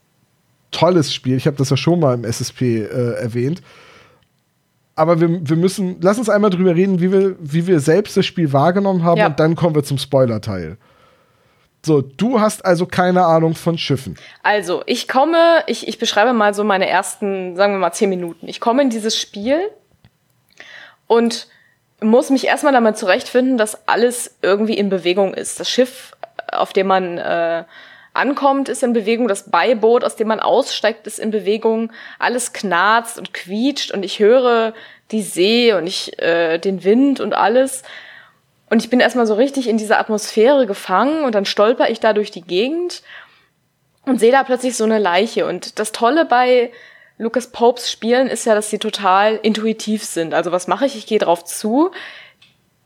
tolles 0.72 1.14
Spiel. 1.14 1.36
Ich 1.38 1.47
habe 1.47 1.58
das 1.58 1.70
ja 1.70 1.78
schon 1.78 1.99
mal 1.99 2.14
im 2.14 2.24
SSP 2.24 2.84
äh, 2.84 3.14
erwähnt 3.16 3.62
aber 5.02 5.20
wir, 5.20 5.49
wir 5.49 5.58
müssen, 5.58 5.97
lass 6.02 6.20
uns 6.20 6.30
einmal 6.30 6.49
drüber 6.52 6.76
reden, 6.76 6.99
wie 7.02 7.12
wir, 7.12 7.36
wie 7.39 7.66
wir 7.66 7.80
selbst 7.80 8.18
das 8.18 8.26
Spiel 8.26 8.54
wahrgenommen 8.54 9.04
haben 9.04 9.18
ja. 9.18 9.28
und 9.28 9.39
dann 9.39 9.56
kommen 9.56 9.74
wir 9.74 9.84
zum 9.84 9.97
Spoiler-Teil. 9.97 10.78
So, 11.84 12.01
du 12.01 12.39
hast 12.39 12.63
also 12.63 12.86
keine 12.86 13.25
Ahnung 13.25 13.55
von 13.55 13.77
Schiffen. 13.77 14.15
Also, 14.43 14.84
ich 14.86 15.07
komme, 15.07 15.63
ich, 15.65 15.88
ich 15.88 15.97
beschreibe 15.97 16.34
mal 16.34 16.53
so 16.53 16.63
meine 16.63 16.88
ersten, 16.88 17.55
sagen 17.55 17.73
wir 17.73 17.79
mal, 17.79 17.91
zehn 17.91 18.09
Minuten. 18.09 18.47
Ich 18.47 18.59
komme 18.59 18.84
in 18.84 18.91
dieses 18.91 19.19
Spiel 19.19 19.59
und 21.07 21.47
muss 22.01 22.29
mich 22.29 22.45
erstmal 22.45 22.73
damit 22.73 22.97
zurechtfinden, 22.97 23.57
dass 23.57 23.88
alles 23.88 24.38
irgendwie 24.41 24.77
in 24.77 24.89
Bewegung 24.89 25.34
ist. 25.34 25.59
Das 25.59 25.69
Schiff, 25.69 26.11
auf 26.51 26.71
dem 26.73 26.88
man 26.88 27.17
äh, 27.17 27.63
ankommt, 28.13 28.69
ist 28.69 28.84
in 28.84 28.93
Bewegung. 28.93 29.27
Das 29.27 29.49
Beiboot, 29.49 30.03
aus 30.03 30.15
dem 30.15 30.27
man 30.27 30.39
aussteigt, 30.39 31.07
ist 31.07 31.19
in 31.19 31.32
Bewegung. 31.32 31.91
Alles 32.19 32.53
knarzt 32.53 33.17
und 33.17 33.34
quietscht 33.34 33.91
und 33.91 34.03
ich 34.03 34.19
höre 34.19 34.73
die 35.11 35.21
See 35.21 35.73
und 35.73 35.88
ich 35.88 36.19
äh, 36.19 36.57
den 36.57 36.84
Wind 36.84 37.19
und 37.19 37.34
alles. 37.34 37.84
Und 38.72 38.82
ich 38.82 38.89
bin 38.89 39.01
erstmal 39.01 39.28
so 39.28 39.34
richtig 39.34 39.67
in 39.67 39.76
dieser 39.76 39.99
Atmosphäre 39.99 40.65
gefangen 40.65 41.26
und 41.26 41.36
dann 41.36 41.43
stolper 41.43 41.89
ich 41.89 41.99
da 41.99 42.13
durch 42.13 42.32
die 42.32 42.41
Gegend 42.41 43.03
und 44.05 44.17
sehe 44.17 44.32
da 44.32 44.45
plötzlich 44.45 44.78
so 44.78 44.86
eine 44.86 44.97
Leiche. 44.97 45.45
Und 45.45 45.78
das 45.78 45.91
Tolle 45.91 46.24
bei 46.24 46.72
Lucas 47.17 47.51
Popes 47.51 47.91
Spielen 47.91 48.30
ist 48.30 48.45
ja, 48.45 48.55
dass 48.55 48.69
sie 48.69 48.80
total 48.80 49.38
intuitiv 49.43 50.05
sind. 50.05 50.34
Also 50.34 50.53
was 50.53 50.69
mache 50.69 50.86
ich? 50.86 50.95
Ich 50.95 51.05
gehe 51.05 51.19
drauf 51.19 51.43
zu, 51.43 51.91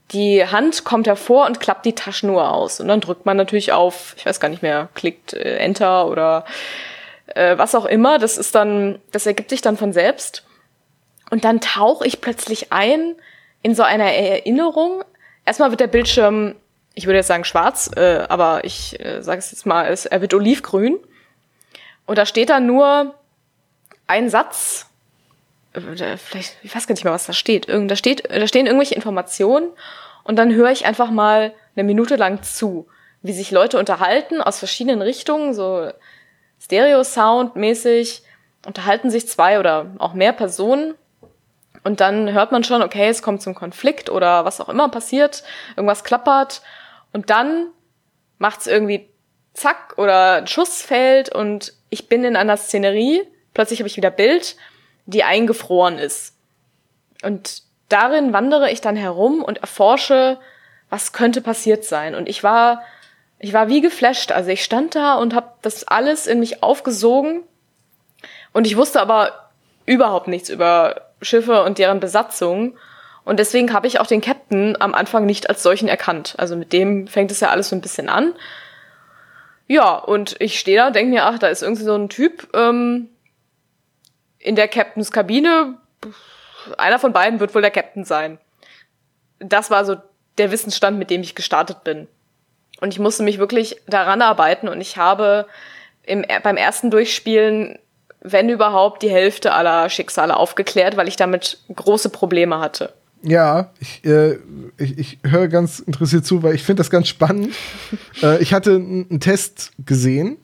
die 0.10 0.44
Hand 0.44 0.86
kommt 0.86 1.06
hervor 1.06 1.46
und 1.46 1.60
klappt 1.60 1.86
die 1.86 1.94
Taschenuhr 1.94 2.52
aus. 2.52 2.80
Und 2.80 2.88
dann 2.88 3.00
drückt 3.00 3.28
man 3.28 3.38
natürlich 3.38 3.72
auf, 3.72 4.16
ich 4.18 4.26
weiß 4.26 4.40
gar 4.40 4.50
nicht 4.50 4.64
mehr, 4.64 4.90
klickt 4.96 5.34
äh, 5.34 5.58
Enter 5.58 6.08
oder 6.08 6.46
äh, 7.28 7.60
was 7.60 7.76
auch 7.76 7.86
immer. 7.86 8.18
Das 8.18 8.40
ist 8.40 8.56
dann, 8.56 8.98
das 9.12 9.28
ergibt 9.28 9.52
sich 9.52 9.62
dann 9.62 9.78
von 9.78 9.94
selbst. 9.94 10.44
Und 11.30 11.46
dann 11.46 11.62
tauche 11.62 12.08
ich 12.08 12.22
plötzlich 12.22 12.74
ein 12.74 13.14
in 13.62 13.76
so 13.76 13.84
einer 13.84 14.12
Erinnerung. 14.12 15.04
Erstmal 15.46 15.70
wird 15.70 15.80
der 15.80 15.88
Bildschirm, 15.88 16.56
ich 16.96 17.06
würde 17.06 17.18
jetzt 17.18 17.28
sagen 17.28 17.46
schwarz, 17.46 17.92
äh, 17.96 18.26
aber 18.30 18.64
ich 18.64 19.00
äh, 19.00 19.22
sage 19.22 19.40
es 19.40 19.52
jetzt 19.52 19.66
mal, 19.66 19.88
es, 19.88 20.06
er 20.06 20.22
wird 20.22 20.34
olivgrün. 20.34 20.98
Und 22.06 22.18
da 22.18 22.26
steht 22.26 22.50
dann 22.50 22.66
nur 22.66 23.16
ein 24.08 24.30
Satz, 24.30 24.88
äh, 25.74 26.18
vielleicht, 26.18 26.58
ich 26.64 26.76
weiß 26.76 26.88
gar 26.88 26.94
nicht 26.94 27.04
mehr, 27.04 27.14
was 27.14 27.26
da 27.26 27.34
steht. 27.34 27.68
Irgend, 27.68 27.92
da 27.92 27.96
steht, 27.96 28.30
da 28.30 28.48
stehen 28.48 28.66
irgendwelche 28.66 28.96
Informationen 28.96 29.70
und 30.24 30.38
dann 30.38 30.54
höre 30.54 30.72
ich 30.72 30.86
einfach 30.86 31.12
mal 31.12 31.54
eine 31.76 31.84
Minute 31.84 32.16
lang 32.16 32.42
zu, 32.44 32.88
wie 33.22 33.34
sich 33.34 33.52
Leute 33.52 33.78
unterhalten 33.78 34.42
aus 34.42 34.60
verschiedenen 34.60 35.02
Richtungen, 35.02 35.54
so 35.54 35.92
Stereo-Sound 36.62 37.56
mäßig, 37.56 38.24
unterhalten 38.66 39.12
sich 39.12 39.28
zwei 39.28 39.60
oder 39.60 39.92
auch 40.00 40.14
mehr 40.14 40.34
Personen 40.34 40.96
und 41.86 42.02
dann 42.02 42.34
hört 42.34 42.52
man 42.52 42.66
schon, 42.66 42.82
okay, 42.82 43.08
es 43.08 43.22
kommt 43.22 43.42
zum 43.42 43.56
Konflikt 43.56 44.10
oder 44.10 44.44
was 44.44 44.60
auch 44.60 44.68
immer 44.68 44.90
passiert, 44.90 45.44
irgendwas 45.78 46.04
klappert 46.04 46.62
und 47.14 47.30
dann 47.30 47.68
macht's 48.38 48.68
irgendwie 48.68 49.10
zack 49.54 49.94
oder 49.98 50.34
ein 50.34 50.48
Schuss 50.48 50.82
fällt 50.82 51.34
und 51.34 51.74
ich 51.90 52.10
bin 52.10 52.26
in 52.26 52.36
einer 52.36 52.58
Szenerie, 52.58 53.22
plötzlich 53.54 53.80
habe 53.80 53.88
ich 53.88 53.96
wieder 53.96 54.12
Bild 54.12 54.58
die 55.06 55.24
eingefroren 55.24 55.98
ist. 55.98 56.36
Und 57.24 57.64
darin 57.90 58.34
wandere 58.34 58.72
ich 58.72 58.82
dann 58.82 58.96
herum 58.96 59.44
und 59.44 59.60
erforsche, 59.60 60.40
was 60.90 61.14
könnte 61.14 61.42
passiert 61.42 61.84
sein. 61.84 62.16
Und 62.16 62.28
ich 62.28 62.44
war, 62.44 62.82
ich 63.40 63.54
war 63.54 63.68
wie 63.70 63.82
geflasht. 63.82 64.32
Also 64.32 64.50
ich 64.50 64.64
stand 64.64 64.96
da 64.96 65.16
und 65.16 65.34
habe 65.34 65.54
das 65.62 65.88
alles 65.88 66.28
in 66.28 66.40
mich 66.40 66.64
aufgesogen. 66.64 67.44
Und 68.54 68.68
ich 68.68 68.78
wusste 68.78 69.02
aber 69.02 69.52
überhaupt 69.86 70.28
nichts 70.28 70.50
über 70.50 71.05
Schiffe 71.22 71.64
und 71.64 71.78
deren 71.78 72.00
Besatzung. 72.00 72.78
Und 73.24 73.40
deswegen 73.40 73.74
habe 73.74 73.88
ich 73.88 74.00
auch 74.00 74.08
den 74.08 74.22
Captain 74.22 74.80
am 74.80 74.94
Anfang 74.94 75.26
nicht 75.26 75.50
als 75.50 75.64
solchen 75.64 75.88
erkannt. 75.88 76.36
Also 76.38 76.56
mit 76.56 76.74
dem 76.74 77.08
fängt 77.08 77.32
es 77.32 77.40
ja 77.40 77.50
alles 77.50 77.70
so 77.70 77.76
ein 77.76 77.82
bisschen 77.82 78.10
an. 78.10 78.34
Ja, 79.68 79.96
und 79.96 80.36
ich 80.40 80.60
stehe 80.60 80.78
da 80.78 80.88
und 80.88 80.96
denke 80.96 81.12
mir, 81.12 81.26
ach, 81.26 81.40
da 81.40 81.48
ist 81.48 81.64
irgendwie 81.64 81.84
so 81.84 81.96
ein 81.96 82.10
Typ, 82.10 82.48
ähm, 82.54 83.10
in 84.38 84.56
der 84.56 84.68
Captains 84.68 85.12
Kabine, 85.12 85.80
einer 86.78 87.00
von 87.00 87.14
beiden 87.14 87.40
wird 87.40 87.56
wohl 87.56 87.62
der 87.62 87.72
Captain 87.72 88.06
sein. 88.06 88.38
Das 89.40 89.72
war 89.72 89.86
so 89.86 89.96
der 90.38 90.52
Wissensstand, 90.52 91.00
mit 91.00 91.10
dem 91.10 91.22
ich 91.22 91.34
gestartet 91.34 91.84
bin. 91.84 92.08
Und 92.80 92.94
ich 92.94 93.00
musste 93.00 93.24
mich 93.24 93.40
wirklich 93.40 93.82
daran 93.88 94.22
arbeiten 94.22 94.68
und 94.68 94.82
ich 94.82 94.98
habe 94.98 95.48
im, 96.04 96.26
beim 96.44 96.58
ersten 96.58 96.92
Durchspielen, 96.92 97.80
wenn 98.26 98.50
überhaupt, 98.50 99.04
die 99.04 99.10
Hälfte 99.10 99.54
aller 99.54 99.90
Schicksale 99.90 100.36
aufgeklärt, 100.36 100.98
weil 100.98 101.08
ich 101.08 101.16
damit 101.16 101.60
große 101.74 102.10
Probleme 102.10 102.60
hatte. 102.60 102.94
Ja, 103.22 103.72
ich, 103.80 104.06
äh, 104.06 104.38
ich, 104.78 104.98
ich 104.98 105.20
höre 105.24 105.48
ganz 105.48 105.80
interessiert 105.80 106.26
zu, 106.26 106.44
weil 106.44 106.54
ich 106.54 106.64
finde 106.64 106.82
das 106.82 106.90
ganz 106.90 107.08
spannend. 107.08 107.54
äh, 108.24 108.42
ich 108.42 108.54
hatte 108.54 108.76
einen 108.76 109.20
Test 109.20 109.72
gesehen 109.84 110.38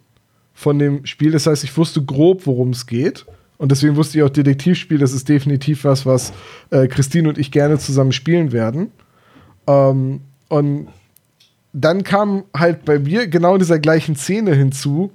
von 0.53 0.79
dem 0.79 1.05
Spiel, 1.05 1.31
das 1.31 1.45
heißt, 1.45 1.63
ich 1.63 1.75
wusste 1.77 2.01
grob, 2.01 2.45
worum 2.45 2.71
es 2.71 2.87
geht. 2.87 3.25
Und 3.57 3.71
deswegen 3.71 3.95
wusste 3.95 4.17
ich 4.17 4.23
auch, 4.23 4.29
Detektivspiel, 4.29 4.97
das 4.97 5.13
ist 5.13 5.29
definitiv 5.29 5.83
was, 5.83 6.07
was 6.07 6.33
äh, 6.71 6.87
Christine 6.87 7.29
und 7.29 7.37
ich 7.37 7.51
gerne 7.51 7.77
zusammen 7.77 8.11
spielen 8.11 8.51
werden. 8.51 8.91
Ähm, 9.67 10.21
und 10.49 10.87
dann 11.71 12.03
kam 12.03 12.43
halt 12.57 12.83
bei 12.85 12.97
mir 12.97 13.27
genau 13.27 13.53
in 13.53 13.59
dieser 13.59 13.79
gleichen 13.79 14.15
Szene 14.15 14.55
hinzu, 14.55 15.11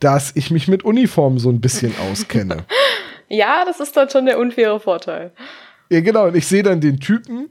dass 0.00 0.32
ich 0.34 0.50
mich 0.50 0.68
mit 0.68 0.84
Uniformen 0.84 1.38
so 1.38 1.50
ein 1.50 1.60
bisschen 1.60 1.94
auskenne. 2.10 2.64
ja, 3.28 3.64
das 3.64 3.80
ist 3.80 3.96
dann 3.96 4.08
schon 4.10 4.26
der 4.26 4.38
unfaire 4.38 4.80
Vorteil. 4.80 5.32
Ja, 5.90 6.00
genau. 6.00 6.26
Und 6.26 6.36
ich 6.36 6.46
sehe 6.46 6.62
dann 6.62 6.80
den 6.80 7.00
Typen, 7.00 7.50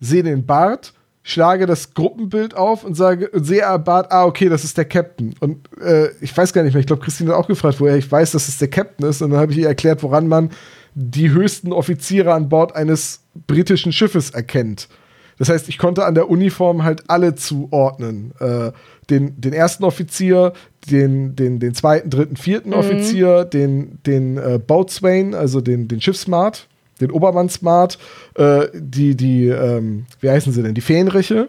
sehe 0.00 0.22
den 0.22 0.46
Bart 0.46 0.92
schlage 1.26 1.64
das 1.64 1.94
Gruppenbild 1.94 2.54
auf 2.54 2.84
und 2.84 2.94
sage, 2.94 3.30
sehe 3.32 3.62
Bart, 3.78 4.12
ah, 4.12 4.26
okay, 4.26 4.50
das 4.50 4.62
ist 4.62 4.76
der 4.76 4.84
Captain. 4.84 5.34
Und 5.40 5.68
äh, 5.80 6.10
ich 6.20 6.36
weiß 6.36 6.52
gar 6.52 6.62
nicht 6.62 6.74
mehr, 6.74 6.80
ich 6.80 6.86
glaube, 6.86 7.02
Christine 7.02 7.30
hat 7.30 7.38
auch 7.38 7.48
gefragt, 7.48 7.80
woher 7.80 7.96
ich 7.96 8.12
weiß, 8.12 8.32
dass 8.32 8.46
es 8.46 8.58
der 8.58 8.68
Captain 8.68 9.08
ist. 9.08 9.22
Und 9.22 9.30
dann 9.30 9.40
habe 9.40 9.50
ich 9.50 9.58
ihr 9.58 9.66
erklärt, 9.66 10.02
woran 10.02 10.28
man 10.28 10.50
die 10.94 11.30
höchsten 11.30 11.72
Offiziere 11.72 12.34
an 12.34 12.50
Bord 12.50 12.76
eines 12.76 13.22
britischen 13.46 13.90
Schiffes 13.90 14.30
erkennt. 14.30 14.88
Das 15.38 15.48
heißt, 15.48 15.68
ich 15.68 15.78
konnte 15.78 16.04
an 16.04 16.14
der 16.14 16.28
Uniform 16.28 16.84
halt 16.84 17.04
alle 17.08 17.34
zuordnen. 17.34 18.32
Äh, 18.38 18.72
den, 19.08 19.40
den 19.40 19.52
ersten 19.54 19.84
Offizier, 19.84 20.52
den, 20.90 21.36
den, 21.36 21.58
den 21.58 21.74
zweiten, 21.74 22.10
dritten, 22.10 22.36
vierten 22.36 22.70
mhm. 22.70 22.76
Offizier, 22.76 23.44
den, 23.44 23.98
den 24.06 24.36
äh, 24.36 24.58
Boatswain, 24.64 25.34
also 25.34 25.60
den, 25.60 25.88
den 25.88 26.00
Schiffsmart, 26.00 26.68
den 27.00 27.10
Obermann 27.10 27.48
Smart, 27.48 27.98
äh, 28.36 28.66
die, 28.74 29.16
die, 29.16 29.48
ähm, 29.48 30.06
wie 30.20 30.30
heißen 30.30 30.52
sie 30.52 30.62
denn, 30.62 30.74
die 30.74 30.80
Fähnriche 30.80 31.48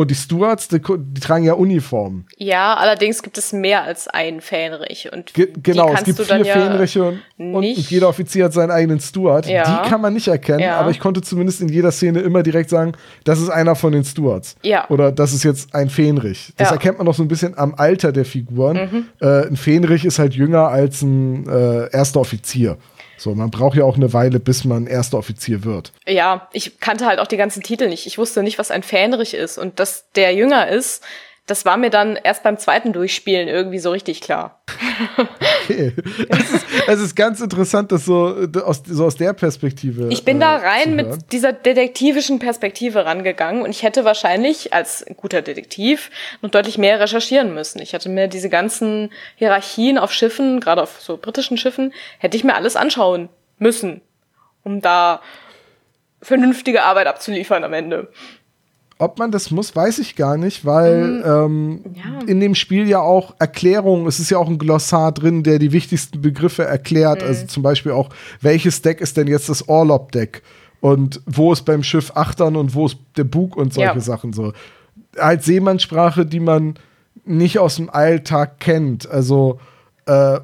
Und 0.00 0.10
die 0.10 0.14
Stewards, 0.14 0.68
die, 0.68 0.80
die 0.80 1.20
tragen 1.20 1.44
ja 1.44 1.52
Uniformen. 1.52 2.24
Ja, 2.38 2.72
allerdings 2.72 3.22
gibt 3.22 3.36
es 3.36 3.52
mehr 3.52 3.82
als 3.82 4.08
einen 4.08 4.40
Fähnrich. 4.40 5.12
Und 5.12 5.34
Ge 5.34 5.52
genau, 5.62 5.92
es 5.92 6.04
gibt 6.04 6.18
vier 6.18 6.42
Fähnriche 6.42 7.04
und, 7.04 7.20
und, 7.36 7.54
und, 7.56 7.90
jeder 7.90 8.08
Offizier 8.08 8.46
hat 8.46 8.54
seinen 8.54 8.70
eigenen 8.70 8.98
Steward. 8.98 9.44
Ja. 9.44 9.82
Die 9.82 9.90
kann 9.90 10.00
man 10.00 10.14
nicht 10.14 10.26
erkennen, 10.26 10.60
ja. 10.60 10.80
aber 10.80 10.90
ich 10.90 11.00
konnte 11.00 11.20
zumindest 11.20 11.60
in 11.60 11.68
jeder 11.68 11.92
Szene 11.92 12.20
immer 12.20 12.42
direkt 12.42 12.70
sagen, 12.70 12.92
das 13.24 13.42
ist 13.42 13.50
einer 13.50 13.74
von 13.74 13.92
den 13.92 14.02
Stewards. 14.02 14.56
Ja. 14.62 14.88
Oder 14.88 15.12
das 15.12 15.34
ist 15.34 15.44
jetzt 15.44 15.74
ein 15.74 15.90
Fähnrich. 15.90 16.54
Das 16.56 16.70
erkennt 16.70 16.96
man 16.96 17.04
noch 17.04 17.14
so 17.14 17.22
ein 17.22 17.28
bisschen 17.28 17.58
am 17.58 17.74
Alter 17.74 18.10
der 18.10 18.24
Figuren. 18.24 18.76
Mhm. 18.90 19.04
Äh, 19.20 19.48
ein 19.48 19.56
Fähnrich 19.56 20.06
ist 20.06 20.18
halt 20.18 20.32
jünger 20.32 20.68
als 20.68 21.02
ein 21.02 21.46
äh, 21.46 21.90
erster 21.92 22.20
Offizier. 22.20 22.78
So, 23.20 23.34
man 23.34 23.50
braucht 23.50 23.76
ja 23.76 23.84
auch 23.84 23.96
eine 23.96 24.14
Weile, 24.14 24.40
bis 24.40 24.64
man 24.64 24.86
erster 24.86 25.18
Offizier 25.18 25.62
wird. 25.62 25.92
Ja, 26.06 26.48
ich 26.54 26.80
kannte 26.80 27.04
halt 27.04 27.18
auch 27.18 27.26
die 27.26 27.36
ganzen 27.36 27.62
Titel 27.62 27.86
nicht. 27.86 28.06
Ich 28.06 28.16
wusste 28.16 28.42
nicht, 28.42 28.58
was 28.58 28.70
ein 28.70 28.82
Fähnrich 28.82 29.34
ist. 29.34 29.58
Und 29.58 29.78
dass 29.78 30.10
der 30.14 30.34
jünger 30.34 30.68
ist, 30.68 31.04
das 31.50 31.64
war 31.64 31.76
mir 31.76 31.90
dann 31.90 32.16
erst 32.16 32.44
beim 32.44 32.58
zweiten 32.58 32.92
Durchspielen 32.92 33.48
irgendwie 33.48 33.80
so 33.80 33.90
richtig 33.90 34.20
klar. 34.20 34.62
Okay. 35.64 35.94
Es 36.28 36.50
ist, 36.50 36.66
es 36.86 37.00
ist 37.00 37.16
ganz 37.16 37.40
interessant, 37.40 37.90
das 37.90 38.04
so 38.04 38.48
aus, 38.64 38.82
so 38.86 39.04
aus 39.04 39.16
der 39.16 39.32
Perspektive. 39.32 40.08
Ich 40.10 40.24
bin 40.24 40.36
äh, 40.36 40.40
da 40.40 40.56
rein 40.56 40.94
mit 40.94 41.32
dieser 41.32 41.52
detektivischen 41.52 42.38
Perspektive 42.38 43.04
rangegangen 43.04 43.62
und 43.62 43.70
ich 43.70 43.82
hätte 43.82 44.04
wahrscheinlich 44.04 44.72
als 44.74 45.04
guter 45.16 45.42
Detektiv 45.42 46.10
noch 46.42 46.50
deutlich 46.50 46.76
mehr 46.76 47.00
recherchieren 47.00 47.54
müssen. 47.54 47.80
Ich 47.80 47.92
hätte 47.92 48.08
mir 48.08 48.28
diese 48.28 48.48
ganzen 48.48 49.10
Hierarchien 49.36 49.98
auf 49.98 50.12
Schiffen, 50.12 50.60
gerade 50.60 50.82
auf 50.82 51.00
so 51.00 51.16
britischen 51.16 51.56
Schiffen, 51.56 51.92
hätte 52.18 52.36
ich 52.36 52.44
mir 52.44 52.54
alles 52.54 52.76
anschauen 52.76 53.28
müssen, 53.58 54.02
um 54.64 54.80
da 54.80 55.20
vernünftige 56.22 56.82
Arbeit 56.82 57.06
abzuliefern 57.06 57.64
am 57.64 57.72
Ende. 57.72 58.12
Ob 59.00 59.18
man 59.18 59.30
das 59.30 59.50
muss, 59.50 59.74
weiß 59.74 59.98
ich 60.00 60.14
gar 60.14 60.36
nicht, 60.36 60.66
weil 60.66 61.04
mhm. 61.06 61.22
ähm, 61.24 61.80
ja. 61.94 62.26
in 62.26 62.38
dem 62.38 62.54
Spiel 62.54 62.86
ja 62.86 63.00
auch 63.00 63.34
Erklärungen, 63.38 64.06
es 64.06 64.20
ist 64.20 64.28
ja 64.28 64.36
auch 64.36 64.46
ein 64.46 64.58
Glossar 64.58 65.12
drin, 65.12 65.42
der 65.42 65.58
die 65.58 65.72
wichtigsten 65.72 66.20
Begriffe 66.20 66.64
erklärt. 66.64 67.22
Mhm. 67.22 67.28
Also 67.28 67.46
zum 67.46 67.62
Beispiel 67.62 67.92
auch, 67.92 68.10
welches 68.42 68.82
Deck 68.82 69.00
ist 69.00 69.16
denn 69.16 69.26
jetzt 69.26 69.48
das 69.48 69.66
Orlop-Deck? 69.66 70.42
Und 70.82 71.22
wo 71.24 71.50
ist 71.50 71.62
beim 71.62 71.82
Schiff 71.82 72.12
Achtern 72.14 72.56
und 72.56 72.74
wo 72.74 72.86
ist 72.86 72.98
der 73.16 73.24
Bug 73.24 73.56
und 73.56 73.72
solche 73.72 73.94
ja. 73.94 74.00
Sachen 74.00 74.34
so. 74.34 74.52
Als 75.16 75.46
Seemannssprache, 75.46 76.26
die 76.26 76.40
man 76.40 76.74
nicht 77.24 77.58
aus 77.58 77.76
dem 77.76 77.88
Alltag 77.88 78.60
kennt. 78.60 79.08
Also, 79.08 79.60
äh, 80.04 80.40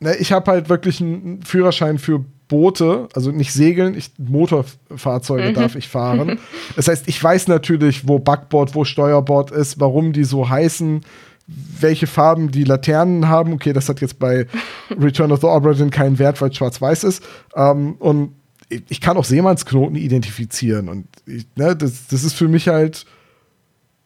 ne, 0.00 0.16
ich 0.18 0.32
habe 0.32 0.50
halt 0.50 0.68
wirklich 0.68 1.00
einen 1.00 1.42
Führerschein 1.42 1.96
für 1.96 2.22
Boote, 2.50 3.08
also 3.14 3.30
nicht 3.30 3.52
segeln, 3.52 3.96
ich, 3.96 4.10
Motorfahrzeuge 4.18 5.50
mhm. 5.50 5.54
darf 5.54 5.76
ich 5.76 5.88
fahren. 5.88 6.38
Das 6.76 6.88
heißt, 6.88 7.08
ich 7.08 7.22
weiß 7.22 7.48
natürlich, 7.48 8.06
wo 8.06 8.18
Backbord, 8.18 8.74
wo 8.74 8.84
Steuerbord 8.84 9.50
ist, 9.50 9.80
warum 9.80 10.12
die 10.12 10.24
so 10.24 10.48
heißen, 10.48 11.00
welche 11.46 12.06
Farben 12.06 12.50
die 12.50 12.64
Laternen 12.64 13.28
haben. 13.28 13.52
Okay, 13.52 13.72
das 13.72 13.88
hat 13.88 14.00
jetzt 14.00 14.18
bei 14.18 14.46
Return 14.90 15.32
of 15.32 15.40
the 15.40 15.46
Obra 15.46 15.74
keinen 15.90 16.18
Wert, 16.18 16.40
weil 16.40 16.50
es 16.50 16.56
schwarz-weiß 16.56 17.04
ist. 17.04 17.22
Ähm, 17.54 17.94
und 17.98 18.34
ich 18.88 19.00
kann 19.00 19.16
auch 19.16 19.24
Seemannsknoten 19.24 19.96
identifizieren. 19.96 20.88
Und 20.88 21.06
ich, 21.26 21.46
ne, 21.56 21.74
das, 21.76 22.08
das 22.08 22.24
ist 22.24 22.34
für 22.34 22.48
mich 22.48 22.68
halt 22.68 23.06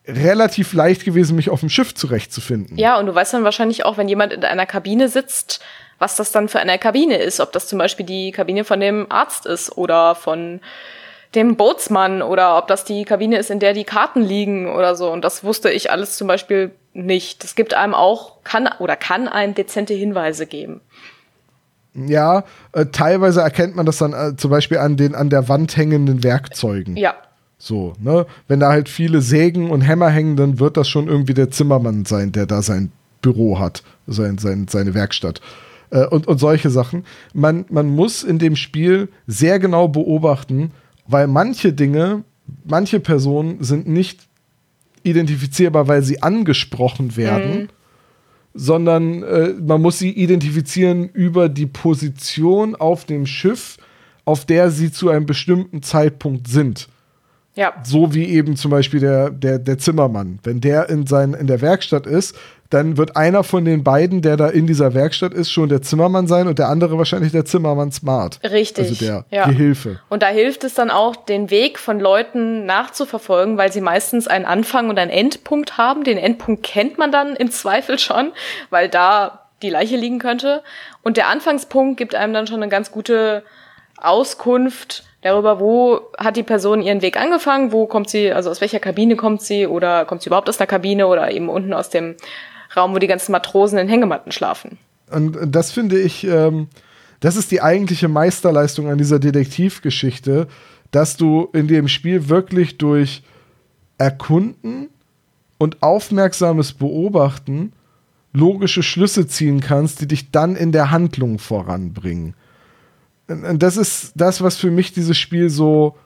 relativ 0.07 0.73
leicht 0.73 1.05
gewesen, 1.05 1.37
mich 1.37 1.51
auf 1.51 1.61
dem 1.61 1.69
Schiff 1.69 1.95
zurechtzufinden. 1.95 2.77
Ja, 2.77 2.99
und 2.99 3.07
du 3.07 3.15
weißt 3.15 3.35
dann 3.35 3.45
wahrscheinlich 3.45 3.85
auch, 3.85 3.97
wenn 3.97 4.09
jemand 4.09 4.33
in 4.33 4.45
einer 4.45 4.67
Kabine 4.67 5.09
sitzt, 5.09 5.61
was 6.05 6.17
das 6.17 6.33
dann 6.33 6.49
für 6.49 6.61
eine 6.61 6.79
Kabine 6.79 7.17
ist, 7.17 7.41
ob 7.41 7.51
das 7.53 7.67
zum 7.67 7.79
Beispiel 7.79 8.05
die 8.05 8.31
Kabine 8.31 8.65
von 8.65 8.79
dem 8.79 9.11
Arzt 9.11 9.47
ist 9.47 9.75
oder 9.79 10.15
von 10.15 10.61
dem 11.35 11.57
Bootsmann 11.57 12.21
oder 12.21 12.59
ob 12.59 12.69
das 12.69 12.85
die 12.85 13.07
Kabine 13.07 13.39
ist, 13.39 13.51
in 13.51 13.59
der 13.59 13.73
die 13.73 13.85
Karten 13.85 14.21
liegen 14.21 14.71
oder 14.71 14.97
so. 14.97 15.11
Und 15.11 15.25
das 15.25 15.45
wusste 15.45 15.71
ich 15.71 15.91
alles 15.91 16.19
zum 16.19 16.29
Beispiel 16.29 16.73
nicht. 16.93 17.43
Das 17.43 17.55
gibt 17.55 17.73
einem 17.73 17.95
auch, 17.95 18.45
kann 18.45 18.69
oder 18.81 18.97
kann 18.97 19.29
einem 19.29 19.55
dezente 19.55 19.95
Hinweise 19.95 20.45
geben. 20.45 20.83
Ja, 21.95 22.45
äh, 22.73 22.85
teilweise 22.93 23.41
erkennt 23.41 23.75
man 23.75 23.87
das 23.87 23.97
dann 23.97 24.13
äh, 24.13 24.37
zum 24.37 24.51
Beispiel 24.51 24.79
an 24.79 24.99
den 24.99 25.15
an 25.15 25.31
der 25.31 25.49
Wand 25.49 25.75
hängenden 25.75 26.23
Werkzeugen. 26.23 26.99
Ja. 26.99 27.15
So, 27.57 27.95
ne? 27.99 28.27
Wenn 28.47 28.61
da 28.61 28.69
halt 28.69 28.91
viele 28.91 29.23
Sägen 29.23 29.71
und 29.71 29.81
Hämmer 29.81 30.11
hängen, 30.11 30.37
dann 30.37 30.61
wird 30.61 30.77
das 30.77 30.87
schon 30.87 31.09
irgendwie 31.09 31.33
der 31.33 31.51
Zimmermann 31.51 32.05
sein, 32.05 32.31
der 32.31 32.45
da 32.45 32.61
sein 32.61 32.93
Büro 33.23 33.59
hat, 33.59 33.83
sein, 34.07 34.37
sein, 34.37 34.67
seine 34.69 34.93
Werkstatt 34.93 35.41
äh, 35.95 36.07
und, 36.07 36.27
und 36.27 36.39
solche 36.39 36.69
Sachen. 36.69 37.05
Man, 37.33 37.65
man 37.71 37.89
muss 37.89 38.23
in 38.23 38.39
dem 38.39 38.57
Spiel 38.57 39.09
sehr 39.27 39.59
genau 39.59 39.89
beobachten, 39.89 40.73
weil 41.07 41.27
manche 41.29 41.73
Dinge, 41.73 42.25
manche 42.65 43.01
Personen 43.01 43.63
sind 43.63 43.87
nicht 43.89 44.29
identifizierbar, 45.05 45.87
weil 45.87 46.03
sie 46.03 46.23
angesprochen 46.23 47.17
werden, 47.17 47.55
mhm. 47.55 47.69
sondern 48.55 49.23
äh, 49.23 49.55
man 49.61 49.81
muss 49.81 49.99
sie 49.99 50.11
identifizieren 50.11 51.09
über 51.09 51.49
die 51.49 51.67
Position 51.67 52.75
auf 52.75 53.05
dem 53.05 53.27
Schiff, 53.27 53.77
auf 54.25 54.47
der 54.47 54.71
sie 54.71 54.91
zu 54.91 55.11
einem 55.11 55.27
bestimmten 55.27 55.83
Zeitpunkt 55.83 56.49
sind. 56.49 56.89
Ja. 57.55 57.75
So 57.85 58.15
wie 58.15 58.25
eben 58.25 58.57
zum 58.57 58.73
Beispiel 58.73 58.99
der, 58.99 59.31
der, 59.31 59.61
der 59.61 59.79
Zimmermann. 59.79 60.41
Wenn 60.43 60.61
der 60.61 60.89
in, 60.89 61.07
sein, 61.07 61.35
in 61.35 61.47
der 61.47 61.61
Werkstatt 61.61 62.07
ist, 62.07 62.35
dann 62.75 62.97
wird 62.97 63.17
einer 63.17 63.45
von 63.45 63.65
den 63.65 63.85
beiden, 63.85 64.21
der 64.21 64.37
da 64.37 64.49
in 64.49 64.67
dieser 64.67 64.95
Werkstatt 64.95 65.33
ist, 65.33 65.51
schon 65.51 65.69
der 65.69 65.81
Zimmermann 65.81 66.27
sein 66.27 66.49
und 66.49 66.59
der 66.59 66.69
andere 66.69 66.99
wahrscheinlich 66.99 67.31
der 67.31 67.45
Zimmermann 67.45 67.93
Smart. 67.93 68.41
Richtig. 68.43 68.89
Also 68.89 69.05
der 69.05 69.25
ja. 69.31 69.47
Gehilfe. 69.47 70.01
Und 70.09 70.23
da 70.23 70.27
hilft 70.27 70.65
es 70.65 70.75
dann 70.75 70.91
auch, 70.91 71.15
den 71.15 71.51
Weg 71.51 71.79
von 71.79 72.01
Leuten 72.01 72.67
nachzuverfolgen, 72.67 73.57
weil 73.57 73.73
sie 73.73 73.81
meistens 73.81 74.27
einen 74.27 74.45
Anfang 74.45 74.91
und 74.91 74.99
einen 74.99 75.13
Endpunkt 75.13 75.79
haben. 75.79 76.03
Den 76.03 76.19
Endpunkt 76.19 76.65
kennt 76.65 76.99
man 76.99 77.13
dann 77.13 77.37
im 77.37 77.51
Zweifel 77.53 77.99
schon, 77.99 78.33
weil 78.71 78.89
da 78.89 79.47
die 79.63 79.71
Leiche 79.71 79.97
liegen 79.97 80.19
könnte. 80.19 80.63
Und 81.03 81.17
der 81.17 81.29
Anfangspunkt 81.29 81.97
gibt 81.97 82.17
einem 82.17 82.35
dann 82.35 82.49
schon 82.49 82.61
eine 82.61 82.71
ganz 82.71 82.91
gute 82.91 83.45
Auskunft 83.97 85.05
darüber, 85.23 85.61
wo 85.61 86.01
hat 86.19 86.37
die 86.37 86.43
Person 86.43 86.83
ihren 86.83 87.03
Weg 87.03 87.19
angefangen, 87.19 87.73
wo 87.73 87.87
kommt 87.87 88.11
sie, 88.11 88.33
also 88.33 88.51
aus 88.51 88.61
welcher 88.61 88.81
Kabine 88.81 89.17
kommt 89.17 89.43
sie 89.43 89.67
oder 89.67 90.05
kommt 90.05 90.23
sie 90.23 90.29
überhaupt 90.29 90.49
aus 90.49 90.59
der 90.59 90.67
Kabine 90.67 91.07
oder 91.07 91.31
eben 91.31 91.49
unten 91.49 91.73
aus 91.73 91.89
dem 91.89 92.17
Raum, 92.77 92.95
wo 92.95 92.99
die 92.99 93.07
ganzen 93.07 93.33
Matrosen 93.33 93.79
in 93.79 93.89
Hängematten 93.89 94.33
schlafen. 94.33 94.79
Und 95.11 95.37
das 95.47 95.71
finde 95.73 96.01
ich, 96.01 96.25
ähm, 96.25 96.69
das 97.21 97.37
ist 97.37 97.51
die 97.51 97.63
eigentliche 97.63 98.09
Meisterleistung 98.09 98.89
an 98.89 98.99
dieser 98.99 99.19
Detektivgeschichte, 99.19 100.49
dass 100.91 101.17
du 101.17 101.49
in 101.53 101.69
dem 101.69 101.89
Spiel 101.89 102.29
wirklich 102.29 102.79
durch 102.79 103.23
Erkunden 103.99 104.89
und 105.59 105.83
aufmerksames 105.83 106.73
Beobachten 106.73 107.73
logische 108.33 108.83
Schlüsse 108.83 109.27
ziehen 109.27 109.61
kannst, 109.61 110.01
die 110.01 110.09
dich 110.09 110.31
dann 110.31 110.57
in 110.57 110.73
der 110.73 110.91
Handlung 110.91 111.39
voranbringen. 111.39 112.35
Und 113.29 113.63
das 113.63 113.77
ist 113.77 114.13
das, 114.17 114.43
was 114.43 114.57
für 114.57 114.71
mich 114.71 114.93
dieses 114.93 115.17
Spiel 115.17 115.49
so 115.49 115.97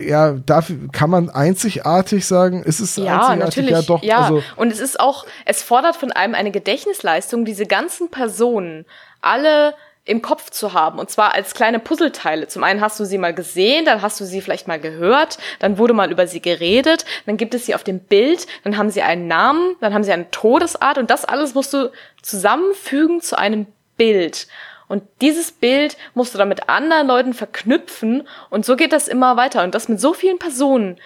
ja, 0.00 0.32
dafür 0.32 0.88
kann 0.90 1.10
man 1.10 1.28
einzigartig 1.28 2.26
sagen, 2.26 2.62
ist 2.62 2.80
es 2.80 2.96
ja, 2.96 3.28
einzigartig? 3.28 3.44
Natürlich. 3.44 3.70
Ja, 3.70 3.82
doch. 3.82 4.02
Ja, 4.02 4.18
also 4.18 4.42
und 4.56 4.72
es 4.72 4.80
ist 4.80 4.98
auch, 4.98 5.26
es 5.44 5.62
fordert 5.62 5.96
von 5.96 6.12
einem 6.12 6.34
eine 6.34 6.50
Gedächtnisleistung, 6.50 7.44
diese 7.44 7.66
ganzen 7.66 8.10
Personen 8.10 8.86
alle 9.20 9.74
im 10.06 10.22
Kopf 10.22 10.50
zu 10.50 10.72
haben 10.72 10.98
und 10.98 11.10
zwar 11.10 11.34
als 11.34 11.52
kleine 11.52 11.80
Puzzleteile. 11.80 12.46
Zum 12.46 12.62
einen 12.62 12.80
hast 12.80 12.98
du 13.00 13.04
sie 13.04 13.18
mal 13.18 13.34
gesehen, 13.34 13.84
dann 13.84 14.02
hast 14.02 14.20
du 14.20 14.24
sie 14.24 14.40
vielleicht 14.40 14.68
mal 14.68 14.78
gehört, 14.78 15.36
dann 15.58 15.78
wurde 15.78 15.92
mal 15.92 16.10
über 16.12 16.26
sie 16.26 16.40
geredet, 16.40 17.04
dann 17.26 17.36
gibt 17.36 17.54
es 17.54 17.66
sie 17.66 17.74
auf 17.74 17.84
dem 17.84 17.98
Bild, 17.98 18.46
dann 18.62 18.78
haben 18.78 18.88
sie 18.88 19.02
einen 19.02 19.26
Namen, 19.26 19.74
dann 19.80 19.92
haben 19.92 20.04
sie 20.04 20.12
eine 20.12 20.30
Todesart 20.30 20.96
und 20.96 21.10
das 21.10 21.24
alles 21.24 21.54
musst 21.54 21.74
du 21.74 21.90
zusammenfügen 22.22 23.20
zu 23.20 23.36
einem 23.36 23.66
Bild. 23.96 24.46
Und 24.88 25.02
dieses 25.20 25.50
Bild 25.52 25.96
musst 26.14 26.34
du 26.34 26.38
dann 26.38 26.48
mit 26.48 26.68
anderen 26.68 27.08
Leuten 27.08 27.34
verknüpfen 27.34 28.26
und 28.50 28.64
so 28.64 28.76
geht 28.76 28.92
das 28.92 29.08
immer 29.08 29.36
weiter. 29.36 29.64
Und 29.64 29.74
das 29.74 29.88
mit 29.88 30.00
so 30.00 30.14
vielen 30.14 30.38
Personen 30.38 30.96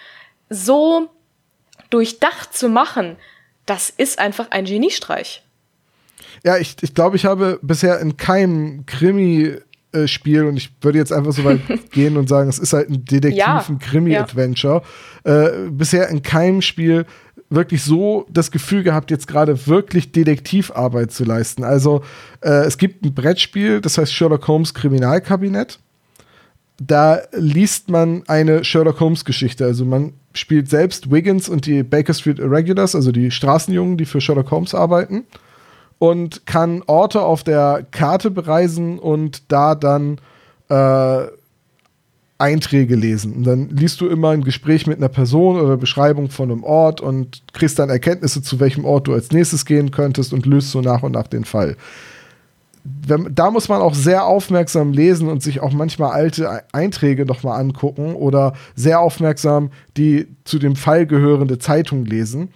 so 0.49 1.09
durchdacht 1.89 2.53
zu 2.53 2.69
machen, 2.69 3.17
das 3.65 3.89
ist 3.89 4.19
einfach 4.19 4.51
ein 4.51 4.65
Geniestreich. 4.65 5.43
Ja, 6.43 6.57
ich, 6.57 6.75
ich 6.81 6.93
glaube, 6.93 7.15
ich 7.15 7.25
habe 7.25 7.59
bisher 7.61 7.99
in 7.99 8.17
keinem 8.17 8.85
Krimi-Spiel, 8.85 10.45
und 10.45 10.57
ich 10.57 10.71
würde 10.81 10.97
jetzt 10.97 11.13
einfach 11.13 11.31
so 11.31 11.43
weit 11.43 11.61
gehen 11.91 12.17
und 12.17 12.27
sagen, 12.27 12.49
es 12.49 12.59
ist 12.59 12.73
halt 12.73 12.89
ein 12.89 13.05
Detektiv, 13.05 13.37
ja, 13.37 13.63
ein 13.67 13.79
Krimi-Adventure, 13.79 14.81
ja. 15.25 15.47
äh, 15.47 15.69
bisher 15.69 16.09
in 16.09 16.21
keinem 16.21 16.61
Spiel 16.61 17.05
wirklich 17.51 17.83
so 17.83 18.25
das 18.29 18.49
Gefühl 18.49 18.81
gehabt, 18.81 19.11
jetzt 19.11 19.27
gerade 19.27 19.67
wirklich 19.67 20.11
Detektivarbeit 20.11 21.11
zu 21.11 21.25
leisten. 21.25 21.63
Also 21.63 22.01
äh, 22.39 22.65
es 22.65 22.77
gibt 22.77 23.05
ein 23.05 23.13
Brettspiel, 23.13 23.81
das 23.81 23.97
heißt 23.97 24.13
Sherlock 24.13 24.47
Holmes 24.47 24.73
Kriminalkabinett. 24.73 25.77
Da 26.81 27.19
liest 27.33 27.89
man 27.89 28.23
eine 28.27 28.63
Sherlock 28.63 28.99
Holmes 28.99 29.25
Geschichte. 29.25 29.65
Also 29.65 29.85
man 29.85 30.13
spielt 30.33 30.69
selbst 30.69 31.11
Wiggins 31.11 31.49
und 31.49 31.65
die 31.65 31.83
Baker 31.83 32.13
Street 32.13 32.39
Irregulars, 32.39 32.95
also 32.95 33.11
die 33.11 33.29
Straßenjungen, 33.29 33.97
die 33.97 34.05
für 34.05 34.21
Sherlock 34.21 34.49
Holmes 34.49 34.73
arbeiten. 34.73 35.25
Und 35.99 36.47
kann 36.47 36.81
Orte 36.87 37.21
auf 37.21 37.43
der 37.43 37.85
Karte 37.91 38.31
bereisen 38.31 38.97
und 38.97 39.51
da 39.51 39.75
dann 39.75 40.19
äh, 40.69 41.27
Einträge 42.41 42.95
lesen. 42.95 43.33
Und 43.33 43.43
dann 43.43 43.69
liest 43.69 44.01
du 44.01 44.07
immer 44.07 44.31
ein 44.31 44.43
Gespräch 44.43 44.87
mit 44.87 44.97
einer 44.97 45.09
Person 45.09 45.59
oder 45.59 45.77
Beschreibung 45.77 46.29
von 46.29 46.51
einem 46.51 46.63
Ort 46.63 46.99
und 46.99 47.43
kriegst 47.53 47.79
dann 47.79 47.89
Erkenntnisse, 47.89 48.41
zu 48.41 48.59
welchem 48.59 48.83
Ort 48.83 49.07
du 49.07 49.13
als 49.13 49.31
nächstes 49.31 49.65
gehen 49.65 49.91
könntest 49.91 50.33
und 50.33 50.45
löst 50.45 50.71
so 50.71 50.81
nach 50.81 51.03
und 51.03 51.13
nach 51.13 51.27
den 51.27 51.45
Fall. 51.45 51.77
Wenn, 52.83 53.33
da 53.33 53.51
muss 53.51 53.69
man 53.69 53.79
auch 53.79 53.93
sehr 53.93 54.25
aufmerksam 54.25 54.91
lesen 54.91 55.27
und 55.29 55.43
sich 55.43 55.59
auch 55.59 55.71
manchmal 55.71 56.11
alte 56.11 56.63
Einträge 56.73 57.25
nochmal 57.25 57.59
angucken 57.59 58.15
oder 58.15 58.53
sehr 58.75 58.99
aufmerksam 58.99 59.69
die 59.97 60.27
zu 60.43 60.57
dem 60.57 60.75
Fall 60.75 61.05
gehörende 61.05 61.59
Zeitung 61.59 62.05
lesen. 62.05 62.49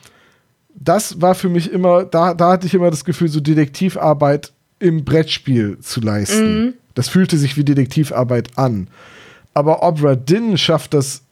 Das 0.73 1.21
war 1.21 1.35
für 1.35 1.47
mich 1.47 1.71
immer, 1.71 2.05
da, 2.05 2.33
da 2.33 2.53
hatte 2.53 2.65
ich 2.65 2.73
immer 2.73 2.89
das 2.89 3.05
Gefühl, 3.05 3.27
so 3.27 3.39
Detektivarbeit 3.39 4.51
im 4.79 5.05
Brettspiel 5.05 5.77
zu 5.79 6.01
leisten. 6.01 6.65
Mhm. 6.65 6.73
Das 6.95 7.07
fühlte 7.07 7.37
sich 7.37 7.55
wie 7.55 7.63
Detektivarbeit 7.63 8.57
an. 8.57 8.87
Aber 9.55 9.81
Obra 9.81 10.15
Dinn 10.15 10.57
schafft 10.57 10.93
das, 10.93 11.23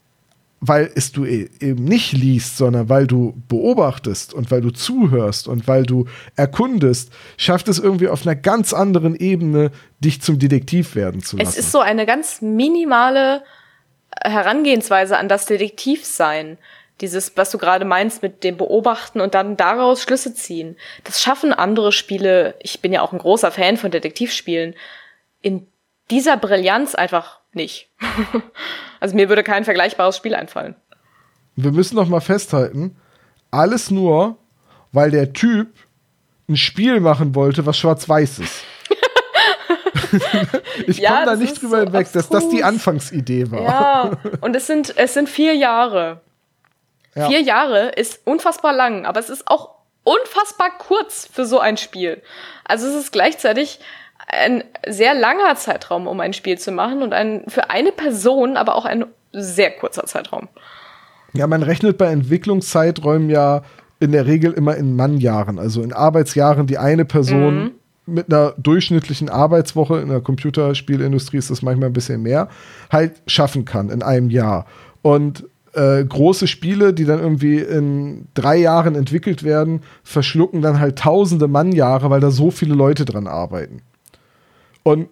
weil 0.61 0.89
es 0.95 1.11
du 1.11 1.25
e-, 1.25 1.49
eben 1.59 1.83
nicht 1.83 2.13
liest, 2.13 2.57
sondern 2.57 2.87
weil 2.87 3.05
du 3.05 3.35
beobachtest 3.49 4.33
und 4.33 4.49
weil 4.49 4.61
du 4.61 4.71
zuhörst 4.71 5.49
und 5.49 5.67
weil 5.67 5.83
du 5.83 6.05
erkundest, 6.37 7.11
schafft 7.37 7.67
es 7.67 7.79
irgendwie 7.79 8.07
auf 8.07 8.25
einer 8.25 8.35
ganz 8.35 8.73
anderen 8.73 9.13
Ebene, 9.15 9.71
dich 9.99 10.21
zum 10.21 10.39
Detektiv 10.39 10.95
werden 10.95 11.21
zu 11.21 11.35
lassen. 11.35 11.49
Es 11.49 11.57
ist 11.57 11.71
so 11.71 11.81
eine 11.81 12.05
ganz 12.05 12.41
minimale 12.41 13.43
Herangehensweise 14.21 15.17
an 15.17 15.27
das 15.27 15.45
Detektivsein. 15.45 16.57
Dieses, 17.01 17.35
was 17.35 17.51
du 17.51 17.57
gerade 17.57 17.83
meinst 17.83 18.21
mit 18.21 18.45
dem 18.45 18.55
Beobachten 18.55 19.19
und 19.19 19.33
dann 19.33 19.57
daraus 19.57 20.03
Schlüsse 20.03 20.33
ziehen. 20.33 20.77
Das 21.03 21.21
schaffen 21.21 21.51
andere 21.51 21.91
Spiele. 21.91 22.55
Ich 22.61 22.81
bin 22.81 22.93
ja 22.93 23.01
auch 23.01 23.11
ein 23.11 23.19
großer 23.19 23.51
Fan 23.51 23.75
von 23.75 23.91
Detektivspielen. 23.91 24.75
In 25.41 25.67
dieser 26.09 26.37
Brillanz 26.37 26.95
einfach 26.95 27.42
nicht. 27.55 27.89
also 28.99 29.15
mir 29.15 29.29
würde 29.29 29.43
kein 29.43 29.65
vergleichbares 29.65 30.17
Spiel 30.17 30.35
einfallen. 30.35 30.75
Wir 31.55 31.71
müssen 31.71 31.95
noch 31.95 32.07
mal 32.07 32.21
festhalten, 32.21 32.97
alles 33.51 33.91
nur, 33.91 34.37
weil 34.91 35.11
der 35.11 35.33
Typ 35.33 35.67
ein 36.49 36.57
Spiel 36.57 36.99
machen 36.99 37.35
wollte, 37.35 37.65
was 37.65 37.77
schwarz-weiß 37.77 38.39
ist. 38.39 38.63
ich 40.87 40.97
ja, 40.97 41.11
komme 41.11 41.25
da 41.25 41.35
nicht 41.35 41.61
drüber 41.61 41.79
so 41.79 41.83
hinweg, 41.85 42.11
dass 42.11 42.29
das 42.29 42.49
die 42.49 42.63
Anfangsidee 42.63 43.49
war. 43.51 43.61
Ja, 43.61 44.11
und 44.41 44.55
es 44.55 44.67
sind, 44.67 44.97
es 44.97 45.13
sind 45.13 45.29
vier 45.29 45.55
Jahre. 45.55 46.21
Ja. 47.15 47.27
Vier 47.27 47.41
Jahre 47.41 47.89
ist 47.89 48.21
unfassbar 48.25 48.73
lang, 48.73 49.05
aber 49.05 49.19
es 49.19 49.29
ist 49.29 49.47
auch 49.47 49.75
unfassbar 50.03 50.77
kurz 50.77 51.27
für 51.31 51.45
so 51.45 51.59
ein 51.59 51.77
Spiel. 51.77 52.21
Also 52.65 52.87
es 52.87 52.95
ist 52.95 53.11
gleichzeitig 53.11 53.79
ein 54.27 54.63
sehr 54.87 55.13
langer 55.13 55.55
Zeitraum, 55.55 56.07
um 56.07 56.19
ein 56.19 56.33
Spiel 56.33 56.57
zu 56.57 56.71
machen 56.71 57.03
und 57.03 57.13
ein 57.13 57.43
für 57.47 57.69
eine 57.69 57.91
Person, 57.91 58.57
aber 58.57 58.75
auch 58.75 58.85
ein 58.85 59.05
sehr 59.31 59.71
kurzer 59.71 60.05
Zeitraum. 60.05 60.47
Ja, 61.33 61.47
man 61.47 61.63
rechnet 61.63 61.97
bei 61.97 62.07
Entwicklungszeiträumen 62.07 63.29
ja 63.29 63.63
in 63.99 64.11
der 64.11 64.25
Regel 64.27 64.51
immer 64.53 64.75
in 64.75 64.95
Mannjahren, 64.95 65.59
also 65.59 65.81
in 65.81 65.93
Arbeitsjahren, 65.93 66.67
die 66.67 66.77
eine 66.77 67.05
Person 67.05 67.55
mhm. 67.55 67.71
mit 68.05 68.31
einer 68.31 68.53
durchschnittlichen 68.57 69.29
Arbeitswoche 69.29 69.99
in 69.99 70.09
der 70.09 70.21
Computerspielindustrie 70.21 71.37
ist 71.37 71.49
das 71.49 71.61
manchmal 71.61 71.89
ein 71.89 71.93
bisschen 71.93 72.21
mehr, 72.21 72.49
halt 72.91 73.13
schaffen 73.27 73.65
kann 73.65 73.89
in 73.89 74.03
einem 74.03 74.29
Jahr. 74.29 74.65
Und 75.01 75.45
äh, 75.73 76.03
große 76.03 76.47
Spiele, 76.47 76.93
die 76.93 77.05
dann 77.05 77.19
irgendwie 77.19 77.57
in 77.57 78.27
drei 78.33 78.57
Jahren 78.57 78.95
entwickelt 78.95 79.43
werden, 79.43 79.81
verschlucken 80.03 80.61
dann 80.61 80.79
halt 80.79 80.99
tausende 80.99 81.47
Mannjahre, 81.47 82.09
weil 82.09 82.19
da 82.19 82.29
so 82.29 82.51
viele 82.51 82.75
Leute 82.75 83.05
dran 83.05 83.27
arbeiten. 83.27 83.81
Und 84.83 85.09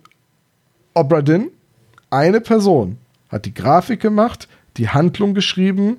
Obra 0.94 1.22
Dinn, 1.22 1.50
eine 2.10 2.42
Person, 2.42 2.98
hat 3.30 3.46
die 3.46 3.54
Grafik 3.54 4.02
gemacht, 4.02 4.48
die 4.78 4.90
Handlung 4.90 5.34
geschrieben, 5.34 5.98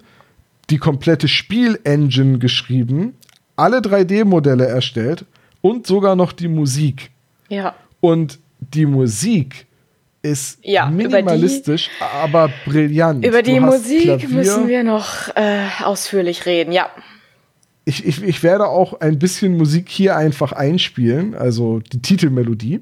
die 0.70 0.78
komplette 0.78 1.28
Spielengine 1.28 2.38
geschrieben, 2.38 3.14
alle 3.56 3.78
3D-Modelle 3.78 4.66
erstellt 4.66 5.24
und 5.60 5.86
sogar 5.86 6.16
noch 6.16 6.32
die 6.32 6.48
Musik. 6.48 7.10
Ja. 7.48 7.74
Und 8.00 8.38
die 8.60 8.86
Musik 8.86 9.66
ist 10.22 10.58
ja, 10.62 10.86
minimalistisch, 10.86 11.88
die, 11.98 12.04
aber 12.04 12.50
brillant. 12.64 13.24
Über 13.24 13.42
die 13.42 13.58
Musik 13.60 14.02
Klavier. 14.02 14.28
müssen 14.28 14.68
wir 14.68 14.84
noch 14.84 15.34
äh, 15.34 15.66
ausführlich 15.82 16.46
reden, 16.46 16.72
ja. 16.72 16.88
Ich, 17.84 18.06
ich, 18.06 18.22
ich 18.22 18.42
werde 18.44 18.68
auch 18.68 19.00
ein 19.00 19.18
bisschen 19.18 19.56
Musik 19.56 19.88
hier 19.88 20.16
einfach 20.16 20.52
einspielen, 20.52 21.34
also 21.34 21.80
die 21.80 22.00
Titelmelodie. 22.00 22.80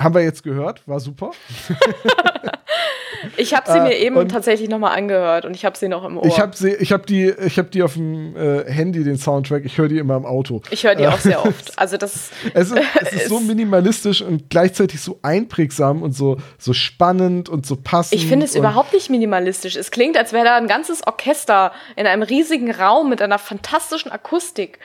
Haben 0.00 0.14
wir 0.14 0.22
jetzt 0.22 0.42
gehört, 0.42 0.86
war 0.88 0.98
super. 0.98 1.32
ich 3.36 3.54
habe 3.54 3.70
sie 3.70 3.78
äh, 3.78 3.82
mir 3.82 3.96
eben 3.96 4.28
tatsächlich 4.28 4.68
nochmal 4.68 4.96
angehört 4.96 5.44
und 5.44 5.54
ich 5.54 5.64
habe 5.64 5.76
sie 5.76 5.88
noch 5.88 6.04
im 6.04 6.16
Ohr. 6.16 6.24
Ich 6.24 6.40
habe 6.40 6.56
sie, 6.56 6.72
ich 6.74 6.92
habe 6.92 7.04
die, 7.04 7.28
ich 7.28 7.58
habe 7.58 7.68
die 7.68 7.82
auf 7.82 7.94
dem 7.94 8.34
äh, 8.34 8.64
Handy 8.64 9.04
den 9.04 9.18
Soundtrack. 9.18 9.64
Ich 9.64 9.76
höre 9.76 9.88
die 9.88 9.98
immer 9.98 10.16
im 10.16 10.24
Auto. 10.24 10.62
Ich 10.70 10.84
höre 10.84 10.94
die 10.94 11.06
auch 11.06 11.18
sehr 11.18 11.44
oft. 11.44 11.78
Also 11.78 11.96
das. 11.96 12.30
es 12.54 12.70
ist, 12.70 12.80
es 13.00 13.12
ist 13.12 13.28
so 13.28 13.40
minimalistisch 13.40 14.22
und 14.22 14.48
gleichzeitig 14.48 15.00
so 15.00 15.18
einprägsam 15.22 16.02
und 16.02 16.12
so 16.12 16.38
so 16.58 16.72
spannend 16.72 17.48
und 17.48 17.66
so 17.66 17.76
passend. 17.76 18.20
Ich 18.20 18.26
finde 18.26 18.46
es 18.46 18.54
überhaupt 18.54 18.92
nicht 18.92 19.10
minimalistisch. 19.10 19.76
Es 19.76 19.90
klingt, 19.90 20.16
als 20.16 20.32
wäre 20.32 20.44
da 20.44 20.56
ein 20.56 20.66
ganzes 20.66 21.06
Orchester 21.06 21.72
in 21.96 22.06
einem 22.06 22.22
riesigen 22.22 22.70
Raum 22.70 23.10
mit 23.10 23.20
einer 23.20 23.38
fantastischen 23.38 24.10
Akustik 24.10 24.78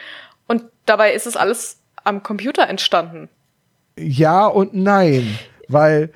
und 0.48 0.64
dabei 0.86 1.14
ist 1.14 1.26
es 1.26 1.38
alles 1.38 1.80
am 2.04 2.22
Computer 2.22 2.68
entstanden 2.68 3.30
ja 3.98 4.48
und 4.48 4.74
nein, 4.74 5.38
weil 5.68 6.12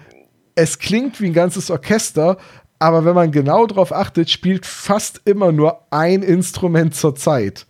es 0.55 0.79
klingt 0.79 1.21
wie 1.21 1.27
ein 1.27 1.33
ganzes 1.33 1.71
Orchester, 1.71 2.37
aber 2.79 3.03
wenn 3.05 3.15
man 3.15 3.31
genau 3.31 3.65
darauf 3.65 3.93
achtet, 3.93 4.29
spielt 4.29 4.65
fast 4.65 5.21
immer 5.25 5.51
nur 5.51 5.81
ein 5.91 6.23
Instrument 6.23 6.95
zur 6.95 7.15
Zeit. 7.15 7.65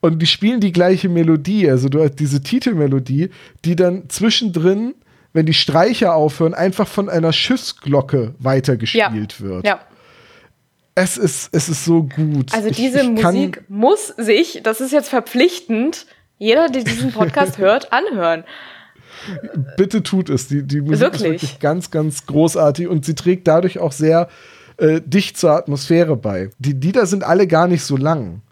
Und 0.00 0.20
die 0.20 0.26
spielen 0.26 0.60
die 0.60 0.72
gleiche 0.72 1.08
Melodie, 1.08 1.70
also 1.70 1.88
du 1.88 2.02
hast 2.02 2.16
diese 2.16 2.42
Titelmelodie, 2.42 3.30
die 3.64 3.74
dann 3.74 4.10
zwischendrin, 4.10 4.94
wenn 5.32 5.46
die 5.46 5.54
Streicher 5.54 6.14
aufhören, 6.14 6.52
einfach 6.52 6.86
von 6.86 7.08
einer 7.08 7.32
Schiffsglocke 7.32 8.34
weitergespielt 8.38 9.38
ja. 9.38 9.40
wird. 9.40 9.66
Ja. 9.66 9.80
Es 10.94 11.16
ist, 11.16 11.48
es 11.52 11.70
ist 11.70 11.86
so 11.86 12.02
gut. 12.02 12.52
Also 12.52 12.70
diese 12.70 13.00
ich, 13.00 13.08
ich 13.08 13.22
Musik 13.22 13.64
muss 13.68 14.08
sich, 14.08 14.60
das 14.62 14.82
ist 14.82 14.92
jetzt 14.92 15.08
verpflichtend, 15.08 16.06
jeder, 16.36 16.68
der 16.68 16.84
diesen 16.84 17.12
Podcast 17.12 17.56
hört, 17.58 17.92
anhören. 17.92 18.44
Bitte 19.76 20.02
tut 20.02 20.30
es. 20.30 20.48
Die, 20.48 20.62
die 20.62 20.80
Musik 20.80 21.00
wirklich? 21.00 21.22
ist 21.22 21.28
wirklich 21.28 21.58
ganz, 21.58 21.90
ganz 21.90 22.26
großartig 22.26 22.88
und 22.88 23.04
sie 23.04 23.14
trägt 23.14 23.48
dadurch 23.48 23.78
auch 23.78 23.92
sehr 23.92 24.28
äh, 24.76 25.00
dicht 25.04 25.36
zur 25.36 25.52
Atmosphäre 25.52 26.16
bei. 26.16 26.50
Die 26.58 26.72
Lieder 26.72 27.06
sind 27.06 27.24
alle 27.24 27.46
gar 27.46 27.68
nicht 27.68 27.84
so 27.84 27.96
lang. 27.96 28.42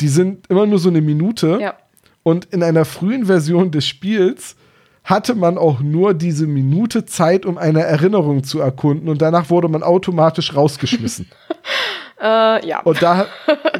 Die 0.00 0.08
sind 0.08 0.46
immer 0.48 0.66
nur 0.66 0.78
so 0.78 0.88
eine 0.88 1.00
Minute. 1.00 1.58
Ja. 1.60 1.74
Und 2.22 2.46
in 2.46 2.62
einer 2.62 2.84
frühen 2.84 3.26
Version 3.26 3.70
des 3.70 3.86
Spiels 3.86 4.56
hatte 5.04 5.34
man 5.34 5.56
auch 5.56 5.80
nur 5.80 6.12
diese 6.12 6.46
Minute 6.46 7.06
Zeit, 7.06 7.46
um 7.46 7.56
eine 7.56 7.82
Erinnerung 7.82 8.44
zu 8.44 8.60
erkunden 8.60 9.08
und 9.08 9.22
danach 9.22 9.48
wurde 9.48 9.68
man 9.68 9.82
automatisch 9.82 10.54
rausgeschmissen. 10.54 11.26
Äh, 12.20 12.66
ja. 12.66 12.80
Und 12.80 13.00
da, 13.00 13.26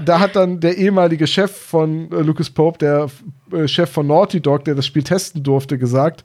da 0.04 0.20
hat 0.20 0.36
dann 0.36 0.60
der 0.60 0.76
ehemalige 0.76 1.26
Chef 1.26 1.50
von 1.50 2.10
äh, 2.12 2.22
Lucas 2.22 2.50
Pope, 2.50 2.78
der 2.78 3.08
äh, 3.52 3.66
Chef 3.66 3.90
von 3.90 4.06
Naughty 4.06 4.40
Dog, 4.40 4.64
der 4.64 4.74
das 4.74 4.86
Spiel 4.86 5.02
testen 5.02 5.42
durfte, 5.42 5.78
gesagt, 5.78 6.24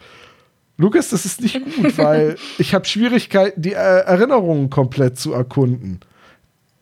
Lucas, 0.78 1.10
das 1.10 1.26
ist 1.26 1.42
nicht 1.42 1.56
gut, 1.56 1.98
weil 1.98 2.36
ich 2.58 2.74
habe 2.74 2.86
Schwierigkeiten, 2.86 3.62
die 3.62 3.74
äh, 3.74 3.76
Erinnerungen 3.76 4.70
komplett 4.70 5.18
zu 5.18 5.34
erkunden. 5.34 6.02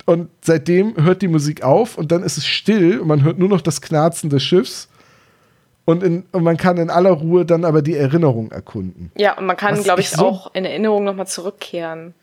Und 0.06 0.30
seitdem 0.42 0.96
hört 1.02 1.22
die 1.22 1.28
Musik 1.28 1.64
auf 1.64 1.98
und 1.98 2.12
dann 2.12 2.24
ist 2.24 2.38
es 2.38 2.46
still 2.46 3.00
und 3.00 3.08
man 3.08 3.24
hört 3.24 3.38
nur 3.40 3.50
noch 3.50 3.62
das 3.62 3.82
Knarzen 3.82 4.30
des 4.30 4.44
Schiffs. 4.44 4.90
Und, 5.86 6.04
in, 6.04 6.26
und 6.32 6.44
man 6.44 6.58
kann 6.58 6.78
in 6.78 6.90
aller 6.90 7.12
Ruhe 7.12 7.46
dann 7.46 7.66
aber 7.66 7.82
die 7.82 7.96
Erinnerung 7.96 8.52
erkunden. 8.52 9.12
Ja, 9.18 9.38
und 9.38 9.46
man 9.46 9.58
kann, 9.58 9.82
glaube 9.82 10.02
ich, 10.02 10.10
so 10.10 10.26
auch 10.26 10.54
in 10.54 10.64
Erinnerung 10.64 11.04
nochmal 11.04 11.28
zurückkehren. 11.28 12.14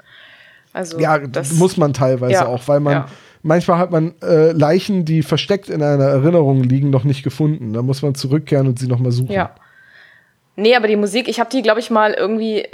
Also 0.73 0.99
ja, 0.99 1.19
das 1.19 1.53
muss 1.55 1.77
man 1.77 1.93
teilweise 1.93 2.32
ja, 2.32 2.47
auch, 2.47 2.69
weil 2.69 2.81
man 2.81 2.93
ja. 2.93 3.07
manchmal 3.43 3.78
hat 3.78 3.90
man 3.90 4.15
äh, 4.23 4.53
Leichen, 4.53 5.05
die 5.05 5.23
versteckt 5.23 5.69
in 5.69 5.82
einer 5.82 6.05
Erinnerung 6.05 6.62
liegen, 6.62 6.90
noch 6.90 7.05
nicht 7.05 7.23
gefunden. 7.23 7.73
Da 7.73 7.82
muss 7.82 8.03
man 8.03 8.15
zurückkehren 8.15 8.66
und 8.66 8.78
sie 8.78 8.86
nochmal 8.86 9.12
suchen. 9.12 9.32
Ja. 9.32 9.55
Nee, 10.57 10.74
aber 10.74 10.89
die 10.89 10.97
Musik, 10.97 11.28
ich 11.28 11.40
habe 11.40 11.51
die, 11.51 11.62
glaube 11.62 11.81
ich, 11.81 11.90
mal 11.90 12.15
irgendwie 12.15 12.62
äh, 12.62 12.69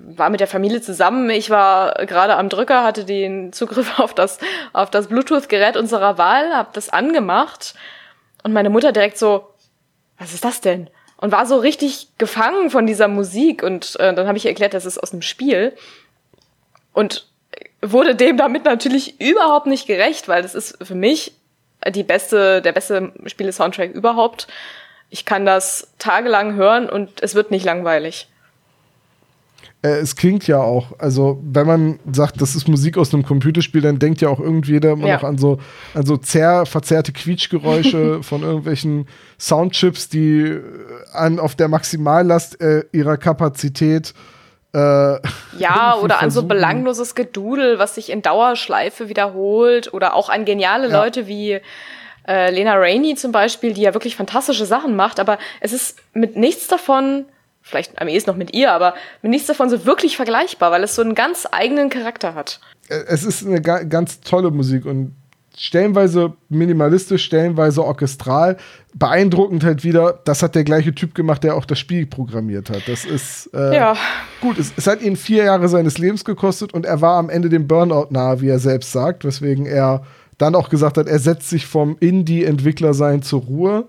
war 0.00 0.30
mit 0.30 0.40
der 0.40 0.46
Familie 0.46 0.80
zusammen. 0.80 1.30
Ich 1.30 1.50
war 1.50 2.06
gerade 2.06 2.36
am 2.36 2.48
Drücker, 2.48 2.84
hatte 2.84 3.04
den 3.04 3.52
Zugriff 3.52 3.98
auf 3.98 4.14
das, 4.14 4.38
auf 4.72 4.90
das 4.90 5.08
Bluetooth-Gerät 5.08 5.76
unserer 5.76 6.18
Wahl, 6.18 6.54
habe 6.54 6.70
das 6.72 6.88
angemacht 6.88 7.74
und 8.42 8.52
meine 8.52 8.70
Mutter 8.70 8.92
direkt 8.92 9.18
so, 9.18 9.48
was 10.18 10.32
ist 10.32 10.44
das 10.44 10.60
denn? 10.60 10.88
Und 11.18 11.32
war 11.32 11.46
so 11.46 11.58
richtig 11.58 12.08
gefangen 12.18 12.70
von 12.70 12.86
dieser 12.86 13.08
Musik 13.08 13.62
und 13.62 13.98
äh, 13.98 14.14
dann 14.14 14.26
habe 14.26 14.38
ich 14.38 14.46
erklärt, 14.46 14.74
das 14.74 14.86
ist 14.86 14.98
aus 14.98 15.12
einem 15.12 15.22
Spiel 15.22 15.72
und 16.96 17.26
wurde 17.82 18.14
dem 18.16 18.38
damit 18.38 18.64
natürlich 18.64 19.20
überhaupt 19.20 19.66
nicht 19.66 19.86
gerecht, 19.86 20.28
weil 20.28 20.40
das 20.40 20.54
ist 20.54 20.78
für 20.82 20.94
mich 20.94 21.32
die 21.94 22.02
beste, 22.02 22.62
der 22.62 22.72
beste 22.72 23.12
Spiele-Soundtrack 23.26 23.92
überhaupt. 23.92 24.48
Ich 25.10 25.26
kann 25.26 25.44
das 25.44 25.92
tagelang 25.98 26.54
hören 26.54 26.88
und 26.88 27.22
es 27.22 27.34
wird 27.34 27.50
nicht 27.50 27.66
langweilig. 27.66 28.28
Äh, 29.82 29.98
es 29.98 30.16
klingt 30.16 30.46
ja 30.46 30.58
auch, 30.58 30.98
also 30.98 31.38
wenn 31.44 31.66
man 31.66 31.98
sagt, 32.10 32.40
das 32.40 32.56
ist 32.56 32.66
Musik 32.66 32.96
aus 32.96 33.12
einem 33.12 33.24
Computerspiel, 33.24 33.82
dann 33.82 33.98
denkt 33.98 34.22
ja 34.22 34.30
auch 34.30 34.40
irgendjeder 34.40 34.92
immer 34.92 35.06
Ja. 35.06 35.16
noch 35.16 35.24
an 35.24 35.36
so, 35.36 35.58
an 35.92 36.06
so 36.06 36.16
zerr, 36.16 36.64
verzerrte 36.64 37.12
Quietschgeräusche 37.12 38.22
von 38.22 38.42
irgendwelchen 38.42 39.06
Soundchips, 39.38 40.08
die 40.08 40.44
äh, 40.44 40.62
an, 41.12 41.38
auf 41.38 41.54
der 41.54 41.68
Maximallast 41.68 42.58
äh, 42.62 42.84
ihrer 42.92 43.18
Kapazität 43.18 44.14
äh, 44.76 45.20
Ja, 45.58 45.96
oder 46.02 46.20
an 46.20 46.30
so 46.30 46.42
belangloses 46.42 47.14
Gedudel, 47.14 47.78
was 47.78 47.94
sich 47.94 48.10
in 48.10 48.22
Dauerschleife 48.22 49.08
wiederholt. 49.08 49.92
Oder 49.94 50.14
auch 50.14 50.28
an 50.28 50.44
geniale 50.44 50.88
Ja. 50.88 51.02
Leute 51.02 51.26
wie 51.26 51.60
äh, 52.28 52.50
Lena 52.50 52.74
Rainey 52.74 53.14
zum 53.14 53.32
Beispiel, 53.32 53.72
die 53.72 53.82
ja 53.82 53.94
wirklich 53.94 54.16
fantastische 54.16 54.66
Sachen 54.66 54.96
macht. 54.96 55.18
Aber 55.20 55.38
es 55.60 55.72
ist 55.72 55.98
mit 56.12 56.36
nichts 56.36 56.68
davon, 56.68 57.24
vielleicht 57.62 58.00
am 58.00 58.08
ehesten 58.08 58.30
noch 58.30 58.36
mit 58.36 58.54
ihr, 58.54 58.72
aber 58.72 58.94
mit 59.22 59.30
nichts 59.30 59.46
davon 59.46 59.70
so 59.70 59.86
wirklich 59.86 60.16
vergleichbar, 60.16 60.70
weil 60.70 60.84
es 60.84 60.94
so 60.94 61.02
einen 61.02 61.14
ganz 61.14 61.48
eigenen 61.50 61.90
Charakter 61.90 62.34
hat. 62.34 62.60
Äh, 62.88 63.04
es 63.08 63.24
ist 63.24 63.46
eine 63.46 63.60
ga 63.60 63.82
ganz 63.84 64.20
tolle 64.20 64.50
Musik 64.50 64.84
und 64.84 65.14
stellenweise 65.56 66.34
minimalistisch, 66.48 67.24
stellenweise 67.24 67.82
orchestral. 67.84 68.56
Beeindruckend 68.94 69.64
halt 69.64 69.84
wieder, 69.84 70.20
das 70.24 70.42
hat 70.42 70.54
der 70.54 70.64
gleiche 70.64 70.94
Typ 70.94 71.14
gemacht, 71.14 71.42
der 71.44 71.54
auch 71.56 71.64
das 71.64 71.78
Spiel 71.78 72.06
programmiert 72.06 72.70
hat. 72.70 72.82
Das 72.86 73.04
ist 73.04 73.50
äh, 73.54 73.74
Ja. 73.74 73.94
gut. 74.40 74.58
Es, 74.58 74.72
es 74.76 74.86
hat 74.86 75.02
ihn 75.02 75.16
vier 75.16 75.44
Jahre 75.44 75.68
seines 75.68 75.98
Lebens 75.98 76.24
gekostet 76.24 76.72
und 76.74 76.84
er 76.86 77.00
war 77.00 77.16
am 77.18 77.28
Ende 77.30 77.48
dem 77.48 77.66
Burnout 77.66 78.08
nahe, 78.10 78.40
wie 78.40 78.48
er 78.48 78.58
selbst 78.58 78.92
sagt, 78.92 79.24
weswegen 79.24 79.66
er 79.66 80.02
dann 80.38 80.54
auch 80.54 80.68
gesagt 80.68 80.98
hat, 80.98 81.06
er 81.08 81.18
setzt 81.18 81.48
sich 81.48 81.66
vom 81.66 81.96
Indie-Entwickler-Sein 81.98 83.22
zur 83.22 83.42
Ruhe, 83.42 83.88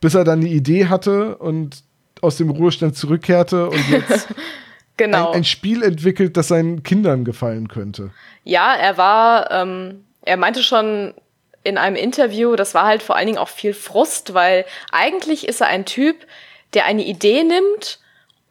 bis 0.00 0.14
er 0.14 0.24
dann 0.24 0.40
die 0.40 0.52
Idee 0.52 0.86
hatte 0.86 1.36
und 1.36 1.82
aus 2.20 2.36
dem 2.36 2.50
Ruhestand 2.50 2.96
zurückkehrte 2.96 3.68
und 3.70 3.88
jetzt 3.90 4.28
Genau. 4.96 5.30
ein, 5.30 5.38
ein 5.38 5.44
Spiel 5.44 5.82
entwickelt, 5.82 6.36
das 6.36 6.48
seinen 6.48 6.84
Kindern 6.84 7.24
gefallen 7.24 7.66
könnte. 7.66 8.10
Ja, 8.44 8.74
er 8.74 8.96
war, 8.96 9.50
ähm, 9.50 10.03
er 10.24 10.36
meinte 10.36 10.62
schon 10.62 11.14
in 11.62 11.78
einem 11.78 11.96
Interview, 11.96 12.56
das 12.56 12.74
war 12.74 12.84
halt 12.84 13.02
vor 13.02 13.16
allen 13.16 13.26
Dingen 13.26 13.38
auch 13.38 13.48
viel 13.48 13.74
Frust, 13.74 14.34
weil 14.34 14.66
eigentlich 14.92 15.48
ist 15.48 15.60
er 15.60 15.68
ein 15.68 15.86
Typ, 15.86 16.26
der 16.74 16.84
eine 16.84 17.04
Idee 17.04 17.42
nimmt, 17.42 17.98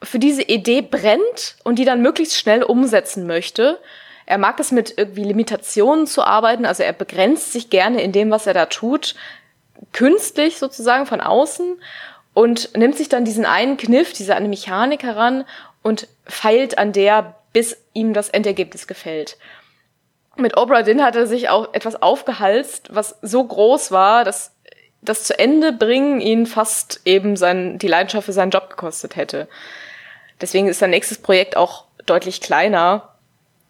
für 0.02 0.18
diese 0.18 0.42
Idee 0.42 0.82
brennt 0.82 1.56
und 1.62 1.78
die 1.78 1.84
dann 1.84 2.02
möglichst 2.02 2.36
schnell 2.36 2.62
umsetzen 2.62 3.26
möchte. 3.26 3.78
Er 4.26 4.38
mag 4.38 4.58
es 4.58 4.72
mit 4.72 4.94
irgendwie 4.96 5.24
Limitationen 5.24 6.06
zu 6.06 6.22
arbeiten, 6.22 6.66
also 6.66 6.82
er 6.82 6.92
begrenzt 6.92 7.52
sich 7.52 7.70
gerne 7.70 8.02
in 8.02 8.12
dem, 8.12 8.30
was 8.30 8.46
er 8.46 8.54
da 8.54 8.66
tut, 8.66 9.14
künstlich 9.92 10.58
sozusagen 10.58 11.06
von 11.06 11.20
außen 11.20 11.80
und 12.32 12.76
nimmt 12.76 12.96
sich 12.96 13.08
dann 13.08 13.24
diesen 13.24 13.46
einen 13.46 13.76
Kniff, 13.76 14.12
diese 14.12 14.34
eine 14.34 14.48
Mechanik 14.48 15.02
heran 15.02 15.44
und 15.82 16.08
feilt 16.26 16.78
an 16.78 16.92
der, 16.92 17.36
bis 17.52 17.76
ihm 17.92 18.14
das 18.14 18.28
Endergebnis 18.28 18.86
gefällt. 18.86 19.36
Mit 20.36 20.56
Obra 20.56 20.82
Dinn 20.82 21.02
hat 21.02 21.16
er 21.16 21.26
sich 21.26 21.48
auch 21.48 21.72
etwas 21.74 22.00
aufgehalst, 22.02 22.88
was 22.90 23.16
so 23.22 23.44
groß 23.44 23.92
war, 23.92 24.24
dass 24.24 24.52
das 25.00 25.24
zu 25.24 25.38
Ende 25.38 25.72
bringen 25.72 26.20
ihn 26.20 26.46
fast 26.46 27.00
eben 27.04 27.36
sein, 27.36 27.78
die 27.78 27.88
Leidenschaft 27.88 28.26
für 28.26 28.32
seinen 28.32 28.50
Job 28.50 28.70
gekostet 28.70 29.16
hätte. 29.16 29.48
Deswegen 30.40 30.66
ist 30.66 30.78
sein 30.78 30.90
nächstes 30.90 31.18
Projekt 31.18 31.56
auch 31.56 31.84
deutlich 32.06 32.40
kleiner. 32.40 33.10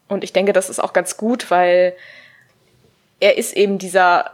Und 0.09 0.25
ich 0.25 0.33
denke, 0.33 0.53
das 0.53 0.71
ist 0.71 0.81
auch 0.81 0.93
ganz 0.93 1.17
gut, 1.17 1.51
weil 1.51 1.95
er 3.21 3.37
ist 3.37 3.55
eben 3.55 3.79
dieser 3.79 4.31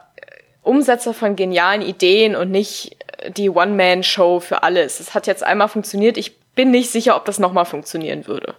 Umsetzer 0.63 1.15
von 1.15 1.37
genialen 1.37 1.83
Ideen 1.83 2.37
und 2.37 2.51
nicht 2.51 2.97
die 3.29 3.51
One-Man-Show 3.51 4.41
für 4.41 4.63
alles. 4.63 5.01
Es 5.01 5.15
hat 5.15 5.27
jetzt 5.27 5.43
einmal 5.43 5.69
funktioniert. 5.69 6.17
Ich 6.17 6.39
bin 6.55 6.71
nicht 6.71 6.91
sicher, 6.91 7.17
ob 7.17 7.25
das 7.25 7.39
nochmal 7.39 7.65
funktionieren 7.65 8.27
würde. 8.27 8.55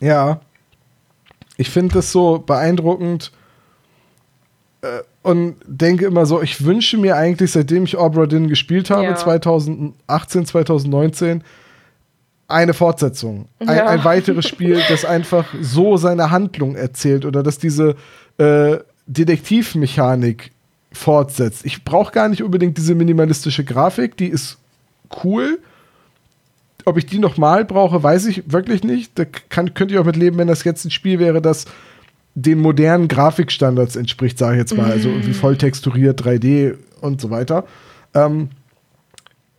Ja. 0.00 0.40
Ich 1.58 1.68
finde 1.68 1.94
das 1.96 2.10
so 2.12 2.38
beeindruckend 2.38 3.30
äh, 4.80 4.86
und 5.22 5.56
denke 5.66 6.06
immer 6.06 6.24
so, 6.24 6.40
ich 6.40 6.64
wünsche 6.64 6.96
mir 6.96 7.16
eigentlich, 7.16 7.50
seitdem 7.52 7.84
ich 7.84 7.98
Obra 7.98 8.24
Dinn 8.26 8.48
gespielt 8.48 8.88
habe, 8.90 9.04
Ja. 9.04 9.16
2018, 9.16 10.46
2019, 10.46 11.42
eine 12.46 12.72
Fortsetzung. 12.72 13.48
Ein, 13.58 13.76
Ja. 13.76 13.86
ein 13.88 14.04
weiteres 14.04 14.48
Spiel, 14.48 14.80
das 14.88 15.04
einfach 15.04 15.46
so 15.60 15.96
seine 15.98 16.30
Handlung 16.30 16.76
erzählt 16.76 17.26
oder 17.26 17.42
das 17.42 17.58
diese 17.58 17.96
äh, 18.38 18.78
Detektivmechanik 19.06 20.52
fortsetzt. 20.92 21.66
Ich 21.66 21.84
brauche 21.84 22.12
gar 22.12 22.28
nicht 22.28 22.42
unbedingt 22.42 22.78
diese 22.78 22.94
minimalistische 22.94 23.64
Grafik, 23.64 24.16
die 24.16 24.28
ist 24.28 24.56
cool. 25.24 25.58
Ob 26.88 26.96
ich 26.96 27.06
die 27.06 27.18
nochmal 27.18 27.64
brauche, 27.64 28.02
weiß 28.02 28.26
ich 28.26 28.50
wirklich 28.50 28.82
nicht. 28.82 29.18
Da 29.18 29.24
kann, 29.24 29.74
könnte 29.74 29.94
ich 29.94 30.00
auch 30.00 30.04
mit 30.04 30.16
leben, 30.16 30.38
wenn 30.38 30.48
das 30.48 30.64
jetzt 30.64 30.84
ein 30.84 30.90
Spiel 30.90 31.18
wäre, 31.18 31.42
das 31.42 31.66
den 32.34 32.60
modernen 32.60 33.08
Grafikstandards 33.08 33.96
entspricht, 33.96 34.38
sage 34.38 34.54
ich 34.54 34.60
jetzt 34.60 34.76
mal. 34.76 34.90
Also 34.90 35.08
irgendwie 35.08 35.34
voll 35.34 35.56
texturiert, 35.56 36.22
3D 36.22 36.76
und 37.00 37.20
so 37.20 37.30
weiter. 37.30 37.64
Ähm, 38.14 38.50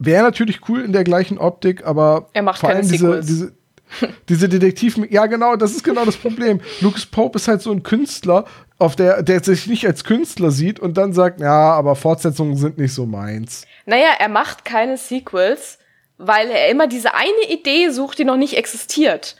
Wäre 0.01 0.23
natürlich 0.23 0.61
cool 0.69 0.81
in 0.81 0.93
der 0.93 1.03
gleichen 1.03 1.37
Optik, 1.37 1.85
aber 1.85 2.29
Er 2.31 2.41
macht 2.41 2.61
vor 2.61 2.69
keine 2.69 2.81
allem 2.81 2.89
diese, 2.89 3.19
diese, 3.19 3.51
diese 4.29 4.47
Detektiv, 4.47 4.97
ja 5.09 5.25
genau, 5.25 5.57
das 5.57 5.71
ist 5.71 5.83
genau 5.83 6.05
das 6.05 6.15
Problem. 6.15 6.61
Lucas 6.79 7.05
Pope 7.05 7.37
ist 7.37 7.49
halt 7.49 7.61
so 7.61 7.71
ein 7.71 7.83
Künstler, 7.83 8.45
auf 8.77 8.95
der, 8.95 9.23
der 9.23 9.43
sich 9.43 9.67
nicht 9.67 9.85
als 9.85 10.05
Künstler 10.05 10.51
sieht 10.51 10.79
und 10.79 10.97
dann 10.97 11.11
sagt, 11.11 11.41
ja, 11.41 11.73
aber 11.73 11.97
Fortsetzungen 11.97 12.55
sind 12.55 12.77
nicht 12.77 12.93
so 12.93 13.05
meins. 13.05 13.65
Naja, 13.85 14.07
er 14.17 14.29
macht 14.29 14.63
keine 14.63 14.97
Sequels, 14.97 15.78
weil 16.19 16.51
er 16.51 16.67
immer 16.67 16.85
diese 16.85 17.15
eine 17.15 17.49
Idee 17.49 17.89
sucht, 17.89 18.19
die 18.19 18.25
noch 18.25 18.35
nicht 18.37 18.57
existiert. 18.57 19.35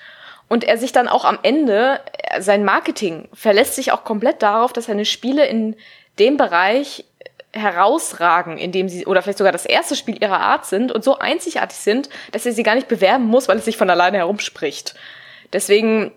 Und 0.48 0.64
er 0.64 0.78
sich 0.78 0.92
dann 0.92 1.08
auch 1.08 1.26
am 1.26 1.38
Ende, 1.44 2.00
äh, 2.24 2.42
sein 2.42 2.66
Marketing 2.66 3.28
verlässt 3.34 3.76
sich 3.76 3.92
auch 3.92 4.04
komplett 4.04 4.42
darauf, 4.42 4.74
dass 4.74 4.86
seine 4.86 5.06
Spiele 5.06 5.46
in 5.46 5.76
dem 6.18 6.38
Bereich 6.38 7.06
herausragen, 7.52 8.58
in 8.58 8.72
dem 8.72 8.90
sie, 8.90 9.06
oder 9.06 9.22
vielleicht 9.22 9.40
sogar 9.40 9.52
das 9.52 9.66
erste 9.66 9.96
Spiel 9.96 10.22
ihrer 10.22 10.40
Art 10.40 10.66
sind 10.66 10.92
und 10.92 11.04
so 11.04 11.20
einzigartig 11.20 11.78
sind, 11.78 12.10
dass 12.32 12.46
er 12.46 12.54
sie 12.54 12.64
gar 12.64 12.76
nicht 12.76 12.88
bewerben 12.88 13.26
muss, 13.26 13.48
weil 13.48 13.58
es 13.58 13.66
sich 13.66 13.78
von 13.78 13.90
alleine 13.90 14.18
herumspricht. 14.18 14.96
Deswegen 15.52 16.12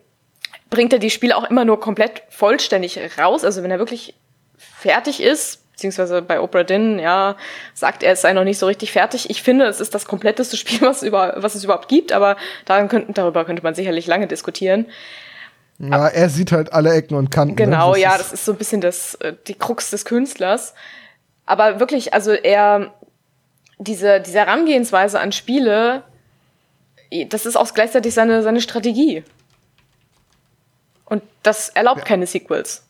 bringt 0.71 0.93
er 0.93 0.99
die 0.99 1.11
Spiele 1.11 1.37
auch 1.37 1.51
immer 1.51 1.65
nur 1.65 1.81
komplett 1.81 2.23
vollständig 2.31 2.99
raus. 3.19 3.45
Also 3.45 3.63
wenn 3.63 3.71
er 3.71 3.79
wirklich 3.79 4.15
fertig 4.59 5.23
ist, 5.23 5.62
beziehungsweise 5.73 6.23
bei 6.23 6.41
Oprah 6.41 6.65
Dinn, 6.65 6.99
ja, 6.99 7.37
sagt 7.75 8.03
er, 8.03 8.13
es 8.13 8.21
sei 8.23 8.33
noch 8.33 8.45
nicht 8.45 8.59
so 8.59 8.67
richtig 8.67 8.93
fertig. 8.93 9.31
Ich 9.31 9.43
finde, 9.43 9.65
es 9.67 9.81
ist 9.81 9.95
das 9.95 10.05
kompletteste 10.07 10.57
Spiel, 10.59 10.81
was, 10.83 11.03
über, 11.03 11.35
was 11.39 11.55
es 11.55 11.65
überhaupt 11.65 11.89
gibt, 11.89 12.13
aber 12.13 12.37
daran 12.65 12.89
könnten, 12.89 13.15
darüber 13.15 13.45
könnte 13.45 13.63
man 13.63 13.75
sicherlich 13.75 14.07
lange 14.07 14.27
diskutieren. 14.27 14.87
Ja, 15.79 16.07
er 16.09 16.29
sieht 16.29 16.53
halt 16.53 16.73
alle 16.73 16.93
Ecken 16.93 17.15
und 17.17 17.31
Kanten. 17.31 17.57
Genau, 17.57 17.95
ne? 17.95 18.01
ja, 18.01 18.13
ist- 18.13 18.21
das 18.21 18.33
ist 18.35 18.45
so 18.45 18.53
ein 18.53 18.59
bisschen 18.59 18.81
das, 18.81 19.15
äh, 19.17 19.35
die 19.49 19.55
Krux 19.55 19.91
des 19.91 20.05
Künstlers. 20.05 20.75
Aber 21.47 21.81
wirklich, 21.81 22.15
also 22.15 22.31
er, 22.33 22.93
diese, 23.79 24.21
diese 24.21 24.39
Herangehensweise 24.39 25.19
an 25.19 25.33
Spiele, 25.33 26.05
das 27.29 27.47
ist 27.47 27.57
auch 27.57 27.75
gleichzeitig 27.75 28.15
seine, 28.15 28.43
seine 28.43 28.61
Strategie. 28.61 29.25
Und 31.05 31.23
das 31.43 31.69
erlaubt 31.71 32.05
keine 32.05 32.27
Sequels. 32.27 32.85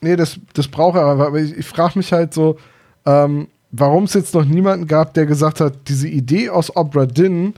Nee, 0.00 0.16
das, 0.16 0.38
das 0.54 0.68
braucht 0.68 0.96
er 0.96 1.04
aber. 1.04 1.26
Aber 1.28 1.38
ich, 1.38 1.56
ich 1.56 1.66
frage 1.66 1.98
mich 1.98 2.12
halt 2.12 2.32
so, 2.32 2.58
ähm, 3.04 3.48
warum 3.70 4.04
es 4.04 4.14
jetzt 4.14 4.34
noch 4.34 4.44
niemanden 4.44 4.86
gab, 4.86 5.14
der 5.14 5.26
gesagt 5.26 5.60
hat, 5.60 5.88
diese 5.88 6.08
Idee 6.08 6.50
aus 6.50 6.74
Obra 6.76 7.06
Dinn, 7.06 7.54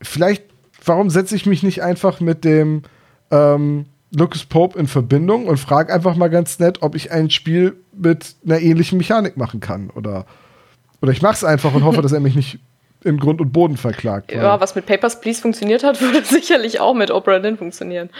vielleicht, 0.00 0.44
warum 0.84 1.10
setze 1.10 1.34
ich 1.34 1.46
mich 1.46 1.62
nicht 1.62 1.82
einfach 1.82 2.20
mit 2.20 2.44
dem 2.44 2.82
ähm, 3.30 3.86
Lucas 4.14 4.44
Pope 4.44 4.78
in 4.78 4.86
Verbindung 4.86 5.46
und 5.46 5.56
frage 5.56 5.92
einfach 5.92 6.16
mal 6.16 6.28
ganz 6.28 6.58
nett, 6.58 6.82
ob 6.82 6.94
ich 6.94 7.10
ein 7.10 7.30
Spiel 7.30 7.76
mit 7.96 8.34
einer 8.44 8.60
ähnlichen 8.60 8.98
Mechanik 8.98 9.36
machen 9.36 9.60
kann. 9.60 9.90
Oder, 9.90 10.26
oder 11.00 11.12
ich 11.12 11.22
mache 11.22 11.34
es 11.34 11.44
einfach 11.44 11.74
und 11.74 11.84
hoffe, 11.84 12.02
dass 12.02 12.12
er 12.12 12.20
mich 12.20 12.36
nicht 12.36 12.58
in 13.04 13.18
Grund 13.18 13.40
und 13.40 13.52
Boden 13.52 13.76
verklagt. 13.76 14.32
Ja, 14.32 14.60
was 14.60 14.74
mit 14.74 14.86
Papers, 14.86 15.20
Please 15.20 15.40
funktioniert 15.40 15.82
hat, 15.82 16.00
würde 16.00 16.24
sicherlich 16.24 16.78
auch 16.80 16.94
mit 16.94 17.10
Oprah 17.10 17.38
Dinn 17.38 17.56
funktionieren. 17.56 18.10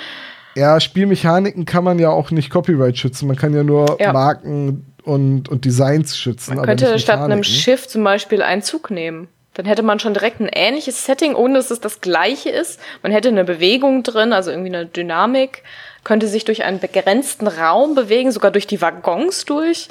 Ja, 0.55 0.81
Spielmechaniken 0.81 1.65
kann 1.65 1.85
man 1.85 1.99
ja 1.99 2.11
auch 2.11 2.31
nicht 2.31 2.51
Copyright 2.51 2.99
schützen. 2.99 3.27
Man 3.27 3.37
kann 3.37 3.55
ja 3.55 3.63
nur 3.63 3.97
Ja. 4.01 4.13
Marken 4.13 4.87
und, 5.05 5.49
und 5.49 5.65
Designs 5.65 6.17
schützen. 6.17 6.57
Man 6.57 6.67
könnte 6.67 6.99
statt 6.99 7.21
einem. 7.21 7.43
Schiff 7.43 7.89
zum 7.89 8.05
Beispiel 8.05 8.43
einen 8.43 8.63
Zug 8.63 8.91
nehmen. 8.91 9.29
Dann 9.55 9.67
hätte 9.67 9.83
man 9.83 9.99
schon 9.99 10.15
direkt 10.15 10.41
ein 10.41 10.49
ähnliches 10.51 11.05
Setting, 11.05 11.35
ohne 11.35 11.55
dass 11.55 11.71
es 11.71 11.81
das 11.81 12.01
gleiche 12.01 12.49
ist. 12.49 12.81
Man 13.03 13.13
hätte 13.13 13.29
eine 13.29 13.45
Bewegung 13.45 14.03
drin, 14.03 14.33
also 14.33 14.51
irgendwie 14.51 14.75
eine 14.75 14.87
Dynamik, 14.87 15.63
könnte 16.05 16.27
sich 16.27 16.45
durch 16.45 16.65
einen 16.65 16.81
begrenzten 16.81 17.47
Raum 17.47 17.95
bewegen, 17.95 18.33
sogar 18.33 18.51
durch 18.51 18.67
die 18.67 18.81
Waggons 18.81 19.45
durch. 19.45 19.89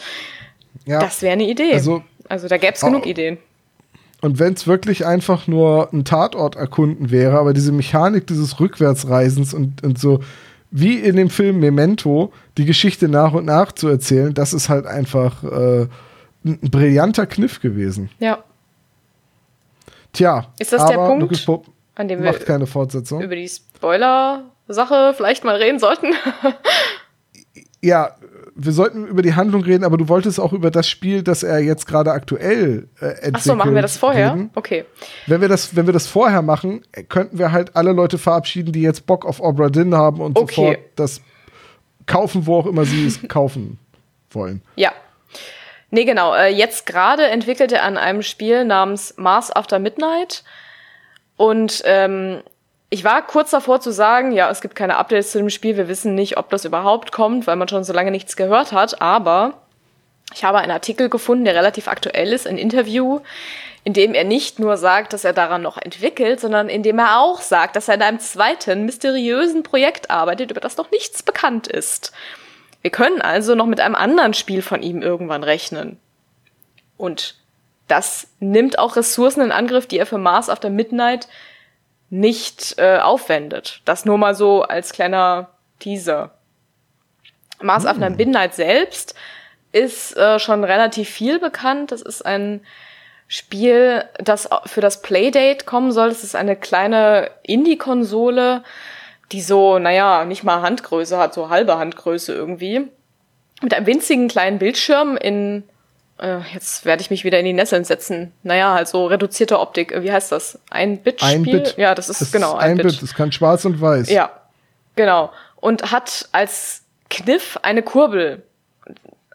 Ja. 0.85 0.99
Das 0.99 1.21
wäre 1.21 1.33
eine 1.33 1.43
Idee. 1.43 1.73
Also, 1.73 2.01
also 2.27 2.47
da 2.47 2.57
gäbe 2.57 2.73
es 2.73 2.81
genug 2.81 3.05
Ideen. 3.05 3.37
Und 4.21 4.39
wenn 4.39 4.53
es 4.53 4.67
wirklich 4.67 5.05
einfach 5.05 5.47
nur 5.47 5.89
ein 5.93 6.05
Tatort 6.05 6.55
erkunden 6.55 7.11
wäre, 7.11 7.37
aber 7.37 7.53
diese 7.53 7.71
Mechanik 7.71 8.27
dieses 8.27 8.59
Rückwärtsreisens 8.59 9.53
und, 9.53 9.83
und 9.83 9.99
so 9.99 10.21
wie 10.71 10.95
in 10.97 11.17
dem 11.17 11.29
Film 11.29 11.59
Memento 11.59 12.31
die 12.57 12.65
Geschichte 12.65 13.07
nach 13.09 13.33
und 13.33 13.45
nach 13.45 13.73
zu 13.73 13.87
erzählen, 13.89 14.33
das 14.33 14.53
ist 14.53 14.69
halt 14.69 14.85
einfach 14.85 15.43
äh, 15.43 15.87
ein 16.45 16.59
brillanter 16.61 17.27
Kniff 17.27 17.59
gewesen. 17.59 18.09
Ja. 18.19 18.43
Tja, 20.13 20.47
Ist 20.59 20.73
das 20.73 20.85
der 20.87 20.95
Punkt, 20.95 21.45
Pope 21.45 21.69
An 21.95 22.07
dem 22.07 22.23
macht 22.23 22.39
wir 22.39 22.45
keine 22.45 22.67
Fortsetzung. 22.67 23.21
über 23.21 23.35
die 23.35 23.47
Spoiler-Sache 23.47 25.13
vielleicht 25.15 25.43
mal 25.43 25.55
reden 25.55 25.79
sollten. 25.79 26.13
Ja, 27.81 28.15
wir 28.65 28.71
sollten 28.73 29.07
über 29.07 29.21
die 29.21 29.33
Handlung 29.35 29.63
reden, 29.63 29.83
aber 29.83 29.97
du 29.97 30.07
wolltest 30.09 30.39
auch 30.39 30.53
über 30.53 30.71
das 30.71 30.87
Spiel, 30.87 31.23
das 31.23 31.43
er 31.43 31.59
jetzt 31.59 31.85
gerade 31.87 32.11
aktuell 32.11 32.87
äh, 32.99 33.05
entwickelt. 33.05 33.35
Ach 33.35 33.41
so, 33.41 33.55
machen 33.55 33.75
wir 33.75 33.81
das 33.81 33.97
vorher? 33.97 34.33
reden. 34.33 34.49
Okay. 34.55 34.85
Wenn 35.27 35.41
wir 35.41 35.47
das, 35.49 35.75
wenn 35.75 35.85
wir 35.85 35.93
das 35.93 36.07
vorher 36.07 36.41
machen, 36.41 36.81
könnten 37.09 37.37
wir 37.39 37.51
halt 37.51 37.75
alle 37.75 37.91
Leute 37.91 38.17
verabschieden, 38.17 38.71
die 38.71 38.81
jetzt 38.81 39.05
Bock 39.05 39.25
auf 39.25 39.39
Obra 39.39 39.69
Dinn 39.69 39.95
haben 39.95 40.21
und 40.21 40.37
Okay. 40.37 40.55
sofort 40.55 40.79
das 40.95 41.21
kaufen, 42.05 42.45
wo 42.47 42.57
auch 42.57 42.65
immer 42.65 42.85
sie 42.85 43.05
es 43.07 43.19
kaufen 43.27 43.79
wollen. 44.31 44.61
Ja. 44.75 44.91
Nee, 45.89 46.05
genau. 46.05 46.33
Äh, 46.33 46.47
jetzt 46.53 46.85
gerade 46.85 47.27
entwickelt 47.27 47.71
er 47.71 47.83
an 47.83 47.97
einem 47.97 48.21
Spiel 48.21 48.63
namens 48.65 49.13
Mars 49.17 49.51
After 49.51 49.77
Midnight. 49.79 50.43
Und 51.37 51.81
ähm, 51.85 52.41
ich 52.93 53.05
war 53.05 53.25
kurz 53.25 53.51
davor 53.51 53.79
zu 53.79 53.91
sagen, 53.91 54.33
ja, 54.33 54.51
es 54.51 54.59
gibt 54.59 54.75
keine 54.75 54.97
Updates 54.97 55.31
zu 55.31 55.37
dem 55.37 55.49
Spiel. 55.49 55.77
Wir 55.77 55.87
wissen 55.87 56.13
nicht, 56.13 56.37
ob 56.37 56.49
das 56.49 56.65
überhaupt 56.65 57.13
kommt, 57.13 57.47
weil 57.47 57.55
man 57.55 57.69
schon 57.69 57.85
so 57.85 57.93
lange 57.93 58.11
nichts 58.11 58.35
gehört 58.35 58.73
hat. 58.73 59.01
Aber 59.01 59.53
ich 60.33 60.43
habe 60.43 60.57
einen 60.57 60.73
Artikel 60.73 61.07
gefunden, 61.07 61.45
der 61.45 61.55
relativ 61.55 61.87
aktuell 61.87 62.33
ist, 62.33 62.45
ein 62.45 62.57
Interview, 62.57 63.21
in 63.85 63.93
dem 63.93 64.13
er 64.13 64.25
nicht 64.25 64.59
nur 64.59 64.75
sagt, 64.75 65.13
dass 65.13 65.23
er 65.23 65.31
daran 65.31 65.61
noch 65.61 65.77
entwickelt, 65.77 66.41
sondern 66.41 66.67
in 66.67 66.83
dem 66.83 66.99
er 66.99 67.21
auch 67.21 67.39
sagt, 67.39 67.77
dass 67.77 67.87
er 67.87 67.93
an 67.93 68.01
einem 68.01 68.19
zweiten 68.19 68.85
mysteriösen 68.85 69.63
Projekt 69.63 70.11
arbeitet, 70.11 70.51
über 70.51 70.59
das 70.59 70.75
noch 70.75 70.91
nichts 70.91 71.23
bekannt 71.23 71.67
ist. 71.67 72.11
Wir 72.81 72.91
können 72.91 73.21
also 73.21 73.55
noch 73.55 73.67
mit 73.67 73.79
einem 73.79 73.95
anderen 73.95 74.33
Spiel 74.33 74.61
von 74.61 74.83
ihm 74.83 75.01
irgendwann 75.01 75.45
rechnen. 75.45 75.97
Und 76.97 77.35
das 77.87 78.27
nimmt 78.41 78.77
auch 78.79 78.97
Ressourcen 78.97 79.39
in 79.39 79.53
Angriff, 79.53 79.87
die 79.87 79.97
er 79.97 80.05
für 80.05 80.17
Mars 80.17 80.49
After 80.49 80.69
Midnight 80.69 81.29
nicht 82.11 82.75
äh, 82.77 82.97
aufwendet. 82.97 83.81
Das 83.85 84.05
nur 84.05 84.19
mal 84.19 84.35
so 84.35 84.61
als 84.61 84.91
kleiner 84.91 85.49
Teaser. 85.79 86.31
Mars 87.61 87.85
After 87.85 88.09
Midnight 88.09 88.53
selbst 88.53 89.15
ist 89.71 90.15
äh, 90.17 90.37
schon 90.37 90.63
relativ 90.63 91.09
viel 91.09 91.39
bekannt. 91.39 91.91
Das 91.91 92.01
ist 92.01 92.23
ein 92.25 92.61
Spiel, 93.27 94.03
das 94.17 94.49
für 94.65 94.81
das 94.81 95.01
Playdate 95.01 95.65
kommen 95.65 95.93
soll. 95.93 96.09
Das 96.09 96.23
ist 96.23 96.35
eine 96.35 96.57
kleine 96.57 97.31
Indie-Konsole, 97.43 98.63
die 99.31 99.41
so, 99.41 99.79
naja, 99.79 100.25
nicht 100.25 100.43
mal 100.43 100.61
Handgröße 100.61 101.17
hat, 101.17 101.33
so 101.33 101.49
halbe 101.49 101.77
Handgröße 101.77 102.33
irgendwie. 102.33 102.89
Mit 103.61 103.73
einem 103.73 103.85
winzigen 103.85 104.27
kleinen 104.27 104.59
Bildschirm 104.59 105.15
in, 105.15 105.63
äh, 106.21 106.39
jetzt 106.53 106.85
werde 106.85 107.01
ich 107.01 107.09
mich 107.09 107.23
wieder 107.23 107.39
in 107.39 107.45
die 107.45 107.53
Nesseln 107.53 107.83
setzen. 107.83 108.31
Naja, 108.43 108.73
halt 108.73 108.87
so 108.87 109.07
reduzierte 109.07 109.59
Optik. 109.59 109.93
Wie 110.01 110.11
heißt 110.11 110.31
das? 110.31 110.59
Ein 110.69 110.97
Bit-Spiel? 110.99 111.29
Ein 111.35 111.43
Bit. 111.43 111.75
Ja, 111.77 111.95
das 111.95 112.09
ist 112.09 112.21
Das 112.21 112.31
genau 112.31 112.55
ein 112.55 112.77
Bit. 112.77 113.01
Es 113.01 113.13
kann 113.13 113.31
schwarz 113.31 113.65
und 113.65 113.81
weiß. 113.81 114.09
ja, 114.09 114.29
genau. 114.95 115.31
Und 115.57 115.91
hat 115.91 116.27
als 116.31 116.83
Kniff 117.09 117.59
eine 117.61 117.83
Kurbel 117.83 118.43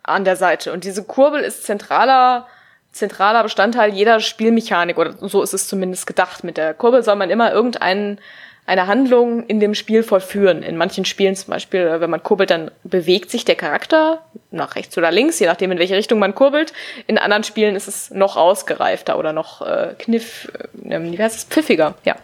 an 0.02 0.24
der 0.24 0.36
Seite. 0.36 0.72
Und 0.72 0.84
diese 0.84 1.02
Kurbel 1.04 1.40
ist 1.42 1.64
zentraler, 1.64 2.46
zentraler 2.92 3.42
Bestandteil 3.42 3.92
jeder 3.92 4.20
Spielmechanik, 4.20 4.98
oder 4.98 5.14
so 5.28 5.42
ist 5.42 5.52
es 5.52 5.68
zumindest 5.68 6.06
gedacht. 6.06 6.44
Mit 6.44 6.56
der 6.56 6.74
Kurbel 6.74 7.02
soll 7.02 7.16
man 7.16 7.30
immer 7.30 7.52
irgendeinen 7.52 8.18
eine 8.66 8.88
Handlung 8.88 9.46
in 9.46 9.60
dem 9.60 9.74
Spiel 9.74 10.02
vollführen. 10.02 10.62
In 10.62 10.76
manchen 10.76 11.04
Spielen 11.04 11.36
zum 11.36 11.52
Beispiel, 11.52 11.80
äh, 11.80 12.00
wenn 12.00 12.10
man 12.10 12.22
kurbelt, 12.22 12.50
dann 12.50 12.70
bewegt 12.84 13.30
sich 13.30 13.44
der 13.44 13.54
Charakter 13.54 14.24
nach 14.50 14.74
rechts 14.74 14.98
oder 14.98 15.10
links, 15.10 15.38
je 15.38 15.46
nachdem, 15.46 15.70
in 15.72 15.78
welche 15.78 15.96
Richtung 15.96 16.18
man 16.18 16.34
kurbelt. 16.34 16.72
In 17.06 17.18
anderen 17.18 17.44
Spielen 17.44 17.76
ist 17.76 17.88
es 17.88 18.10
noch 18.10 18.36
ausgereifter 18.36 19.18
oder 19.18 19.32
noch 19.32 19.62
äh, 19.62 19.94
kniff, 19.98 20.50
äh, 20.84 21.00
wie 21.00 21.18
heißt 21.18 21.36
es, 21.36 21.44
pfiffiger, 21.44 21.94
ja. 22.04 22.16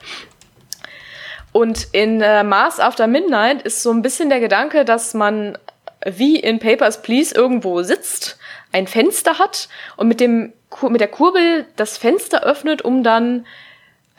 Und 1.53 1.89
in 1.93 2.23
äh, 2.23 2.43
Mars 2.45 2.81
After 2.81 3.07
Midnight 3.07 3.63
ist 3.63 3.83
so 3.83 3.93
ein 3.93 4.03
bisschen 4.03 4.31
der 4.31 4.41
Gedanke, 4.41 4.85
dass 4.85 5.15
man 5.15 5.59
wie 6.05 6.41
in 6.41 6.59
Papers, 6.59 7.03
Please 7.03 7.35
irgendwo 7.35 7.83
sitzt, 7.83 8.39
ein 8.73 8.87
Fenster 8.87 9.39
hat 9.39 9.69
und 9.97 10.09
mit, 10.09 10.19
dem, 10.19 10.53
mit 10.89 11.01
der 11.01 11.09
Kurbel 11.09 11.67
das 11.77 11.99
Fenster 11.99 12.43
öffnet, 12.43 12.83
um 12.83 13.05
dann 13.05 13.47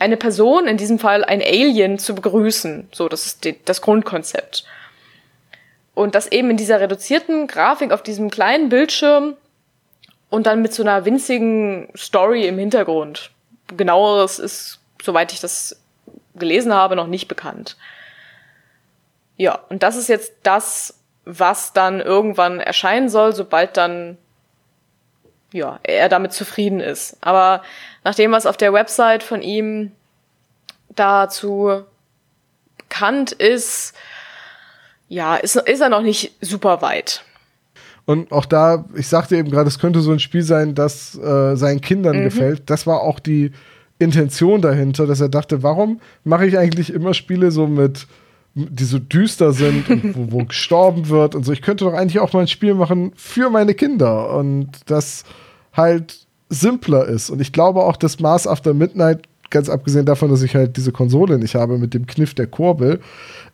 eine 0.04 0.18
Person, 0.18 0.66
in 0.66 0.76
diesem 0.76 0.98
Fall 0.98 1.24
ein 1.24 1.40
Alien, 1.40 1.98
zu 1.98 2.14
begrüßen. 2.14 2.88
So, 2.92 3.08
das 3.08 3.24
ist 3.24 3.44
die, 3.44 3.58
das 3.64 3.80
Grundkonzept. 3.80 4.64
Und 5.94 6.14
das 6.14 6.26
eben 6.26 6.50
in 6.50 6.58
dieser 6.58 6.80
reduzierten 6.80 7.46
Grafik 7.46 7.90
auf 7.90 8.02
diesem 8.02 8.30
kleinen 8.30 8.68
Bildschirm 8.68 9.36
und 10.28 10.46
dann 10.46 10.60
mit 10.60 10.74
so 10.74 10.82
einer 10.82 11.06
winzigen 11.06 11.88
Story 11.96 12.46
im 12.46 12.58
Hintergrund. 12.58 13.30
Genaueres 13.74 14.38
ist, 14.38 14.80
soweit 15.02 15.32
ich 15.32 15.40
das 15.40 15.80
gelesen 16.34 16.74
habe, 16.74 16.96
noch 16.96 17.06
nicht 17.06 17.26
bekannt. 17.26 17.76
Ja, 19.36 19.60
und 19.70 19.82
das 19.82 19.96
ist 19.96 20.08
jetzt 20.08 20.34
das, 20.42 20.98
was 21.24 21.72
dann 21.72 22.00
irgendwann 22.00 22.60
erscheinen 22.60 23.08
soll, 23.08 23.34
sobald 23.34 23.78
dann 23.78 24.18
ja, 25.54 25.78
er 25.84 26.08
damit 26.08 26.32
zufrieden 26.32 26.80
ist. 26.80 27.16
Aber 27.20 27.62
nach 28.02 28.16
dem, 28.16 28.32
was 28.32 28.44
auf 28.44 28.56
der 28.56 28.72
Website 28.72 29.22
von 29.22 29.40
ihm 29.40 29.92
dazu 30.96 31.84
bekannt 32.76 33.30
ist, 33.30 33.94
ja, 35.08 35.36
ist, 35.36 35.54
ist 35.54 35.80
er 35.80 35.88
noch 35.88 36.02
nicht 36.02 36.32
super 36.40 36.82
weit. 36.82 37.24
Und 38.04 38.32
auch 38.32 38.46
da, 38.46 38.84
ich 38.96 39.06
sagte 39.06 39.36
eben 39.36 39.50
gerade, 39.50 39.68
es 39.68 39.78
könnte 39.78 40.00
so 40.00 40.10
ein 40.10 40.18
Spiel 40.18 40.42
sein, 40.42 40.74
das 40.74 41.16
äh, 41.16 41.54
seinen 41.54 41.80
Kindern 41.80 42.24
gefällt. 42.24 42.68
Das 42.68 42.86
war 42.86 43.00
auch 43.00 43.20
die 43.20 43.52
Intention 44.00 44.60
dahinter, 44.60 45.06
dass 45.06 45.20
er 45.20 45.28
dachte, 45.28 45.62
warum 45.62 46.00
mache 46.24 46.46
ich 46.46 46.58
eigentlich 46.58 46.92
immer 46.92 47.14
Spiele 47.14 47.52
so 47.52 47.68
mit, 47.68 48.08
die 48.54 48.84
so 48.84 48.98
düster 48.98 49.52
sind 49.52 49.88
und 49.88 50.16
wo, 50.16 50.32
wo 50.32 50.44
gestorben 50.46 51.08
wird 51.08 51.36
und 51.36 51.44
so. 51.44 51.52
Ich 51.52 51.62
könnte 51.62 51.84
doch 51.84 51.94
eigentlich 51.94 52.18
auch 52.18 52.32
mal 52.32 52.40
ein 52.40 52.48
Spiel 52.48 52.74
machen 52.74 53.12
für 53.14 53.50
meine 53.50 53.74
Kinder 53.74 54.34
und 54.34 54.70
das 54.86 55.24
halt 55.74 56.26
simpler 56.48 57.06
ist. 57.06 57.30
Und 57.30 57.40
ich 57.40 57.52
glaube 57.52 57.82
auch, 57.82 57.96
dass 57.96 58.20
Mars 58.20 58.46
After 58.46 58.74
Midnight, 58.74 59.22
ganz 59.50 59.68
abgesehen 59.68 60.06
davon, 60.06 60.30
dass 60.30 60.42
ich 60.42 60.54
halt 60.54 60.76
diese 60.76 60.92
Konsole 60.92 61.38
nicht 61.38 61.54
habe 61.54 61.78
mit 61.78 61.94
dem 61.94 62.06
Kniff 62.06 62.34
der 62.34 62.46
Kurbel, 62.46 63.00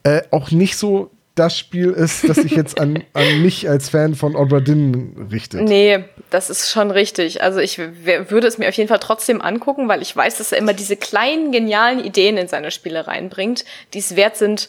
äh, 0.03 0.23
auch 0.31 0.51
nicht 0.51 0.77
so 0.77 1.11
das 1.35 1.57
Spiel 1.57 1.91
ist, 1.91 2.29
das 2.29 2.37
sich 2.37 2.53
jetzt 2.53 2.79
an, 2.81 3.03
an 3.15 3.43
mich 3.43 3.69
als 3.69 3.89
Fan 3.89 4.15
von 4.15 4.37
Obra 4.37 4.61
Dinn 4.61 5.29
richtet. 5.31 5.63
Nee, 5.63 6.05
das 6.29 6.51
ist 6.51 6.71
schon 6.71 6.91
richtig. 6.91 7.43
Also 7.43 7.61
ich 7.61 7.79
würde 7.79 8.47
es 8.47 8.59
mir 8.59 8.69
auf 8.69 8.75
jeden 8.75 8.89
Fall 8.89 8.99
trotzdem 8.99 9.41
angucken, 9.41 9.89
weil 9.89 10.03
ich 10.03 10.15
weiß, 10.15 10.39
dass 10.39 10.53
er 10.53 10.59
immer 10.59 10.75
diese 10.75 10.97
kleinen, 10.97 11.53
genialen 11.53 12.05
Ideen 12.05 12.37
in 12.37 12.49
seine 12.49 12.71
Spiele 12.71 13.07
reinbringt, 13.07 13.65
die 13.95 13.99
es 14.01 14.17
wert 14.17 14.37
sind, 14.37 14.69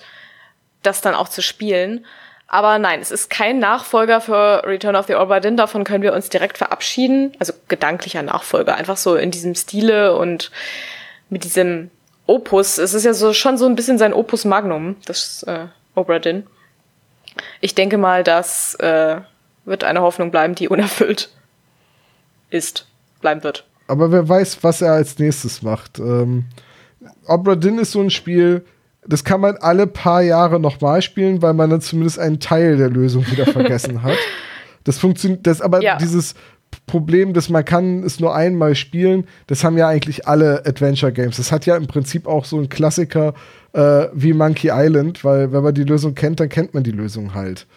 das 0.84 1.02
dann 1.02 1.16
auch 1.16 1.30
zu 1.30 1.42
spielen. 1.42 2.06
Aber 2.54 2.80
nein, 2.80 3.00
es 3.00 3.12
ist 3.12 3.30
kein 3.30 3.60
Nachfolger 3.60 4.20
für 4.20 4.64
Return 4.66 4.98
of 4.98 5.08
the 5.08 5.16
Obra 5.16 5.40
Dinn. 5.40 5.56
Davon 5.56 5.86
können 5.86 6.04
wir 6.04 6.12
uns 6.12 6.28
direkt 6.28 6.58
verabschieden. 6.58 7.32
Also 7.40 7.54
gedanklicher 7.70 8.24
Nachfolger. 8.24 8.76
Einfach 8.76 8.98
so 8.98 9.16
in 9.16 9.32
diesem 9.32 9.56
Stile 9.56 10.18
und 10.18 10.52
mit 11.30 11.46
diesem 11.46 11.92
Opus. 12.26 12.78
Es 12.78 12.94
ist 12.94 13.06
ja 13.06 13.14
so 13.14 13.32
schon 13.32 13.58
so 13.58 13.66
ein 13.68 13.76
bisschen 13.76 13.98
sein 13.98 14.14
Opus 14.14 14.44
Magnum, 14.44 14.98
das 15.06 15.44
äh, 15.44 15.68
Obra 15.96 16.20
Dinn. 16.20 16.46
Ich 17.62 17.74
denke 17.74 17.98
mal, 17.98 18.26
das 18.26 18.76
äh, 18.76 19.22
wird 19.64 19.86
eine 19.86 20.02
Hoffnung 20.02 20.30
bleiben, 20.30 20.54
die 20.54 20.68
unerfüllt 20.68 21.30
ist, 22.50 22.86
bleiben 23.22 23.46
wird. 23.46 23.64
Aber 23.88 24.12
wer 24.12 24.28
weiß, 24.28 24.62
was 24.62 24.82
er 24.82 24.92
als 24.92 25.18
nächstes 25.18 25.62
macht. 25.62 26.00
Ähm, 26.00 26.48
Obra 27.28 27.56
Dinn 27.56 27.80
ist 27.80 27.94
so 27.94 28.02
ein 28.02 28.10
Spiel, 28.10 28.66
das 29.06 29.24
kann 29.24 29.42
man 29.42 29.58
alle 29.58 29.88
paar 29.88 30.22
Jahre 30.22 30.60
nochmal 30.60 31.02
spielen, 31.02 31.42
weil 31.42 31.54
man 31.54 31.70
dann 31.70 31.82
zumindest 31.82 32.20
einen 32.20 32.40
Teil 32.40 32.78
der 32.78 32.90
Lösung 32.90 33.30
wieder 33.32 33.46
vergessen 33.46 34.04
hat. 34.04 34.18
Das 34.84 34.98
funktioniert, 34.98 35.46
das 35.46 35.62
aber 35.62 35.84
Ja. 35.84 35.98
dieses 35.98 36.34
Problem, 36.88 37.36
dass 37.36 37.50
man 37.50 37.64
kann 37.64 38.02
es 38.04 38.20
nur 38.20 38.34
einmal 38.34 38.74
spielen, 38.74 39.28
das 39.46 39.64
haben 39.64 39.78
ja 39.78 39.88
eigentlich 39.88 40.28
alle 40.28 40.64
Adventure 40.66 41.12
Games. 41.12 41.38
Das 41.38 41.52
hat 41.52 41.68
ja 41.68 41.76
im 41.76 41.86
Prinzip 41.86 42.26
auch 42.26 42.46
so 42.46 42.58
einen 42.58 42.68
Klassiker 42.68 43.36
äh, 43.74 44.08
wie 44.14 44.34
Monkey 44.34 44.72
Island, 44.74 45.24
weil 45.24 45.52
wenn 45.52 45.62
man 45.62 45.76
die 45.76 45.84
Lösung 45.84 46.16
kennt, 46.16 46.40
dann 46.40 46.50
kennt 46.50 46.74
man 46.74 46.82
die 46.82 46.90
Lösung 46.90 47.36
halt. 47.36 47.68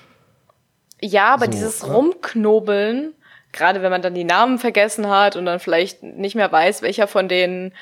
Ja, 1.03 1.35
aber 1.35 1.45
So, 1.45 1.51
dieses 1.51 1.83
ja. 1.83 1.93
Rumknobeln 1.93 3.13
gerade 3.55 3.83
wenn 3.83 3.91
man 3.91 4.03
dann 4.03 4.15
die 4.15 4.25
Namen 4.25 4.59
vergessen 4.59 5.09
hat 5.09 5.37
und 5.37 5.47
dann 5.47 5.61
vielleicht 5.61 6.03
nicht 6.03 6.35
mehr 6.35 6.51
weiß, 6.53 6.83
welcher 6.83 7.07
von 7.07 7.29
den 7.29 7.73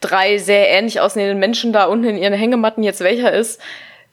drei 0.00 0.38
sehr 0.38 0.68
ähnlich 0.70 1.00
aussehenden 1.00 1.38
Menschen 1.38 1.72
da 1.72 1.84
unten 1.84 2.08
in 2.08 2.18
ihren 2.18 2.34
Hängematten 2.34 2.82
jetzt 2.82 3.00
welcher 3.00 3.32
ist, 3.32 3.60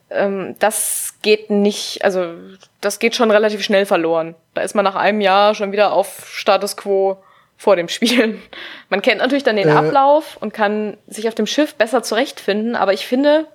ähm, 0.10 0.56
das 0.60 1.16
geht 1.22 1.50
nicht, 1.50 2.04
also 2.04 2.34
das 2.82 3.00
geht 3.00 3.16
schon 3.16 3.32
relativ 3.32 3.64
schnell 3.64 3.86
verloren. 3.86 4.36
Da 4.54 4.62
ist 4.62 4.76
man 4.76 4.86
nach 4.86 4.96
einem 4.96 5.22
Jahr 5.22 5.56
schon 5.56 5.72
wieder 5.72 5.94
auf 5.94 6.30
Status 6.32 6.78
quo 6.78 7.18
vor 7.58 7.76
dem 7.76 7.88
Spielen. 7.88 8.42
Man 8.90 9.02
kennt 9.02 9.20
natürlich 9.20 9.44
dann 9.44 9.56
den 9.56 9.70
äh. 9.70 9.72
Ablauf 9.72 10.38
und 10.40 10.54
kann 10.54 10.98
sich 11.08 11.28
auf 11.28 11.36
dem 11.36 11.48
Schiff 11.48 11.76
besser 11.76 12.04
zurechtfinden, 12.04 12.76
aber 12.76 12.94
ich 12.94 13.08
finde, 13.08 13.48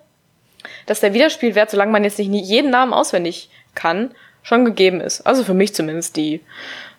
dass 0.85 0.99
der 0.99 1.13
Wiederspielwert, 1.13 1.69
solange 1.69 1.91
man 1.91 2.03
jetzt 2.03 2.19
nicht 2.19 2.45
jeden 2.45 2.71
Namen 2.71 2.93
auswendig 2.93 3.49
kann, 3.75 4.11
schon 4.43 4.65
gegeben 4.65 4.99
ist. 4.99 5.21
Also 5.21 5.43
für 5.43 5.53
mich 5.53 5.73
zumindest, 5.73 6.17
die 6.17 6.41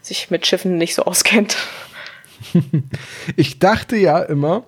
sich 0.00 0.30
mit 0.30 0.46
Schiffen 0.46 0.76
nicht 0.76 0.94
so 0.94 1.02
auskennt. 1.02 1.56
ich 3.36 3.58
dachte 3.58 3.96
ja 3.96 4.20
immer, 4.20 4.64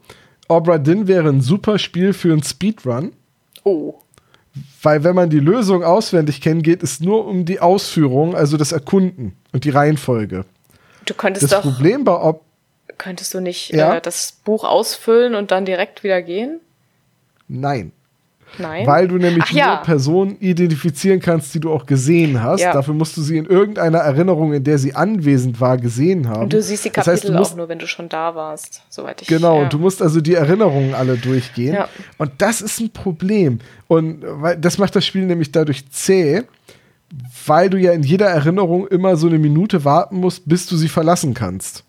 Obra 0.49 0.79
Dinn 0.79 1.09
wäre 1.09 1.29
ein 1.29 1.41
super 1.41 1.79
Spiel 1.79 2.13
für 2.13 2.33
einen 2.33 2.43
Speedrun. 2.43 3.13
Oh. 3.65 3.95
Weil 4.83 5.05
wenn 5.05 5.15
man 5.15 5.31
die 5.31 5.41
Lösung 5.41 5.83
auswendig 5.83 6.41
kennt, 6.41 6.65
geht 6.65 6.83
es 6.83 7.01
nur 7.01 7.27
um 7.27 7.45
die 7.45 7.61
Ausführung, 7.61 8.35
also 8.35 8.57
das 8.57 8.73
Erkunden 8.73 9.37
und 9.53 9.65
die 9.65 9.71
Reihenfolge. 9.71 10.45
Du 11.07 11.15
könntest 11.15 11.45
das 11.45 11.51
doch. 11.51 11.63
Problem 11.63 12.05
bei 12.05 12.21
Ob 12.21 12.45
Könntest 12.99 13.35
du 13.35 13.41
nicht 13.41 13.71
ja? 13.73 13.97
äh, 13.97 14.01
das 14.01 14.33
Buch 14.45 14.65
ausfüllen 14.65 15.35
und 15.35 15.51
dann 15.51 15.65
direkt 15.65 16.05
wieder 16.05 16.23
gehen? 16.23 16.61
Nein. 17.49 17.93
Nein. 18.59 18.87
Weil 18.87 19.09
du 19.09 19.17
nämlich 19.17 19.45
Ach, 19.49 19.53
nur 19.53 19.77
Personen 19.85 20.37
identifizieren 20.41 21.21
kannst, 21.21 21.55
die 21.55 21.61
du 21.61 21.73
auch 21.73 21.87
gesehen 21.87 22.43
hast. 22.43 22.61
Ja. 22.61 22.73
Dafür 22.73 22.95
musst 22.95 23.17
du 23.17 23.23
sie 23.23 23.39
in 23.39 23.47
irgendeiner 23.47 23.99
Erinnerung, 23.99 24.53
in 24.53 24.65
der 24.65 24.79
sie 24.79 24.95
anwesend 24.95 25.61
war, 25.61 25.77
gesehen 25.79 26.29
haben. 26.29 26.43
Und 26.43 26.53
du 26.53 26.63
siehst 26.63 26.85
die 26.85 26.91
Kapitel 26.91 27.15
das 27.15 27.25
heißt, 27.25 27.33
musst, 27.33 27.53
auch 27.53 27.57
nur, 27.57 27.69
wenn 27.69 27.79
du 27.79 27.87
schon 27.87 28.09
da 28.09 28.35
warst, 28.35 28.83
soweit 28.89 29.23
ich 29.23 29.29
Genau, 29.29 29.63
ja. 29.63 29.69
du 29.69 29.79
musst 29.79 30.03
also 30.03 30.21
die 30.21 30.35
Erinnerungen 30.35 30.95
alle 30.95 31.17
durchgehen. 31.17 31.75
Ja. 31.75 31.89
Und 32.19 32.33
das 32.39 32.61
ist 32.61 32.81
ein 32.81 32.91
Problem. 32.91 33.61
Und 33.89 34.25
das 34.61 34.79
macht 34.79 34.97
das 34.97 35.05
Spiel 35.07 35.25
nämlich 35.27 35.53
dadurch 35.53 35.91
zäh, 35.91 36.43
weil 37.47 37.71
du 37.71 37.79
ja 37.79 37.93
in 37.93 38.03
jeder 38.03 38.27
Erinnerung 38.27 38.87
immer 38.87 39.17
so 39.17 39.27
eine 39.27 39.39
Minute 39.39 39.85
warten 39.85 40.17
musst, 40.17 40.49
bis 40.49 40.67
du 40.67 40.77
sie 40.77 40.89
verlassen 40.89 41.35
kannst. 41.35 41.85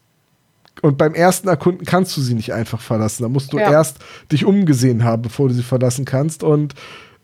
Und 0.81 0.97
beim 0.97 1.13
ersten 1.13 1.47
Erkunden 1.47 1.85
kannst 1.85 2.17
du 2.17 2.21
sie 2.21 2.33
nicht 2.33 2.53
einfach 2.53 2.81
verlassen. 2.81 3.23
Da 3.23 3.29
musst 3.29 3.53
du 3.53 3.57
ja. 3.57 3.71
erst 3.71 3.97
dich 4.31 4.43
umgesehen 4.45 5.03
haben, 5.03 5.21
bevor 5.21 5.47
du 5.47 5.53
sie 5.53 5.63
verlassen 5.63 6.03
kannst. 6.05 6.43
Und 6.43 6.73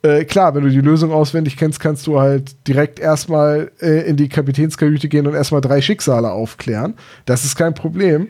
äh, 0.02 0.24
klar, 0.24 0.56
wenn 0.56 0.64
du 0.64 0.70
die 0.70 0.82
Lösung 0.82 1.12
auswendig 1.12 1.58
kennst, 1.58 1.80
kannst 1.80 2.08
du 2.08 2.20
halt 2.20 2.68
direkt 2.68 3.00
erstmal 3.00 3.72
äh, 3.82 4.08
in 4.08 4.16
die 4.16 4.30
Kapitänskajüte 4.30 5.10
gehen 5.10 5.28
und 5.28 5.34
erstmal 5.34 5.62
drei 5.62 5.82
Schicksale 5.82 6.32
aufklären. 6.32 6.94
Das 7.26 7.44
ist 7.44 7.56
kein 7.58 7.74
Problem. 7.74 8.30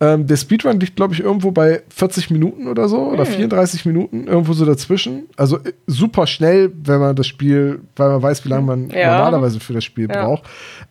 Ähm, 0.00 0.28
der 0.28 0.36
Speedrun 0.36 0.78
liegt, 0.78 0.94
glaube 0.94 1.14
ich, 1.14 1.20
irgendwo 1.20 1.50
bei 1.50 1.82
40 1.88 2.30
Minuten 2.30 2.68
oder 2.68 2.88
so 2.88 2.98
oder 2.98 3.26
34 3.26 3.84
hm. 3.84 3.92
Minuten, 3.92 4.26
irgendwo 4.28 4.52
so 4.52 4.64
dazwischen. 4.64 5.28
Also 5.36 5.56
äh, 5.58 5.72
super 5.88 6.28
schnell, 6.28 6.70
wenn 6.84 7.00
man 7.00 7.16
das 7.16 7.26
Spiel, 7.26 7.80
weil 7.96 8.10
man 8.10 8.22
weiß, 8.22 8.44
wie 8.44 8.48
lange 8.48 8.62
man 8.62 8.90
ja. 8.90 9.16
normalerweise 9.16 9.58
für 9.58 9.72
das 9.72 9.84
Spiel 9.84 10.08
ja. 10.08 10.24
braucht. 10.24 10.44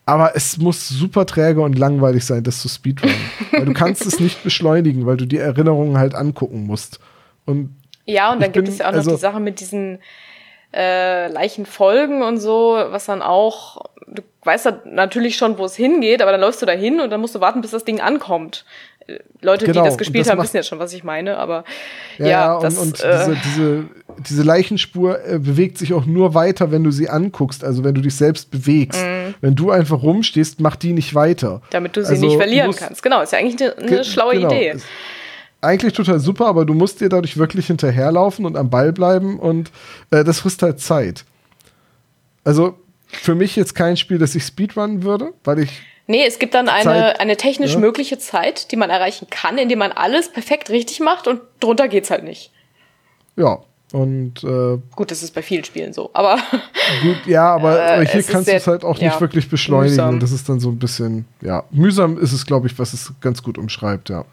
Aber 0.06 0.36
es 0.36 0.58
muss 0.58 0.90
super 0.90 1.26
träge 1.26 1.62
und 1.62 1.80
langweilig 1.80 2.26
sein, 2.26 2.44
das 2.44 2.62
zu 2.62 2.68
Speedrun. 2.68 3.12
weil 3.52 3.66
du 3.66 3.74
kannst 3.74 4.06
es 4.06 4.20
nicht 4.20 4.44
beschleunigen, 4.44 5.06
weil 5.06 5.16
du 5.16 5.26
die 5.26 5.38
Erinnerungen 5.38 5.98
halt 5.98 6.14
angucken 6.14 6.66
musst. 6.66 7.00
Und 7.46 7.76
ja, 8.04 8.32
und 8.34 8.42
dann 8.42 8.52
gibt 8.52 8.66
bin, 8.66 8.74
es 8.74 8.80
ja 8.80 8.88
auch 8.88 8.92
noch 8.92 8.98
also, 9.00 9.12
die 9.12 9.18
Sache 9.18 9.40
mit 9.40 9.60
diesen 9.62 10.00
äh, 10.74 11.28
Leichenfolgen 11.30 12.24
und 12.24 12.38
so, 12.38 12.78
was 12.90 13.06
dann 13.06 13.22
auch, 13.22 13.82
du 14.08 14.22
weißt 14.44 14.66
ja 14.66 14.82
natürlich 14.86 15.38
schon, 15.38 15.58
wo 15.58 15.66
es 15.66 15.76
hingeht, 15.76 16.22
aber 16.22 16.32
dann 16.32 16.42
läufst 16.42 16.62
du 16.62 16.66
da 16.66 16.74
hin 16.74 17.00
und 17.00 17.10
dann 17.10 17.22
musst 17.22 17.36
du 17.36 17.42
warten, 17.42 17.62
bis 17.62 17.72
das 17.72 17.86
Ding 17.86 18.00
ankommt. 18.00 18.66
Leute, 19.42 19.66
genau, 19.66 19.84
die 19.84 19.90
das 19.90 19.98
gespielt 19.98 20.26
das 20.26 20.32
haben, 20.32 20.42
wissen 20.42 20.58
jetzt 20.58 20.68
schon, 20.68 20.80
was 20.80 20.92
ich 20.92 21.04
meine, 21.04 21.38
aber 21.38 21.64
ja, 22.18 22.28
ja 22.28 22.54
und, 22.56 22.64
das, 22.64 22.78
und 22.78 23.02
äh, 23.02 23.26
diese, 23.26 23.38
diese, 23.46 23.86
diese, 24.28 24.44
Leichenspur 24.44 25.26
äh, 25.26 25.40
bewegt 25.40 25.78
sich 25.78 25.94
auch 25.94 26.06
nur 26.06 26.34
weiter, 26.34 26.72
wenn 26.72 26.84
du 26.84 26.92
sie 26.92 27.10
anguckst, 27.10 27.64
also 27.64 27.86
wenn 27.86 27.96
du 27.96 28.02
dich 28.02 28.16
selbst 28.16 28.52
bewegst. 28.52 29.02
Mhm. 29.02 29.36
Wenn 29.40 29.56
du 29.56 29.72
einfach 29.72 30.04
rumstehst, 30.04 30.60
macht 30.60 30.84
die 30.84 30.92
nicht 30.92 31.16
weiter. 31.16 31.62
Damit 31.70 31.96
du 31.96 32.04
sie 32.04 32.12
also, 32.12 32.26
nicht 32.26 32.36
verlieren 32.36 32.68
musst, 32.68 32.80
kannst. 32.80 33.02
Genau, 33.02 33.22
ist 33.22 33.32
ja 33.32 33.40
eigentlich 33.40 33.62
eine, 33.62 33.78
eine 33.78 34.04
schlaue 34.04 34.34
genau, 34.34 34.50
Idee. 34.50 34.76
eigentlich 35.62 35.94
total 35.94 36.20
super, 36.20 36.48
aber 36.48 36.66
du 36.66 36.74
musst 36.74 37.00
dir 37.00 37.08
dadurch 37.08 37.38
wirklich 37.38 37.68
hinterherlaufen 37.68 38.46
und 38.46 38.58
am 38.58 38.70
Ball 38.70 38.92
bleiben 38.92 39.40
und 39.40 39.72
äh, 40.12 40.26
das 40.26 40.42
frisst 40.42 40.62
halt 40.64 40.82
Zeit. 40.82 41.24
Also 42.44 42.78
für 43.08 43.36
mich 43.36 43.56
jetzt 43.56 43.74
kein 43.74 43.96
Spiel, 43.96 44.18
das 44.18 44.36
ich 44.36 44.44
speedrunnen 44.44 45.04
würde, 45.04 45.34
weil 45.46 45.60
ich 45.60 45.82
Nee, 46.08 46.26
es 46.26 46.40
gibt 46.40 46.54
dann 46.54 46.70
eine, 46.70 46.84
Zeit, 46.84 47.20
eine 47.20 47.36
technisch 47.36 47.74
ja. 47.74 47.80
mögliche 47.80 48.18
Zeit, 48.18 48.72
die 48.72 48.78
man 48.78 48.90
erreichen 48.90 49.28
kann, 49.30 49.58
indem 49.58 49.80
man 49.80 49.92
alles 49.92 50.32
perfekt 50.32 50.70
richtig 50.70 51.02
macht 51.02 51.28
und 51.28 51.42
drunter 51.60 51.90
geht's 51.90 52.10
halt 52.10 52.24
nicht. 52.24 52.52
Ja, 53.36 53.60
und 53.92 54.44
äh, 54.44 54.78
gut, 54.96 55.12
das 55.12 55.22
ist 55.22 55.34
bei 55.34 55.42
vielen 55.42 55.66
Spielen 55.66 55.92
so, 55.92 56.10
aber 56.14 56.38
gut, 57.04 57.18
ja, 57.26 57.54
aber 57.54 58.00
äh, 58.00 58.06
hier 58.06 58.24
kannst 58.24 58.48
du 58.48 58.54
es 58.54 58.68
halt 58.68 58.86
auch 58.86 58.96
nicht 58.96 59.14
ja, 59.14 59.22
wirklich 59.22 59.50
beschleunigen. 59.50 59.96
Mühsam. 59.96 60.20
Das 60.20 60.32
ist 60.32 60.48
dann 60.48 60.62
so 60.62 60.70
ein 60.70 60.80
bisschen, 60.80 61.26
ja, 61.42 61.66
mühsam 61.72 62.18
ist 62.18 62.32
es, 62.32 62.46
glaube 62.46 62.68
ich, 62.68 62.80
was 62.80 62.94
es 62.94 63.14
ganz 63.20 63.44
gut 63.44 63.58
umschreibt, 63.58 64.10
ja. 64.10 64.24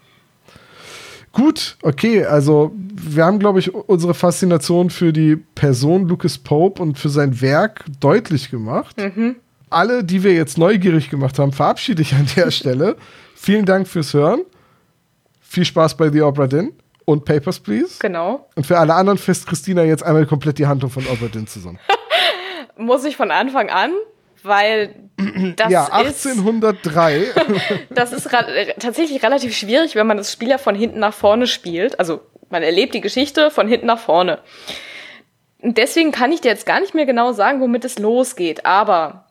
Gut, 1.33 1.75
okay, 1.81 2.23
also 2.23 2.71
wir 2.73 3.25
haben, 3.25 3.39
glaube 3.39 3.59
ich, 3.59 3.73
unsere 3.73 4.13
Faszination 4.13 4.89
für 4.89 5.11
die 5.11 5.35
Person 5.35 6.07
Lucas 6.07 6.37
Pope 6.37 6.81
und 6.81 6.97
für 6.97 7.09
sein 7.09 7.41
Werk 7.41 7.83
deutlich 7.99 8.49
gemacht. 8.49 8.95
Mhm 8.97 9.35
alle, 9.69 10.03
die 10.03 10.23
wir 10.23 10.33
jetzt 10.33 10.57
neugierig 10.57 11.09
gemacht 11.09 11.39
haben, 11.39 11.51
verabschiede 11.51 12.01
ich 12.01 12.13
an 12.13 12.27
der 12.35 12.51
Stelle. 12.51 12.95
Vielen 13.35 13.65
Dank 13.65 13.87
fürs 13.87 14.13
Hören. 14.13 14.41
Viel 15.41 15.65
Spaß 15.65 15.97
bei 15.97 16.09
The 16.09 16.21
Opera 16.21 16.47
Din 16.47 16.73
und 17.05 17.25
Papers, 17.25 17.59
Please. 17.59 17.95
Genau. 17.99 18.49
Und 18.55 18.65
für 18.65 18.77
alle 18.77 18.93
anderen 18.93 19.17
fest 19.17 19.47
Christina 19.47 19.83
jetzt 19.83 20.03
einmal 20.03 20.25
komplett 20.25 20.57
die 20.57 20.67
Handlung 20.67 20.91
von 20.91 21.05
Opera 21.07 21.27
Din 21.27 21.47
zusammen. 21.47 21.79
Muss 22.77 23.05
ich 23.05 23.15
von 23.15 23.31
Anfang 23.31 23.69
an, 23.69 23.91
weil 24.43 24.95
das 25.55 25.71
ja, 25.71 25.85
1803. 25.85 27.17
Ist, 27.17 27.35
das 27.89 28.11
ist 28.11 28.29
tatsächlich 28.79 29.23
relativ 29.23 29.55
schwierig, 29.55 29.95
wenn 29.95 30.07
man 30.07 30.17
das 30.17 30.31
Spiel 30.31 30.49
ja 30.49 30.57
von 30.57 30.75
hinten 30.75 30.99
nach 30.99 31.13
vorne 31.13 31.47
spielt. 31.47 31.99
Also 31.99 32.21
man 32.49 32.63
erlebt 32.63 32.93
die 32.93 33.01
Geschichte 33.01 33.51
von 33.51 33.67
hinten 33.67 33.87
nach 33.87 33.99
vorne. 33.99 34.39
Und 35.61 35.77
deswegen 35.77 36.11
kann 36.11 36.31
ich 36.31 36.41
dir 36.41 36.49
jetzt 36.49 36.65
gar 36.65 36.79
nicht 36.79 36.93
mehr 36.93 37.05
genau 37.05 37.31
sagen, 37.31 37.61
womit 37.61 37.85
es 37.85 37.97
losgeht. 37.97 38.65
Aber 38.65 39.24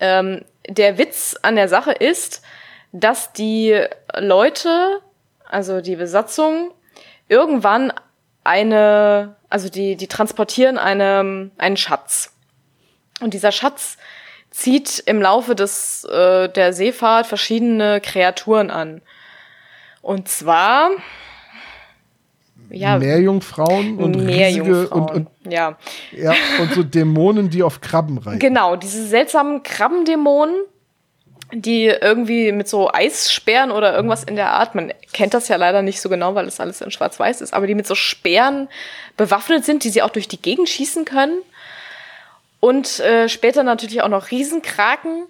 ähm, 0.00 0.44
der 0.68 0.98
Witz 0.98 1.36
an 1.42 1.56
der 1.56 1.68
Sache 1.68 1.92
ist, 1.92 2.42
dass 2.92 3.32
die 3.32 3.84
Leute, 4.16 5.00
also 5.48 5.80
die 5.80 5.96
Besatzung, 5.96 6.72
irgendwann 7.28 7.92
eine, 8.44 9.36
also 9.50 9.68
die, 9.68 9.96
die 9.96 10.06
transportieren 10.06 10.78
eine, 10.78 11.50
einen 11.58 11.76
Schatz. 11.76 12.32
Und 13.20 13.34
dieser 13.34 13.52
Schatz 13.52 13.96
zieht 14.50 15.00
im 15.00 15.20
Laufe 15.20 15.54
des, 15.54 16.04
äh, 16.04 16.48
der 16.48 16.72
Seefahrt 16.72 17.26
verschiedene 17.26 18.00
Kreaturen 18.00 18.70
an. 18.70 19.02
Und 20.02 20.28
zwar 20.28 20.90
ja, 22.70 22.98
Meerjungfrauen 22.98 23.98
und 23.98 24.24
Meerjungfrauen, 24.24 25.08
und, 25.08 25.28
und, 25.44 25.52
ja. 25.52 25.76
ja. 26.12 26.34
Und 26.60 26.72
so 26.74 26.82
Dämonen, 26.82 27.50
die 27.50 27.62
auf 27.62 27.80
Krabben 27.80 28.18
reiten. 28.18 28.38
Genau, 28.38 28.76
diese 28.76 29.06
seltsamen 29.06 29.62
Krabbendämonen, 29.62 30.54
die 31.52 31.86
irgendwie 31.86 32.52
mit 32.52 32.68
so 32.68 32.90
Eissperren 32.92 33.70
oder 33.70 33.94
irgendwas 33.94 34.24
in 34.24 34.36
der 34.36 34.52
Art, 34.52 34.74
man 34.74 34.92
kennt 35.12 35.34
das 35.34 35.48
ja 35.48 35.56
leider 35.56 35.82
nicht 35.82 36.00
so 36.00 36.08
genau, 36.08 36.34
weil 36.34 36.46
es 36.46 36.60
alles 36.60 36.80
in 36.80 36.90
schwarz-weiß 36.90 37.40
ist, 37.40 37.54
aber 37.54 37.66
die 37.66 37.74
mit 37.74 37.86
so 37.86 37.94
Sperren 37.94 38.68
bewaffnet 39.16 39.64
sind, 39.64 39.84
die 39.84 39.90
sie 39.90 40.02
auch 40.02 40.10
durch 40.10 40.28
die 40.28 40.40
Gegend 40.40 40.68
schießen 40.68 41.04
können. 41.04 41.38
Und 42.58 43.00
äh, 43.00 43.28
später 43.28 43.62
natürlich 43.62 44.02
auch 44.02 44.08
noch 44.08 44.30
Riesenkraken, 44.30 45.26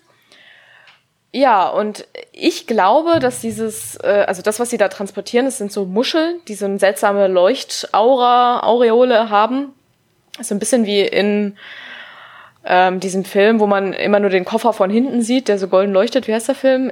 ja, 1.36 1.68
und 1.68 2.06
ich 2.32 2.66
glaube, 2.66 3.18
dass 3.20 3.40
dieses, 3.42 3.96
äh, 3.96 4.24
also 4.26 4.40
das, 4.40 4.58
was 4.58 4.70
sie 4.70 4.78
da 4.78 4.88
transportieren, 4.88 5.44
das 5.44 5.58
sind 5.58 5.70
so 5.70 5.84
Muscheln, 5.84 6.40
die 6.48 6.54
so 6.54 6.64
eine 6.64 6.78
seltsame 6.78 7.28
Leuchtaura, 7.28 8.60
Aureole 8.60 9.28
haben. 9.28 9.74
So 10.40 10.54
ein 10.54 10.58
bisschen 10.58 10.86
wie 10.86 11.02
in 11.02 11.58
ähm, 12.64 13.00
diesem 13.00 13.26
Film, 13.26 13.60
wo 13.60 13.66
man 13.66 13.92
immer 13.92 14.18
nur 14.18 14.30
den 14.30 14.46
Koffer 14.46 14.72
von 14.72 14.88
hinten 14.88 15.20
sieht, 15.20 15.48
der 15.48 15.58
so 15.58 15.68
golden 15.68 15.92
leuchtet. 15.92 16.26
Wie 16.26 16.32
heißt 16.32 16.48
der 16.48 16.54
Film? 16.54 16.90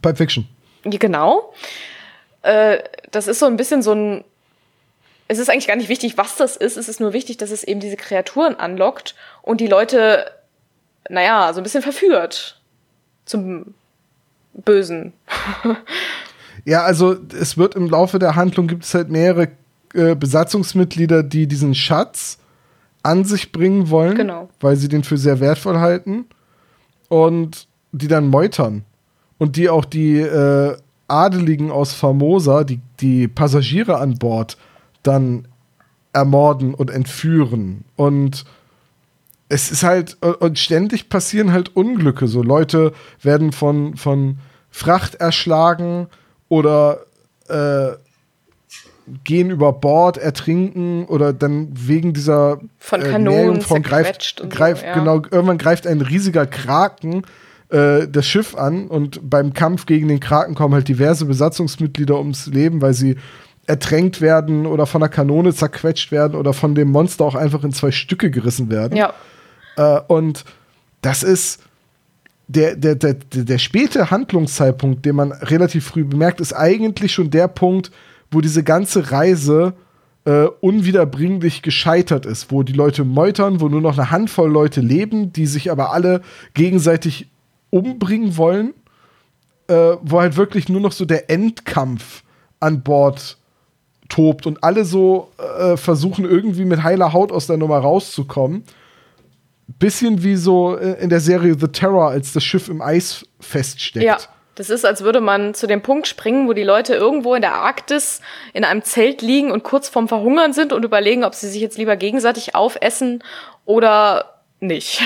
Pulp 0.00 0.16
Fiction. 0.16 0.48
Genau. 0.84 1.52
Äh, 2.42 2.78
das 3.10 3.26
ist 3.26 3.40
so 3.40 3.46
ein 3.46 3.56
bisschen 3.56 3.82
so 3.82 3.94
ein 3.94 4.24
es 5.26 5.38
ist 5.38 5.48
eigentlich 5.48 5.66
gar 5.66 5.76
nicht 5.76 5.88
wichtig, 5.88 6.18
was 6.18 6.36
das 6.36 6.54
ist. 6.54 6.76
Es 6.76 6.88
ist 6.88 7.00
nur 7.00 7.14
wichtig, 7.14 7.38
dass 7.38 7.50
es 7.50 7.64
eben 7.64 7.80
diese 7.80 7.96
Kreaturen 7.96 8.56
anlockt 8.56 9.16
und 9.42 9.60
die 9.60 9.66
Leute 9.66 10.30
naja, 11.08 11.52
so 11.52 11.60
ein 11.60 11.62
bisschen 11.62 11.82
verführt 11.82 12.60
zum 13.24 13.74
Bösen. 14.52 15.12
ja, 16.64 16.82
also 16.82 17.16
es 17.38 17.56
wird 17.56 17.74
im 17.74 17.88
Laufe 17.88 18.18
der 18.18 18.36
Handlung 18.36 18.66
gibt 18.66 18.84
es 18.84 18.94
halt 18.94 19.10
mehrere 19.10 19.48
äh, 19.94 20.14
Besatzungsmitglieder, 20.14 21.22
die 21.22 21.46
diesen 21.46 21.74
Schatz 21.74 22.38
an 23.02 23.24
sich 23.24 23.52
bringen 23.52 23.90
wollen, 23.90 24.16
genau. 24.16 24.48
weil 24.60 24.76
sie 24.76 24.88
den 24.88 25.04
für 25.04 25.18
sehr 25.18 25.40
wertvoll 25.40 25.78
halten. 25.78 26.26
Und 27.08 27.68
die 27.92 28.08
dann 28.08 28.28
meutern 28.28 28.84
und 29.38 29.56
die 29.56 29.68
auch 29.68 29.84
die 29.84 30.18
äh, 30.18 30.76
Adeligen 31.06 31.70
aus 31.70 31.92
Formosa, 31.92 32.64
die, 32.64 32.80
die 33.00 33.28
Passagiere 33.28 33.98
an 33.98 34.18
Bord, 34.18 34.56
dann 35.02 35.46
ermorden 36.12 36.74
und 36.74 36.90
entführen. 36.90 37.84
Und 37.94 38.44
es 39.54 39.70
ist 39.70 39.84
halt, 39.84 40.16
und 40.20 40.58
ständig 40.58 41.08
passieren 41.08 41.52
halt 41.52 41.76
Unglücke. 41.76 42.26
So 42.26 42.42
Leute 42.42 42.92
werden 43.22 43.52
von, 43.52 43.96
von 43.96 44.38
Fracht 44.68 45.14
erschlagen 45.14 46.08
oder 46.48 47.06
äh, 47.48 47.92
gehen 49.22 49.50
über 49.50 49.72
Bord, 49.72 50.16
ertrinken 50.16 51.04
oder 51.04 51.32
dann 51.32 51.68
wegen 51.72 52.14
dieser 52.14 52.58
von 52.78 53.00
äh, 53.00 53.10
Kanonen 53.10 53.60
von 53.60 53.82
greift, 53.82 54.42
greift 54.50 54.80
so, 54.80 54.86
ja. 54.86 54.94
genau 54.94 55.16
irgendwann 55.16 55.58
greift 55.58 55.86
ein 55.86 56.00
riesiger 56.00 56.46
Kraken 56.46 57.22
äh, 57.68 58.08
das 58.08 58.26
Schiff 58.26 58.56
an 58.56 58.88
und 58.88 59.30
beim 59.30 59.52
Kampf 59.52 59.86
gegen 59.86 60.08
den 60.08 60.18
Kraken 60.18 60.56
kommen 60.56 60.74
halt 60.74 60.88
diverse 60.88 61.26
Besatzungsmitglieder 61.26 62.18
ums 62.18 62.46
Leben, 62.46 62.82
weil 62.82 62.94
sie 62.94 63.16
ertränkt 63.66 64.20
werden 64.20 64.66
oder 64.66 64.86
von 64.86 65.00
einer 65.00 65.10
Kanone 65.10 65.54
zerquetscht 65.54 66.10
werden 66.10 66.34
oder 66.34 66.52
von 66.54 66.74
dem 66.74 66.90
Monster 66.90 67.24
auch 67.24 67.36
einfach 67.36 67.62
in 67.62 67.72
zwei 67.72 67.92
Stücke 67.92 68.32
gerissen 68.32 68.68
werden. 68.68 68.96
Ja. 68.96 69.14
Äh, 69.76 70.00
und 70.08 70.44
das 71.02 71.22
ist 71.22 71.62
der, 72.48 72.76
der, 72.76 72.94
der, 72.94 73.14
der 73.14 73.58
späte 73.58 74.10
Handlungszeitpunkt, 74.10 75.04
den 75.04 75.16
man 75.16 75.32
relativ 75.32 75.86
früh 75.86 76.04
bemerkt, 76.04 76.40
ist 76.40 76.52
eigentlich 76.52 77.12
schon 77.12 77.30
der 77.30 77.48
Punkt, 77.48 77.90
wo 78.30 78.40
diese 78.40 78.62
ganze 78.62 79.10
Reise 79.10 79.74
äh, 80.24 80.46
unwiederbringlich 80.60 81.62
gescheitert 81.62 82.26
ist, 82.26 82.50
wo 82.50 82.62
die 82.62 82.72
Leute 82.72 83.04
meutern, 83.04 83.60
wo 83.60 83.68
nur 83.68 83.80
noch 83.80 83.98
eine 83.98 84.10
Handvoll 84.10 84.50
Leute 84.50 84.80
leben, 84.80 85.32
die 85.32 85.46
sich 85.46 85.70
aber 85.70 85.92
alle 85.92 86.22
gegenseitig 86.54 87.28
umbringen 87.70 88.36
wollen, 88.36 88.74
äh, 89.68 89.96
wo 90.02 90.20
halt 90.20 90.36
wirklich 90.36 90.68
nur 90.68 90.80
noch 90.80 90.92
so 90.92 91.04
der 91.04 91.30
Endkampf 91.30 92.22
an 92.60 92.82
Bord 92.82 93.38
tobt 94.08 94.46
und 94.46 94.62
alle 94.62 94.84
so 94.84 95.30
äh, 95.58 95.76
versuchen 95.76 96.24
irgendwie 96.24 96.64
mit 96.64 96.82
heiler 96.82 97.12
Haut 97.12 97.32
aus 97.32 97.46
der 97.46 97.56
Nummer 97.56 97.78
rauszukommen. 97.78 98.64
Bisschen 99.78 100.22
wie 100.22 100.36
so 100.36 100.76
äh, 100.76 101.02
in 101.02 101.10
der 101.10 101.20
Serie 101.20 101.56
The 101.58 101.68
Terror, 101.68 102.10
als 102.10 102.32
das 102.32 102.44
Schiff 102.44 102.68
im 102.68 102.80
Eis 102.80 103.26
feststeckt. 103.40 104.04
Ja. 104.04 104.18
Das 104.56 104.70
ist, 104.70 104.86
als 104.86 105.02
würde 105.02 105.20
man 105.20 105.52
zu 105.54 105.66
dem 105.66 105.82
Punkt 105.82 106.06
springen, 106.06 106.46
wo 106.46 106.52
die 106.52 106.62
Leute 106.62 106.94
irgendwo 106.94 107.34
in 107.34 107.40
der 107.40 107.54
Arktis 107.54 108.20
in 108.52 108.64
einem 108.64 108.82
Zelt 108.84 109.20
liegen 109.20 109.50
und 109.50 109.64
kurz 109.64 109.88
vorm 109.88 110.06
Verhungern 110.06 110.52
sind 110.52 110.72
und 110.72 110.84
überlegen, 110.84 111.24
ob 111.24 111.34
sie 111.34 111.48
sich 111.48 111.60
jetzt 111.60 111.76
lieber 111.76 111.96
gegenseitig 111.96 112.54
aufessen 112.54 113.24
oder 113.64 114.40
nicht. 114.60 115.02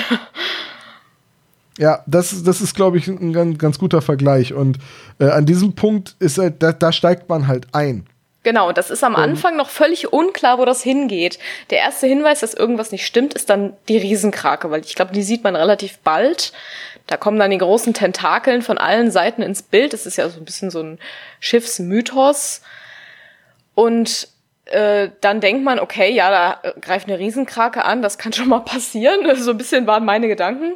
Ja, 1.79 2.03
das, 2.07 2.43
das 2.43 2.59
ist, 2.59 2.75
glaube 2.75 2.97
ich, 2.97 3.07
ein 3.07 3.31
ganz, 3.31 3.57
ganz 3.57 3.79
guter 3.79 4.01
Vergleich. 4.01 4.53
Und 4.53 4.79
äh, 5.17 5.29
an 5.29 5.45
diesem 5.45 5.75
Punkt 5.75 6.17
ist 6.19 6.37
halt, 6.37 6.61
da, 6.61 6.73
da 6.73 6.91
steigt 6.91 7.29
man 7.29 7.47
halt 7.47 7.67
ein. 7.71 8.05
Genau, 8.43 8.71
das 8.71 8.89
ist 8.89 9.03
am 9.03 9.17
Anfang 9.17 9.57
noch 9.57 9.69
völlig 9.69 10.13
unklar, 10.13 10.59
wo 10.59 10.65
das 10.65 10.81
hingeht. 10.81 11.39
Der 11.71 11.79
erste 11.79 12.07
Hinweis, 12.07 12.39
dass 12.39 12.53
irgendwas 12.53 12.91
nicht 12.91 13.05
stimmt, 13.05 13.33
ist 13.33 13.49
dann 13.49 13.75
die 13.89 13.97
Riesenkrake, 13.97 14.71
weil 14.71 14.81
ich 14.81 14.95
glaube, 14.95 15.11
die 15.11 15.23
sieht 15.23 15.43
man 15.43 15.57
relativ 15.57 15.99
bald. 15.99 16.53
Da 17.05 17.17
kommen 17.17 17.37
dann 17.37 17.51
die 17.51 17.57
großen 17.57 17.93
Tentakeln 17.93 18.61
von 18.61 18.77
allen 18.77 19.11
Seiten 19.11 19.41
ins 19.41 19.61
Bild. 19.61 19.91
Das 19.91 20.05
ist 20.05 20.15
ja 20.17 20.29
so 20.29 20.39
ein 20.39 20.45
bisschen 20.45 20.71
so 20.71 20.81
ein 20.81 20.99
Schiffsmythos. 21.41 22.61
Und 23.75 24.29
äh, 24.65 25.09
dann 25.19 25.41
denkt 25.41 25.63
man, 25.65 25.79
okay, 25.79 26.09
ja, 26.11 26.29
da 26.61 26.71
greift 26.79 27.09
eine 27.09 27.19
Riesenkrake 27.19 27.83
an, 27.83 28.01
das 28.01 28.17
kann 28.17 28.31
schon 28.33 28.47
mal 28.47 28.61
passieren. 28.61 29.25
So 29.35 29.51
ein 29.51 29.57
bisschen 29.57 29.85
waren 29.85 30.05
meine 30.05 30.29
Gedanken 30.29 30.75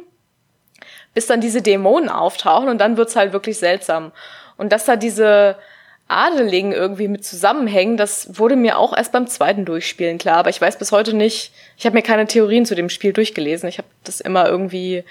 bis 1.14 1.26
dann 1.26 1.40
diese 1.40 1.62
Dämonen 1.62 2.10
auftauchen 2.10 2.68
und 2.68 2.78
dann 2.78 2.96
wird's 2.96 3.16
halt 3.16 3.32
wirklich 3.32 3.58
seltsam. 3.58 4.12
Und 4.56 4.72
dass 4.72 4.84
da 4.84 4.96
diese 4.96 5.56
Adeligen 6.06 6.72
irgendwie 6.72 7.08
mit 7.08 7.24
zusammenhängen, 7.24 7.96
das 7.96 8.38
wurde 8.38 8.56
mir 8.56 8.78
auch 8.78 8.96
erst 8.96 9.12
beim 9.12 9.26
zweiten 9.26 9.64
Durchspielen 9.64 10.18
klar. 10.18 10.36
Aber 10.36 10.50
ich 10.50 10.60
weiß 10.60 10.78
bis 10.78 10.92
heute 10.92 11.14
nicht, 11.14 11.52
ich 11.78 11.86
habe 11.86 11.94
mir 11.94 12.02
keine 12.02 12.26
Theorien 12.26 12.66
zu 12.66 12.74
dem 12.74 12.90
Spiel 12.90 13.12
durchgelesen. 13.12 13.68
Ich 13.68 13.78
habe 13.78 13.88
das 14.04 14.20
immer 14.20 14.46
irgendwie, 14.48 15.04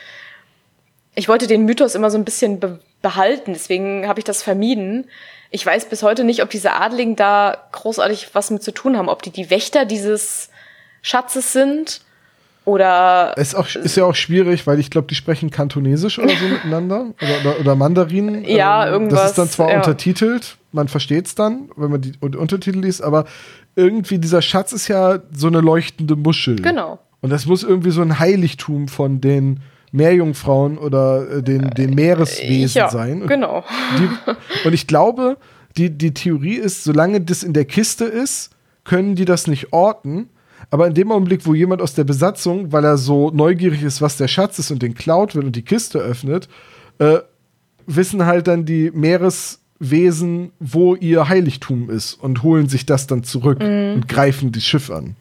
ich 1.15 1.27
wollte 1.27 1.47
den 1.47 1.65
Mythos 1.65 1.95
immer 1.95 2.11
so 2.11 2.17
ein 2.17 2.25
bisschen 2.25 2.59
be 2.59 2.79
behalten, 3.01 3.51
deswegen 3.51 4.07
habe 4.07 4.21
ich 4.21 4.23
das 4.23 4.41
vermieden. 4.41 5.09
Ich 5.51 5.65
weiß 5.65 5.89
bis 5.89 6.03
heute 6.03 6.23
nicht, 6.23 6.41
ob 6.41 6.49
diese 6.49 6.71
Adeligen 6.71 7.17
da 7.17 7.67
großartig 7.73 8.29
was 8.33 8.49
mit 8.49 8.63
zu 8.63 8.71
tun 8.71 8.97
haben, 8.97 9.09
ob 9.09 9.21
die 9.21 9.29
die 9.29 9.49
Wächter 9.49 9.83
dieses 9.83 10.49
Schatzes 11.01 11.51
sind 11.51 11.99
oder. 12.65 13.33
Ist, 13.37 13.55
auch, 13.55 13.67
ist 13.75 13.95
ja 13.95 14.05
auch 14.05 14.15
schwierig, 14.15 14.65
weil 14.67 14.79
ich 14.79 14.89
glaube, 14.89 15.07
die 15.07 15.15
sprechen 15.15 15.49
Kantonesisch 15.49 16.19
oder 16.19 16.35
so 16.35 16.45
miteinander. 16.49 17.07
Oder, 17.21 17.39
oder, 17.41 17.59
oder 17.59 17.75
Mandarin. 17.75 18.43
Ja, 18.45 18.87
ähm, 18.87 18.93
irgendwas. 18.93 19.19
Das 19.19 19.29
ist 19.31 19.37
dann 19.37 19.49
zwar 19.49 19.69
ja. 19.69 19.77
untertitelt, 19.77 20.57
man 20.71 20.87
versteht 20.87 21.27
es 21.27 21.35
dann, 21.35 21.69
wenn 21.75 21.91
man 21.91 22.01
die 22.01 22.13
Untertitel 22.19 22.79
liest, 22.79 23.03
aber 23.03 23.25
irgendwie 23.75 24.19
dieser 24.19 24.41
Schatz 24.41 24.71
ist 24.71 24.87
ja 24.87 25.19
so 25.31 25.47
eine 25.47 25.61
leuchtende 25.61 26.15
Muschel. 26.15 26.57
Genau. 26.57 26.99
Und 27.21 27.29
das 27.29 27.45
muss 27.45 27.63
irgendwie 27.63 27.91
so 27.91 28.01
ein 28.01 28.19
Heiligtum 28.19 28.87
von 28.87 29.21
den 29.21 29.61
Meerjungfrauen 29.91 30.77
oder 30.77 31.37
äh, 31.37 31.43
den, 31.43 31.69
den 31.69 31.93
Meereswesen 31.93 32.79
ja, 32.79 32.89
sein. 32.89 33.21
Und 33.21 33.27
genau. 33.27 33.63
Die, 33.97 34.67
und 34.67 34.73
ich 34.73 34.87
glaube, 34.87 35.37
die, 35.77 35.89
die 35.89 36.13
Theorie 36.13 36.55
ist, 36.55 36.83
solange 36.83 37.21
das 37.21 37.43
in 37.43 37.53
der 37.53 37.65
Kiste 37.65 38.05
ist, 38.05 38.49
können 38.83 39.15
die 39.15 39.25
das 39.25 39.47
nicht 39.47 39.71
orten 39.71 40.29
aber 40.69 40.87
in 40.87 40.93
dem 40.93 41.11
Augenblick, 41.11 41.45
wo 41.45 41.53
jemand 41.53 41.81
aus 41.81 41.93
der 41.93 42.03
Besatzung, 42.03 42.71
weil 42.71 42.85
er 42.85 42.97
so 42.97 43.31
neugierig 43.31 43.83
ist, 43.83 44.01
was 44.01 44.17
der 44.17 44.27
Schatz 44.27 44.59
ist 44.59 44.71
und 44.71 44.81
den 44.81 44.95
klaut 44.95 45.35
will 45.35 45.45
und 45.45 45.55
die 45.55 45.63
Kiste 45.63 45.99
öffnet, 45.99 46.47
äh, 46.99 47.19
wissen 47.85 48.25
halt 48.25 48.47
dann 48.47 48.65
die 48.65 48.91
Meereswesen, 48.91 50.51
wo 50.59 50.95
ihr 50.95 51.29
Heiligtum 51.29 51.89
ist 51.89 52.13
und 52.13 52.43
holen 52.43 52.69
sich 52.69 52.85
das 52.85 53.07
dann 53.07 53.23
zurück 53.23 53.59
mhm. 53.61 53.93
und 53.95 54.09
greifen 54.09 54.51
das 54.51 54.63
Schiff 54.63 54.89
an. 54.89 55.15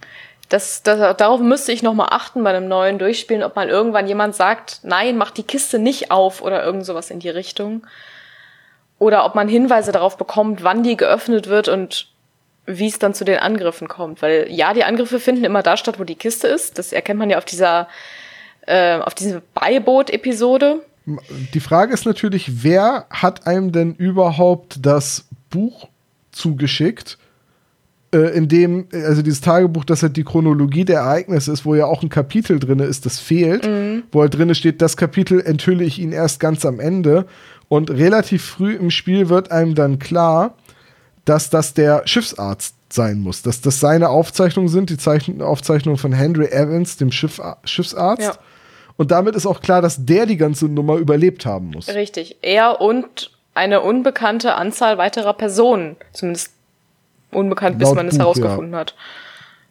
Das, 0.48 0.82
das, 0.82 1.16
darauf 1.16 1.40
müsste 1.40 1.72
ich 1.72 1.82
noch 1.82 1.94
mal 1.94 2.08
achten 2.10 2.44
bei 2.44 2.50
einem 2.50 2.68
neuen 2.68 2.98
Durchspielen, 2.98 3.42
ob 3.42 3.56
mal 3.56 3.70
irgendwann 3.70 4.06
jemand 4.06 4.34
sagt, 4.34 4.80
nein, 4.82 5.16
mach 5.16 5.30
die 5.30 5.44
Kiste 5.44 5.78
nicht 5.78 6.10
auf 6.10 6.42
oder 6.42 6.62
irgend 6.62 6.84
sowas 6.84 7.10
in 7.10 7.20
die 7.20 7.30
Richtung. 7.30 7.86
Oder 8.98 9.24
ob 9.24 9.34
man 9.34 9.48
Hinweise 9.48 9.92
darauf 9.92 10.18
bekommt, 10.18 10.62
wann 10.62 10.82
die 10.82 10.96
geöffnet 10.96 11.48
wird 11.48 11.68
und 11.68 12.11
wie 12.66 12.86
es 12.86 12.98
dann 12.98 13.14
zu 13.14 13.24
den 13.24 13.38
Angriffen 13.38 13.88
kommt. 13.88 14.22
Weil 14.22 14.46
ja, 14.50 14.74
die 14.74 14.84
Angriffe 14.84 15.20
finden 15.20 15.44
immer 15.44 15.62
da 15.62 15.76
statt, 15.76 15.98
wo 15.98 16.04
die 16.04 16.14
Kiste 16.14 16.46
ist. 16.46 16.78
Das 16.78 16.92
erkennt 16.92 17.18
man 17.18 17.30
ja 17.30 17.38
auf 17.38 17.44
dieser, 17.44 17.88
äh, 18.66 18.98
auf 18.98 19.14
diese 19.14 19.42
Beiboot-Episode. 19.54 20.82
Die 21.52 21.60
Frage 21.60 21.92
ist 21.92 22.06
natürlich, 22.06 22.62
wer 22.62 23.06
hat 23.10 23.46
einem 23.46 23.72
denn 23.72 23.94
überhaupt 23.94 24.78
das 24.82 25.26
Buch 25.50 25.88
zugeschickt, 26.30 27.18
äh, 28.14 28.36
in 28.36 28.46
dem, 28.46 28.86
also 28.92 29.22
dieses 29.22 29.40
Tagebuch, 29.40 29.84
das 29.84 30.02
halt 30.02 30.16
die 30.16 30.24
Chronologie 30.24 30.84
der 30.84 31.00
Ereignisse 31.00 31.50
ist, 31.50 31.64
wo 31.64 31.74
ja 31.74 31.86
auch 31.86 32.02
ein 32.02 32.08
Kapitel 32.08 32.58
drin 32.58 32.78
ist, 32.78 33.06
das 33.06 33.18
fehlt, 33.18 33.66
mhm. 33.66 34.04
wo 34.12 34.20
halt 34.20 34.34
drin 34.36 34.54
steht, 34.54 34.82
das 34.82 34.96
Kapitel 34.96 35.40
enthülle 35.40 35.82
ich 35.84 35.98
Ihnen 35.98 36.12
erst 36.12 36.38
ganz 36.38 36.64
am 36.64 36.78
Ende. 36.78 37.26
Und 37.68 37.90
relativ 37.90 38.44
früh 38.44 38.74
im 38.74 38.90
Spiel 38.90 39.30
wird 39.30 39.50
einem 39.50 39.74
dann 39.74 39.98
klar, 39.98 40.54
dass 41.24 41.50
das 41.50 41.74
der 41.74 42.02
Schiffsarzt 42.06 42.74
sein 42.92 43.20
muss, 43.20 43.42
dass 43.42 43.60
das 43.60 43.80
seine 43.80 44.08
Aufzeichnungen 44.08 44.68
sind, 44.68 44.90
die 44.90 44.98
Zeichen 44.98 45.40
Aufzeichnungen 45.40 45.98
von 45.98 46.12
Henry 46.12 46.46
Evans, 46.46 46.96
dem 46.96 47.10
Schiff 47.10 47.40
Schiffsarzt. 47.64 48.22
Ja. 48.22 48.34
Und 48.96 49.10
damit 49.10 49.34
ist 49.34 49.46
auch 49.46 49.60
klar, 49.60 49.80
dass 49.80 50.04
der 50.04 50.26
die 50.26 50.36
ganze 50.36 50.66
Nummer 50.66 50.96
überlebt 50.96 51.46
haben 51.46 51.70
muss. 51.70 51.88
Richtig. 51.88 52.36
Er 52.42 52.80
und 52.80 53.30
eine 53.54 53.80
unbekannte 53.80 54.54
Anzahl 54.54 54.98
weiterer 54.98 55.32
Personen. 55.32 55.96
Zumindest 56.12 56.52
unbekannt, 57.30 57.78
bis 57.78 57.92
man 57.94 58.06
Buch, 58.06 58.12
es 58.12 58.18
herausgefunden 58.18 58.72
ja. 58.72 58.78
hat. 58.78 58.94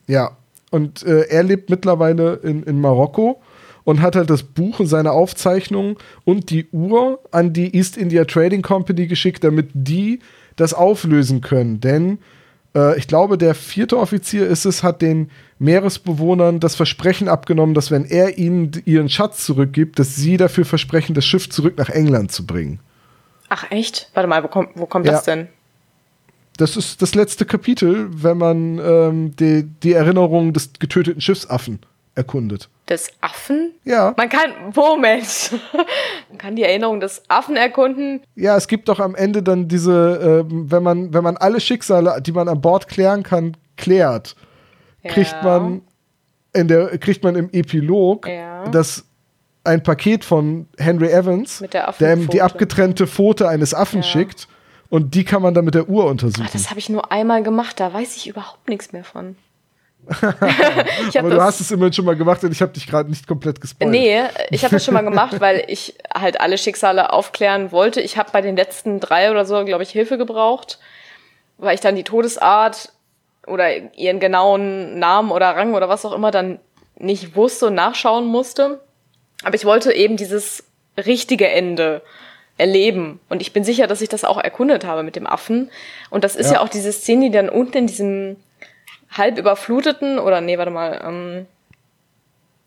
Ja. 0.07 0.31
Und 0.71 1.03
äh, 1.03 1.27
er 1.27 1.43
lebt 1.43 1.69
mittlerweile 1.69 2.35
in, 2.43 2.63
in 2.63 2.79
Marokko 2.79 3.41
und 3.83 4.01
hat 4.01 4.15
halt 4.15 4.29
das 4.29 4.43
Buch 4.43 4.79
und 4.79 4.87
seine 4.87 5.11
Aufzeichnungen 5.11 5.97
und 6.23 6.49
die 6.49 6.67
Uhr 6.71 7.19
an 7.31 7.53
die 7.53 7.75
East 7.75 7.97
India 7.97 8.25
Trading 8.25 8.61
Company 8.61 9.07
geschickt, 9.07 9.43
damit 9.43 9.69
die 9.73 10.19
das 10.55 10.73
auflösen 10.73 11.41
können. 11.41 11.79
Denn 11.79 12.19
äh, 12.75 12.97
ich 12.97 13.07
glaube, 13.07 13.37
der 13.37 13.55
vierte 13.55 13.97
Offizier 13.97 14.47
ist 14.47 14.65
es, 14.65 14.83
hat 14.83 15.01
den 15.01 15.29
Meeresbewohnern 15.59 16.59
das 16.59 16.75
Versprechen 16.75 17.27
abgenommen, 17.27 17.73
dass 17.73 17.91
wenn 17.91 18.05
er 18.05 18.37
ihnen 18.37 18.71
ihren 18.85 19.09
Schatz 19.09 19.45
zurückgibt, 19.45 19.99
dass 19.99 20.15
sie 20.15 20.37
dafür 20.37 20.65
versprechen, 20.65 21.13
das 21.13 21.25
Schiff 21.25 21.49
zurück 21.49 21.77
nach 21.77 21.89
England 21.89 22.31
zu 22.31 22.45
bringen. 22.45 22.79
Ach 23.49 23.69
echt? 23.69 24.09
Warte 24.13 24.27
mal, 24.27 24.43
wo 24.43 24.47
kommt, 24.47 24.69
wo 24.75 24.85
kommt 24.85 25.05
ja. 25.05 25.11
das 25.13 25.23
denn? 25.23 25.47
Das 26.57 26.77
ist 26.77 27.01
das 27.01 27.15
letzte 27.15 27.45
Kapitel, 27.45 28.09
wenn 28.11 28.37
man 28.37 28.79
ähm, 28.79 29.35
die, 29.35 29.63
die 29.63 29.93
Erinnerung 29.93 30.53
des 30.53 30.71
getöteten 30.79 31.21
Schiffsaffen 31.21 31.79
erkundet. 32.15 32.69
Des 32.89 33.09
Affen? 33.21 33.73
Ja. 33.83 34.13
Man 34.17 34.29
kann, 34.29 34.51
Moment, 34.75 35.51
man 36.29 36.37
kann 36.37 36.55
die 36.55 36.63
Erinnerung 36.63 36.99
des 36.99 37.23
Affen 37.29 37.55
erkunden. 37.55 38.21
Ja, 38.35 38.57
es 38.57 38.67
gibt 38.67 38.89
doch 38.89 38.99
am 38.99 39.15
Ende 39.15 39.41
dann 39.43 39.67
diese, 39.67 40.43
äh, 40.45 40.51
wenn 40.51 40.83
man, 40.83 41.13
wenn 41.13 41.23
man 41.23 41.37
alle 41.37 41.59
Schicksale, 41.59 42.21
die 42.21 42.31
man 42.31 42.49
an 42.49 42.59
Bord 42.61 42.87
klären 42.87 43.23
kann, 43.23 43.55
klärt, 43.77 44.35
ja. 45.03 45.11
kriegt 45.11 45.35
man 45.43 45.81
in 46.53 46.67
der, 46.67 46.97
kriegt 46.97 47.23
man 47.23 47.35
im 47.35 47.49
Epilog 47.51 48.27
ja. 48.27 48.67
das 48.67 49.05
ein 49.63 49.83
Paket 49.83 50.25
von 50.25 50.67
Henry 50.77 51.11
Evans, 51.11 51.63
der 51.99 52.13
ihm 52.13 52.27
die 52.27 52.41
abgetrennte 52.41 53.07
Pfote 53.07 53.47
eines 53.47 53.73
Affen 53.73 54.01
Ja. 54.01 54.03
schickt 54.03 54.47
und 54.89 55.13
die 55.15 55.23
kann 55.23 55.41
man 55.41 55.53
dann 55.53 55.65
mit 55.65 55.75
der 55.75 55.87
Uhr 55.87 56.05
Ach, 56.05 56.11
untersuchen. 56.11 56.49
das 56.51 56.69
habe 56.69 56.79
ich 56.79 56.89
nur 56.89 57.11
einmal 57.11 57.43
gemacht, 57.43 57.79
da 57.79 57.93
weiß 57.93 58.17
ich 58.17 58.27
überhaupt 58.27 58.67
nichts 58.67 58.91
mehr 58.91 59.03
von. 59.03 59.35
Aber 61.17 61.29
du 61.29 61.35
das- 61.35 61.43
hast 61.43 61.61
es 61.61 61.71
immerhin 61.71 61.93
schon 61.93 62.05
mal 62.05 62.15
gemacht 62.15 62.43
und 62.43 62.51
ich 62.51 62.61
habe 62.61 62.71
dich 62.73 62.87
gerade 62.87 63.09
nicht 63.09 63.27
komplett 63.27 63.61
gespoilt. 63.61 63.91
Nee, 63.91 64.21
ich 64.49 64.63
habe 64.63 64.75
das 64.75 64.83
schon 64.85 64.93
mal 64.93 65.01
gemacht, 65.03 65.39
weil 65.39 65.63
ich 65.67 65.95
halt 66.13 66.39
alle 66.41 66.57
Schicksale 66.57 67.13
aufklären 67.13 67.71
wollte. 67.71 68.01
Ich 68.01 68.17
habe 68.17 68.29
bei 68.31 68.41
den 68.41 68.55
letzten 68.55 68.99
drei 68.99 69.31
oder 69.31 69.45
so, 69.45 69.63
glaube 69.65 69.83
ich, 69.83 69.89
Hilfe 69.91 70.17
gebraucht, 70.17 70.79
weil 71.57 71.75
ich 71.75 71.81
dann 71.81 71.95
die 71.95 72.03
Todesart 72.03 72.91
oder 73.47 73.67
ihren 73.95 74.19
genauen 74.19 74.99
Namen 74.99 75.31
oder 75.31 75.55
Rang 75.55 75.73
oder 75.73 75.89
was 75.89 76.05
auch 76.05 76.13
immer 76.13 76.31
dann 76.31 76.59
nicht 76.97 77.35
wusste 77.35 77.67
und 77.67 77.75
nachschauen 77.75 78.25
musste. 78.25 78.81
Aber 79.43 79.55
ich 79.55 79.65
wollte 79.65 79.91
eben 79.93 80.17
dieses 80.17 80.63
richtige 80.97 81.47
Ende 81.47 82.01
erleben. 82.57 83.19
Und 83.29 83.41
ich 83.41 83.53
bin 83.53 83.63
sicher, 83.63 83.87
dass 83.87 84.01
ich 84.01 84.09
das 84.09 84.23
auch 84.23 84.37
erkundet 84.37 84.85
habe 84.85 85.01
mit 85.01 85.15
dem 85.15 85.25
Affen. 85.25 85.71
Und 86.11 86.23
das 86.23 86.35
ist 86.35 86.47
Ja. 86.47 86.53
ja, 86.55 86.61
auch 86.61 86.69
diese 86.69 86.91
Szene, 86.91 87.25
die 87.25 87.31
dann 87.31 87.49
unten 87.49 87.77
in 87.77 87.87
diesem 87.87 88.35
halb 89.11 89.37
überfluteten 89.37 90.19
oder 90.19 90.41
nee, 90.41 90.57
warte 90.57 90.71
mal, 90.71 91.01
ähm, 91.05 91.45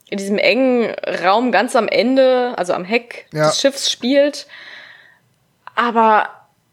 in 0.08 0.18
diesem 0.18 0.38
engen 0.38 0.94
Raum 1.24 1.50
ganz 1.50 1.74
am 1.76 1.88
Ende, 1.88 2.52
also 2.56 2.72
am 2.74 2.84
Heck 2.84 3.26
Ja. 3.32 3.46
des 3.46 3.60
Schiffs 3.60 3.90
spielt. 3.90 4.46
Aber, 5.74 6.28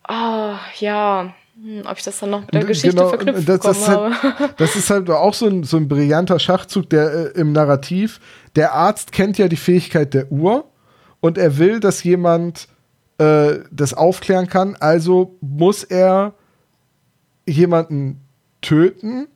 oh, 0.08 0.56
ja, 0.80 1.34
hm, 1.56 1.84
ob 1.86 1.98
ich 1.98 2.04
das 2.04 2.20
dann 2.20 2.30
noch 2.32 2.42
mit 2.42 2.54
der 2.54 2.66
Geschichte 2.66 2.90
Genau, 2.96 3.10
verknüpft 3.10 3.48
das, 3.48 3.60
das, 3.62 3.88
habe. 3.88 4.22
halt, 4.22 4.60
das 4.60 4.76
ist 4.76 4.90
halt 4.90 5.10
auch 5.10 5.34
so 5.34 5.48
ein, 5.48 5.64
so 5.64 5.78
ein 5.78 5.88
brillanter 5.88 6.40
Schachzug 6.40 6.90
der, 6.90 7.34
äh, 7.36 7.40
im 7.40 7.52
Narrativ. 7.54 8.20
Der 8.56 8.74
Arzt 8.74 9.12
kennt 9.12 9.38
ja 9.38 9.48
die 9.48 9.56
Fähigkeit 9.58 10.14
der 10.14 10.32
Uhr 10.32 10.66
und 11.20 11.38
er 11.38 11.58
will, 11.58 11.80
dass 11.80 12.04
jemand 12.04 12.68
äh, 13.18 13.60
das 13.72 13.94
aufklären 13.94 14.48
kann. 14.48 14.76
Also 14.80 15.36
muss 15.42 15.84
er 15.84 16.34
jemanden 17.48 18.22
töten, 18.62 19.28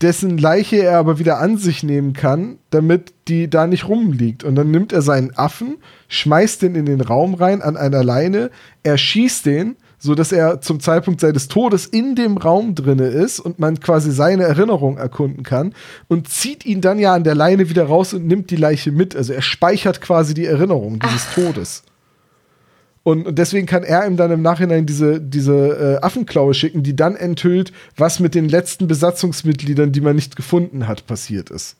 dessen 0.00 0.38
Leiche 0.38 0.76
er 0.76 0.98
aber 0.98 1.18
wieder 1.18 1.38
an 1.38 1.56
sich 1.56 1.82
nehmen 1.82 2.12
kann, 2.12 2.58
damit 2.70 3.12
die 3.26 3.50
da 3.50 3.66
nicht 3.66 3.88
rumliegt. 3.88 4.44
Und 4.44 4.54
dann 4.54 4.70
nimmt 4.70 4.92
er 4.92 5.02
seinen 5.02 5.36
Affen, 5.36 5.78
schmeißt 6.08 6.62
den 6.62 6.74
in 6.74 6.86
den 6.86 7.00
Raum 7.00 7.34
rein 7.34 7.62
an 7.62 7.76
einer 7.76 8.04
Leine, 8.04 8.50
erschießt 8.84 9.44
den, 9.44 9.76
so 9.98 10.14
dass 10.14 10.30
er 10.30 10.60
zum 10.60 10.78
Zeitpunkt 10.78 11.20
seines 11.20 11.48
Todes 11.48 11.86
in 11.86 12.14
dem 12.14 12.36
Raum 12.36 12.76
drinne 12.76 13.08
ist 13.08 13.40
und 13.40 13.58
man 13.58 13.80
quasi 13.80 14.12
seine 14.12 14.44
Erinnerung 14.44 14.96
erkunden 14.96 15.42
kann 15.42 15.74
und 16.06 16.28
zieht 16.28 16.64
ihn 16.64 16.80
dann 16.80 17.00
ja 17.00 17.14
an 17.14 17.24
der 17.24 17.34
Leine 17.34 17.68
wieder 17.68 17.84
raus 17.84 18.14
und 18.14 18.26
nimmt 18.26 18.50
die 18.50 18.56
Leiche 18.56 18.92
mit. 18.92 19.16
Also 19.16 19.32
er 19.32 19.42
speichert 19.42 20.00
quasi 20.00 20.34
die 20.34 20.46
Erinnerung 20.46 21.00
dieses 21.00 21.26
Todes. 21.34 21.82
Und, 23.08 23.26
und 23.26 23.38
deswegen 23.38 23.66
kann 23.66 23.84
er 23.84 24.06
ihm 24.06 24.18
dann 24.18 24.30
im 24.30 24.42
Nachhinein 24.42 24.84
diese, 24.84 25.18
diese 25.18 25.54
äh, 26.02 26.04
Affenklaue 26.04 26.52
schicken, 26.52 26.82
die 26.82 26.94
dann 26.94 27.16
enthüllt, 27.16 27.72
was 27.96 28.20
mit 28.20 28.34
den 28.34 28.50
letzten 28.50 28.86
Besatzungsmitgliedern, 28.86 29.92
die 29.92 30.02
man 30.02 30.14
nicht 30.14 30.36
gefunden 30.36 30.86
hat, 30.86 31.06
passiert 31.06 31.48
ist. 31.48 31.78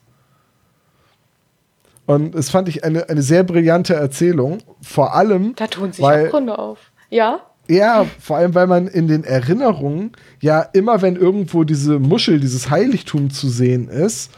Und 2.07 2.33
es 2.33 2.49
fand 2.49 2.67
ich 2.67 2.83
eine, 2.83 3.09
eine 3.09 3.21
sehr 3.21 3.43
brillante 3.43 3.93
Erzählung. 3.93 4.57
Vor 4.81 5.13
allem, 5.13 5.53
Da 5.55 5.67
tun 5.67 5.91
sich 5.91 6.01
weil, 6.01 6.25
Abgründe 6.25 6.57
auf. 6.57 6.79
Ja? 7.11 7.41
ja, 7.67 8.07
vor 8.19 8.37
allem, 8.37 8.55
weil 8.55 8.65
man 8.65 8.87
in 8.87 9.07
den 9.07 9.23
Erinnerungen 9.23 10.13
ja 10.41 10.61
immer, 10.61 11.03
wenn 11.03 11.15
irgendwo 11.15 11.63
diese 11.63 11.99
Muschel, 11.99 12.39
dieses 12.39 12.71
Heiligtum 12.71 13.29
zu 13.29 13.49
sehen 13.49 13.87
ist, 13.87 14.31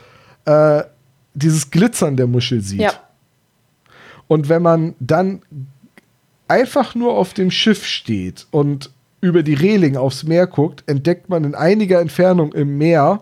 äh, 0.44 0.84
dieses 1.36 1.72
Glitzern 1.72 2.18
der 2.18 2.28
Muschel 2.28 2.60
sieht. 2.60 2.82
Ja. 2.82 2.92
Und 4.28 4.50
wenn 4.50 4.62
man 4.62 4.96
dann 5.00 5.42
einfach 6.52 6.96
nur 6.96 7.14
auf 7.14 7.34
dem 7.34 7.50
Schiff 7.50 7.86
steht 7.86 8.46
und 8.52 8.92
über 9.22 9.42
die 9.42 9.54
Reling 9.54 9.96
aufs 9.96 10.24
Meer 10.24 10.48
guckt, 10.48 10.84
entdeckt 10.86 11.30
man 11.30 11.46
in 11.46 11.56
einiger 11.56 12.02
Entfernung 12.02 12.52
im 12.52 12.78
Meer 12.78 13.22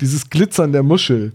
dieses 0.00 0.30
Glitzern 0.30 0.70
der 0.72 0.84
Muschel. 0.84 1.32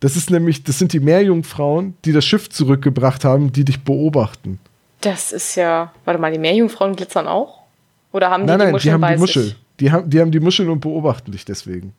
Das 0.00 0.16
ist 0.16 0.30
nämlich, 0.30 0.64
das 0.64 0.78
sind 0.78 0.92
die 0.94 1.00
Meerjungfrauen, 1.00 1.96
die 2.04 2.12
das 2.12 2.24
Schiff 2.24 2.48
zurückgebracht 2.48 3.24
haben, 3.24 3.52
die 3.52 3.64
dich 3.64 3.82
beobachten. 3.84 4.58
Das 5.02 5.32
ist 5.32 5.56
ja. 5.56 5.92
Warte 6.04 6.20
mal, 6.20 6.32
die 6.32 6.38
Meerjungfrauen 6.38 6.96
glitzern 6.96 7.28
auch? 7.28 7.62
Oder 8.12 8.30
haben 8.30 8.44
die 8.44 8.46
nein, 8.46 8.58
die 8.58 8.64
nein, 8.64 8.72
Muscheln 8.72 8.88
die 8.88 8.94
haben 8.94 9.00
bei 9.00 9.14
die 9.14 9.20
Muschel. 9.20 9.42
sich? 9.42 9.56
Die 9.80 9.92
haben, 9.92 10.10
die 10.10 10.20
haben 10.20 10.30
die 10.30 10.40
Muscheln 10.40 10.70
und 10.70 10.80
beobachten 10.80 11.30
dich 11.30 11.44
deswegen. 11.44 11.92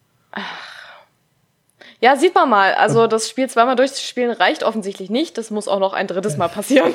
Ja, 2.02 2.16
sieht 2.16 2.34
man 2.34 2.50
mal. 2.50 2.74
Also 2.76 3.08
das 3.08 3.28
Spiel 3.30 3.50
zweimal 3.50 3.76
durchzuspielen 3.76 4.32
reicht 4.32 4.64
offensichtlich 4.64 5.10
nicht. 5.10 5.38
Das 5.38 5.52
muss 5.52 5.68
auch 5.68 5.80
noch 5.80 5.92
ein 5.92 6.08
drittes 6.08 6.38
Mal 6.38 6.48
passieren. 6.48 6.94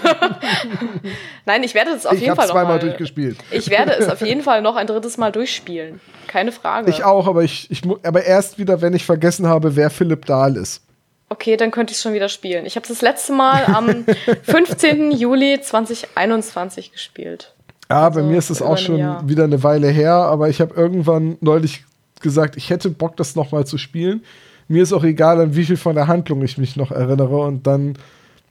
Nein, 1.46 1.62
ich 1.62 1.74
werde 1.74 1.90
es 1.90 2.06
auf 2.06 2.14
ich 2.14 2.20
jeden 2.22 2.36
Fall 2.36 2.46
noch 2.46 2.54
zweimal 2.54 2.76
mal. 2.76 2.80
durchgespielt. 2.80 3.36
Ich 3.50 3.68
werde 3.70 3.92
es 3.92 4.08
auf 4.08 4.22
jeden 4.22 4.42
Fall 4.42 4.62
noch 4.62 4.76
ein 4.76 4.86
drittes 4.86 5.18
Mal 5.18 5.30
durchspielen. 5.30 6.00
Keine 6.26 6.52
Frage. 6.52 6.88
Ich 6.90 7.04
auch, 7.04 7.26
aber 7.26 7.42
ich, 7.42 7.70
ich 7.70 7.82
aber 8.02 8.24
erst 8.24 8.58
wieder, 8.58 8.80
wenn 8.80 8.94
ich 8.94 9.04
vergessen 9.04 9.46
habe, 9.46 9.76
wer 9.76 9.90
Philipp 9.90 10.24
Dahl 10.24 10.56
ist. 10.56 10.80
Okay, 11.28 11.56
dann 11.56 11.70
könnte 11.70 11.90
ich 11.90 11.96
es 11.98 12.02
schon 12.02 12.14
wieder 12.14 12.28
spielen. 12.28 12.64
Ich 12.64 12.76
habe 12.76 12.86
das 12.86 13.02
letzte 13.02 13.32
Mal 13.32 13.64
am 13.66 14.06
15. 14.44 15.10
Juli 15.12 15.60
2021 15.60 16.92
gespielt. 16.92 17.52
Ja, 17.90 18.08
bei 18.08 18.16
Also, 18.16 18.22
mir 18.22 18.38
ist 18.38 18.50
es 18.50 18.62
auch 18.62 18.78
schon 18.78 18.98
Jahr. 18.98 19.28
wieder 19.28 19.44
eine 19.44 19.62
Weile 19.62 19.88
her, 19.88 20.14
aber 20.14 20.48
ich 20.48 20.60
habe 20.60 20.74
irgendwann 20.74 21.36
neulich 21.40 21.84
gesagt, 22.20 22.56
ich 22.56 22.70
hätte 22.70 22.88
Bock, 22.90 23.16
das 23.16 23.36
nochmal 23.36 23.66
zu 23.66 23.76
spielen. 23.76 24.24
Mir 24.68 24.82
ist 24.82 24.92
auch 24.92 25.04
egal, 25.04 25.40
an 25.40 25.54
wie 25.56 25.64
viel 25.64 25.76
von 25.76 25.94
der 25.94 26.06
Handlung 26.06 26.42
ich 26.42 26.56
mich 26.58 26.76
noch 26.76 26.90
erinnere 26.90 27.38
und 27.38 27.66
dann, 27.66 27.94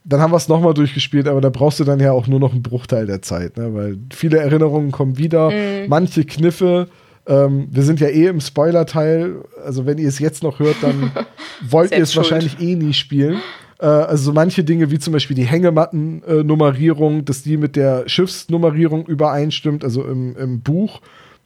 dann 0.04 0.20
haben 0.20 0.32
wir 0.32 0.36
es 0.36 0.48
nochmal 0.48 0.74
durchgespielt, 0.74 1.26
aber 1.28 1.40
da 1.40 1.48
brauchst 1.50 1.80
du 1.80 1.84
dann 1.84 1.98
ja 2.00 2.12
auch 2.12 2.26
nur 2.26 2.40
noch 2.40 2.52
einen 2.52 2.62
Bruchteil 2.62 3.06
der 3.06 3.22
Zeit, 3.22 3.56
ne? 3.56 3.74
weil 3.74 3.98
viele 4.12 4.38
Erinnerungen 4.38 4.90
kommen 4.92 5.18
wieder, 5.18 5.50
Mhm. 5.50 5.88
manche 5.88 6.24
Kniffe. 6.24 6.88
Ähm, 7.26 7.68
wir 7.70 7.82
sind 7.82 8.00
ja 8.00 8.08
eh 8.08 8.26
im 8.26 8.40
Spoiler-Teil, 8.40 9.36
also 9.64 9.86
wenn 9.86 9.96
ihr 9.98 10.08
es 10.08 10.18
jetzt 10.18 10.42
noch 10.42 10.58
hört, 10.58 10.76
dann 10.82 11.10
wollt 11.68 11.90
ihr 11.92 12.02
es 12.02 12.12
schuld. 12.12 12.30
wahrscheinlich 12.30 12.60
eh 12.60 12.74
nie 12.76 12.92
spielen. 12.92 13.38
Äh, 13.80 13.86
also 13.86 14.24
so 14.24 14.32
manche 14.34 14.62
Dinge 14.62 14.90
wie 14.90 14.98
zum 14.98 15.14
Beispiel 15.14 15.34
die 15.34 15.44
Hängematten-Nummerierung, 15.46 17.24
dass 17.24 17.42
die 17.42 17.56
mit 17.56 17.76
der 17.76 18.08
Schiffsnummerierung 18.08 19.06
übereinstimmt, 19.06 19.84
also 19.84 20.04
im, 20.04 20.36
im 20.36 20.60
Buch, 20.60 21.00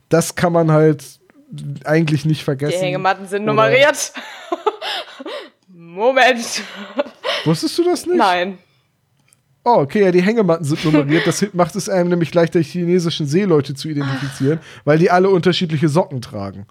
das 0.08 0.34
kann 0.34 0.52
man 0.52 0.70
halt 0.72 1.04
eigentlich 1.84 2.24
nicht 2.24 2.40
Die 2.40 2.44
vergessen. 2.44 2.80
Hängematten 2.80 3.26
sind 3.26 3.42
Oder- 3.42 3.52
nummeriert. 3.52 4.12
Moment. 5.68 6.62
Wusstest 7.44 7.78
du 7.78 7.84
das 7.84 8.06
nicht? 8.06 8.16
Nein. 8.16 8.58
Oh, 9.64 9.78
okay, 9.80 10.02
ja, 10.04 10.10
die 10.12 10.22
Hängematten 10.22 10.64
sind 10.64 10.84
nummeriert. 10.84 11.26
Das 11.26 11.44
macht 11.52 11.76
es 11.76 11.88
einem 11.88 12.08
nämlich 12.10 12.32
leichter, 12.34 12.58
die 12.60 12.64
chinesischen 12.64 13.26
Seeleute 13.26 13.74
zu 13.74 13.88
identifizieren, 13.88 14.60
weil 14.84 14.98
die 14.98 15.10
alle 15.10 15.28
unterschiedliche 15.30 15.88
Socken 15.88 16.20
tragen. 16.22 16.66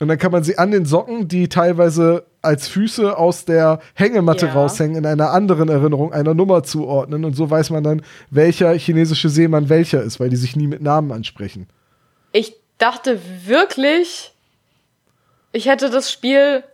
Und 0.00 0.06
dann 0.06 0.18
kann 0.18 0.30
man 0.30 0.44
sie 0.44 0.56
an 0.58 0.70
den 0.70 0.84
Socken, 0.84 1.26
die 1.26 1.48
teilweise 1.48 2.24
als 2.40 2.68
Füße 2.68 3.16
aus 3.18 3.44
der 3.44 3.80
Hängematte 3.94 4.46
Ja. 4.46 4.52
raushängen, 4.52 4.96
in 4.96 5.06
einer 5.06 5.32
anderen 5.32 5.68
Erinnerung 5.68 6.12
einer 6.12 6.34
Nummer 6.34 6.62
zuordnen. 6.62 7.24
Und 7.24 7.34
so 7.34 7.50
weiß 7.50 7.70
man 7.70 7.82
dann, 7.82 8.02
welcher 8.30 8.72
chinesische 8.74 9.28
Seemann 9.28 9.68
welcher 9.68 10.00
ist, 10.02 10.20
weil 10.20 10.28
die 10.30 10.36
sich 10.36 10.54
nie 10.54 10.68
mit 10.68 10.82
Namen 10.82 11.10
ansprechen. 11.10 11.66
Ich 12.30 12.54
dachte 12.78 13.20
wirklich, 13.46 14.32
ich 15.52 15.66
hätte 15.66 15.90
das 15.90 16.10
Spiel 16.10 16.64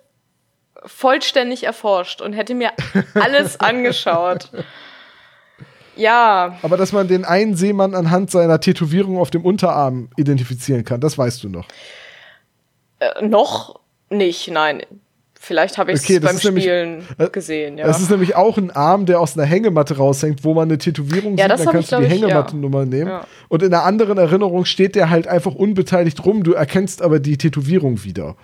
vollständig 0.87 1.65
erforscht 1.65 2.21
und 2.21 2.33
hätte 2.35 2.55
mir 2.55 2.73
alles 3.15 3.59
angeschaut. 3.61 4.51
Ja, 5.97 6.59
Aber 6.63 6.77
dass 6.77 6.93
man 6.93 7.07
den 7.09 7.25
einen 7.25 7.57
Seemann 7.57 7.95
anhand 7.95 8.31
seiner 8.31 8.61
Tätowierung 8.61 9.19
auf 9.19 9.31
dem 9.31 9.45
Unterarm 9.45 10.11
identifizieren 10.17 10.85
kann, 10.85 11.01
das 11.01 11.17
weißt 11.17 11.45
du 11.45 11.49
noch. 11.49 11.67
äh, 12.99 13.25
noch 13.25 13.81
nicht, 14.11 14.49
nein. 14.49 14.83
Vielleicht 15.47 15.77
habe 15.79 15.93
ich 15.93 15.99
es 15.99 16.05
Okay, 16.05 16.21
beim 16.21 16.37
nämlich- 16.43 16.65
Spielen 16.65 17.05
äh, 17.19 17.29
gesehen, 17.29 17.77
ja. 17.79 17.87
Das 17.87 18.01
ist 18.01 18.11
nämlich 18.11 18.35
auch 18.35 18.57
ein 18.57 18.71
Arm, 18.71 19.05
der 19.07 19.21
aus 19.21 19.37
einer 19.37 19.47
Hängematte 19.47 19.97
raushängt, 19.99 20.43
wo 20.43 20.55
man 20.55 20.69
eine 20.69 20.79
Tätowierung 20.79 21.37
Ja, 21.37 21.45
sieht, 21.45 21.53
das 21.53 21.65
dann 21.65 21.73
kannst 21.75 21.93
ich, 21.93 21.99
du 21.99 22.01
die 22.03 22.07
ich, 22.15 22.21
ja. 22.21 22.27
Hängemattennummer 22.29 22.87
nehmen. 22.87 23.11
Ja. 23.11 23.27
Und 23.49 23.63
in 23.63 23.73
einer 23.73 23.85
anderen 23.85 24.17
Erinnerung 24.19 24.65
steht 24.65 24.95
der 24.95 25.11
halt 25.11 25.27
einfach 25.29 25.55
unbeteiligt 25.55 26.25
rum, 26.25 26.43
du 26.45 26.53
erkennst 26.55 27.03
aber 27.03 27.21
die 27.21 27.37
Tätowierung 27.37 28.05
wieder. 28.05 28.37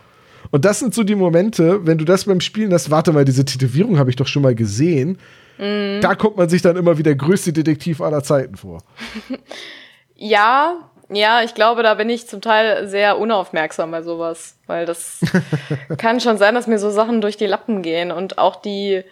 Und 0.51 0.64
das 0.64 0.78
sind 0.81 0.94
so 0.94 1.02
die 1.02 1.14
Momente, 1.14 1.86
wenn 1.86 1.97
du 1.98 2.05
das 2.05 2.24
beim 2.24 2.40
Spielen 2.40 2.72
hast, 2.72 2.90
warte 2.90 3.12
mal, 3.12 3.24
diese 3.24 3.44
Tätowierung 3.44 3.98
habe 3.98 4.10
ich 4.10 4.16
doch 4.16 4.27
schon 4.27 4.43
mal 4.43 4.55
gesehen. 4.55 5.18
Mhm. 5.59 6.01
Da 6.01 6.14
kommt 6.14 6.36
man 6.36 6.48
sich 6.48 6.60
dann 6.62 6.77
immer 6.77 6.98
wie 6.98 7.02
der 7.02 7.14
größte 7.14 7.52
Detektiv 7.52 8.01
aller 8.01 8.22
Zeiten 8.22 8.56
vor. 8.56 8.78
Ja, 10.22 10.90
ja, 11.12 11.43
ich 11.43 11.55
glaube, 11.55 11.82
da 11.82 11.95
bin 11.95 12.09
ich 12.09 12.28
zum 12.28 12.41
Teil 12.41 12.89
sehr 12.89 13.19
unaufmerksam 13.19 13.91
bei 13.91 14.03
sowas, 14.03 14.57
weil 14.66 14.87
das 14.87 15.20
kann 15.99 16.20
schon 16.20 16.39
sein, 16.39 16.55
dass 16.55 16.66
mir 16.66 16.78
so 16.78 16.91
Sachen 16.91 17.20
durch 17.20 17.37
die 17.37 17.47
Lappen 17.47 17.82
gehen 17.82 18.12
und 18.12 18.39
auch 18.39 18.57
die, 18.57 19.03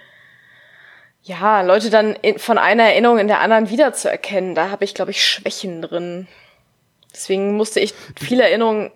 ja, 1.23 1.63
Leute 1.63 1.91
dann 1.91 2.15
in, 2.15 2.39
von 2.39 2.59
einer 2.59 2.85
Erinnerung 2.85 3.19
in 3.19 3.29
der 3.29 3.41
anderen 3.41 3.71
wiederzuerkennen, 3.71 4.55
da 4.55 4.71
habe 4.71 4.85
ich, 4.85 4.95
glaube 4.95 5.11
ich, 5.11 5.25
Schwächen 5.25 5.83
drin. 5.83 6.29
Deswegen 7.13 7.57
musste 7.57 7.81
ich 7.81 7.95
viele 8.19 8.45
Erinnerungen 8.45 8.91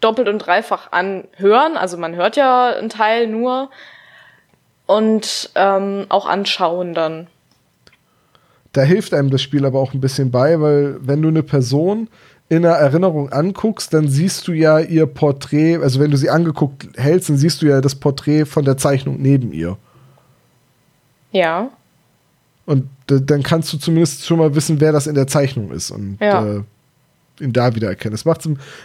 doppelt 0.00 0.28
und 0.28 0.38
dreifach 0.38 0.92
anhören. 0.92 1.76
Also 1.76 1.96
man 1.98 2.16
hört 2.16 2.36
ja 2.36 2.70
einen 2.70 2.88
Teil 2.88 3.26
nur. 3.26 3.70
und 4.86 5.50
ähm, 5.54 6.06
auch 6.08 6.26
anschauen 6.26 6.94
dann. 6.94 7.28
Da 8.72 8.82
hilft 8.82 9.14
einem 9.14 9.30
das 9.30 9.42
Spiel 9.42 9.64
aber 9.64 9.78
auch 9.78 9.94
ein 9.94 10.00
bisschen 10.00 10.30
bei, 10.30 10.60
weil 10.60 10.96
wenn 11.00 11.22
du 11.22 11.28
eine 11.28 11.42
Person 11.42 12.08
in 12.50 12.66
einer 12.66 12.74
Erinnerung 12.74 13.30
anguckst, 13.32 13.94
dann 13.94 14.08
siehst 14.08 14.46
du 14.48 14.52
ja 14.52 14.80
ihr 14.80 15.06
Porträt, 15.06 15.76
also 15.76 16.00
wenn 16.00 16.10
du 16.10 16.16
sie 16.16 16.28
angeguckt 16.30 16.88
hältst, 16.96 17.30
dann 17.30 17.36
siehst 17.38 17.62
du 17.62 17.66
ja 17.66 17.80
das 17.80 17.94
Porträt 17.94 18.44
von 18.44 18.64
der 18.64 18.76
Zeichnung 18.76 19.16
neben 19.22 19.52
ihr. 19.52 19.78
Ja. 21.32 21.70
Und 22.66 22.88
dann 23.06 23.42
kannst 23.44 23.72
du 23.72 23.78
zumindest 23.78 24.26
schon 24.26 24.38
mal 24.38 24.54
wissen, 24.54 24.80
wer 24.80 24.90
das 24.92 25.06
in 25.06 25.14
der 25.14 25.28
Zeichnung 25.28 25.70
ist 25.70 25.92
und 25.92 26.18
Ja. 26.20 26.44
äh, 26.44 26.62
ihn 27.40 27.52
da 27.52 27.74
wieder 27.74 27.88
erkennen. 27.88 28.12
Das 28.12 28.24
macht 28.24 28.40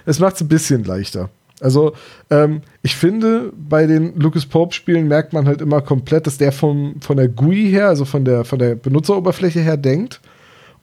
es 0.06 0.42
ein 0.42 0.48
bisschen 0.48 0.84
leichter. 0.84 1.30
Also, 1.60 1.94
ähm, 2.30 2.62
ich 2.84 2.96
finde, 2.96 3.52
bei 3.58 3.88
den 3.88 4.16
Lucas 4.20 4.46
Pope-Spielen 4.46 5.08
merkt 5.08 5.34
man 5.34 5.48
halt 5.48 5.62
immer 5.62 5.82
komplett, 5.82 6.28
dass 6.28 6.38
der 6.38 6.52
vom, 6.52 6.96
von 7.02 7.18
der 7.18 7.30
GUI 7.30 7.70
her, 7.72 7.88
also 7.88 8.06
von 8.06 8.26
der, 8.26 8.46
von 8.46 8.60
der 8.60 8.76
Benutzeroberfläche 8.76 9.62
her 9.62 9.78
denkt 9.78 10.20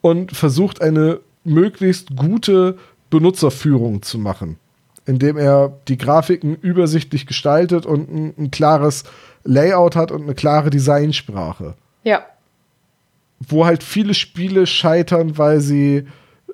und 0.01 0.35
versucht, 0.35 0.83
eine 0.83 1.21
möglichst 1.45 2.17
gute 2.17 2.79
Benutzerführung 3.11 4.03
zu 4.03 4.19
machen, 4.19 4.59
indem 5.07 5.37
er 5.37 5.73
die 5.89 5.99
Grafiken 5.99 6.57
übersichtlich 6.57 7.27
gestaltet 7.27 7.87
und 7.87 8.11
ein, 8.11 8.35
ein 8.39 8.51
klares 8.51 9.05
Layout 9.45 9.97
hat 9.97 10.11
und 10.13 10.23
eine 10.23 10.35
klare 10.35 10.71
Designsprache 10.71 11.75
Ja. 12.05 12.25
wo 13.41 13.67
halt 13.67 13.83
viele 13.83 14.15
Spiele 14.15 14.67
scheitern, 14.67 15.37
weil 15.37 15.61
sie 15.61 16.07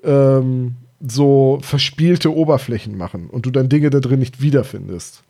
ähm, 0.02 0.76
so 1.06 1.58
verspielte 1.62 2.34
Oberflächen 2.34 2.96
machen 2.96 3.28
und 3.30 3.46
du 3.46 3.50
dann 3.50 3.68
Dinge 3.68 3.90
da 3.90 4.00
drin 4.00 4.18
nicht 4.18 4.40
wiederfindest. 4.40 5.22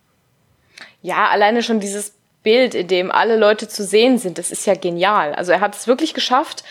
Ja, 1.02 1.28
alleine 1.28 1.62
schon 1.62 1.80
dieses 1.80 2.14
Bild, 2.42 2.74
in 2.74 2.86
dem 2.86 3.10
alle 3.10 3.36
Leute 3.36 3.68
zu 3.68 3.84
sehen 3.84 4.18
sind, 4.18 4.38
das 4.38 4.50
ist 4.50 4.66
ja 4.66 4.74
genial. 4.74 5.34
Also 5.34 5.52
er 5.52 5.60
hat 5.60 5.76
es 5.76 5.86
wirklich 5.86 6.14
geschafft, 6.14 6.64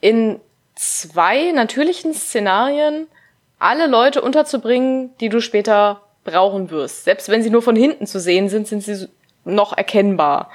in 0.00 0.40
zwei 0.80 1.52
natürlichen 1.52 2.14
Szenarien 2.14 3.06
alle 3.58 3.86
Leute 3.86 4.22
unterzubringen, 4.22 5.10
die 5.20 5.28
du 5.28 5.40
später 5.40 6.00
brauchen 6.24 6.70
wirst. 6.70 7.04
Selbst 7.04 7.28
wenn 7.28 7.42
sie 7.42 7.50
nur 7.50 7.60
von 7.60 7.76
hinten 7.76 8.06
zu 8.06 8.18
sehen 8.18 8.48
sind, 8.48 8.66
sind 8.66 8.82
sie 8.82 9.08
noch 9.44 9.76
erkennbar. 9.76 10.50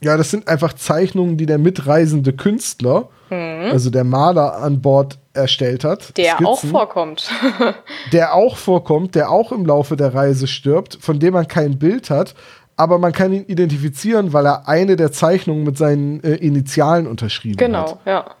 Ja, 0.00 0.16
das 0.16 0.30
sind 0.30 0.46
einfach 0.46 0.74
Zeichnungen, 0.74 1.36
die 1.36 1.46
der 1.46 1.58
mitreisende 1.58 2.32
Künstler, 2.32 3.08
also 3.30 3.90
der 3.90 4.04
Maler 4.04 4.58
an 4.58 4.80
Bord 4.80 5.18
erstellt 5.32 5.82
hat. 5.82 6.10
Mhm. 6.10 6.14
Der 6.14 6.46
auch 6.46 6.58
Skizzen, 6.58 6.70
vorkommt. 6.70 7.30
Der 8.12 8.34
auch 8.34 8.56
vorkommt, 8.56 9.16
der 9.16 9.30
auch 9.30 9.50
im 9.50 9.66
Laufe 9.66 9.96
der 9.96 10.14
Reise 10.14 10.46
stirbt, 10.46 10.98
von 11.00 11.18
dem 11.18 11.32
man 11.32 11.48
kein 11.48 11.78
Bild 11.78 12.10
hat, 12.10 12.36
aber 12.76 12.98
man 12.98 13.12
kann 13.12 13.32
ihn 13.32 13.44
identifizieren, 13.46 14.32
weil 14.32 14.46
er 14.46 14.68
eine 14.68 14.94
der 14.94 15.10
Zeichnungen 15.10 15.64
mit 15.64 15.76
seinen 15.76 16.22
äh, 16.22 16.34
Initialen 16.34 17.08
unterschrieben 17.08 17.54
hat. 17.54 17.66
genau, 17.66 17.98
ja. 18.04 18.36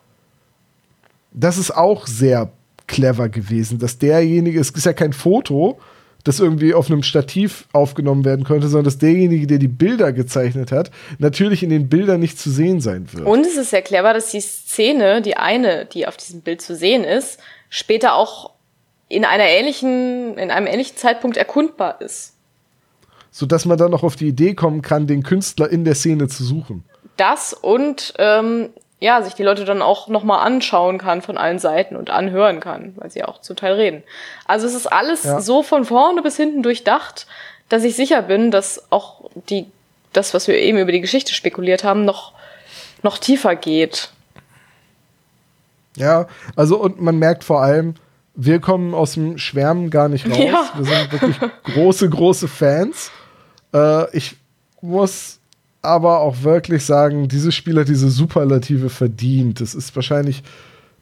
Das 1.34 1.58
ist 1.58 1.70
auch 1.72 2.06
sehr 2.06 2.50
clever 2.86 3.28
gewesen, 3.28 3.78
dass 3.78 3.98
derjenige, 3.98 4.60
es 4.60 4.70
ist 4.70 4.86
ja 4.86 4.92
kein 4.92 5.12
Foto, 5.12 5.78
das 6.22 6.40
irgendwie 6.40 6.72
auf 6.72 6.90
einem 6.90 7.02
Stativ 7.02 7.66
aufgenommen 7.72 8.24
werden 8.24 8.44
könnte, 8.44 8.68
sondern 8.68 8.86
dass 8.86 8.98
derjenige, 8.98 9.46
der 9.46 9.58
die 9.58 9.68
Bilder 9.68 10.12
gezeichnet 10.12 10.72
hat, 10.72 10.90
natürlich 11.18 11.62
in 11.62 11.68
den 11.68 11.88
Bildern 11.90 12.20
nicht 12.20 12.38
zu 12.38 12.50
sehen 12.50 12.80
sein 12.80 13.06
wird. 13.12 13.26
Und 13.26 13.46
es 13.46 13.56
ist 13.56 13.70
sehr 13.70 13.82
clever, 13.82 14.14
dass 14.14 14.30
die 14.30 14.40
Szene, 14.40 15.20
die 15.20 15.36
eine, 15.36 15.84
die 15.84 16.06
auf 16.06 16.16
diesem 16.16 16.40
Bild 16.40 16.62
zu 16.62 16.74
sehen 16.74 17.04
ist, 17.04 17.38
später 17.68 18.14
auch 18.14 18.52
in 19.08 19.26
einer 19.26 19.44
ähnlichen, 19.44 20.38
in 20.38 20.50
einem 20.50 20.66
ähnlichen 20.66 20.96
Zeitpunkt 20.96 21.36
erkundbar 21.36 22.00
ist. 22.00 22.32
Sodass 23.30 23.66
man 23.66 23.76
dann 23.76 23.90
noch 23.90 24.02
auf 24.02 24.16
die 24.16 24.28
Idee 24.28 24.54
kommen 24.54 24.80
kann, 24.80 25.06
den 25.06 25.22
Künstler 25.22 25.68
in 25.68 25.84
der 25.84 25.94
Szene 25.94 26.28
zu 26.28 26.42
suchen. 26.42 26.84
Das 27.16 27.52
und 27.52 28.14
ähm, 28.18 28.70
ja, 29.04 29.20
sich 29.20 29.34
die 29.34 29.42
Leute 29.42 29.66
dann 29.66 29.82
auch 29.82 30.08
nochmal 30.08 30.46
anschauen 30.46 30.96
kann 30.96 31.20
von 31.20 31.36
allen 31.36 31.58
Seiten 31.58 31.94
und 31.94 32.08
anhören 32.08 32.58
kann, 32.60 32.94
weil 32.96 33.10
sie 33.10 33.22
auch 33.22 33.38
zum 33.42 33.54
Teil 33.54 33.74
reden. 33.74 34.02
Also 34.46 34.66
es 34.66 34.72
ist 34.72 34.86
alles 34.86 35.24
Ja. 35.24 35.42
so 35.42 35.62
von 35.62 35.84
vorne 35.84 36.22
bis 36.22 36.38
hinten 36.38 36.62
durchdacht, 36.62 37.26
dass 37.68 37.84
ich 37.84 37.96
sicher 37.96 38.22
bin, 38.22 38.50
dass 38.50 38.90
auch 38.90 39.30
die, 39.50 39.66
das, 40.14 40.32
was 40.32 40.48
wir 40.48 40.56
eben 40.56 40.78
über 40.78 40.90
die 40.90 41.02
Geschichte 41.02 41.34
spekuliert 41.34 41.84
haben, 41.84 42.06
noch, 42.06 42.32
noch 43.02 43.18
tiefer 43.18 43.56
geht. 43.56 44.08
Ja, 45.96 46.26
also 46.56 46.78
und 46.78 46.98
man 46.98 47.18
merkt 47.18 47.44
vor 47.44 47.60
allem, 47.60 47.96
wir 48.34 48.58
kommen 48.58 48.94
aus 48.94 49.12
dem 49.12 49.36
Schwärmen 49.36 49.90
gar 49.90 50.08
nicht 50.08 50.26
raus. 50.26 50.38
Ja. 50.38 50.70
Wir 50.76 50.84
sind 50.86 51.12
wirklich 51.12 51.36
große, 51.74 52.08
große 52.08 52.48
Fans. 52.48 53.10
Äh, 53.74 54.16
ich 54.16 54.36
muss 54.80 55.40
aber 55.84 56.20
auch 56.20 56.42
wirklich 56.42 56.84
sagen, 56.84 57.28
dieses 57.28 57.54
Spiel 57.54 57.78
hat 57.78 57.88
diese 57.88 58.10
Superlative 58.10 58.90
verdient. 58.90 59.60
Das 59.60 59.74
ist 59.74 59.94
wahrscheinlich 59.94 60.42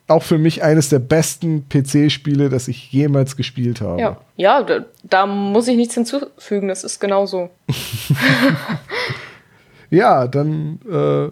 auch 0.08 0.22
für 0.22 0.38
mich 0.38 0.62
eines 0.62 0.88
der 0.88 0.98
besten 0.98 1.68
PC-Spiele, 1.68 2.48
das 2.48 2.68
ich 2.68 2.92
jemals 2.92 3.36
gespielt 3.36 3.80
habe. 3.80 4.00
Ja, 4.00 4.16
ja 4.36 4.62
da, 4.62 4.84
da 5.04 5.26
muss 5.26 5.68
ich 5.68 5.76
nichts 5.76 5.94
hinzufügen, 5.94 6.68
das 6.68 6.84
ist 6.84 7.00
genauso. 7.00 7.50
Ja, 9.92 10.26
dann 10.26 10.80
äh, 10.90 11.30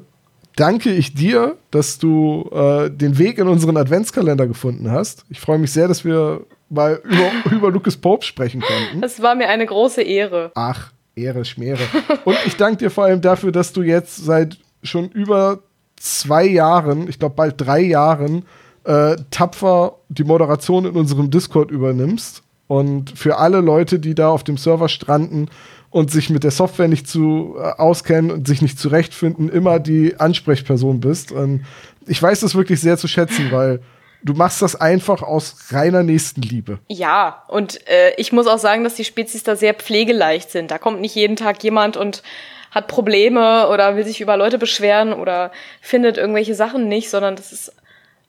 danke 0.55 0.91
ich 0.91 1.15
dir, 1.15 1.57
dass 1.71 1.99
du 1.99 2.47
äh, 2.53 2.91
den 2.91 3.17
Weg 3.17 3.39
in 3.39 3.49
unseren 3.49 3.79
Adventskalender 3.79 4.47
gefunden 4.47 4.91
hast. 4.91 5.25
Ich 5.31 5.41
freue 5.41 5.59
mich 5.59 5.73
sehr, 5.73 5.89
dass 5.89 6.05
wir 6.05 6.43
mal 6.69 7.01
über, 7.03 7.31
über 7.57 7.71
Lucas 7.71 7.97
Pope 7.97 8.23
sprechen 8.23 8.61
konnten. 8.61 9.01
Das 9.01 9.23
war 9.23 9.35
mir 9.35 9.49
eine 9.49 9.65
große 9.65 10.03
Ehre. 10.03 10.53
Ach, 10.55 10.93
Ehre, 11.23 11.45
Schmere. 11.45 11.83
Und 12.25 12.37
ich 12.47 12.57
danke 12.57 12.79
dir 12.79 12.91
vor 12.91 13.05
allem 13.05 13.21
dafür, 13.21 13.53
dass 13.53 13.73
du 13.73 13.83
jetzt 13.83 14.17
seit 14.17 14.59
schon 14.83 15.09
über 15.11 15.61
zwei 15.97 16.47
Jahren, 16.47 17.09
ich 17.09 17.19
glaube 17.19 17.35
bald 17.35 17.55
drei 17.59 17.81
Jahren, 17.81 18.45
äh, 18.85 19.17
tapfer 19.31 19.97
die 20.09 20.25
Moderation 20.25 20.87
in 20.87 20.93
unserem 20.93 21.31
Discord 21.31 21.71
übernimmst. 21.71 22.43
Und 22.67 23.11
für 23.19 23.39
alle 23.39 23.61
Leute, 23.61 23.99
die 23.99 24.15
da 24.15 24.29
auf 24.29 24.45
dem 24.45 24.57
Server 24.57 24.89
stranden 24.89 25.49
und 25.91 26.11
sich 26.11 26.31
mit 26.31 26.45
der 26.45 26.53
Software 26.53 26.89
nicht 26.89 27.09
zu 27.09 27.57
äh, 27.59 27.63
auskennen 27.63 28.31
und 28.31 28.47
sich 28.47 28.63
nicht 28.63 28.79
zurechtfinden, 28.79 29.49
immer 29.49 29.81
die 29.81 30.19
Ansprechperson 30.19 31.01
bist. 31.01 31.33
Und 31.33 31.65
ich 32.07 32.23
weiß 32.23 32.41
das 32.41 32.55
wirklich 32.55 32.81
sehr 32.81 32.97
zu 32.97 33.09
schätzen, 33.09 33.51
weil 33.51 33.81
du 34.23 34.35
machst 34.35 34.63
das 34.63 34.81
einfach 34.81 35.23
aus 35.23 35.57
reiner 35.71 36.03
Nächstenliebe. 36.03 36.79
Ja, 36.89 37.45
und 37.49 37.87
äh, 37.89 38.15
ich 38.17 38.33
muss 38.33 38.47
auch 38.47 38.59
sagen, 38.59 38.85
dass 38.85 38.95
die 38.95 39.05
Spezies 39.05 39.43
da 39.43 39.57
sehr 39.57 39.75
pflegeleicht 39.75 40.51
sind. 40.51 40.71
Da 40.71 40.79
kommt 40.79 41.01
nicht 41.01 41.15
jeden 41.15 41.37
Tag 41.37 41.63
jemand 41.63 41.97
und 41.97 42.23
hat 42.71 42.87
Probleme 42.87 43.69
oder 43.69 43.97
will 43.97 44.05
sich 44.05 44.21
über 44.21 44.37
Leute 44.37 44.59
beschweren 44.59 45.13
oder 45.13 45.51
findet 45.81 46.19
irgendwelche 46.19 46.55
Sachen 46.55 46.89
nicht, 46.89 47.11
sondern 47.11 47.37
das 47.37 47.53
ist 47.53 47.73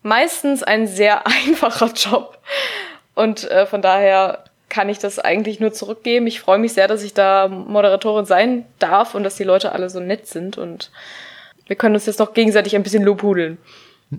meistens 0.01 0.63
ein 0.63 0.87
sehr 0.87 1.27
einfacher 1.47 1.91
Job. 1.93 2.37
Und 3.13 3.49
äh, 3.51 3.65
von 3.65 3.81
daher 3.81 4.45
kann 4.69 4.89
ich 4.89 4.99
das 4.99 5.19
eigentlich 5.19 5.59
nur 5.59 5.73
zurückgeben. 5.73 6.27
Ich 6.27 6.39
freue 6.39 6.57
mich 6.57 6.73
sehr, 6.73 6.87
dass 6.87 7.03
ich 7.03 7.13
da 7.13 7.49
Moderatorin 7.49 8.25
sein 8.25 8.65
darf 8.79 9.15
und 9.15 9.23
dass 9.23 9.35
die 9.35 9.43
Leute 9.43 9.73
alle 9.73 9.89
so 9.89 9.99
nett 9.99 10.27
sind 10.27 10.57
und 10.57 10.91
wir 11.67 11.75
können 11.75 11.95
uns 11.95 12.05
jetzt 12.05 12.19
noch 12.19 12.33
gegenseitig 12.33 12.75
ein 12.75 12.83
bisschen 12.83 13.03
lobhudeln. 13.03 13.57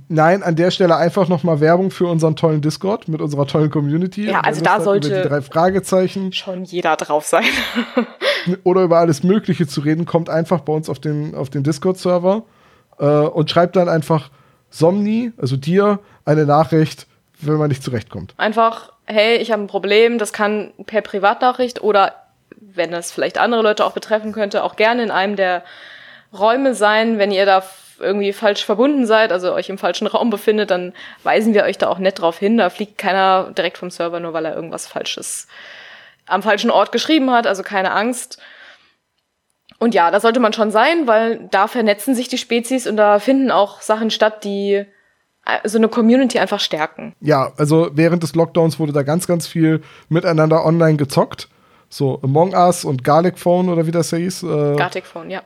Nein, 0.09 0.43
an 0.43 0.57
der 0.57 0.71
Stelle 0.71 0.97
einfach 0.97 1.29
nochmal 1.29 1.61
Werbung 1.61 1.91
für 1.91 2.07
unseren 2.07 2.35
tollen 2.35 2.63
Discord 2.63 3.09
mit 3.09 3.21
unserer 3.21 3.47
tollen 3.47 3.71
Community. 3.71 4.31
Ja, 4.31 4.41
also 4.41 4.63
da 4.63 4.81
sollte- 4.81 5.23
die 5.23 5.29
drei 5.29 5.43
Fragezeichen 5.43 6.33
Schon 6.33 6.65
jeder 6.65 6.97
drauf 6.97 7.27
sein. 7.27 7.45
oder 8.65 8.83
über 8.83 8.99
alles 8.99 9.23
Mögliche 9.23 9.67
zu 9.67 9.81
reden, 9.83 10.07
kommt 10.07 10.31
einfach 10.31 10.61
bei 10.61 10.73
uns 10.73 10.89
auf 10.89 10.99
den, 10.99 11.35
auf 11.35 11.51
den 11.51 11.63
Discord-Server 11.63 12.43
äh, 12.99 13.05
und 13.05 13.51
schreibt 13.51 13.77
dann 13.77 13.89
einfach 13.91 14.31
Somni, 14.71 15.33
also 15.37 15.57
dir, 15.57 15.99
eine 16.25 16.47
Nachricht, 16.47 17.07
wenn 17.41 17.57
man 17.57 17.69
nicht 17.69 17.83
zurechtkommt. 17.83 18.35
einfach, 18.39 18.93
hey, 19.05 19.37
ich 19.37 19.53
habe 19.53 19.63
ein 19.63 19.67
Problem, 19.67 20.17
das 20.17 20.33
kann 20.33 20.73
per 20.87 21.03
Privatnachricht 21.03 21.83
oder 21.83 22.15
wenn 22.59 22.91
das 22.91 23.13
vielleicht 23.13 23.37
andere 23.37 23.61
Leute 23.61 23.85
auch 23.85 23.93
betreffen 23.93 24.33
könnte, 24.33 24.65
auch 24.65 24.77
gerne 24.77 25.03
in 25.03 25.11
einem 25.11 25.37
der 25.37 25.63
Räume 26.33 26.75
sein. 26.75 27.19
Wenn 27.19 27.31
ihr 27.31 27.45
da 27.45 27.63
irgendwie 28.03 28.33
falsch 28.33 28.65
verbunden 28.65 29.07
seid, 29.07 29.33
also 29.33 29.53
euch 29.53 29.69
im 29.69 29.79
falschen 29.79 30.07
Raum 30.07 30.31
befindet, 30.31 30.71
dann 30.71 30.93
weisen 31.23 31.55
wir 31.55 31.65
euch 31.65 31.79
da 31.79 31.89
auch 31.89 31.99
nett 31.99 32.21
drauf 32.21 32.39
hin. 32.39 32.59
Da 32.59 32.71
fliegt 32.71 32.99
keiner 32.99 33.53
direkt 33.57 33.79
vom 33.79 33.91
Server, 33.91 34.21
nur 34.21 34.33
weil 34.33 34.45
er 34.45 34.55
irgendwas 34.55 34.87
Falsches 34.87 35.49
am 36.27 36.43
falschen 36.43 36.71
Ort 36.71 36.93
geschrieben 36.93 37.31
hat, 37.31 37.47
also 37.47 37.63
keine 37.63 37.93
Angst. 37.93 38.41
Und 39.79 39.95
ja, 39.95 40.11
da 40.11 40.21
sollte 40.21 40.39
man 40.39 40.53
schon 40.53 40.71
sein, 40.71 41.07
weil 41.07 41.49
da 41.51 41.67
vernetzen 41.67 42.15
sich 42.15 42.29
die 42.29 42.39
Spezies 42.39 42.87
und 42.87 42.97
da 42.97 43.19
finden 43.19 43.51
auch 43.51 43.81
Sachen 43.81 44.11
statt, 44.11 44.45
die 44.45 44.85
äh, 45.45 45.69
so 45.69 45.79
eine 45.79 45.89
Community 45.89 46.39
einfach 46.39 46.61
stärken. 46.61 47.15
Ja, 47.21 47.53
also 47.57 47.91
während 47.93 48.23
des 48.23 48.35
Lockdowns 48.35 48.79
wurde 48.79 48.93
da 48.93 49.03
ganz, 49.03 49.27
ganz 49.27 49.47
viel 49.47 49.83
miteinander 50.09 50.65
online 50.65 50.97
gezockt. 50.97 51.49
So 51.89 52.21
Among 52.23 52.55
Us 52.55 52.85
und 52.85 53.05
Garlic 53.05 53.39
Phone 53.39 53.69
oder 53.69 53.87
wie 53.87 53.91
das 53.91 54.11
hieß. 54.11 54.45
Äh, 54.45 54.77
Gartic 54.77 55.05
Phone, 55.05 55.31
ja. 55.31 55.43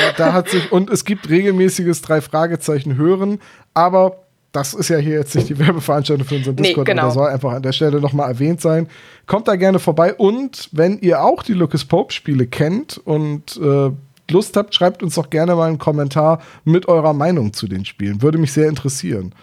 Da, 0.00 0.12
da 0.16 0.32
hat 0.32 0.48
sich, 0.48 0.70
und 0.72 0.90
es 0.90 1.04
gibt 1.04 1.28
regelmäßiges 1.28 2.02
drei 2.02 2.20
Fragezeichen 2.20 2.96
hören, 2.96 3.38
aber 3.74 4.18
das 4.52 4.74
ist 4.74 4.88
ja 4.88 4.96
hier 4.96 5.18
jetzt 5.18 5.34
nicht 5.34 5.48
die 5.48 5.58
Werbeveranstaltung 5.58 6.26
für 6.26 6.36
unseren 6.36 6.54
Nee, 6.56 6.68
Discord, 6.68 6.86
genau. 6.86 7.02
aber 7.02 7.08
das 7.08 7.14
soll 7.14 7.28
einfach 7.28 7.52
an 7.52 7.62
der 7.62 7.72
Stelle 7.72 8.00
nochmal 8.00 8.30
erwähnt 8.30 8.60
sein. 8.60 8.88
Kommt 9.26 9.46
da 9.46 9.56
gerne 9.56 9.78
vorbei 9.78 10.14
und 10.14 10.68
wenn 10.72 10.98
ihr 10.98 11.22
auch 11.22 11.42
die 11.42 11.52
Lucas 11.52 11.84
Pope 11.84 12.12
Spiele 12.12 12.46
kennt 12.46 12.98
und 12.98 13.58
äh, 13.62 13.90
Lust 14.30 14.56
habt, 14.56 14.74
schreibt 14.74 15.02
uns 15.02 15.14
doch 15.14 15.30
gerne 15.30 15.54
mal 15.54 15.68
einen 15.68 15.78
Kommentar 15.78 16.40
mit 16.64 16.88
eurer 16.88 17.12
Meinung 17.12 17.52
zu 17.52 17.66
den 17.66 17.84
Spielen. 17.84 18.22
Würde 18.22 18.38
mich 18.38 18.52
sehr 18.52 18.68
interessieren. 18.68 19.34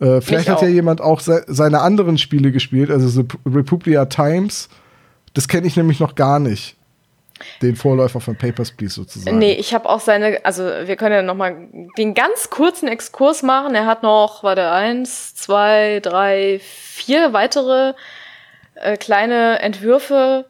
Äh, 0.00 0.20
vielleicht 0.20 0.48
hat 0.48 0.62
ja 0.62 0.68
jemand 0.68 1.00
auch 1.00 1.20
se 1.20 1.44
seine 1.46 1.80
anderen 1.80 2.18
Spiele 2.18 2.52
gespielt, 2.52 2.90
also 2.90 3.08
so 3.08 3.24
Republia 3.46 4.06
Times. 4.06 4.68
Das 5.34 5.48
kenne 5.48 5.66
ich 5.66 5.76
nämlich 5.76 6.00
noch 6.00 6.14
gar 6.14 6.38
nicht. 6.38 6.76
Den 7.60 7.76
Vorläufer 7.76 8.20
von 8.20 8.36
Papers, 8.36 8.72
Please 8.72 8.94
sozusagen. 8.94 9.38
Nee, 9.38 9.52
ich 9.52 9.74
habe 9.74 9.88
auch 9.88 10.00
seine, 10.00 10.44
also 10.44 10.64
wir 10.64 10.96
können 10.96 11.14
ja 11.14 11.22
nochmal 11.22 11.68
den 11.98 12.14
ganz 12.14 12.50
kurzen 12.50 12.88
Exkurs 12.88 13.42
machen. 13.42 13.74
Er 13.74 13.86
hat 13.86 14.02
noch, 14.02 14.42
warte, 14.42 14.70
eins, 14.70 15.34
zwei, 15.34 16.00
drei, 16.00 16.60
vier 16.62 17.32
weitere 17.32 17.94
äh, 18.74 18.96
kleine 18.96 19.60
Entwürfe 19.60 20.46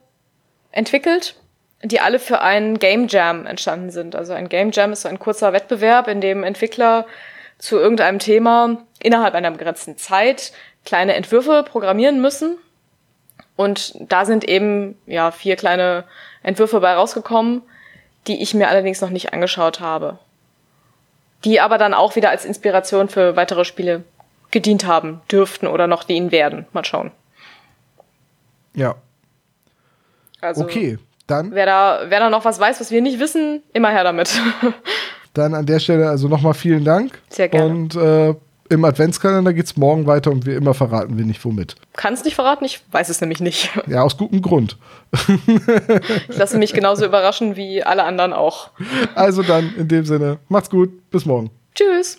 entwickelt, 0.70 1.36
die 1.82 2.01
alle 2.01 2.19
für 2.19 2.40
einen 2.40 2.78
Game 2.78 3.09
Jam 3.09 3.47
entstanden 3.47 3.90
sind. 3.90 4.16
Also 4.16 4.32
ein 4.32 4.48
Game 4.48 4.70
Jam 4.70 4.93
ist 4.93 5.02
so 5.02 5.09
ein 5.09 5.19
kurzer 5.19 5.52
Wettbewerb, 5.52 6.09
in 6.09 6.20
dem 6.20 6.44
Entwickler 6.44 7.06
zu 7.59 7.78
irgendeinem 7.78 8.19
Thema 8.19 8.85
innerhalb 9.01 9.35
einer 9.35 9.51
begrenzten 9.51 9.97
Zeit 9.97 10.52
kleine 10.85 11.14
Entwürfe 11.14 11.64
programmieren 11.69 12.20
müssen. 12.20 12.59
Und 13.56 13.94
da 14.01 14.24
sind 14.24 14.44
eben 14.44 14.98
ja 15.06 15.31
vier 15.31 15.56
kleine 15.56 16.05
Entwürfe 16.43 16.81
bei 16.81 16.94
rausgekommen, 16.94 17.62
die 18.27 18.43
ich 18.43 18.55
mir 18.55 18.69
allerdings 18.69 19.01
noch 19.01 19.10
nicht 19.10 19.32
angeschaut 19.32 19.81
habe. 19.81 20.19
Die 21.44 21.60
aber 21.60 21.78
dann 21.78 21.94
auch 21.94 22.14
wieder 22.16 22.31
als 22.31 22.44
Inspiration 22.44 23.09
für 23.09 23.36
weitere 23.36 23.64
Spiele 23.64 24.05
gedient 24.51 24.86
haben 24.86 25.20
dürften 25.31 25.66
oder 25.66 25.86
noch 25.86 26.05
dienen 26.05 26.31
werden. 26.31 26.66
Mal 26.73 26.85
schauen. 26.85 27.10
Ja. 28.74 28.94
Also, 30.40 30.64
okay, 30.64 30.98
dann. 31.27 31.52
Wer 31.52 31.66
da, 31.66 32.01
wer 32.09 32.20
da 32.20 32.31
noch 32.31 32.44
was 32.44 32.60
weiß, 32.60 32.81
was 32.81 32.90
wir 32.90 33.01
nicht 33.01 33.19
wissen, 33.19 33.62
immer 33.73 33.90
her 33.90 34.05
damit. 34.05 34.40
dann 35.35 35.55
an 35.55 35.66
der 35.66 35.78
Stelle 35.78 36.09
also 36.09 36.28
nochmal 36.28 36.55
vielen 36.55 36.85
Dank. 36.85 37.19
Sehr 37.28 37.48
gerne. 37.48 37.66
Und 37.66 37.97
äh, 37.97 38.35
im 38.72 38.84
Adventskalender 38.84 39.52
geht 39.52 39.66
es 39.66 39.76
morgen 39.76 40.06
weiter 40.06 40.30
und 40.30 40.46
wie 40.46 40.54
immer 40.54 40.74
verraten 40.74 41.18
wir 41.18 41.24
nicht 41.24 41.44
womit. 41.44 41.76
Kannst 41.92 42.24
nicht 42.24 42.34
verraten, 42.34 42.64
ich 42.64 42.80
weiß 42.90 43.08
es 43.08 43.20
nämlich 43.20 43.40
nicht. 43.40 43.70
Ja, 43.86 44.02
aus 44.02 44.16
gutem 44.16 44.40
Grund. 44.42 44.78
ich 46.28 46.36
lasse 46.36 46.58
mich 46.58 46.72
genauso 46.72 47.04
überraschen 47.04 47.56
wie 47.56 47.82
alle 47.82 48.04
anderen 48.04 48.32
auch. 48.32 48.70
Also 49.14 49.42
dann, 49.42 49.74
in 49.76 49.88
dem 49.88 50.04
Sinne, 50.04 50.38
macht's 50.48 50.70
gut, 50.70 51.10
bis 51.10 51.26
morgen. 51.26 51.50
Tschüss. 51.74 52.18